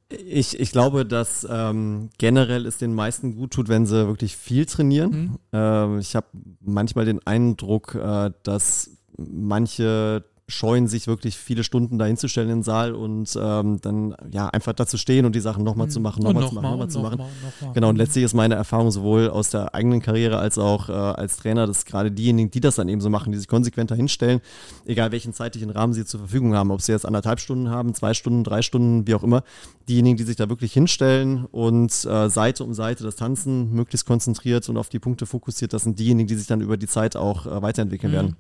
Ich, 0.10 0.60
ich 0.60 0.72
glaube, 0.72 1.06
dass 1.06 1.46
ähm, 1.50 2.10
generell 2.18 2.66
es 2.66 2.78
den 2.78 2.94
meisten 2.94 3.36
gut 3.36 3.52
tut, 3.52 3.68
wenn 3.68 3.86
sie 3.86 4.08
wirklich 4.08 4.38
viel 4.38 4.66
trainieren. 4.66 5.12
Mhm. 5.12 5.40
Ähm, 5.52 6.00
ich 6.00 6.16
habe 6.16 6.28
manchmal 6.62 7.06
den 7.06 7.26
Eindruck, 7.28 7.96
äh, 7.96 8.32
dass 8.44 8.92
manche 9.18 10.24
scheuen 10.50 10.88
sich 10.88 11.08
wirklich 11.08 11.38
viele 11.38 11.66
Stunden 11.66 12.00
da 12.00 12.06
hinzustellen 12.06 12.50
in 12.50 12.58
den 12.60 12.64
Saal 12.64 12.94
und 12.94 13.38
ähm, 13.40 13.82
dann 13.82 14.16
ja 14.32 14.48
einfach 14.48 14.72
da 14.72 14.88
zu 14.88 14.98
stehen 14.98 15.26
und 15.26 15.36
die 15.36 15.42
Sachen 15.42 15.64
nochmal 15.66 15.90
zu 15.90 16.00
machen, 16.00 16.24
nochmal 16.24 16.44
noch 16.44 16.50
zu 16.50 16.56
machen, 16.56 16.72
nochmal 16.72 16.90
zu 16.90 17.00
machen. 17.00 17.18
Noch 17.18 17.26
mal, 17.26 17.68
noch. 17.68 17.74
Genau, 17.74 17.90
und 17.90 17.98
letztlich 17.98 18.24
ist 18.24 18.34
meine 18.34 18.56
Erfahrung 18.56 18.90
sowohl 18.90 19.30
aus 19.30 19.50
der 19.50 19.76
eigenen 19.76 20.02
Karriere 20.02 20.38
als 20.38 20.58
auch 20.58 20.88
äh, 20.88 20.94
als 20.94 21.36
Trainer, 21.36 21.68
dass 21.68 21.84
gerade 21.84 22.12
diejenigen, 22.12 22.50
die 22.50 22.62
das 22.62 22.76
dann 22.76 22.88
eben 22.88 23.02
so 23.02 23.10
machen, 23.10 23.34
die 23.34 23.38
sich 23.38 23.50
konsequent 23.50 23.92
hinstellen, 23.92 24.40
egal 24.86 25.12
welchen 25.12 25.34
zeitlichen 25.34 25.70
Rahmen 25.70 25.94
sie 25.94 26.06
zur 26.06 26.22
Verfügung 26.22 26.56
haben, 26.56 26.72
ob 26.72 26.82
sie 26.82 26.94
jetzt 26.94 27.06
anderthalb 27.06 27.42
Stunden 27.42 27.70
haben, 27.70 27.94
zwei 27.94 28.14
Stunden, 28.14 28.46
drei 28.46 28.62
Stunden, 28.62 29.06
wie 29.06 29.16
auch 29.16 29.24
immer, 29.24 29.44
diejenigen, 29.90 30.16
die 30.16 30.24
sich 30.24 30.38
da 30.38 30.48
wirklich 30.48 30.72
hinstellen 30.72 31.46
und 31.52 31.92
äh, 32.06 32.30
Seite 32.30 32.64
um 32.64 32.74
Seite 32.74 33.04
das 33.04 33.18
Tanzen 33.18 33.74
möglichst 33.74 34.08
konzentriert 34.08 34.70
und 34.70 34.78
auf 34.78 34.88
die 34.88 35.00
Punkte 35.00 35.26
fokussiert, 35.26 35.74
das 35.74 35.84
sind 35.84 36.00
diejenigen, 36.00 36.28
die 36.28 36.36
sich 36.36 36.48
dann 36.48 36.62
über 36.62 36.78
die 36.78 36.88
Zeit 36.88 37.18
auch 37.18 37.46
äh, 37.46 37.62
weiterentwickeln 37.62 38.12
mhm. 38.12 38.16
werden. 38.16 38.36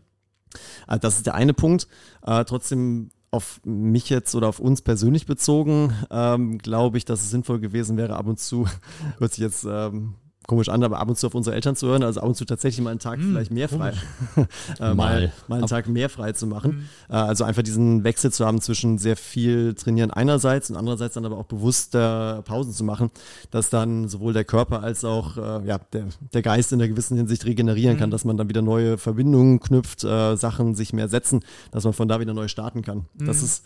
Also 0.85 0.99
das 0.99 1.17
ist 1.17 1.25
der 1.25 1.35
eine 1.35 1.53
Punkt. 1.53 1.87
Äh, 2.25 2.45
trotzdem 2.45 3.09
auf 3.31 3.59
mich 3.65 4.09
jetzt 4.09 4.35
oder 4.35 4.47
auf 4.47 4.59
uns 4.59 4.81
persönlich 4.81 5.25
bezogen, 5.25 5.93
ähm, 6.09 6.57
glaube 6.57 6.97
ich, 6.97 7.05
dass 7.05 7.21
es 7.21 7.29
sinnvoll 7.29 7.59
gewesen 7.59 7.97
wäre, 7.97 8.15
ab 8.15 8.27
und 8.27 8.39
zu, 8.39 8.67
hört 9.19 9.33
sich 9.33 9.43
jetzt 9.43 9.65
ähm, 9.69 10.15
komisch 10.47 10.69
an, 10.69 10.81
aber 10.81 10.99
ab 10.99 11.09
und 11.09 11.17
zu 11.17 11.27
auf 11.27 11.35
unsere 11.35 11.55
Eltern 11.55 11.75
zu 11.75 11.87
hören, 11.87 12.03
also 12.03 12.21
ab 12.21 12.27
und 12.27 12.35
zu 12.35 12.45
tatsächlich 12.45 12.83
mal 12.83 12.91
einen 12.91 12.99
Tag 12.99 13.19
Hm, 13.19 13.31
vielleicht 13.31 13.51
mehr 13.51 13.67
frei, 13.67 13.93
äh, 14.79 14.93
Mal. 14.93 15.31
mal, 15.47 15.57
einen 15.57 15.67
Tag 15.67 15.87
mehr 15.87 16.09
frei 16.09 16.31
zu 16.31 16.47
machen. 16.47 16.87
Äh, 17.09 17.13
also 17.13 17.43
einfach 17.43 17.63
diesen 17.63 18.03
Wechsel 18.05 18.31
zu 18.31 18.45
haben 18.45 18.61
zwischen 18.61 18.97
sehr 18.97 19.17
viel 19.17 19.73
trainieren 19.73 20.09
einerseits 20.09 20.69
und 20.69 20.77
andererseits 20.77 21.15
dann 21.15 21.25
aber 21.25 21.37
auch 21.37 21.45
bewusster 21.45 22.41
Pausen 22.45 22.71
zu 22.71 22.85
machen, 22.85 23.11
dass 23.51 23.69
dann 23.69 24.07
sowohl 24.07 24.31
der 24.31 24.45
Körper 24.45 24.81
als 24.81 25.03
auch 25.03 25.37
äh, 25.37 25.67
ja, 25.67 25.79
der, 25.91 26.05
der 26.33 26.41
Geist 26.41 26.71
in 26.71 26.79
einer 26.79 26.87
gewissen 26.87 27.17
Hinsicht 27.17 27.45
regenerieren 27.45 27.97
kann, 27.97 28.09
dass 28.09 28.23
man 28.23 28.37
dann 28.37 28.47
wieder 28.47 28.61
neue 28.61 28.97
Verbindungen 28.97 29.59
knüpft, 29.59 30.05
äh, 30.05 30.37
Sachen 30.37 30.75
sich 30.75 30.93
mehr 30.93 31.09
setzen, 31.09 31.41
dass 31.71 31.83
man 31.83 31.93
von 31.93 32.07
da 32.07 32.21
wieder 32.21 32.33
neu 32.33 32.47
starten 32.47 32.83
kann. 32.83 33.05
Das 33.15 33.43
ist 33.43 33.65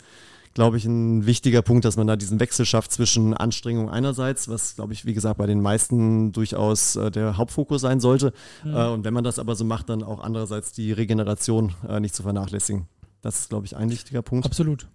glaube 0.54 0.76
ich, 0.76 0.84
ein 0.84 1.26
wichtiger 1.26 1.62
Punkt, 1.62 1.84
dass 1.84 1.96
man 1.96 2.06
da 2.06 2.16
diesen 2.16 2.40
Wechsel 2.40 2.66
schafft 2.66 2.92
zwischen 2.92 3.34
Anstrengung 3.34 3.88
einerseits, 3.88 4.48
was, 4.48 4.74
glaube 4.74 4.92
ich, 4.92 5.04
wie 5.04 5.14
gesagt, 5.14 5.38
bei 5.38 5.46
den 5.46 5.60
meisten 5.60 6.32
durchaus 6.32 6.96
äh, 6.96 7.10
der 7.10 7.36
Hauptfokus 7.36 7.80
sein 7.80 8.00
sollte. 8.00 8.32
Äh, 8.64 8.86
und 8.88 9.04
wenn 9.04 9.14
man 9.14 9.24
das 9.24 9.38
aber 9.38 9.54
so 9.54 9.64
macht, 9.64 9.88
dann 9.88 10.02
auch 10.02 10.20
andererseits 10.22 10.72
die 10.72 10.92
Regeneration 10.92 11.74
äh, 11.88 12.00
nicht 12.00 12.14
zu 12.14 12.22
vernachlässigen. 12.22 12.86
Das 13.22 13.40
ist, 13.40 13.48
glaube 13.50 13.66
ich, 13.66 13.76
ein 13.76 13.90
wichtiger 13.90 14.22
Punkt. 14.22 14.46
Absolut. 14.46 14.88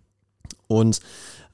Und 0.68 1.00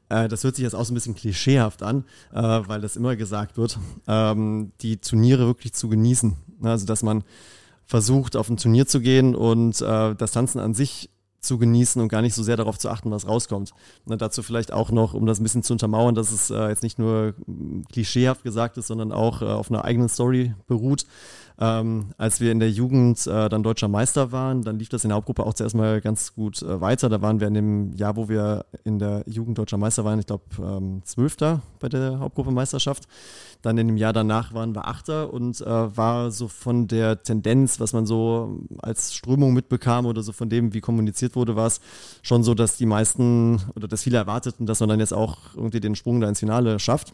äh, 0.10 0.28
das 0.28 0.44
hört 0.44 0.56
sich 0.56 0.64
jetzt 0.64 0.76
auch 0.76 0.86
so 0.86 0.92
ein 0.92 0.96
bisschen 0.96 1.16
klischeehaft 1.16 1.84
an, 1.84 2.06
äh, 2.34 2.42
weil 2.42 2.82
das 2.82 2.96
immer 2.96 3.16
gesagt 3.16 3.58
wird, 3.58 3.80
ähm, 4.08 4.72
die 4.82 4.98
Turniere 4.98 5.46
wirklich 5.46 5.74
zu 5.74 5.88
genießen. 5.88 6.36
Also, 6.62 6.86
dass 6.86 7.04
man 7.04 7.24
versucht, 7.86 8.36
auf 8.36 8.50
ein 8.50 8.58
Turnier 8.58 8.88
zu 8.88 9.02
gehen 9.02 9.36
und 9.36 9.82
äh, 9.82 10.16
das 10.16 10.32
Tanzen 10.32 10.60
an 10.60 10.74
sich 10.74 11.10
zu 11.44 11.58
genießen 11.58 12.02
und 12.02 12.08
gar 12.08 12.22
nicht 12.22 12.34
so 12.34 12.44
sehr 12.44 12.58
darauf 12.58 12.78
zu 12.78 12.90
achten, 12.90 13.12
was 13.12 13.28
rauskommt. 13.28 13.72
Und 14.06 14.22
dazu 14.22 14.42
vielleicht 14.42 14.72
auch 14.72 14.92
noch, 14.92 15.14
um 15.14 15.26
das 15.26 15.40
ein 15.40 15.44
bisschen 15.44 15.64
zu 15.64 15.74
untermauern, 15.74 16.16
dass 16.16 16.32
es 16.32 16.50
äh, 16.50 16.70
jetzt 16.70 16.84
nicht 16.84 17.00
nur 17.00 17.36
klischeehaft 17.92 18.44
gesagt 18.44 18.78
ist, 18.78 18.88
sondern 18.88 19.12
auch 19.12 19.42
äh, 19.42 19.46
auf 19.46 19.70
einer 19.70 19.86
eigenen 19.86 20.10
Story 20.10 20.54
beruht. 20.68 21.06
Ähm, 21.60 22.08
als 22.18 22.40
wir 22.40 22.52
in 22.52 22.60
der 22.60 22.72
Jugend 22.72 23.28
äh, 23.28 23.50
dann 23.50 23.64
deutscher 23.64 23.88
Meister 23.88 24.32
waren, 24.32 24.64
dann 24.64 24.80
lief 24.80 24.90
das 24.90 25.04
in 25.04 25.10
der 25.10 25.18
Hauptgruppe 25.18 25.46
auch 25.46 25.54
zuerst 25.54 25.76
mal 25.76 26.02
ganz 26.02 26.34
gut 26.34 26.62
äh, 26.62 26.82
weiter. 26.82 27.10
Da 27.10 27.22
waren 27.22 27.40
wir 27.40 27.48
in 27.48 27.54
dem 27.54 27.94
Jahr, 27.94 28.16
wo 28.16 28.28
wir 28.28 28.66
in 28.84 29.00
der 29.00 29.24
Jugend 29.28 29.58
deutscher 29.58 29.78
Meister 29.78 30.04
waren, 30.04 30.20
ich 30.20 30.26
glaube 30.26 30.44
ähm, 30.60 31.02
Zwölfter 31.04 31.62
bei 31.80 31.90
der 31.90 32.20
Hauptgruppe-Meisterschaft. 32.20 33.08
Dann 33.62 33.78
in 33.78 33.88
dem 33.88 33.98
Jahr 33.98 34.14
danach 34.14 34.54
waren 34.54 34.76
wir 34.76 34.88
Achter 34.88 35.32
und 35.32 35.62
äh, 35.62 35.66
war 35.66 36.32
so 36.32 36.48
von 36.48 36.88
der 36.88 37.24
Tendenz, 37.24 37.80
was 37.80 37.94
man 37.94 38.06
so 38.06 38.60
als 38.80 39.14
Strömung 39.14 39.54
mitbekam 39.54 40.06
oder 40.06 40.22
so 40.22 40.34
von 40.34 40.50
dem, 40.50 40.74
wie 40.74 40.82
kommuniziert 40.82 41.36
wurde, 41.36 41.56
war 41.56 41.68
es 41.68 41.80
schon 42.24 42.44
so, 42.44 42.56
dass 42.56 42.78
die 42.78 42.86
meisten 42.86 43.62
oder 43.76 43.88
dass 43.88 44.04
viele 44.04 44.18
erwarteten, 44.18 44.66
dass 44.66 44.80
man 44.80 44.90
dann 44.90 45.00
jetzt 45.00 45.14
auch 45.14 45.38
irgendwie 45.56 45.80
den 45.80 45.96
Sprung 45.96 46.20
da 46.20 46.28
ins 46.28 46.40
Finale 46.40 46.80
schafft. 46.80 47.14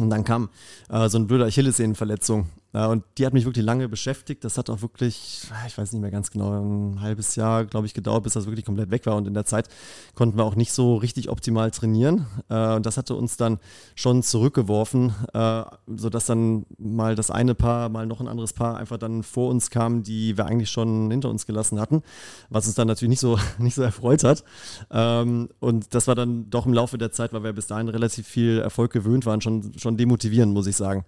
Und 0.00 0.10
dann 0.10 0.24
kam 0.24 0.50
äh, 0.90 1.08
so 1.08 1.16
eine 1.18 1.26
blöde 1.26 1.46
Achillessehnenverletzung. 1.46 2.46
Äh, 2.76 2.86
und 2.86 3.04
die 3.16 3.24
hat 3.24 3.32
mich 3.32 3.46
wirklich 3.46 3.64
lange 3.64 3.88
beschäftigt. 3.88 4.44
Das 4.44 4.58
hat 4.58 4.68
auch 4.68 4.82
wirklich, 4.82 5.48
ich 5.66 5.78
weiß 5.78 5.92
nicht 5.92 6.02
mehr 6.02 6.10
ganz 6.10 6.30
genau, 6.30 6.52
ein 6.60 7.00
halbes 7.00 7.34
Jahr, 7.34 7.64
glaube 7.64 7.86
ich, 7.86 7.94
gedauert, 7.94 8.24
bis 8.24 8.34
das 8.34 8.46
wirklich 8.46 8.66
komplett 8.66 8.90
weg 8.90 9.06
war. 9.06 9.16
Und 9.16 9.26
in 9.26 9.34
der 9.34 9.46
Zeit 9.46 9.68
konnten 10.14 10.36
wir 10.36 10.44
auch 10.44 10.56
nicht 10.56 10.72
so 10.72 10.96
richtig 10.96 11.30
optimal 11.30 11.70
trainieren. 11.70 12.26
Äh, 12.50 12.74
und 12.74 12.84
das 12.84 12.98
hatte 12.98 13.14
uns 13.14 13.38
dann 13.38 13.58
schon 13.94 14.22
zurückgeworfen, 14.22 15.14
äh, 15.32 15.62
sodass 15.86 16.26
dann 16.26 16.66
mal 16.78 17.14
das 17.14 17.30
eine 17.30 17.54
Paar, 17.54 17.88
mal 17.88 18.06
noch 18.06 18.20
ein 18.20 18.28
anderes 18.28 18.52
Paar 18.52 18.76
einfach 18.76 18.98
dann 18.98 19.22
vor 19.22 19.50
uns 19.50 19.70
kam, 19.70 20.02
die 20.02 20.36
wir 20.36 20.44
eigentlich 20.44 20.70
schon 20.70 21.10
hinter 21.10 21.30
uns 21.30 21.46
gelassen 21.46 21.80
hatten, 21.80 22.02
was 22.50 22.66
uns 22.66 22.74
dann 22.74 22.88
natürlich 22.88 23.10
nicht 23.10 23.20
so, 23.20 23.38
nicht 23.58 23.74
so 23.74 23.82
erfreut 23.82 24.22
hat. 24.22 24.44
Ähm, 24.90 25.48
und 25.60 25.94
das 25.94 26.08
war 26.08 26.14
dann 26.14 26.50
doch 26.50 26.66
im 26.66 26.74
Laufe 26.74 26.98
der 26.98 27.10
Zeit, 27.10 27.32
weil 27.32 27.42
wir 27.42 27.54
bis 27.54 27.68
dahin 27.68 27.88
relativ 27.88 28.26
viel 28.26 28.58
Erfolg 28.58 28.92
gewöhnt 28.92 29.24
waren, 29.24 29.40
schon, 29.40 29.72
schon 29.78 29.96
demotivierend, 29.96 30.52
muss 30.52 30.66
ich 30.66 30.76
sagen. 30.76 31.04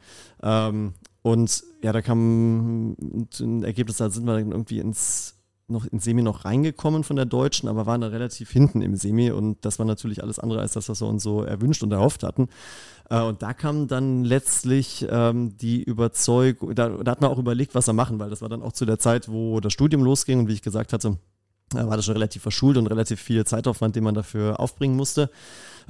Und 1.23 1.65
ja, 1.83 1.93
da 1.93 2.03
kam 2.03 2.93
ein 2.93 3.63
Ergebnis, 3.63 3.97
da 3.97 4.11
sind 4.11 4.27
wir 4.27 4.39
dann 4.39 4.53
irgendwie 4.53 4.79
ins, 4.79 5.35
noch 5.67 5.85
ins 5.87 6.05
Semi 6.05 6.23
noch 6.23 6.45
reingekommen 6.45 7.05
von 7.05 7.17
der 7.17 7.27
Deutschen, 7.27 7.69
aber 7.69 7.87
waren 7.87 8.01
da 8.01 8.09
relativ 8.09 8.51
hinten 8.51 8.83
im 8.83 8.97
Semi 8.97 9.31
und 9.31 9.65
das 9.65 9.79
war 9.79 9.87
natürlich 9.87 10.23
alles 10.23 10.39
andere 10.39 10.61
als 10.61 10.73
das, 10.73 10.89
was 10.89 11.03
wir 11.03 11.09
uns 11.09 11.23
so 11.23 11.43
erwünscht 11.43 11.83
und 11.83 11.93
erhofft 11.93 12.23
hatten. 12.23 12.49
Äh, 13.11 13.21
und 13.21 13.43
da 13.43 13.53
kam 13.53 13.89
dann 13.89 14.25
letztlich 14.25 15.07
ähm, 15.11 15.57
die 15.57 15.83
Überzeugung, 15.83 16.75
da, 16.75 16.89
da 16.89 17.11
hat 17.11 17.21
man 17.21 17.31
auch 17.31 17.39
überlegt, 17.39 17.75
was 17.75 17.87
wir 17.87 17.95
machen, 17.95 18.19
weil 18.19 18.31
das 18.31 18.43
war 18.43 18.49
dann 18.49 18.63
auch 18.63 18.73
zu 18.73 18.87
der 18.87 18.99
Zeit, 18.99 19.29
wo 19.29 19.61
das 19.61 19.73
Studium 19.73 20.03
losging 20.03 20.39
und 20.39 20.49
wie 20.49 20.55
ich 20.55 20.63
gesagt 20.63 20.93
hatte, 20.93 21.19
war 21.75 21.97
das 21.97 22.07
schon 22.07 22.15
relativ 22.15 22.43
verschult 22.43 22.77
und 22.79 22.87
relativ 22.87 23.21
viel 23.21 23.45
Zeitaufwand, 23.45 23.95
den 23.97 24.05
man 24.05 24.15
dafür 24.15 24.59
aufbringen 24.59 24.97
musste, 24.97 25.31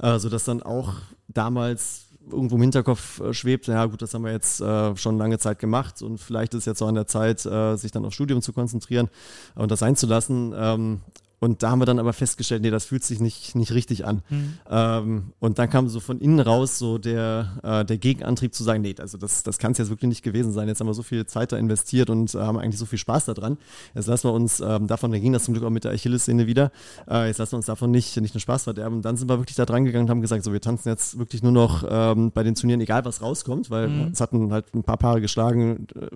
äh, 0.01 0.19
sodass 0.19 0.43
dann 0.43 0.61
auch 0.61 0.95
damals 1.27 2.08
irgendwo 2.31 2.55
im 2.55 2.61
Hinterkopf 2.61 3.19
äh, 3.19 3.33
schwebt, 3.33 3.67
ja 3.67 3.85
gut, 3.85 4.01
das 4.01 4.13
haben 4.13 4.23
wir 4.23 4.31
jetzt 4.31 4.61
äh, 4.61 4.95
schon 4.95 5.17
lange 5.17 5.39
Zeit 5.39 5.59
gemacht 5.59 6.01
und 6.01 6.19
vielleicht 6.19 6.53
ist 6.53 6.59
es 6.59 6.65
jetzt 6.65 6.81
auch 6.81 6.87
an 6.87 6.95
der 6.95 7.07
Zeit, 7.07 7.45
äh, 7.45 7.75
sich 7.75 7.91
dann 7.91 8.05
aufs 8.05 8.15
Studium 8.15 8.41
zu 8.41 8.53
konzentrieren 8.53 9.09
und 9.55 9.71
das 9.71 9.83
einzulassen. 9.83 10.53
Ähm, 10.55 11.01
und 11.39 11.63
da 11.63 11.71
haben 11.71 11.79
wir 11.79 11.85
dann 11.85 11.99
aber 11.99 12.13
festgestellt, 12.13 12.61
nee, 12.61 12.71
das 12.71 12.85
fühlt 12.85 13.03
sich 13.03 13.19
nicht, 13.19 13.55
nicht 13.55 13.73
richtig 13.73 14.05
an. 14.05 14.21
Mhm. 14.29 14.53
Ähm, 14.69 15.23
und 15.39 15.59
dann 15.59 15.69
kam 15.69 15.87
so 15.89 15.99
von 15.99 16.19
innen 16.19 16.39
raus 16.39 16.79
so 16.79 16.97
der, 16.97 17.57
äh, 17.63 17.85
der 17.85 17.97
Gegenantrieb 17.97 18.53
zu 18.53 18.63
sagen, 18.63 18.81
nee, 18.81 18.95
also 18.99 19.17
das, 19.17 19.43
das 19.43 19.57
kann 19.57 19.73
es 19.73 19.77
jetzt 19.77 19.89
wirklich 19.89 20.09
nicht 20.09 20.23
gewesen 20.23 20.51
sein. 20.51 20.67
Jetzt 20.67 20.79
haben 20.79 20.87
wir 20.87 20.93
so 20.93 21.03
viel 21.03 21.25
Zeit 21.25 21.51
da 21.51 21.57
investiert 21.57 22.09
und 22.09 22.33
äh, 22.33 22.39
haben 22.39 22.57
eigentlich 22.57 22.79
so 22.79 22.85
viel 22.85 22.99
Spaß 22.99 23.25
daran. 23.25 23.57
Jetzt 23.93 24.07
lassen 24.07 24.27
wir 24.27 24.33
uns 24.33 24.59
ähm, 24.59 24.87
davon, 24.87 25.11
da 25.11 25.19
ging 25.19 25.33
das 25.33 25.43
zum 25.43 25.53
Glück 25.53 25.65
auch 25.65 25.69
mit 25.69 25.83
der 25.83 25.91
Achillessehne 25.91 26.47
wieder, 26.47 26.71
äh, 27.09 27.27
jetzt 27.27 27.37
lassen 27.37 27.53
wir 27.53 27.57
uns 27.57 27.65
davon 27.67 27.91
nicht, 27.91 28.15
nicht 28.17 28.33
den 28.33 28.39
Spaß 28.39 28.63
verderben. 28.63 28.97
Und 28.97 29.05
dann 29.05 29.17
sind 29.17 29.29
wir 29.29 29.39
wirklich 29.39 29.55
da 29.55 29.65
dran 29.65 29.85
gegangen 29.85 30.05
und 30.05 30.09
haben 30.09 30.21
gesagt, 30.21 30.43
so 30.43 30.53
wir 30.53 30.61
tanzen 30.61 30.89
jetzt 30.89 31.19
wirklich 31.19 31.43
nur 31.43 31.51
noch 31.51 31.85
ähm, 31.89 32.31
bei 32.31 32.43
den 32.43 32.55
Turnieren, 32.55 32.81
egal 32.81 33.05
was 33.05 33.21
rauskommt, 33.21 33.69
weil 33.69 33.89
Mhm. 33.89 34.09
es 34.13 34.21
hatten 34.21 34.51
halt 34.51 34.73
ein 34.73 34.83
paar 34.83 34.97
Paare 34.97 35.21
geschlagen, 35.21 35.87
äh, 35.95 36.07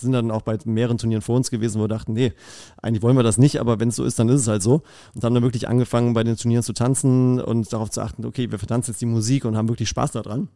sind 0.00 0.12
dann 0.12 0.30
auch 0.30 0.42
bei 0.42 0.58
mehreren 0.64 0.98
Turnieren 0.98 1.22
vor 1.22 1.36
uns 1.36 1.50
gewesen, 1.50 1.78
wo 1.78 1.84
wir 1.84 1.88
dachten, 1.88 2.12
nee, 2.12 2.32
eigentlich 2.80 3.02
wollen 3.02 3.16
wir 3.16 3.22
das 3.22 3.38
nicht, 3.38 3.60
aber 3.60 3.80
wenn 3.80 3.88
es 3.88 3.96
so 3.96 4.04
ist, 4.04 4.18
dann 4.18 4.28
ist 4.28 4.41
es 4.42 4.48
halt 4.48 4.62
so. 4.62 4.82
Und 5.14 5.24
haben 5.24 5.34
dann 5.34 5.42
wirklich 5.42 5.68
angefangen, 5.68 6.14
bei 6.14 6.24
den 6.24 6.36
Turnieren 6.36 6.62
zu 6.62 6.72
tanzen 6.72 7.40
und 7.40 7.72
darauf 7.72 7.90
zu 7.90 8.00
achten, 8.00 8.24
okay, 8.24 8.50
wir 8.50 8.58
vertanzen 8.58 8.92
jetzt 8.92 9.00
die 9.00 9.06
Musik 9.06 9.44
und 9.44 9.56
haben 9.56 9.68
wirklich 9.68 9.88
Spaß 9.88 10.12
daran. 10.12 10.48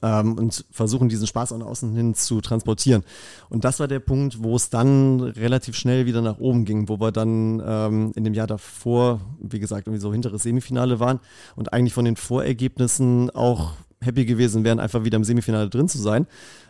Ähm, 0.00 0.38
und 0.38 0.64
versuchen 0.70 1.08
diesen 1.08 1.26
Spaß 1.26 1.52
auch 1.52 1.58
nach 1.58 1.66
außen 1.66 1.92
hin 1.92 2.14
zu 2.14 2.40
transportieren. 2.40 3.02
Und 3.48 3.64
das 3.64 3.80
war 3.80 3.88
der 3.88 3.98
Punkt, 3.98 4.42
wo 4.42 4.54
es 4.54 4.70
dann 4.70 5.20
relativ 5.20 5.74
schnell 5.74 6.06
wieder 6.06 6.22
nach 6.22 6.38
oben 6.38 6.64
ging, 6.64 6.88
wo 6.88 7.00
wir 7.00 7.10
dann 7.10 7.60
ähm, 7.66 8.12
in 8.14 8.22
dem 8.22 8.32
Jahr 8.32 8.46
davor, 8.46 9.20
wie 9.40 9.58
gesagt, 9.58 9.88
irgendwie 9.88 10.00
so 10.00 10.12
hinteres 10.12 10.44
Semifinale 10.44 11.00
waren 11.00 11.18
und 11.56 11.72
eigentlich 11.72 11.94
von 11.94 12.04
den 12.04 12.14
Vorergebnissen 12.14 13.30
auch 13.30 13.72
happy 14.00 14.24
gewesen 14.24 14.62
wären, 14.62 14.78
einfach 14.78 15.04
wieder 15.04 15.16
im 15.16 15.24
Semifinale 15.24 15.68
drin 15.68 15.88
zu 15.88 15.98
sein 15.98 16.26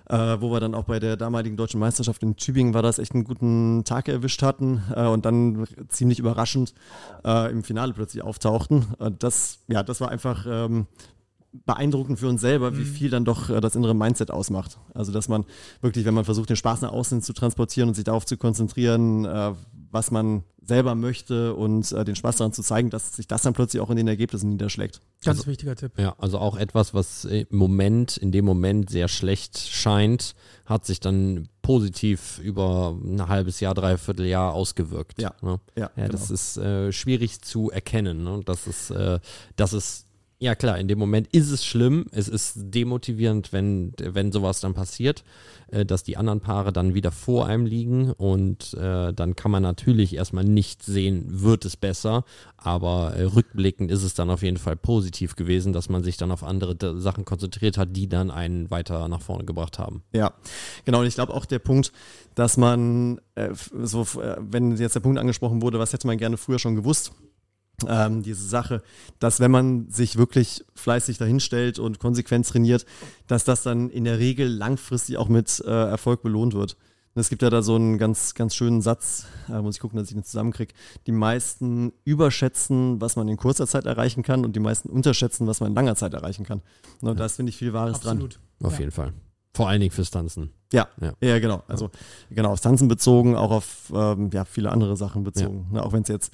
äh, 0.09 0.37
wo 0.41 0.51
wir 0.51 0.61
dann 0.61 0.75
auch 0.75 0.85
bei 0.85 0.99
der 0.99 1.17
damaligen 1.17 1.57
deutschen 1.57 1.81
Meisterschaft 1.81 2.23
in 2.23 2.37
Tübingen 2.37 2.75
war 2.75 2.83
das 2.83 2.99
echt 2.99 3.15
einen 3.15 3.25
guten 3.25 3.85
Tag 3.85 4.09
erwischt 4.09 4.43
hatten 4.43 4.83
äh, 4.95 5.07
und 5.07 5.25
dann 5.25 5.67
ziemlich 5.89 6.19
überraschend 6.19 6.75
äh, 7.25 7.51
im 7.51 7.63
Finale 7.65 7.93
plötzlich 7.93 8.23
auftauchten. 8.23 8.87
Äh, 8.99 9.11
das, 9.19 9.61
ja, 9.69 9.83
das 9.83 10.01
war 10.01 10.11
einfach 10.11 10.47
ähm, 10.49 10.87
beeindruckend 11.67 12.19
für 12.19 12.29
uns 12.29 12.41
selber, 12.41 12.77
wie 12.79 12.85
viel 12.85 13.11
dann 13.11 13.25
doch 13.25 13.51
äh, 13.51 13.61
das 13.61 13.77
innere 13.77 13.95
Mindset 13.95 14.31
ausmacht. 14.31 14.79
Also 14.95 15.13
dass 15.13 15.29
man 15.29 15.45
wirklich, 15.81 16.05
wenn 16.05 16.15
man 16.15 16.25
versucht, 16.25 16.49
den 16.49 16.57
Spaß 16.57 16.81
nach 16.81 16.93
außen 16.93 17.23
zu 17.23 17.33
transportieren 17.33 17.89
und 17.89 17.95
sich 17.95 18.05
darauf 18.05 18.25
zu 18.25 18.37
konzentrieren, 18.37 19.25
äh, 19.25 19.53
was 19.93 20.11
man 20.11 20.43
selber 20.65 20.95
möchte 20.95 21.55
und 21.55 21.91
äh, 21.93 22.05
den 22.05 22.15
Spaß 22.17 22.37
daran 22.37 22.53
zu 22.53 22.63
zeigen, 22.63 22.89
dass 22.89 23.15
sich 23.15 23.27
das 23.27 23.43
dann 23.43 23.53
plötzlich 23.53 23.83
auch 23.83 23.91
in 23.91 23.97
den 23.97 24.09
Ergebnissen 24.09 24.51
niederschlägt. 24.51 25.01
Ganz 25.25 25.39
Also- 25.39 25.51
wichtiger 25.51 25.75
Tipp. 25.77 25.93
Ja, 25.99 26.15
also 26.19 26.39
auch 26.39 26.57
etwas, 26.57 26.95
was 26.95 27.25
im 27.25 27.47
Moment, 27.51 28.17
in 28.17 28.33
dem 28.33 28.45
Moment 28.45 28.89
sehr 28.91 29.09
schlecht 29.09 29.59
scheint, 29.59 30.35
hat 30.65 30.87
sich 30.87 31.01
dann 31.01 31.49
positiv 31.63 32.39
über 32.39 32.97
ein 33.05 33.29
halbes 33.29 33.61
Jahr, 33.61 33.75
dreiviertel 33.75 34.27
Jahr 34.27 34.55
ausgewirkt. 34.55 35.21
Ja. 35.21 35.35
ne? 35.43 35.61
Ja, 35.77 35.83
ja 35.83 35.91
genau. 36.07 36.09
das 36.09 36.31
ist 36.31 36.57
äh, 36.57 36.93
schwierig 36.93 37.43
zu 37.43 37.71
erkennen. 37.71 38.23
Ne? 38.25 38.41
Das 38.45 38.67
ist, 38.67 38.91
äh, 38.91 39.19
das 39.57 39.73
ist, 39.73 40.07
ja 40.43 40.57
klar, 40.57 40.77
in 40.77 40.89
dem 40.89 40.99
Moment 40.99 41.29
ist 41.29 41.53
es 41.53 41.65
schlimm, 41.65 42.07
es 42.11 42.27
ist 42.27 42.55
demotivierend, 42.57 43.53
wenn, 43.53 43.93
wenn 43.97 44.33
sowas 44.33 44.59
dann 44.59 44.75
passiert, 44.75 45.23
äh, 45.69 45.87
dass 45.87 46.03
die 46.03 46.17
anderen 46.17 46.41
Paare 46.41 46.73
dann 46.73 46.95
wieder 46.95 47.13
vor 47.13 47.47
einem 47.47 47.65
liegen 47.65 48.11
und 48.11 48.75
äh, 48.75 49.13
dann 49.13 49.37
kann 49.37 49.53
man 49.53 49.63
natürlich 49.63 50.17
erstmal 50.17 50.43
nicht 50.43 50.83
sehen, 50.83 51.27
wird 51.29 51.65
es 51.65 51.77
besser, 51.77 52.25
aber 52.57 53.15
äh, 53.15 53.23
rückblickend 53.23 53.93
ist 53.93 54.03
es 54.03 54.15
dann 54.15 54.31
auf 54.31 54.43
jeden 54.43 54.57
Fall 54.57 54.75
positiv 54.75 55.37
gewesen, 55.37 55.73
dass 55.73 55.89
man 55.89 56.03
sich 56.03 56.17
dann 56.17 56.33
auf 56.33 56.43
andere 56.43 56.77
Sachen 57.01 57.25
konzentriert 57.25 57.79
hat, 57.79 57.97
die 57.97 58.09
dann 58.09 58.33
einen 58.33 58.69
weiter 58.69 59.07
nach 59.07 59.23
vorne 59.23 59.45
gebracht 59.45 59.79
haben. 59.79 60.03
Ja, 60.13 60.33
genau. 60.85 61.01
Und 61.01 61.07
ich 61.07 61.15
glaube 61.15 61.35
auch 61.35 61.45
der 61.45 61.61
Punkt, 61.61 61.93
dass 62.35 62.57
man, 62.57 63.21
äh, 63.37 63.51
so, 63.55 64.03
äh, 64.21 64.39
wenn 64.41 64.77
jetzt 64.77 64.97
der 64.97 65.01
Punkt 65.01 65.21
angesprochen 65.21 65.63
wurde, 65.63 65.79
was 65.79 65.93
hätte 65.93 66.09
man 66.09 66.19
gerne 66.19 66.37
früher 66.37 66.59
schon 66.59 66.75
gewusst, 66.75 67.13
ähm, 67.89 68.23
diese 68.23 68.47
Sache, 68.47 68.83
dass 69.19 69.41
wenn 69.41 69.51
man 69.51 69.89
sich 69.91 70.17
wirklich 70.17 70.65
fleißig 70.75 71.19
dahinstellt 71.19 71.79
und 71.79 71.99
konsequent 71.99 72.47
trainiert, 72.49 72.87
dass 73.27 73.45
das 73.45 73.63
dann 73.63 73.91
in 73.91 74.05
der 74.05 74.19
Regel 74.19 74.49
langfristig 74.49 75.17
auch 75.19 75.29
mit 75.29 75.63
äh, 75.67 75.71
Erfolg 75.71 76.23
belohnt 76.23 76.55
wird. 76.55 76.77
Und 77.15 77.21
es 77.21 77.29
gibt 77.29 77.43
ja 77.43 77.51
da 77.51 77.61
so 77.61 77.75
einen 77.75 77.99
ganz, 77.99 78.33
ganz 78.35 78.55
schönen 78.55 78.81
Satz, 78.81 79.27
äh, 79.51 79.61
muss 79.61 79.75
ich 79.77 79.81
gucken, 79.83 79.99
dass 79.99 80.11
ich 80.11 80.17
ihn 80.17 80.25
zusammenkriege. 80.25 80.73
Die 81.07 81.13
meisten 81.13 81.93
überschätzen, 82.05 83.01
was 83.03 83.17
man 83.17 83.29
in 83.29 83.37
kurzer 83.37 83.67
Zeit 83.67 83.85
erreichen 83.85 84.23
kann 84.23 84.45
und 84.47 84.57
die 84.57 84.61
meisten 84.61 84.89
unterschätzen, 84.89 85.47
was 85.47 85.61
man 85.61 85.71
in 85.71 85.75
langer 85.75 85.95
Zeit 85.95 86.15
erreichen 86.15 86.45
kann. 86.47 86.63
Und 87.03 87.21
das 87.21 87.37
finde 87.37 87.51
ich 87.51 87.57
viel 87.59 87.75
Wahres 87.75 88.01
dran. 88.01 88.13
Absolut. 88.17 88.41
Auf 88.63 88.73
Ja. 88.75 88.79
jeden 88.81 88.93
Fall. 88.93 89.13
Vor 89.55 89.69
allen 89.69 89.81
Dingen 89.83 89.91
fürs 89.93 90.11
Tanzen. 90.11 90.51
Ja, 90.73 90.89
ja, 91.03 91.13
ja, 91.21 91.39
genau. 91.39 91.63
Also 91.69 91.91
genau 92.31 92.53
auf 92.53 92.61
Tanzen 92.61 92.89
bezogen, 92.89 93.37
auch 93.37 93.51
auf 93.51 93.93
ähm, 93.95 94.31
ja, 94.33 94.47
viele 94.47 94.73
andere 94.73 94.97
Sachen 94.97 95.23
bezogen. 95.25 95.67
Ja. 95.69 95.75
Ne, 95.75 95.83
auch 95.85 95.93
wenn 95.93 96.01
es 96.03 96.09
jetzt 96.09 96.33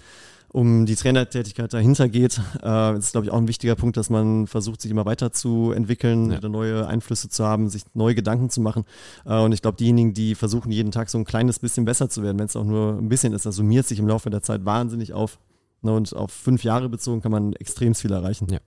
um 0.51 0.86
die 0.86 0.96
Trainertätigkeit 0.96 1.72
dahinter 1.72 2.09
geht, 2.09 2.40
äh, 2.62 2.96
ist, 2.96 3.12
glaube 3.12 3.26
ich, 3.26 3.32
auch 3.32 3.36
ein 3.36 3.49
wichtiger 3.49 3.76
Punkt, 3.76 3.96
dass 3.96 4.09
man 4.09 4.46
versucht, 4.46 4.80
sich 4.80 4.90
immer 4.90 5.05
weiterzuentwickeln, 5.05 6.30
ja. 6.30 6.49
neue 6.49 6.86
Einflüsse 6.86 7.28
zu 7.28 7.44
haben, 7.44 7.68
sich 7.68 7.82
neue 7.94 8.14
Gedanken 8.14 8.49
zu 8.49 8.61
machen. 8.61 8.84
Äh, 9.26 9.40
und 9.40 9.53
ich 9.53 9.61
glaube, 9.61 9.76
diejenigen, 9.76 10.14
die 10.14 10.34
versuchen, 10.34 10.72
jeden 10.72 10.90
Tag 10.90 11.11
so 11.11 11.18
ein 11.18 11.24
kleines 11.24 11.59
bisschen 11.59 11.84
besser 11.84 12.09
zu 12.09 12.22
werden, 12.22 12.38
wenn 12.38 12.46
es 12.46 12.57
auch 12.57 12.64
nur 12.64 12.96
ein 12.99 13.09
bisschen 13.09 13.34
ist, 13.34 13.44
das 13.44 13.57
summiert 13.57 13.86
sich 13.86 13.99
im 13.99 14.09
Laufe 14.09 14.30
der 14.30 14.42
Zeit 14.42 14.64
wahnsinnig 14.64 15.12
auf. 15.12 15.38
Ne, 15.80 15.92
und 15.92 16.14
auf 16.16 16.32
fünf 16.32 16.64
Jahre 16.64 16.88
bezogen 16.88 17.20
kann 17.20 17.30
man 17.30 17.53
extrem 17.53 17.94
viel 17.94 18.12
erreichen. 18.12 18.49
Ja. 18.51 18.59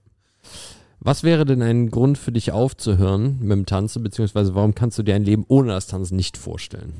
Was 1.04 1.24
wäre 1.24 1.46
denn 1.46 1.64
ein 1.64 1.90
Grund 1.90 2.20
für 2.20 2.32
dich 2.32 2.52
aufzuhören 2.52 3.40
mit 3.40 3.52
dem 3.52 3.66
Tanzen, 3.66 4.04
beziehungsweise 4.04 4.54
warum 4.54 4.76
kannst 4.76 5.00
du 5.00 5.04
dir 5.04 5.16
ein 5.16 5.24
Leben 5.24 5.46
ohne 5.48 5.70
das 5.70 5.88
Tanzen 5.88 6.16
nicht 6.16 6.38
vorstellen? 6.38 6.94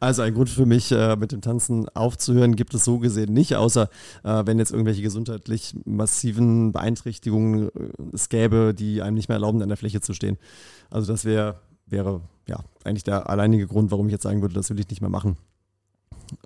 Also 0.00 0.20
ein 0.20 0.34
Grund 0.34 0.50
für 0.50 0.66
mich, 0.66 0.92
äh, 0.92 1.16
mit 1.16 1.32
dem 1.32 1.40
Tanzen 1.40 1.88
aufzuhören, 1.88 2.56
gibt 2.56 2.74
es 2.74 2.84
so 2.84 2.98
gesehen 2.98 3.32
nicht, 3.32 3.56
außer 3.56 3.88
äh, 4.22 4.42
wenn 4.44 4.58
jetzt 4.58 4.70
irgendwelche 4.70 5.00
gesundheitlich 5.00 5.74
massiven 5.86 6.72
Beeinträchtigungen 6.72 7.68
äh, 7.68 7.70
es 8.12 8.28
gäbe, 8.28 8.74
die 8.74 9.00
einem 9.00 9.14
nicht 9.14 9.30
mehr 9.30 9.36
erlauben, 9.36 9.62
an 9.62 9.68
der 9.68 9.78
Fläche 9.78 10.02
zu 10.02 10.12
stehen. 10.12 10.36
Also 10.90 11.10
das 11.10 11.24
wäre, 11.24 11.58
wäre 11.86 12.20
ja 12.46 12.60
eigentlich 12.84 13.04
der 13.04 13.30
alleinige 13.30 13.66
Grund, 13.66 13.90
warum 13.90 14.08
ich 14.08 14.12
jetzt 14.12 14.24
sagen 14.24 14.42
würde, 14.42 14.54
das 14.54 14.68
will 14.68 14.78
ich 14.78 14.90
nicht 14.90 15.00
mehr 15.00 15.08
machen. 15.08 15.38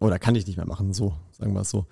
Oder 0.00 0.20
kann 0.20 0.36
ich 0.36 0.46
nicht 0.46 0.56
mehr 0.56 0.68
machen, 0.68 0.92
so, 0.92 1.14
sagen 1.32 1.52
wir 1.52 1.62
es 1.62 1.70
so. 1.70 1.86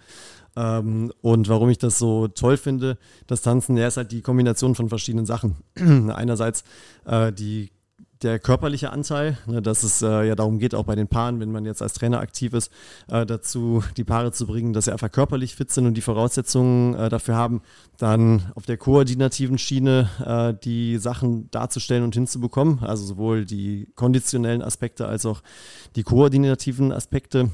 Ähm, 0.57 1.13
und 1.23 1.49
warum 1.49 1.71
ich 1.71 1.79
das 1.79 1.99
so 1.99 2.29
toll 2.29 2.57
finde, 2.57 2.99
das 3.27 3.43
Tanzen, 3.43 3.77
ja, 3.77 3.87
ist 3.87 3.97
halt 3.97 4.13
die 4.13 4.23
Kombination 4.23 4.75
von 4.75 4.89
verschiedenen 4.89 5.27
Sachen. 5.27 5.57
Einerseits 5.77 6.65
äh, 7.07 7.33
die 7.33 7.71
der 8.23 8.39
körperliche 8.39 8.91
Anteil, 8.93 9.39
ne, 9.47 9.63
dass 9.63 9.83
es 9.83 10.03
äh, 10.03 10.29
ja 10.29 10.35
darum 10.35 10.59
geht, 10.59 10.75
auch 10.75 10.85
bei 10.85 10.95
den 10.95 11.09
Paaren, 11.09 11.41
wenn 11.41 11.51
man 11.51 11.65
jetzt 11.65 11.81
als 11.81 11.95
Trainer 11.95 12.21
aktiv 12.21 12.53
ist, 12.53 12.71
äh, 13.09 13.25
dazu 13.25 13.83
die 13.97 14.05
Paare 14.05 14.33
zu 14.33 14.47
bringen, 14.47 14.73
dass 14.73 14.85
sie 14.85 14.93
einfach 14.93 15.11
körperlich 15.11 15.55
fit 15.57 15.71
sind 15.71 15.87
und 15.87 15.95
die 15.95 16.03
Voraussetzungen 16.03 16.95
äh, 16.95 17.09
dafür 17.09 17.37
haben, 17.37 17.63
dann 17.97 18.53
auf 18.55 18.67
der 18.67 18.77
koordinativen 18.77 19.57
Schiene 19.57 20.11
äh, 20.25 20.55
die 20.63 20.99
Sachen 20.99 21.51
darzustellen 21.51 22.05
und 22.05 22.15
hinzubekommen, 22.15 22.81
also 22.81 23.05
sowohl 23.05 23.47
die 23.47 23.89
konditionellen 23.95 24.63
Aspekte 24.63 25.07
als 25.07 25.25
auch 25.25 25.43
die 25.97 26.03
koordinativen 26.03 26.93
Aspekte 26.93 27.51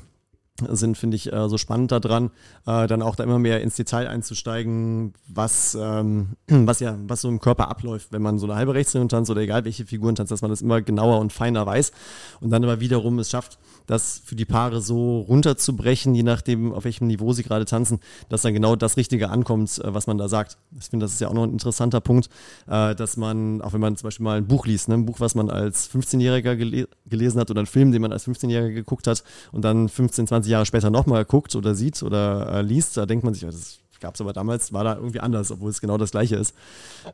sind, 0.69 0.97
finde 0.97 1.17
ich, 1.17 1.33
äh, 1.33 1.49
so 1.49 1.59
spannend 1.59 1.93
daran, 1.93 2.31
äh, 2.67 2.87
dann 2.87 3.03
auch 3.03 3.17
da 3.17 3.25
immer 3.25 3.39
mehr 3.39 3.61
ins 3.61 3.77
Detail 3.77 4.09
einzusteigen, 4.09 5.15
was, 5.29 5.77
ähm, 5.81 6.37
was 6.47 6.81
ja, 6.81 6.97
was 7.07 7.21
so 7.21 7.29
im 7.29 7.41
Körper 7.41 7.69
abläuft, 7.69 8.13
wenn 8.13 8.23
man 8.23 8.39
so 8.39 8.47
eine 8.47 8.57
halbe 8.57 8.75
Rechtsdrehung 8.75 9.09
tanzt 9.09 9.31
oder 9.31 9.41
egal 9.41 9.65
welche 9.65 9.87
Figuren 9.87 10.15
tanzt, 10.15 10.33
dass 10.33 10.43
man 10.43 10.51
das 10.51 10.63
immer 10.63 10.83
genauer 10.83 11.21
und 11.21 11.33
feiner 11.33 11.67
weiß 11.67 11.93
und 12.41 12.51
dann 12.51 12.65
aber 12.65 12.81
wiederum 12.81 13.19
es 13.19 13.31
schafft, 13.31 13.59
das 13.87 14.21
für 14.25 14.35
die 14.35 14.45
Paare 14.45 14.81
so 14.81 15.21
runterzubrechen, 15.21 16.15
je 16.15 16.23
nachdem, 16.23 16.73
auf 16.73 16.85
welchem 16.85 17.07
Niveau 17.07 17.33
sie 17.33 17.43
gerade 17.43 17.65
tanzen, 17.65 18.01
dass 18.29 18.43
dann 18.43 18.55
genau 18.55 18.77
das 18.77 18.97
Richtige 18.97 19.31
ankommt, 19.31 19.79
äh, 19.79 19.95
was 19.95 20.07
man 20.07 20.19
da 20.19 20.29
sagt. 20.29 20.59
Ich 20.79 20.87
finde, 20.87 21.05
das 21.05 21.13
ist 21.13 21.21
ja 21.21 21.29
auch 21.29 21.35
noch 21.35 21.45
ein 21.45 21.53
interessanter 21.53 22.01
Punkt, 22.01 22.29
äh, 22.67 22.95
dass 22.95 23.17
man, 23.17 23.63
auch 23.63 23.73
wenn 23.73 23.81
man 23.81 23.97
zum 23.97 24.09
Beispiel 24.09 24.25
mal 24.25 24.39
ein 24.39 24.47
Buch 24.47 24.67
liest, 24.67 24.89
ne, 24.89 24.95
ein 24.95 25.07
Buch, 25.07 25.21
was 25.21 25.35
man 25.35 25.51
als 25.51 25.91
15-Jähriger 25.91 26.57
gele 26.57 26.89
gelesen 27.07 27.41
hat 27.41 27.51
oder 27.51 27.61
einen 27.61 27.67
Film, 27.67 27.93
den 27.93 28.03
man 28.03 28.13
als 28.13 28.27
15-Jähriger 28.27 28.73
geguckt 28.73 29.07
hat 29.07 29.23
und 29.53 29.63
dann 29.65 29.89
15, 29.89 30.27
20 30.27 30.46
Jahre 30.51 30.67
später 30.67 30.91
nochmal 30.91 31.25
guckt 31.25 31.55
oder 31.55 31.75
sieht 31.75 32.03
oder 32.03 32.53
äh, 32.53 32.63
liest, 32.63 32.97
da 32.97 33.07
denkt 33.07 33.25
man 33.25 33.35
sich, 33.35 33.45
das 33.45 33.81
gab 34.01 34.15
es 34.15 34.21
aber 34.21 34.33
damals, 34.33 34.73
war 34.73 34.85
da 34.85 34.97
irgendwie 34.97 35.21
anders, 35.21 35.51
obwohl 35.51 35.71
es 35.71 35.81
genau 35.81 35.99
das 35.99 36.11
Gleiche 36.11 36.37
ist. 36.37 36.55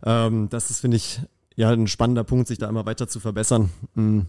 Ähm, 0.05 0.49
das 0.49 0.70
ist, 0.70 0.80
finde 0.80 0.97
ich, 0.97 1.20
ja, 1.55 1.70
ein 1.70 1.87
spannender 1.87 2.24
Punkt, 2.24 2.49
sich 2.49 2.59
da 2.59 2.68
immer 2.68 2.87
weiter 2.87 3.09
zu 3.09 3.20
verbessern. 3.20 3.70
Mhm. 3.95 4.26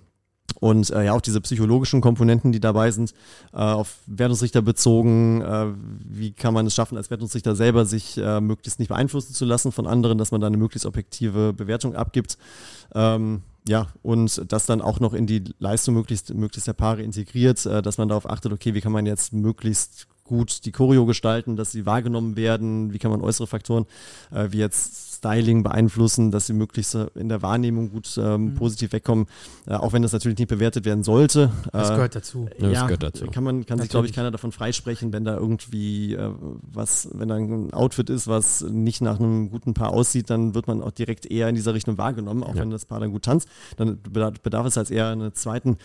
Und 0.59 0.91
äh, 0.91 1.05
ja, 1.05 1.13
auch 1.13 1.21
diese 1.21 1.41
psychologischen 1.41 1.99
Komponenten, 1.99 2.51
die 2.51 2.59
dabei 2.59 2.91
sind, 2.91 3.13
äh, 3.53 3.57
auf 3.57 3.97
Wertungsrichter 4.05 4.61
bezogen, 4.61 5.41
äh, 5.41 5.67
wie 6.05 6.31
kann 6.31 6.53
man 6.53 6.67
es 6.67 6.75
schaffen, 6.75 6.97
als 6.97 7.09
Wertungsrichter 7.09 7.55
selber 7.55 7.85
sich 7.85 8.17
äh, 8.17 8.39
möglichst 8.39 8.79
nicht 8.79 8.89
beeinflussen 8.89 9.33
zu 9.33 9.45
lassen 9.45 9.71
von 9.71 9.87
anderen, 9.87 10.17
dass 10.17 10.31
man 10.31 10.41
da 10.41 10.47
eine 10.47 10.57
möglichst 10.57 10.85
objektive 10.85 11.53
Bewertung 11.53 11.95
abgibt. 11.95 12.37
Ähm, 12.93 13.41
ja, 13.67 13.87
und 14.01 14.51
das 14.51 14.65
dann 14.65 14.81
auch 14.81 14.99
noch 14.99 15.13
in 15.13 15.25
die 15.25 15.43
Leistung 15.59 15.93
möglichst, 15.93 16.33
möglichst 16.33 16.67
der 16.67 16.73
Paare 16.73 17.01
integriert, 17.01 17.65
äh, 17.65 17.81
dass 17.81 17.97
man 17.97 18.09
darauf 18.09 18.29
achtet, 18.29 18.51
okay, 18.51 18.73
wie 18.73 18.81
kann 18.81 18.91
man 18.91 19.05
jetzt 19.05 19.33
möglichst 19.33 20.07
gut 20.23 20.65
die 20.65 20.71
Choreo 20.71 21.05
gestalten, 21.05 21.55
dass 21.55 21.71
sie 21.71 21.85
wahrgenommen 21.85 22.35
werden, 22.35 22.93
wie 22.93 22.99
kann 22.99 23.11
man 23.11 23.21
äußere 23.21 23.47
Faktoren, 23.47 23.85
äh, 24.31 24.47
wie 24.51 24.57
jetzt 24.57 25.12
Styling 25.23 25.63
beeinflussen, 25.63 26.31
dass 26.31 26.47
sie 26.47 26.53
möglichst 26.53 26.95
äh, 26.95 27.07
in 27.15 27.29
der 27.29 27.41
Wahrnehmung 27.41 27.89
gut 27.89 28.17
ähm, 28.17 28.45
mhm. 28.45 28.55
positiv 28.55 28.91
wegkommen, 28.91 29.27
äh, 29.67 29.73
auch 29.73 29.93
wenn 29.93 30.01
das 30.01 30.11
natürlich 30.11 30.37
nicht 30.37 30.49
bewertet 30.49 30.83
werden 30.83 31.03
sollte. 31.03 31.49
Das 31.71 31.89
äh, 31.89 31.93
gehört 31.93 32.15
dazu. 32.15 32.49
Ja, 32.59 32.69
das 32.69 32.81
gehört 32.83 33.03
dazu. 33.03 33.27
Kann 33.27 33.43
man 33.43 33.65
kann 33.65 33.79
sich 33.79 33.89
glaube 33.89 34.05
ich 34.05 34.13
keiner 34.13 34.31
davon 34.31 34.51
freisprechen, 34.51 35.13
wenn 35.13 35.23
da 35.23 35.37
irgendwie 35.37 36.13
äh, 36.13 36.29
was, 36.73 37.07
wenn 37.13 37.29
da 37.29 37.35
ein 37.35 37.73
Outfit 37.73 38.09
ist, 38.09 38.27
was 38.27 38.61
nicht 38.61 39.01
nach 39.01 39.19
einem 39.19 39.49
guten 39.49 39.73
Paar 39.73 39.91
aussieht, 39.91 40.29
dann 40.29 40.55
wird 40.55 40.67
man 40.67 40.81
auch 40.81 40.91
direkt 40.91 41.25
eher 41.25 41.47
in 41.47 41.55
dieser 41.55 41.73
Richtung 41.73 41.97
wahrgenommen, 41.97 42.43
auch 42.43 42.55
ja. 42.55 42.61
wenn 42.61 42.69
das 42.69 42.85
Paar 42.85 42.99
dann 42.99 43.11
gut 43.11 43.23
tanzt. 43.23 43.47
Dann 43.77 43.99
bedarf 44.01 44.67
es 44.67 44.77
als 44.77 44.91
eher 44.91 45.07
einen 45.07 45.33
zweiten, 45.33 45.77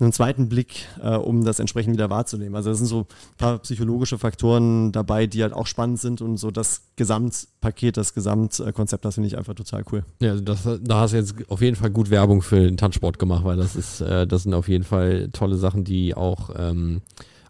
einen 0.00 0.12
zweiten 0.12 0.50
Blick, 0.50 0.86
äh, 1.02 1.16
um 1.16 1.44
das 1.44 1.60
entsprechend 1.60 1.94
wieder 1.94 2.10
wahrzunehmen. 2.10 2.54
Also 2.56 2.70
das 2.70 2.78
sind 2.78 2.88
so 2.88 3.00
ein 3.00 3.36
paar 3.38 3.58
psychologische 3.60 4.18
Faktoren 4.18 4.92
dabei, 4.92 5.26
die 5.26 5.42
halt 5.42 5.54
auch 5.54 5.66
spannend 5.66 5.98
sind 5.98 6.20
und 6.20 6.36
so 6.36 6.50
das 6.50 6.82
Gesamtpaket, 6.96 7.96
das 7.96 8.12
Gesamtkonzept 8.12 8.81
Konzept, 8.82 9.04
das 9.04 9.14
finde 9.14 9.28
ich 9.28 9.38
einfach 9.38 9.54
total 9.54 9.84
cool. 9.92 10.04
Ja, 10.20 10.34
das, 10.34 10.68
da 10.82 11.00
hast 11.00 11.12
du 11.12 11.16
jetzt 11.16 11.34
auf 11.48 11.60
jeden 11.60 11.76
Fall 11.76 11.90
gut 11.90 12.10
Werbung 12.10 12.42
für 12.42 12.60
den 12.60 12.76
Tanzsport 12.76 13.16
gemacht, 13.20 13.44
weil 13.44 13.56
das 13.56 13.76
ist, 13.76 14.00
äh, 14.00 14.26
das 14.26 14.42
sind 14.42 14.54
auf 14.54 14.66
jeden 14.66 14.82
Fall 14.82 15.28
tolle 15.32 15.54
Sachen, 15.54 15.84
die 15.84 16.16
auch 16.16 16.50
ähm, 16.56 17.00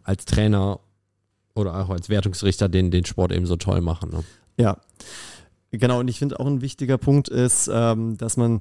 als 0.04 0.26
Trainer 0.26 0.80
oder 1.54 1.74
auch 1.74 1.88
als 1.88 2.10
Wertungsrichter 2.10 2.68
den, 2.68 2.90
den 2.90 3.06
Sport 3.06 3.32
eben 3.32 3.46
so 3.46 3.56
toll 3.56 3.80
machen. 3.80 4.10
Ne? 4.10 4.24
Ja. 4.58 4.76
Genau, 5.70 6.00
und 6.00 6.08
ich 6.08 6.18
finde 6.18 6.38
auch 6.38 6.46
ein 6.46 6.60
wichtiger 6.60 6.98
Punkt 6.98 7.28
ist, 7.28 7.70
ähm, 7.72 8.18
dass 8.18 8.36
man 8.36 8.60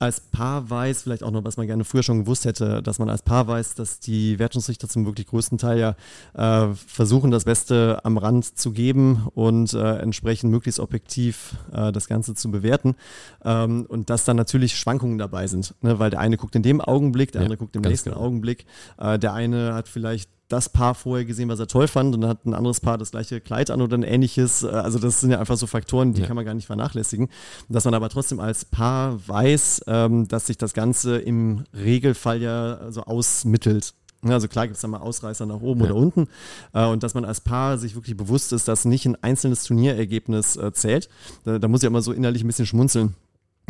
als 0.00 0.20
Paar 0.20 0.70
weiß, 0.70 1.02
vielleicht 1.02 1.22
auch 1.22 1.30
noch, 1.30 1.44
was 1.44 1.58
man 1.58 1.66
gerne 1.66 1.84
früher 1.84 2.02
schon 2.02 2.20
gewusst 2.20 2.46
hätte, 2.46 2.82
dass 2.82 2.98
man 2.98 3.10
als 3.10 3.20
Paar 3.20 3.46
weiß, 3.46 3.74
dass 3.74 4.00
die 4.00 4.38
Wertungsrichter 4.38 4.88
zum 4.88 5.04
wirklich 5.04 5.26
größten 5.26 5.58
Teil 5.58 5.78
ja 5.78 6.70
äh, 6.70 6.74
versuchen, 6.74 7.30
das 7.30 7.44
Beste 7.44 8.00
am 8.02 8.16
Rand 8.16 8.58
zu 8.58 8.72
geben 8.72 9.28
und 9.34 9.74
äh, 9.74 9.98
entsprechend 9.98 10.50
möglichst 10.50 10.80
objektiv 10.80 11.54
äh, 11.72 11.92
das 11.92 12.08
Ganze 12.08 12.34
zu 12.34 12.50
bewerten. 12.50 12.96
Ähm, 13.44 13.84
und 13.88 14.08
dass 14.08 14.24
dann 14.24 14.38
natürlich 14.38 14.74
Schwankungen 14.74 15.18
dabei 15.18 15.46
sind, 15.46 15.74
ne? 15.82 15.98
weil 15.98 16.08
der 16.08 16.20
eine 16.20 16.38
guckt 16.38 16.56
in 16.56 16.62
dem 16.62 16.80
Augenblick, 16.80 17.32
der 17.32 17.42
ja, 17.42 17.44
andere 17.44 17.58
guckt 17.58 17.76
im 17.76 17.82
nächsten 17.82 18.08
genau. 18.08 18.22
Augenblick. 18.22 18.64
Äh, 18.96 19.18
der 19.18 19.34
eine 19.34 19.74
hat 19.74 19.86
vielleicht 19.86 20.30
das 20.50 20.68
Paar 20.68 20.94
vorher 20.94 21.24
gesehen, 21.24 21.48
was 21.48 21.60
er 21.60 21.68
toll 21.68 21.88
fand 21.88 22.14
und 22.14 22.20
dann 22.20 22.30
hat 22.30 22.44
ein 22.44 22.54
anderes 22.54 22.80
Paar 22.80 22.98
das 22.98 23.12
gleiche 23.12 23.40
Kleid 23.40 23.70
an 23.70 23.80
oder 23.80 23.96
ein 23.96 24.02
ähnliches. 24.02 24.62
Äh, 24.62 24.68
also 24.68 24.98
das 24.98 25.20
sind 25.20 25.30
ja 25.30 25.38
einfach 25.38 25.56
so 25.56 25.66
Faktoren, 25.66 26.12
die 26.12 26.20
ja. 26.20 26.26
kann 26.26 26.36
man 26.36 26.44
gar 26.44 26.54
nicht 26.54 26.66
vernachlässigen. 26.66 27.28
Dass 27.68 27.84
man 27.84 27.94
aber 27.94 28.08
trotzdem 28.08 28.40
als 28.40 28.64
Paar 28.64 29.26
weiß, 29.26 29.84
ähm, 29.86 30.28
dass 30.28 30.46
sich 30.46 30.58
das 30.58 30.74
Ganze 30.74 31.18
im 31.18 31.64
Regelfall 31.72 32.42
ja 32.42 32.90
so 32.90 33.02
ausmittelt. 33.02 33.94
Also 34.22 34.48
klar 34.48 34.66
gibt 34.66 34.76
es 34.76 34.82
da 34.82 34.88
mal 34.88 34.98
Ausreißer 34.98 35.46
nach 35.46 35.60
oben 35.60 35.80
ja. 35.80 35.86
oder 35.86 35.96
unten 35.96 36.28
äh, 36.74 36.84
und 36.84 37.02
dass 37.02 37.14
man 37.14 37.24
als 37.24 37.40
Paar 37.40 37.78
sich 37.78 37.94
wirklich 37.94 38.16
bewusst 38.16 38.52
ist, 38.52 38.68
dass 38.68 38.84
nicht 38.84 39.06
ein 39.06 39.16
einzelnes 39.22 39.64
Turnierergebnis 39.64 40.56
äh, 40.56 40.72
zählt. 40.72 41.08
Da, 41.44 41.58
da 41.58 41.68
muss 41.68 41.82
ich 41.82 41.86
immer 41.86 42.02
so 42.02 42.12
innerlich 42.12 42.44
ein 42.44 42.46
bisschen 42.46 42.66
schmunzeln 42.66 43.14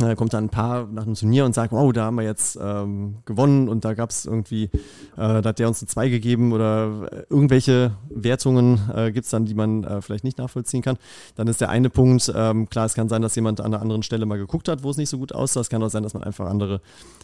da 0.07 0.15
kommt 0.15 0.33
dann 0.33 0.45
ein 0.45 0.49
paar 0.49 0.87
nach 0.87 1.03
einem 1.03 1.15
Turnier 1.15 1.45
und 1.45 1.53
sagt, 1.53 1.71
wow, 1.71 1.91
da 1.91 2.05
haben 2.05 2.15
wir 2.15 2.23
jetzt 2.23 2.57
ähm, 2.61 3.15
gewonnen 3.25 3.69
und 3.69 3.85
da 3.85 3.93
gab 3.93 4.09
es 4.09 4.25
irgendwie, 4.25 4.65
äh, 4.65 4.69
da 5.15 5.43
hat 5.43 5.59
der 5.59 5.67
uns 5.67 5.81
eine 5.81 5.87
2 5.87 6.09
gegeben 6.09 6.53
oder 6.53 7.09
äh, 7.11 7.23
irgendwelche 7.29 7.91
Wertungen 8.09 8.79
äh, 8.93 9.11
gibt 9.11 9.25
es 9.25 9.31
dann, 9.31 9.45
die 9.45 9.53
man 9.53 9.83
äh, 9.83 10.01
vielleicht 10.01 10.23
nicht 10.23 10.37
nachvollziehen 10.37 10.81
kann. 10.81 10.97
Dann 11.35 11.47
ist 11.47 11.61
der 11.61 11.69
eine 11.69 11.89
Punkt, 11.89 12.31
ähm, 12.35 12.69
klar, 12.69 12.85
es 12.85 12.93
kann 12.93 13.09
sein, 13.09 13.21
dass 13.21 13.35
jemand 13.35 13.59
an 13.59 13.73
einer 13.73 13.81
anderen 13.81 14.03
Stelle 14.03 14.25
mal 14.25 14.37
geguckt 14.37 14.67
hat, 14.67 14.83
wo 14.83 14.89
es 14.89 14.97
nicht 14.97 15.09
so 15.09 15.17
gut 15.17 15.33
aussah. 15.33 15.61
Es 15.61 15.69
kann 15.69 15.81
auch 15.83 15.89
sein, 15.89 16.03
dass 16.03 16.13
man 16.13 16.23
einfach 16.23 16.47
andere 16.47 16.81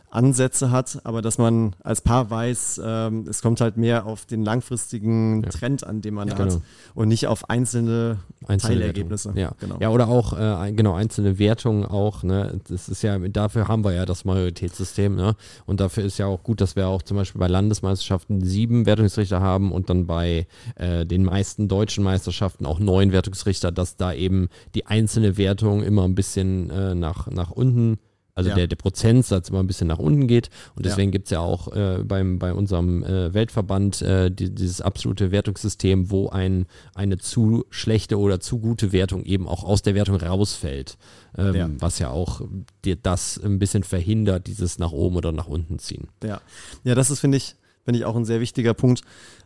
Ansätze 0.09 0.71
hat, 0.71 0.99
aber 1.03 1.21
dass 1.21 1.38
man 1.38 1.75
als 1.84 2.01
Paar 2.01 2.30
weiß, 2.30 2.82
ähm, 2.84 3.25
es 3.30 3.41
kommt 3.41 3.59
halt 3.59 3.75
mehr 3.75 4.05
auf 4.05 4.25
den 4.25 4.43
langfristigen 4.43 5.43
ja. 5.43 5.49
Trend 5.49 5.86
an, 5.86 6.01
den 6.01 6.13
man 6.13 6.30
ja, 6.30 6.38
hat 6.38 6.49
genau. 6.49 6.61
und 6.95 7.09
nicht 7.09 7.28
auf 7.28 7.49
einzelne, 7.49 8.17
einzelne 8.45 8.80
Teilergebnisse. 8.80 9.34
Ja. 9.36 9.51
Genau. 9.59 9.78
ja, 9.82 9.89
oder 9.89 10.07
auch 10.07 10.38
äh, 10.38 10.71
genau 10.71 10.93
einzelne 10.93 11.39
Wertungen 11.39 11.86
auch. 11.86 12.23
Ne? 12.23 12.59
Das 12.70 12.89
ist 12.89 13.01
ja, 13.01 13.18
dafür 13.18 13.68
haben 13.68 13.84
wir 13.84 13.93
ja 13.93 14.05
das 14.05 14.26
Majoritätssystem. 14.26 15.15
Ne? 15.15 15.36
Und 15.65 15.80
dafür 15.80 16.03
ist 16.03 16.18
ja 16.18 16.28
auch 16.28 16.43
gut, 16.43 16.61
dass 16.61 16.76
wir 16.76 16.88
auch 16.88 17.01
zum 17.01 17.18
Beispiel 17.18 17.39
bei 17.39 17.47
Landesmeisterschaften 17.47 18.43
sieben 18.43 18.86
Wertungsrichter 18.86 19.41
haben 19.41 19.72
und 19.72 19.89
dann 19.89 20.07
bei 20.07 20.47
äh, 20.76 21.05
den 21.05 21.24
meisten 21.24 21.68
deutschen 21.68 22.03
Meisterschaften 22.03 22.65
auch 22.65 22.80
neun 22.80 23.11
Wertungsrichter, 23.11 23.72
dass 23.72 23.97
da 23.97 24.13
eben 24.13 24.49
die 24.76 24.86
einzelne 24.86 25.38
Wertung 25.38 25.84
immer 25.84 26.03
ein 26.03 26.15
bisschen 26.15 26.70
äh, 26.70 26.95
nach, 26.95 27.28
nach 27.28 27.51
unten 27.51 27.99
Also 28.38 28.49
Ja. 28.51 28.55
der, 28.55 28.67
der 28.67 28.75
Prozentsatz 28.75 29.49
immer 29.49 29.59
ein 29.59 29.67
bisschen 29.67 29.88
nach 29.88 29.97
unten 29.99 30.27
geht. 30.27 30.49
Und 30.75 30.85
Ja. 30.85 30.91
deswegen 30.91 31.11
gibt's 31.11 31.31
ja 31.31 31.39
auch 31.39 31.75
äh, 31.75 32.03
beim, 32.03 32.38
bei 32.39 32.53
unserem 32.53 33.03
äh, 33.03 33.33
Weltverband 33.33 34.01
äh, 34.03 34.29
die, 34.31 34.53
dieses 34.53 34.79
absolute 34.81 35.31
Wertungssystem, 35.31 36.11
wo 36.11 36.29
ein, 36.29 36.67
eine 36.93 37.17
zu 37.17 37.65
schlechte 37.71 38.19
oder 38.19 38.39
zu 38.39 38.59
gute 38.59 38.91
Wertung 38.91 39.23
eben 39.25 39.47
auch 39.47 39.63
aus 39.63 39.81
der 39.81 39.95
Wertung 39.95 40.15
rausfällt. 40.17 40.97
Ähm, 41.38 41.55
Ja. 41.55 41.69
Was 41.79 41.99
ja 41.99 42.09
auch 42.11 42.41
dir 42.85 42.95
das 42.95 43.38
ein 43.43 43.59
bisschen 43.59 43.83
verhindert, 43.83 44.47
dieses 44.47 44.77
nach 44.79 44.91
oben 44.91 45.15
oder 45.15 45.31
nach 45.31 45.47
unten 45.47 45.79
ziehen. 45.79 46.07
Ja, 46.23 46.39
ja 46.83 46.93
das 46.95 47.09
ist, 47.09 47.20
finde 47.20 47.37
ich, 47.37 47.55
finde 47.86 47.99
ich 47.99 48.05
auch 48.05 48.16
ein 48.16 48.25
sehr 48.25 48.39
wichtiger 48.39 48.74
Punkt, 48.75 49.01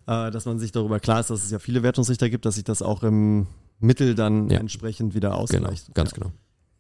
äh, 0.08 0.32
dass 0.32 0.46
man 0.46 0.60
sich 0.60 0.72
darüber 0.74 1.00
klar 1.00 1.22
ist, 1.22 1.30
dass 1.30 1.44
es 1.44 1.52
ja 1.52 1.60
viele 1.60 1.82
Wertungsrichter 1.82 2.30
gibt, 2.30 2.46
dass 2.46 2.56
sich 2.56 2.66
das 2.66 2.82
auch 2.82 3.04
im 3.04 3.48
Mittel 3.80 4.16
dann 4.16 4.50
entsprechend 4.52 5.16
wieder 5.16 5.30
Genau, 5.30 5.40
ausgleicht. 5.40 5.94
ganz 5.96 6.12
ja. 6.12 6.16
genau. 6.18 6.32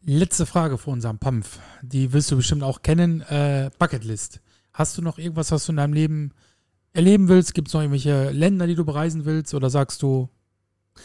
Letzte 0.04 0.48
Frage 0.48 0.80
vor 0.80 0.94
unserem 0.94 1.20
Pampf. 1.20 1.60
Die 1.84 2.12
wirst 2.12 2.32
du 2.32 2.36
bestimmt 2.36 2.64
auch 2.64 2.82
kennen. 2.82 3.22
Äh, 3.22 3.70
Bucketlist. 3.78 4.42
Hast 4.74 4.98
du 4.98 5.04
noch 5.04 5.20
irgendwas, 5.20 5.52
was 5.52 5.68
du 5.68 5.74
in 5.74 5.78
deinem 5.78 5.94
Leben 5.94 6.32
erleben 6.94 7.28
willst? 7.28 7.54
Gibt 7.54 7.68
es 7.68 7.74
noch 7.76 7.82
irgendwelche 7.82 8.32
Länder, 8.32 8.66
die 8.66 8.74
du 8.74 8.84
bereisen 8.84 9.26
willst? 9.26 9.54
Oder 9.54 9.70
sagst 9.70 10.02
du, 10.02 10.30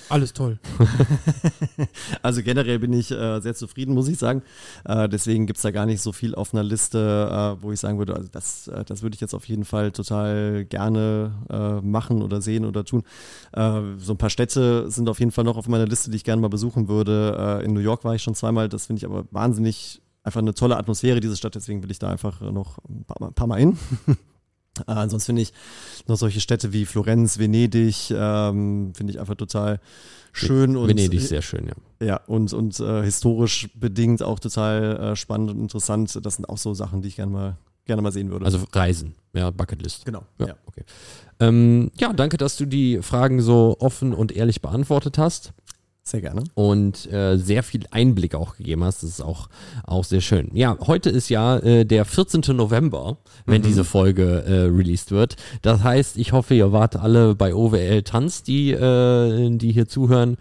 alles 0.08 0.32
toll? 0.32 0.58
Also 2.22 2.42
generell 2.42 2.78
bin 2.78 2.92
ich 2.92 3.10
äh, 3.10 3.40
sehr 3.40 3.54
zufrieden, 3.54 3.94
muss 3.94 4.08
ich 4.08 4.18
sagen. 4.18 4.42
Äh, 4.84 5.08
deswegen 5.08 5.46
gibt 5.46 5.58
es 5.58 5.62
da 5.62 5.70
gar 5.70 5.86
nicht 5.86 6.00
so 6.00 6.12
viel 6.12 6.34
auf 6.34 6.52
einer 6.52 6.62
Liste, 6.64 7.56
äh, 7.58 7.62
wo 7.62 7.72
ich 7.72 7.80
sagen 7.80 7.98
würde, 7.98 8.14
also 8.14 8.28
das, 8.30 8.68
äh, 8.68 8.84
das 8.84 9.02
würde 9.02 9.14
ich 9.14 9.20
jetzt 9.20 9.34
auf 9.34 9.46
jeden 9.46 9.64
Fall 9.64 9.92
total 9.92 10.64
gerne 10.64 11.32
äh, 11.50 11.80
machen 11.86 12.22
oder 12.22 12.40
sehen 12.40 12.64
oder 12.64 12.84
tun. 12.84 13.02
Äh, 13.52 13.80
so 13.98 14.14
ein 14.14 14.18
paar 14.18 14.30
Städte 14.30 14.90
sind 14.90 15.08
auf 15.08 15.18
jeden 15.20 15.30
Fall 15.30 15.44
noch 15.44 15.56
auf 15.56 15.68
meiner 15.68 15.86
Liste, 15.86 16.10
die 16.10 16.16
ich 16.16 16.24
gerne 16.24 16.42
mal 16.42 16.48
besuchen 16.48 16.88
würde. 16.88 17.62
In 17.64 17.72
New 17.72 17.80
York 17.80 18.04
war 18.04 18.14
ich 18.14 18.22
schon 18.22 18.34
zweimal, 18.34 18.68
das 18.68 18.86
finde 18.86 18.98
ich 18.98 19.04
aber 19.04 19.24
wahnsinnig, 19.30 20.02
einfach 20.22 20.40
eine 20.40 20.54
tolle 20.54 20.76
Atmosphäre, 20.76 21.20
diese 21.20 21.36
Stadt, 21.36 21.54
deswegen 21.54 21.82
will 21.82 21.90
ich 21.90 21.98
da 21.98 22.08
einfach 22.08 22.40
noch 22.40 22.78
ein 22.88 23.04
paar 23.04 23.28
ein 23.28 23.34
paar 23.34 23.46
Mal 23.46 23.60
hin. 23.60 23.78
Äh, 24.86 24.92
ansonsten 24.92 25.26
finde 25.26 25.42
ich 25.42 25.52
noch 26.06 26.16
solche 26.16 26.40
Städte 26.40 26.72
wie 26.72 26.86
Florenz, 26.86 27.38
Venedig, 27.38 28.10
ähm, 28.10 28.92
finde 28.94 29.12
ich 29.12 29.20
einfach 29.20 29.34
total 29.34 29.80
schön 30.32 30.76
und 30.76 30.88
Venedig 30.88 31.20
ist 31.20 31.28
sehr 31.28 31.42
schön, 31.42 31.66
ja. 31.66 32.06
ja, 32.06 32.16
und, 32.26 32.52
und 32.52 32.78
äh, 32.80 33.02
historisch 33.02 33.68
bedingt 33.74 34.22
auch 34.22 34.38
total 34.38 34.96
äh, 35.12 35.16
spannend 35.16 35.50
und 35.50 35.60
interessant. 35.60 36.18
Das 36.22 36.36
sind 36.36 36.48
auch 36.48 36.58
so 36.58 36.74
Sachen, 36.74 37.02
die 37.02 37.08
ich 37.08 37.16
gerne 37.16 37.32
mal, 37.32 37.56
gerne 37.86 38.02
mal 38.02 38.12
sehen 38.12 38.30
würde. 38.30 38.44
Also 38.44 38.60
Reisen, 38.72 39.14
ja, 39.32 39.50
Bucketlist. 39.50 40.04
genau. 40.04 40.24
Ja, 40.38 40.48
Ja. 40.48 40.54
okay. 40.66 40.84
Ähm, 41.40 41.90
ja, 41.98 42.12
danke, 42.12 42.36
dass 42.38 42.56
du 42.56 42.64
die 42.66 43.02
Fragen 43.02 43.40
so 43.42 43.76
offen 43.80 44.14
und 44.14 44.32
ehrlich 44.32 44.62
beantwortet 44.62 45.18
hast 45.18 45.52
Sehr 46.08 46.20
gerne. 46.20 46.44
und 46.54 47.12
äh, 47.12 47.36
sehr 47.36 47.64
viel 47.64 47.80
Einblick 47.90 48.36
auch 48.36 48.56
gegeben 48.56 48.84
hast. 48.84 49.02
Das 49.02 49.10
ist 49.10 49.20
auch, 49.20 49.48
auch 49.82 50.04
sehr 50.04 50.20
schön. 50.20 50.50
Ja, 50.54 50.78
heute 50.86 51.10
ist 51.10 51.28
ja 51.30 51.58
äh, 51.58 51.84
der 51.84 52.04
14. 52.04 52.42
November, 52.56 53.16
wenn 53.44 53.62
diese 53.62 53.82
Folge 53.84 54.44
äh, 54.46 54.52
released 54.66 55.10
wird. 55.10 55.34
Das 55.62 55.82
heißt, 55.82 56.16
ich 56.16 56.30
hoffe, 56.30 56.54
ihr 56.54 56.70
wart 56.70 56.94
alle 56.94 57.34
bei 57.34 57.52
OWL 57.52 58.02
Tanz, 58.02 58.44
die, 58.44 58.70
äh, 58.70 59.50
die 59.58 59.72
hier 59.72 59.88
zuhören. 59.88 60.36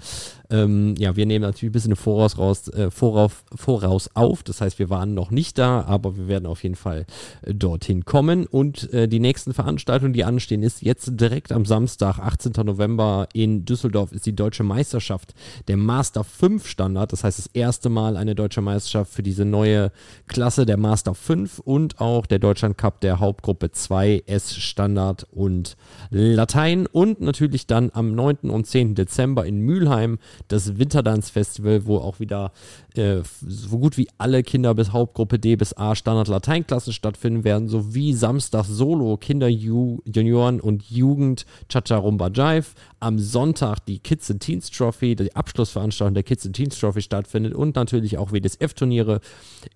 Ähm, 0.50 0.96
ja, 0.98 1.16
wir 1.16 1.26
nehmen 1.26 1.44
natürlich 1.44 1.72
ein 1.72 1.74
bisschen 1.74 1.96
Voraus, 1.96 2.38
raus, 2.38 2.68
äh, 2.70 2.92
voraus, 2.92 3.32
voraus 3.56 4.10
auf. 4.14 4.44
Das 4.44 4.62
heißt, 4.62 4.80
wir 4.80 4.90
waren 4.90 5.14
noch 5.14 5.32
nicht 5.32 5.58
da, 5.58 5.82
aber 5.82 6.18
wir 6.18 6.28
werden 6.28 6.46
auf 6.46 6.64
jeden 6.64 6.76
Fall 6.76 7.06
äh, 7.42 7.54
dorthin 7.54 8.06
kommen. 8.06 8.46
Und 8.46 8.92
äh, 8.94 9.08
die 9.08 9.20
nächsten 9.20 9.54
Veranstaltungen, 9.54 10.14
die 10.14 10.24
anstehen, 10.24 10.64
ist 10.64 10.82
jetzt 10.82 11.20
direkt 11.20 11.52
am 11.52 11.66
Samstag, 11.66 12.20
18. 12.20 12.54
November 12.66 13.28
in 13.34 13.66
Düsseldorf, 13.66 14.12
ist 14.12 14.26
die 14.26 14.36
deutsche 14.36 14.64
Meisterschaft 14.64 15.34
der 15.68 15.78
Master 15.78 16.24
5 16.24 16.68
Standard. 16.68 17.12
Das 17.12 17.24
heißt, 17.24 17.40
das 17.40 17.48
erste 17.48 17.90
Mal 17.90 18.18
eine 18.18 18.36
deutsche 18.36 18.62
Meisterschaft 18.62 19.14
für 19.14 19.24
diese 19.24 19.46
neue 19.46 19.92
Klasse 20.28 20.66
der 20.66 20.78
Master 20.78 21.16
5 21.16 21.60
und 21.60 22.00
auch 22.00 22.26
der 22.26 22.40
Deutschland 22.40 22.78
Cup 22.78 23.02
der 23.02 23.20
Hauptgruppe 23.20 23.72
2 23.72 24.24
S 24.28 24.56
Standard 24.56 25.26
und 25.32 25.78
Latein. 26.10 26.88
Und 26.88 27.22
natürlich 27.22 27.68
dann 27.68 27.92
am 27.94 28.14
9. 28.14 28.50
und 28.50 28.68
10. 28.68 28.96
Dezember 28.96 29.46
in 29.46 29.60
Mülheim 29.60 30.20
das 30.48 30.78
Winterdance 30.78 31.32
Festival, 31.32 31.86
wo 31.86 31.98
auch 31.98 32.20
wieder 32.20 32.52
äh, 32.96 33.22
so 33.46 33.78
gut 33.78 33.98
wie 33.98 34.08
alle 34.18 34.44
Kinder 34.44 34.74
bis 34.74 34.92
Hauptgruppe 34.92 35.40
D 35.40 35.56
bis 35.56 35.76
A 35.78 35.96
Standard 35.96 36.28
Lateinklassen 36.28 36.94
stattfinden 36.94 37.44
werden, 37.44 37.68
sowie 37.68 38.14
Samstag 38.14 38.66
Solo 38.66 39.18
Kinder, 39.18 39.48
Ju 39.48 40.00
Junioren 40.06 40.60
und 40.60 40.84
Jugend 40.90 41.46
Cha-Cha 41.70 41.98
Rumba 41.98 42.30
Jive. 42.30 42.68
Am 43.00 43.20
Sonntag 43.20 43.86
die 43.86 44.00
Kids 44.00 44.32
and 44.32 44.42
Teens 44.42 44.72
Trophy, 44.72 45.16
die 45.16 45.36
Abschlussveranstaltung 45.36 46.16
der 46.16 46.24
Kids 46.24 46.46
and 46.46 46.56
Teens 46.56 46.80
Trophy 46.80 47.02
stattfindet 47.02 47.54
und 47.54 47.76
natürlich 47.76 48.18
auch 48.18 48.32
WDSF-Turniere 48.32 49.22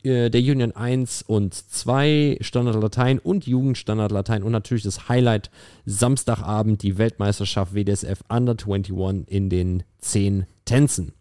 äh, 0.04 0.30
der 0.30 0.42
Union 0.42 0.72
1 0.72 1.24
und 1.24 1.54
2 1.54 2.40
Standard 2.42 2.82
Latein 2.82 3.20
und 3.20 3.46
Jugend 3.46 3.78
Standard 3.78 4.12
Latein 4.12 4.44
und 4.44 4.52
natürlich 4.52 4.84
das 4.84 5.10
Highlight 5.10 5.52
Samstagabend 5.86 6.82
die 6.84 6.98
Weltmeisterschaft 6.98 7.74
WDSF 7.74 8.22
Under 8.30 8.54
21 8.54 9.28
in 9.28 9.50
den 9.50 9.84
10 10.00 10.46
Tänzen. 10.66 11.14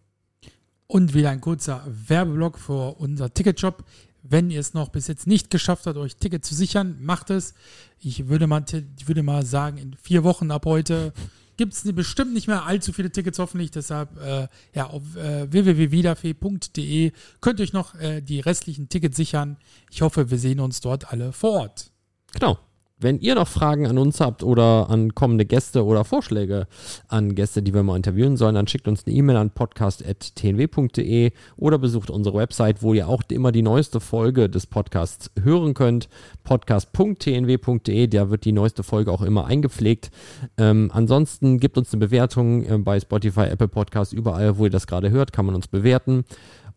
Und 0.86 1.14
wieder 1.14 1.30
ein 1.30 1.40
kurzer 1.40 1.84
Werbeblock 1.86 2.58
für 2.58 2.98
unser 2.98 3.32
Ticketshop. 3.32 3.84
Wenn 4.22 4.50
ihr 4.50 4.60
es 4.60 4.74
noch 4.74 4.88
bis 4.88 5.06
jetzt 5.06 5.26
nicht 5.26 5.50
geschafft 5.50 5.86
habt, 5.86 5.96
euch 5.96 6.16
Ticket 6.16 6.44
zu 6.44 6.54
sichern, 6.54 6.96
macht 7.00 7.30
es. 7.30 7.54
Ich 7.98 8.28
würde 8.28 8.46
mal, 8.46 8.64
ich 8.98 9.08
würde 9.08 9.22
mal 9.22 9.44
sagen, 9.44 9.78
in 9.78 9.94
vier 9.94 10.24
Wochen 10.24 10.50
ab 10.50 10.66
heute 10.66 11.12
gibt 11.58 11.74
es 11.74 11.82
bestimmt 11.92 12.32
nicht 12.32 12.46
mehr 12.46 12.64
allzu 12.64 12.92
viele 12.92 13.10
Tickets 13.10 13.38
hoffentlich. 13.38 13.70
Deshalb 13.70 14.16
äh, 14.18 14.48
ja, 14.74 14.86
auf 14.86 15.16
äh, 15.16 15.52
www.wiederfee.de 15.52 17.12
könnt 17.40 17.60
ihr 17.60 17.62
euch 17.64 17.72
noch 17.72 17.94
äh, 17.96 18.22
die 18.22 18.40
restlichen 18.40 18.88
Tickets 18.88 19.16
sichern. 19.16 19.56
Ich 19.90 20.00
hoffe, 20.00 20.30
wir 20.30 20.38
sehen 20.38 20.60
uns 20.60 20.80
dort 20.80 21.12
alle 21.12 21.32
vor 21.32 21.50
Ort. 21.60 21.90
Genau. 22.32 22.58
Wenn 23.00 23.20
ihr 23.20 23.36
noch 23.36 23.46
Fragen 23.46 23.86
an 23.86 23.96
uns 23.96 24.20
habt 24.20 24.42
oder 24.42 24.90
an 24.90 25.14
kommende 25.14 25.44
Gäste 25.44 25.84
oder 25.84 26.04
Vorschläge 26.04 26.66
an 27.06 27.36
Gäste, 27.36 27.62
die 27.62 27.72
wir 27.72 27.84
mal 27.84 27.96
interviewen 27.96 28.36
sollen, 28.36 28.56
dann 28.56 28.66
schickt 28.66 28.88
uns 28.88 29.06
eine 29.06 29.14
E-Mail 29.14 29.36
an 29.36 29.50
podcast.tnw.de 29.50 31.30
oder 31.56 31.78
besucht 31.78 32.10
unsere 32.10 32.36
Website, 32.36 32.82
wo 32.82 32.94
ihr 32.94 33.08
auch 33.08 33.22
immer 33.30 33.52
die 33.52 33.62
neueste 33.62 34.00
Folge 34.00 34.48
des 34.48 34.66
Podcasts 34.66 35.30
hören 35.40 35.74
könnt. 35.74 36.08
podcast.tnw.de, 36.42 38.08
da 38.08 38.30
wird 38.30 38.44
die 38.44 38.52
neueste 38.52 38.82
Folge 38.82 39.12
auch 39.12 39.22
immer 39.22 39.46
eingepflegt. 39.46 40.10
Ähm, 40.56 40.90
ansonsten 40.92 41.60
gebt 41.60 41.78
uns 41.78 41.92
eine 41.92 42.00
Bewertung 42.00 42.64
äh, 42.64 42.78
bei 42.78 42.98
Spotify, 42.98 43.42
Apple 43.42 43.68
Podcasts, 43.68 44.12
überall, 44.12 44.58
wo 44.58 44.64
ihr 44.64 44.70
das 44.70 44.88
gerade 44.88 45.10
hört, 45.10 45.32
kann 45.32 45.46
man 45.46 45.54
uns 45.54 45.68
bewerten. 45.68 46.24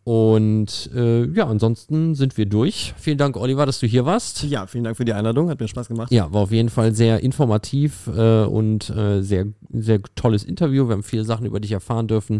Und 0.03 0.89
äh, 0.95 1.25
ja, 1.25 1.45
ansonsten 1.45 2.15
sind 2.15 2.35
wir 2.35 2.47
durch. 2.47 2.95
Vielen 2.97 3.19
Dank, 3.19 3.37
Oliver, 3.37 3.67
dass 3.67 3.79
du 3.79 3.85
hier 3.85 4.03
warst. 4.03 4.41
Ja, 4.43 4.65
vielen 4.65 4.83
Dank 4.83 4.97
für 4.97 5.05
die 5.05 5.13
Einladung. 5.13 5.49
Hat 5.49 5.59
mir 5.59 5.67
Spaß 5.67 5.89
gemacht. 5.89 6.11
Ja, 6.11 6.33
war 6.33 6.41
auf 6.41 6.51
jeden 6.51 6.69
Fall 6.69 6.95
sehr 6.95 7.21
informativ 7.21 8.07
äh, 8.07 8.43
und 8.43 8.89
äh, 8.89 9.21
sehr, 9.21 9.45
sehr 9.71 10.01
tolles 10.15 10.43
Interview. 10.43 10.87
Wir 10.87 10.93
haben 10.93 11.03
viele 11.03 11.23
Sachen 11.23 11.45
über 11.45 11.59
dich 11.59 11.71
erfahren 11.71 12.07
dürfen. 12.07 12.39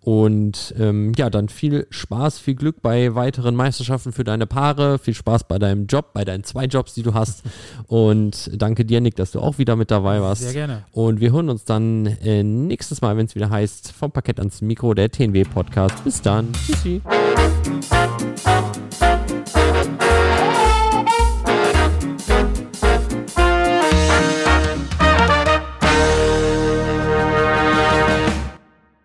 Und 0.00 0.74
ähm, 0.78 1.12
ja, 1.16 1.30
dann 1.30 1.48
viel 1.48 1.86
Spaß, 1.88 2.40
viel 2.40 2.54
Glück 2.54 2.82
bei 2.82 3.14
weiteren 3.14 3.54
Meisterschaften 3.54 4.12
für 4.12 4.24
deine 4.24 4.46
Paare. 4.46 4.98
Viel 4.98 5.14
Spaß 5.14 5.44
bei 5.48 5.58
deinem 5.58 5.86
Job, 5.86 6.12
bei 6.12 6.26
deinen 6.26 6.44
zwei 6.44 6.66
Jobs, 6.66 6.92
die 6.92 7.02
du 7.02 7.14
hast. 7.14 7.42
Und 7.86 8.50
danke 8.54 8.84
dir, 8.84 9.00
Nick, 9.00 9.16
dass 9.16 9.32
du 9.32 9.40
auch 9.40 9.56
wieder 9.56 9.76
mit 9.76 9.90
dabei 9.90 10.20
warst. 10.20 10.42
Sehr 10.42 10.52
gerne. 10.52 10.84
Und 10.92 11.20
wir 11.20 11.32
hören 11.32 11.48
uns 11.48 11.64
dann 11.64 12.04
äh, 12.22 12.42
nächstes 12.42 13.00
Mal, 13.00 13.16
wenn 13.16 13.24
es 13.24 13.34
wieder 13.34 13.48
heißt, 13.48 13.92
vom 13.92 14.12
Parkett 14.12 14.38
ans 14.40 14.60
Mikro, 14.60 14.92
der 14.92 15.10
TNW-Podcast. 15.10 16.04
Bis 16.04 16.20
dann. 16.20 16.52
Tschüssi. 16.52 16.97
Bye. 17.04 17.47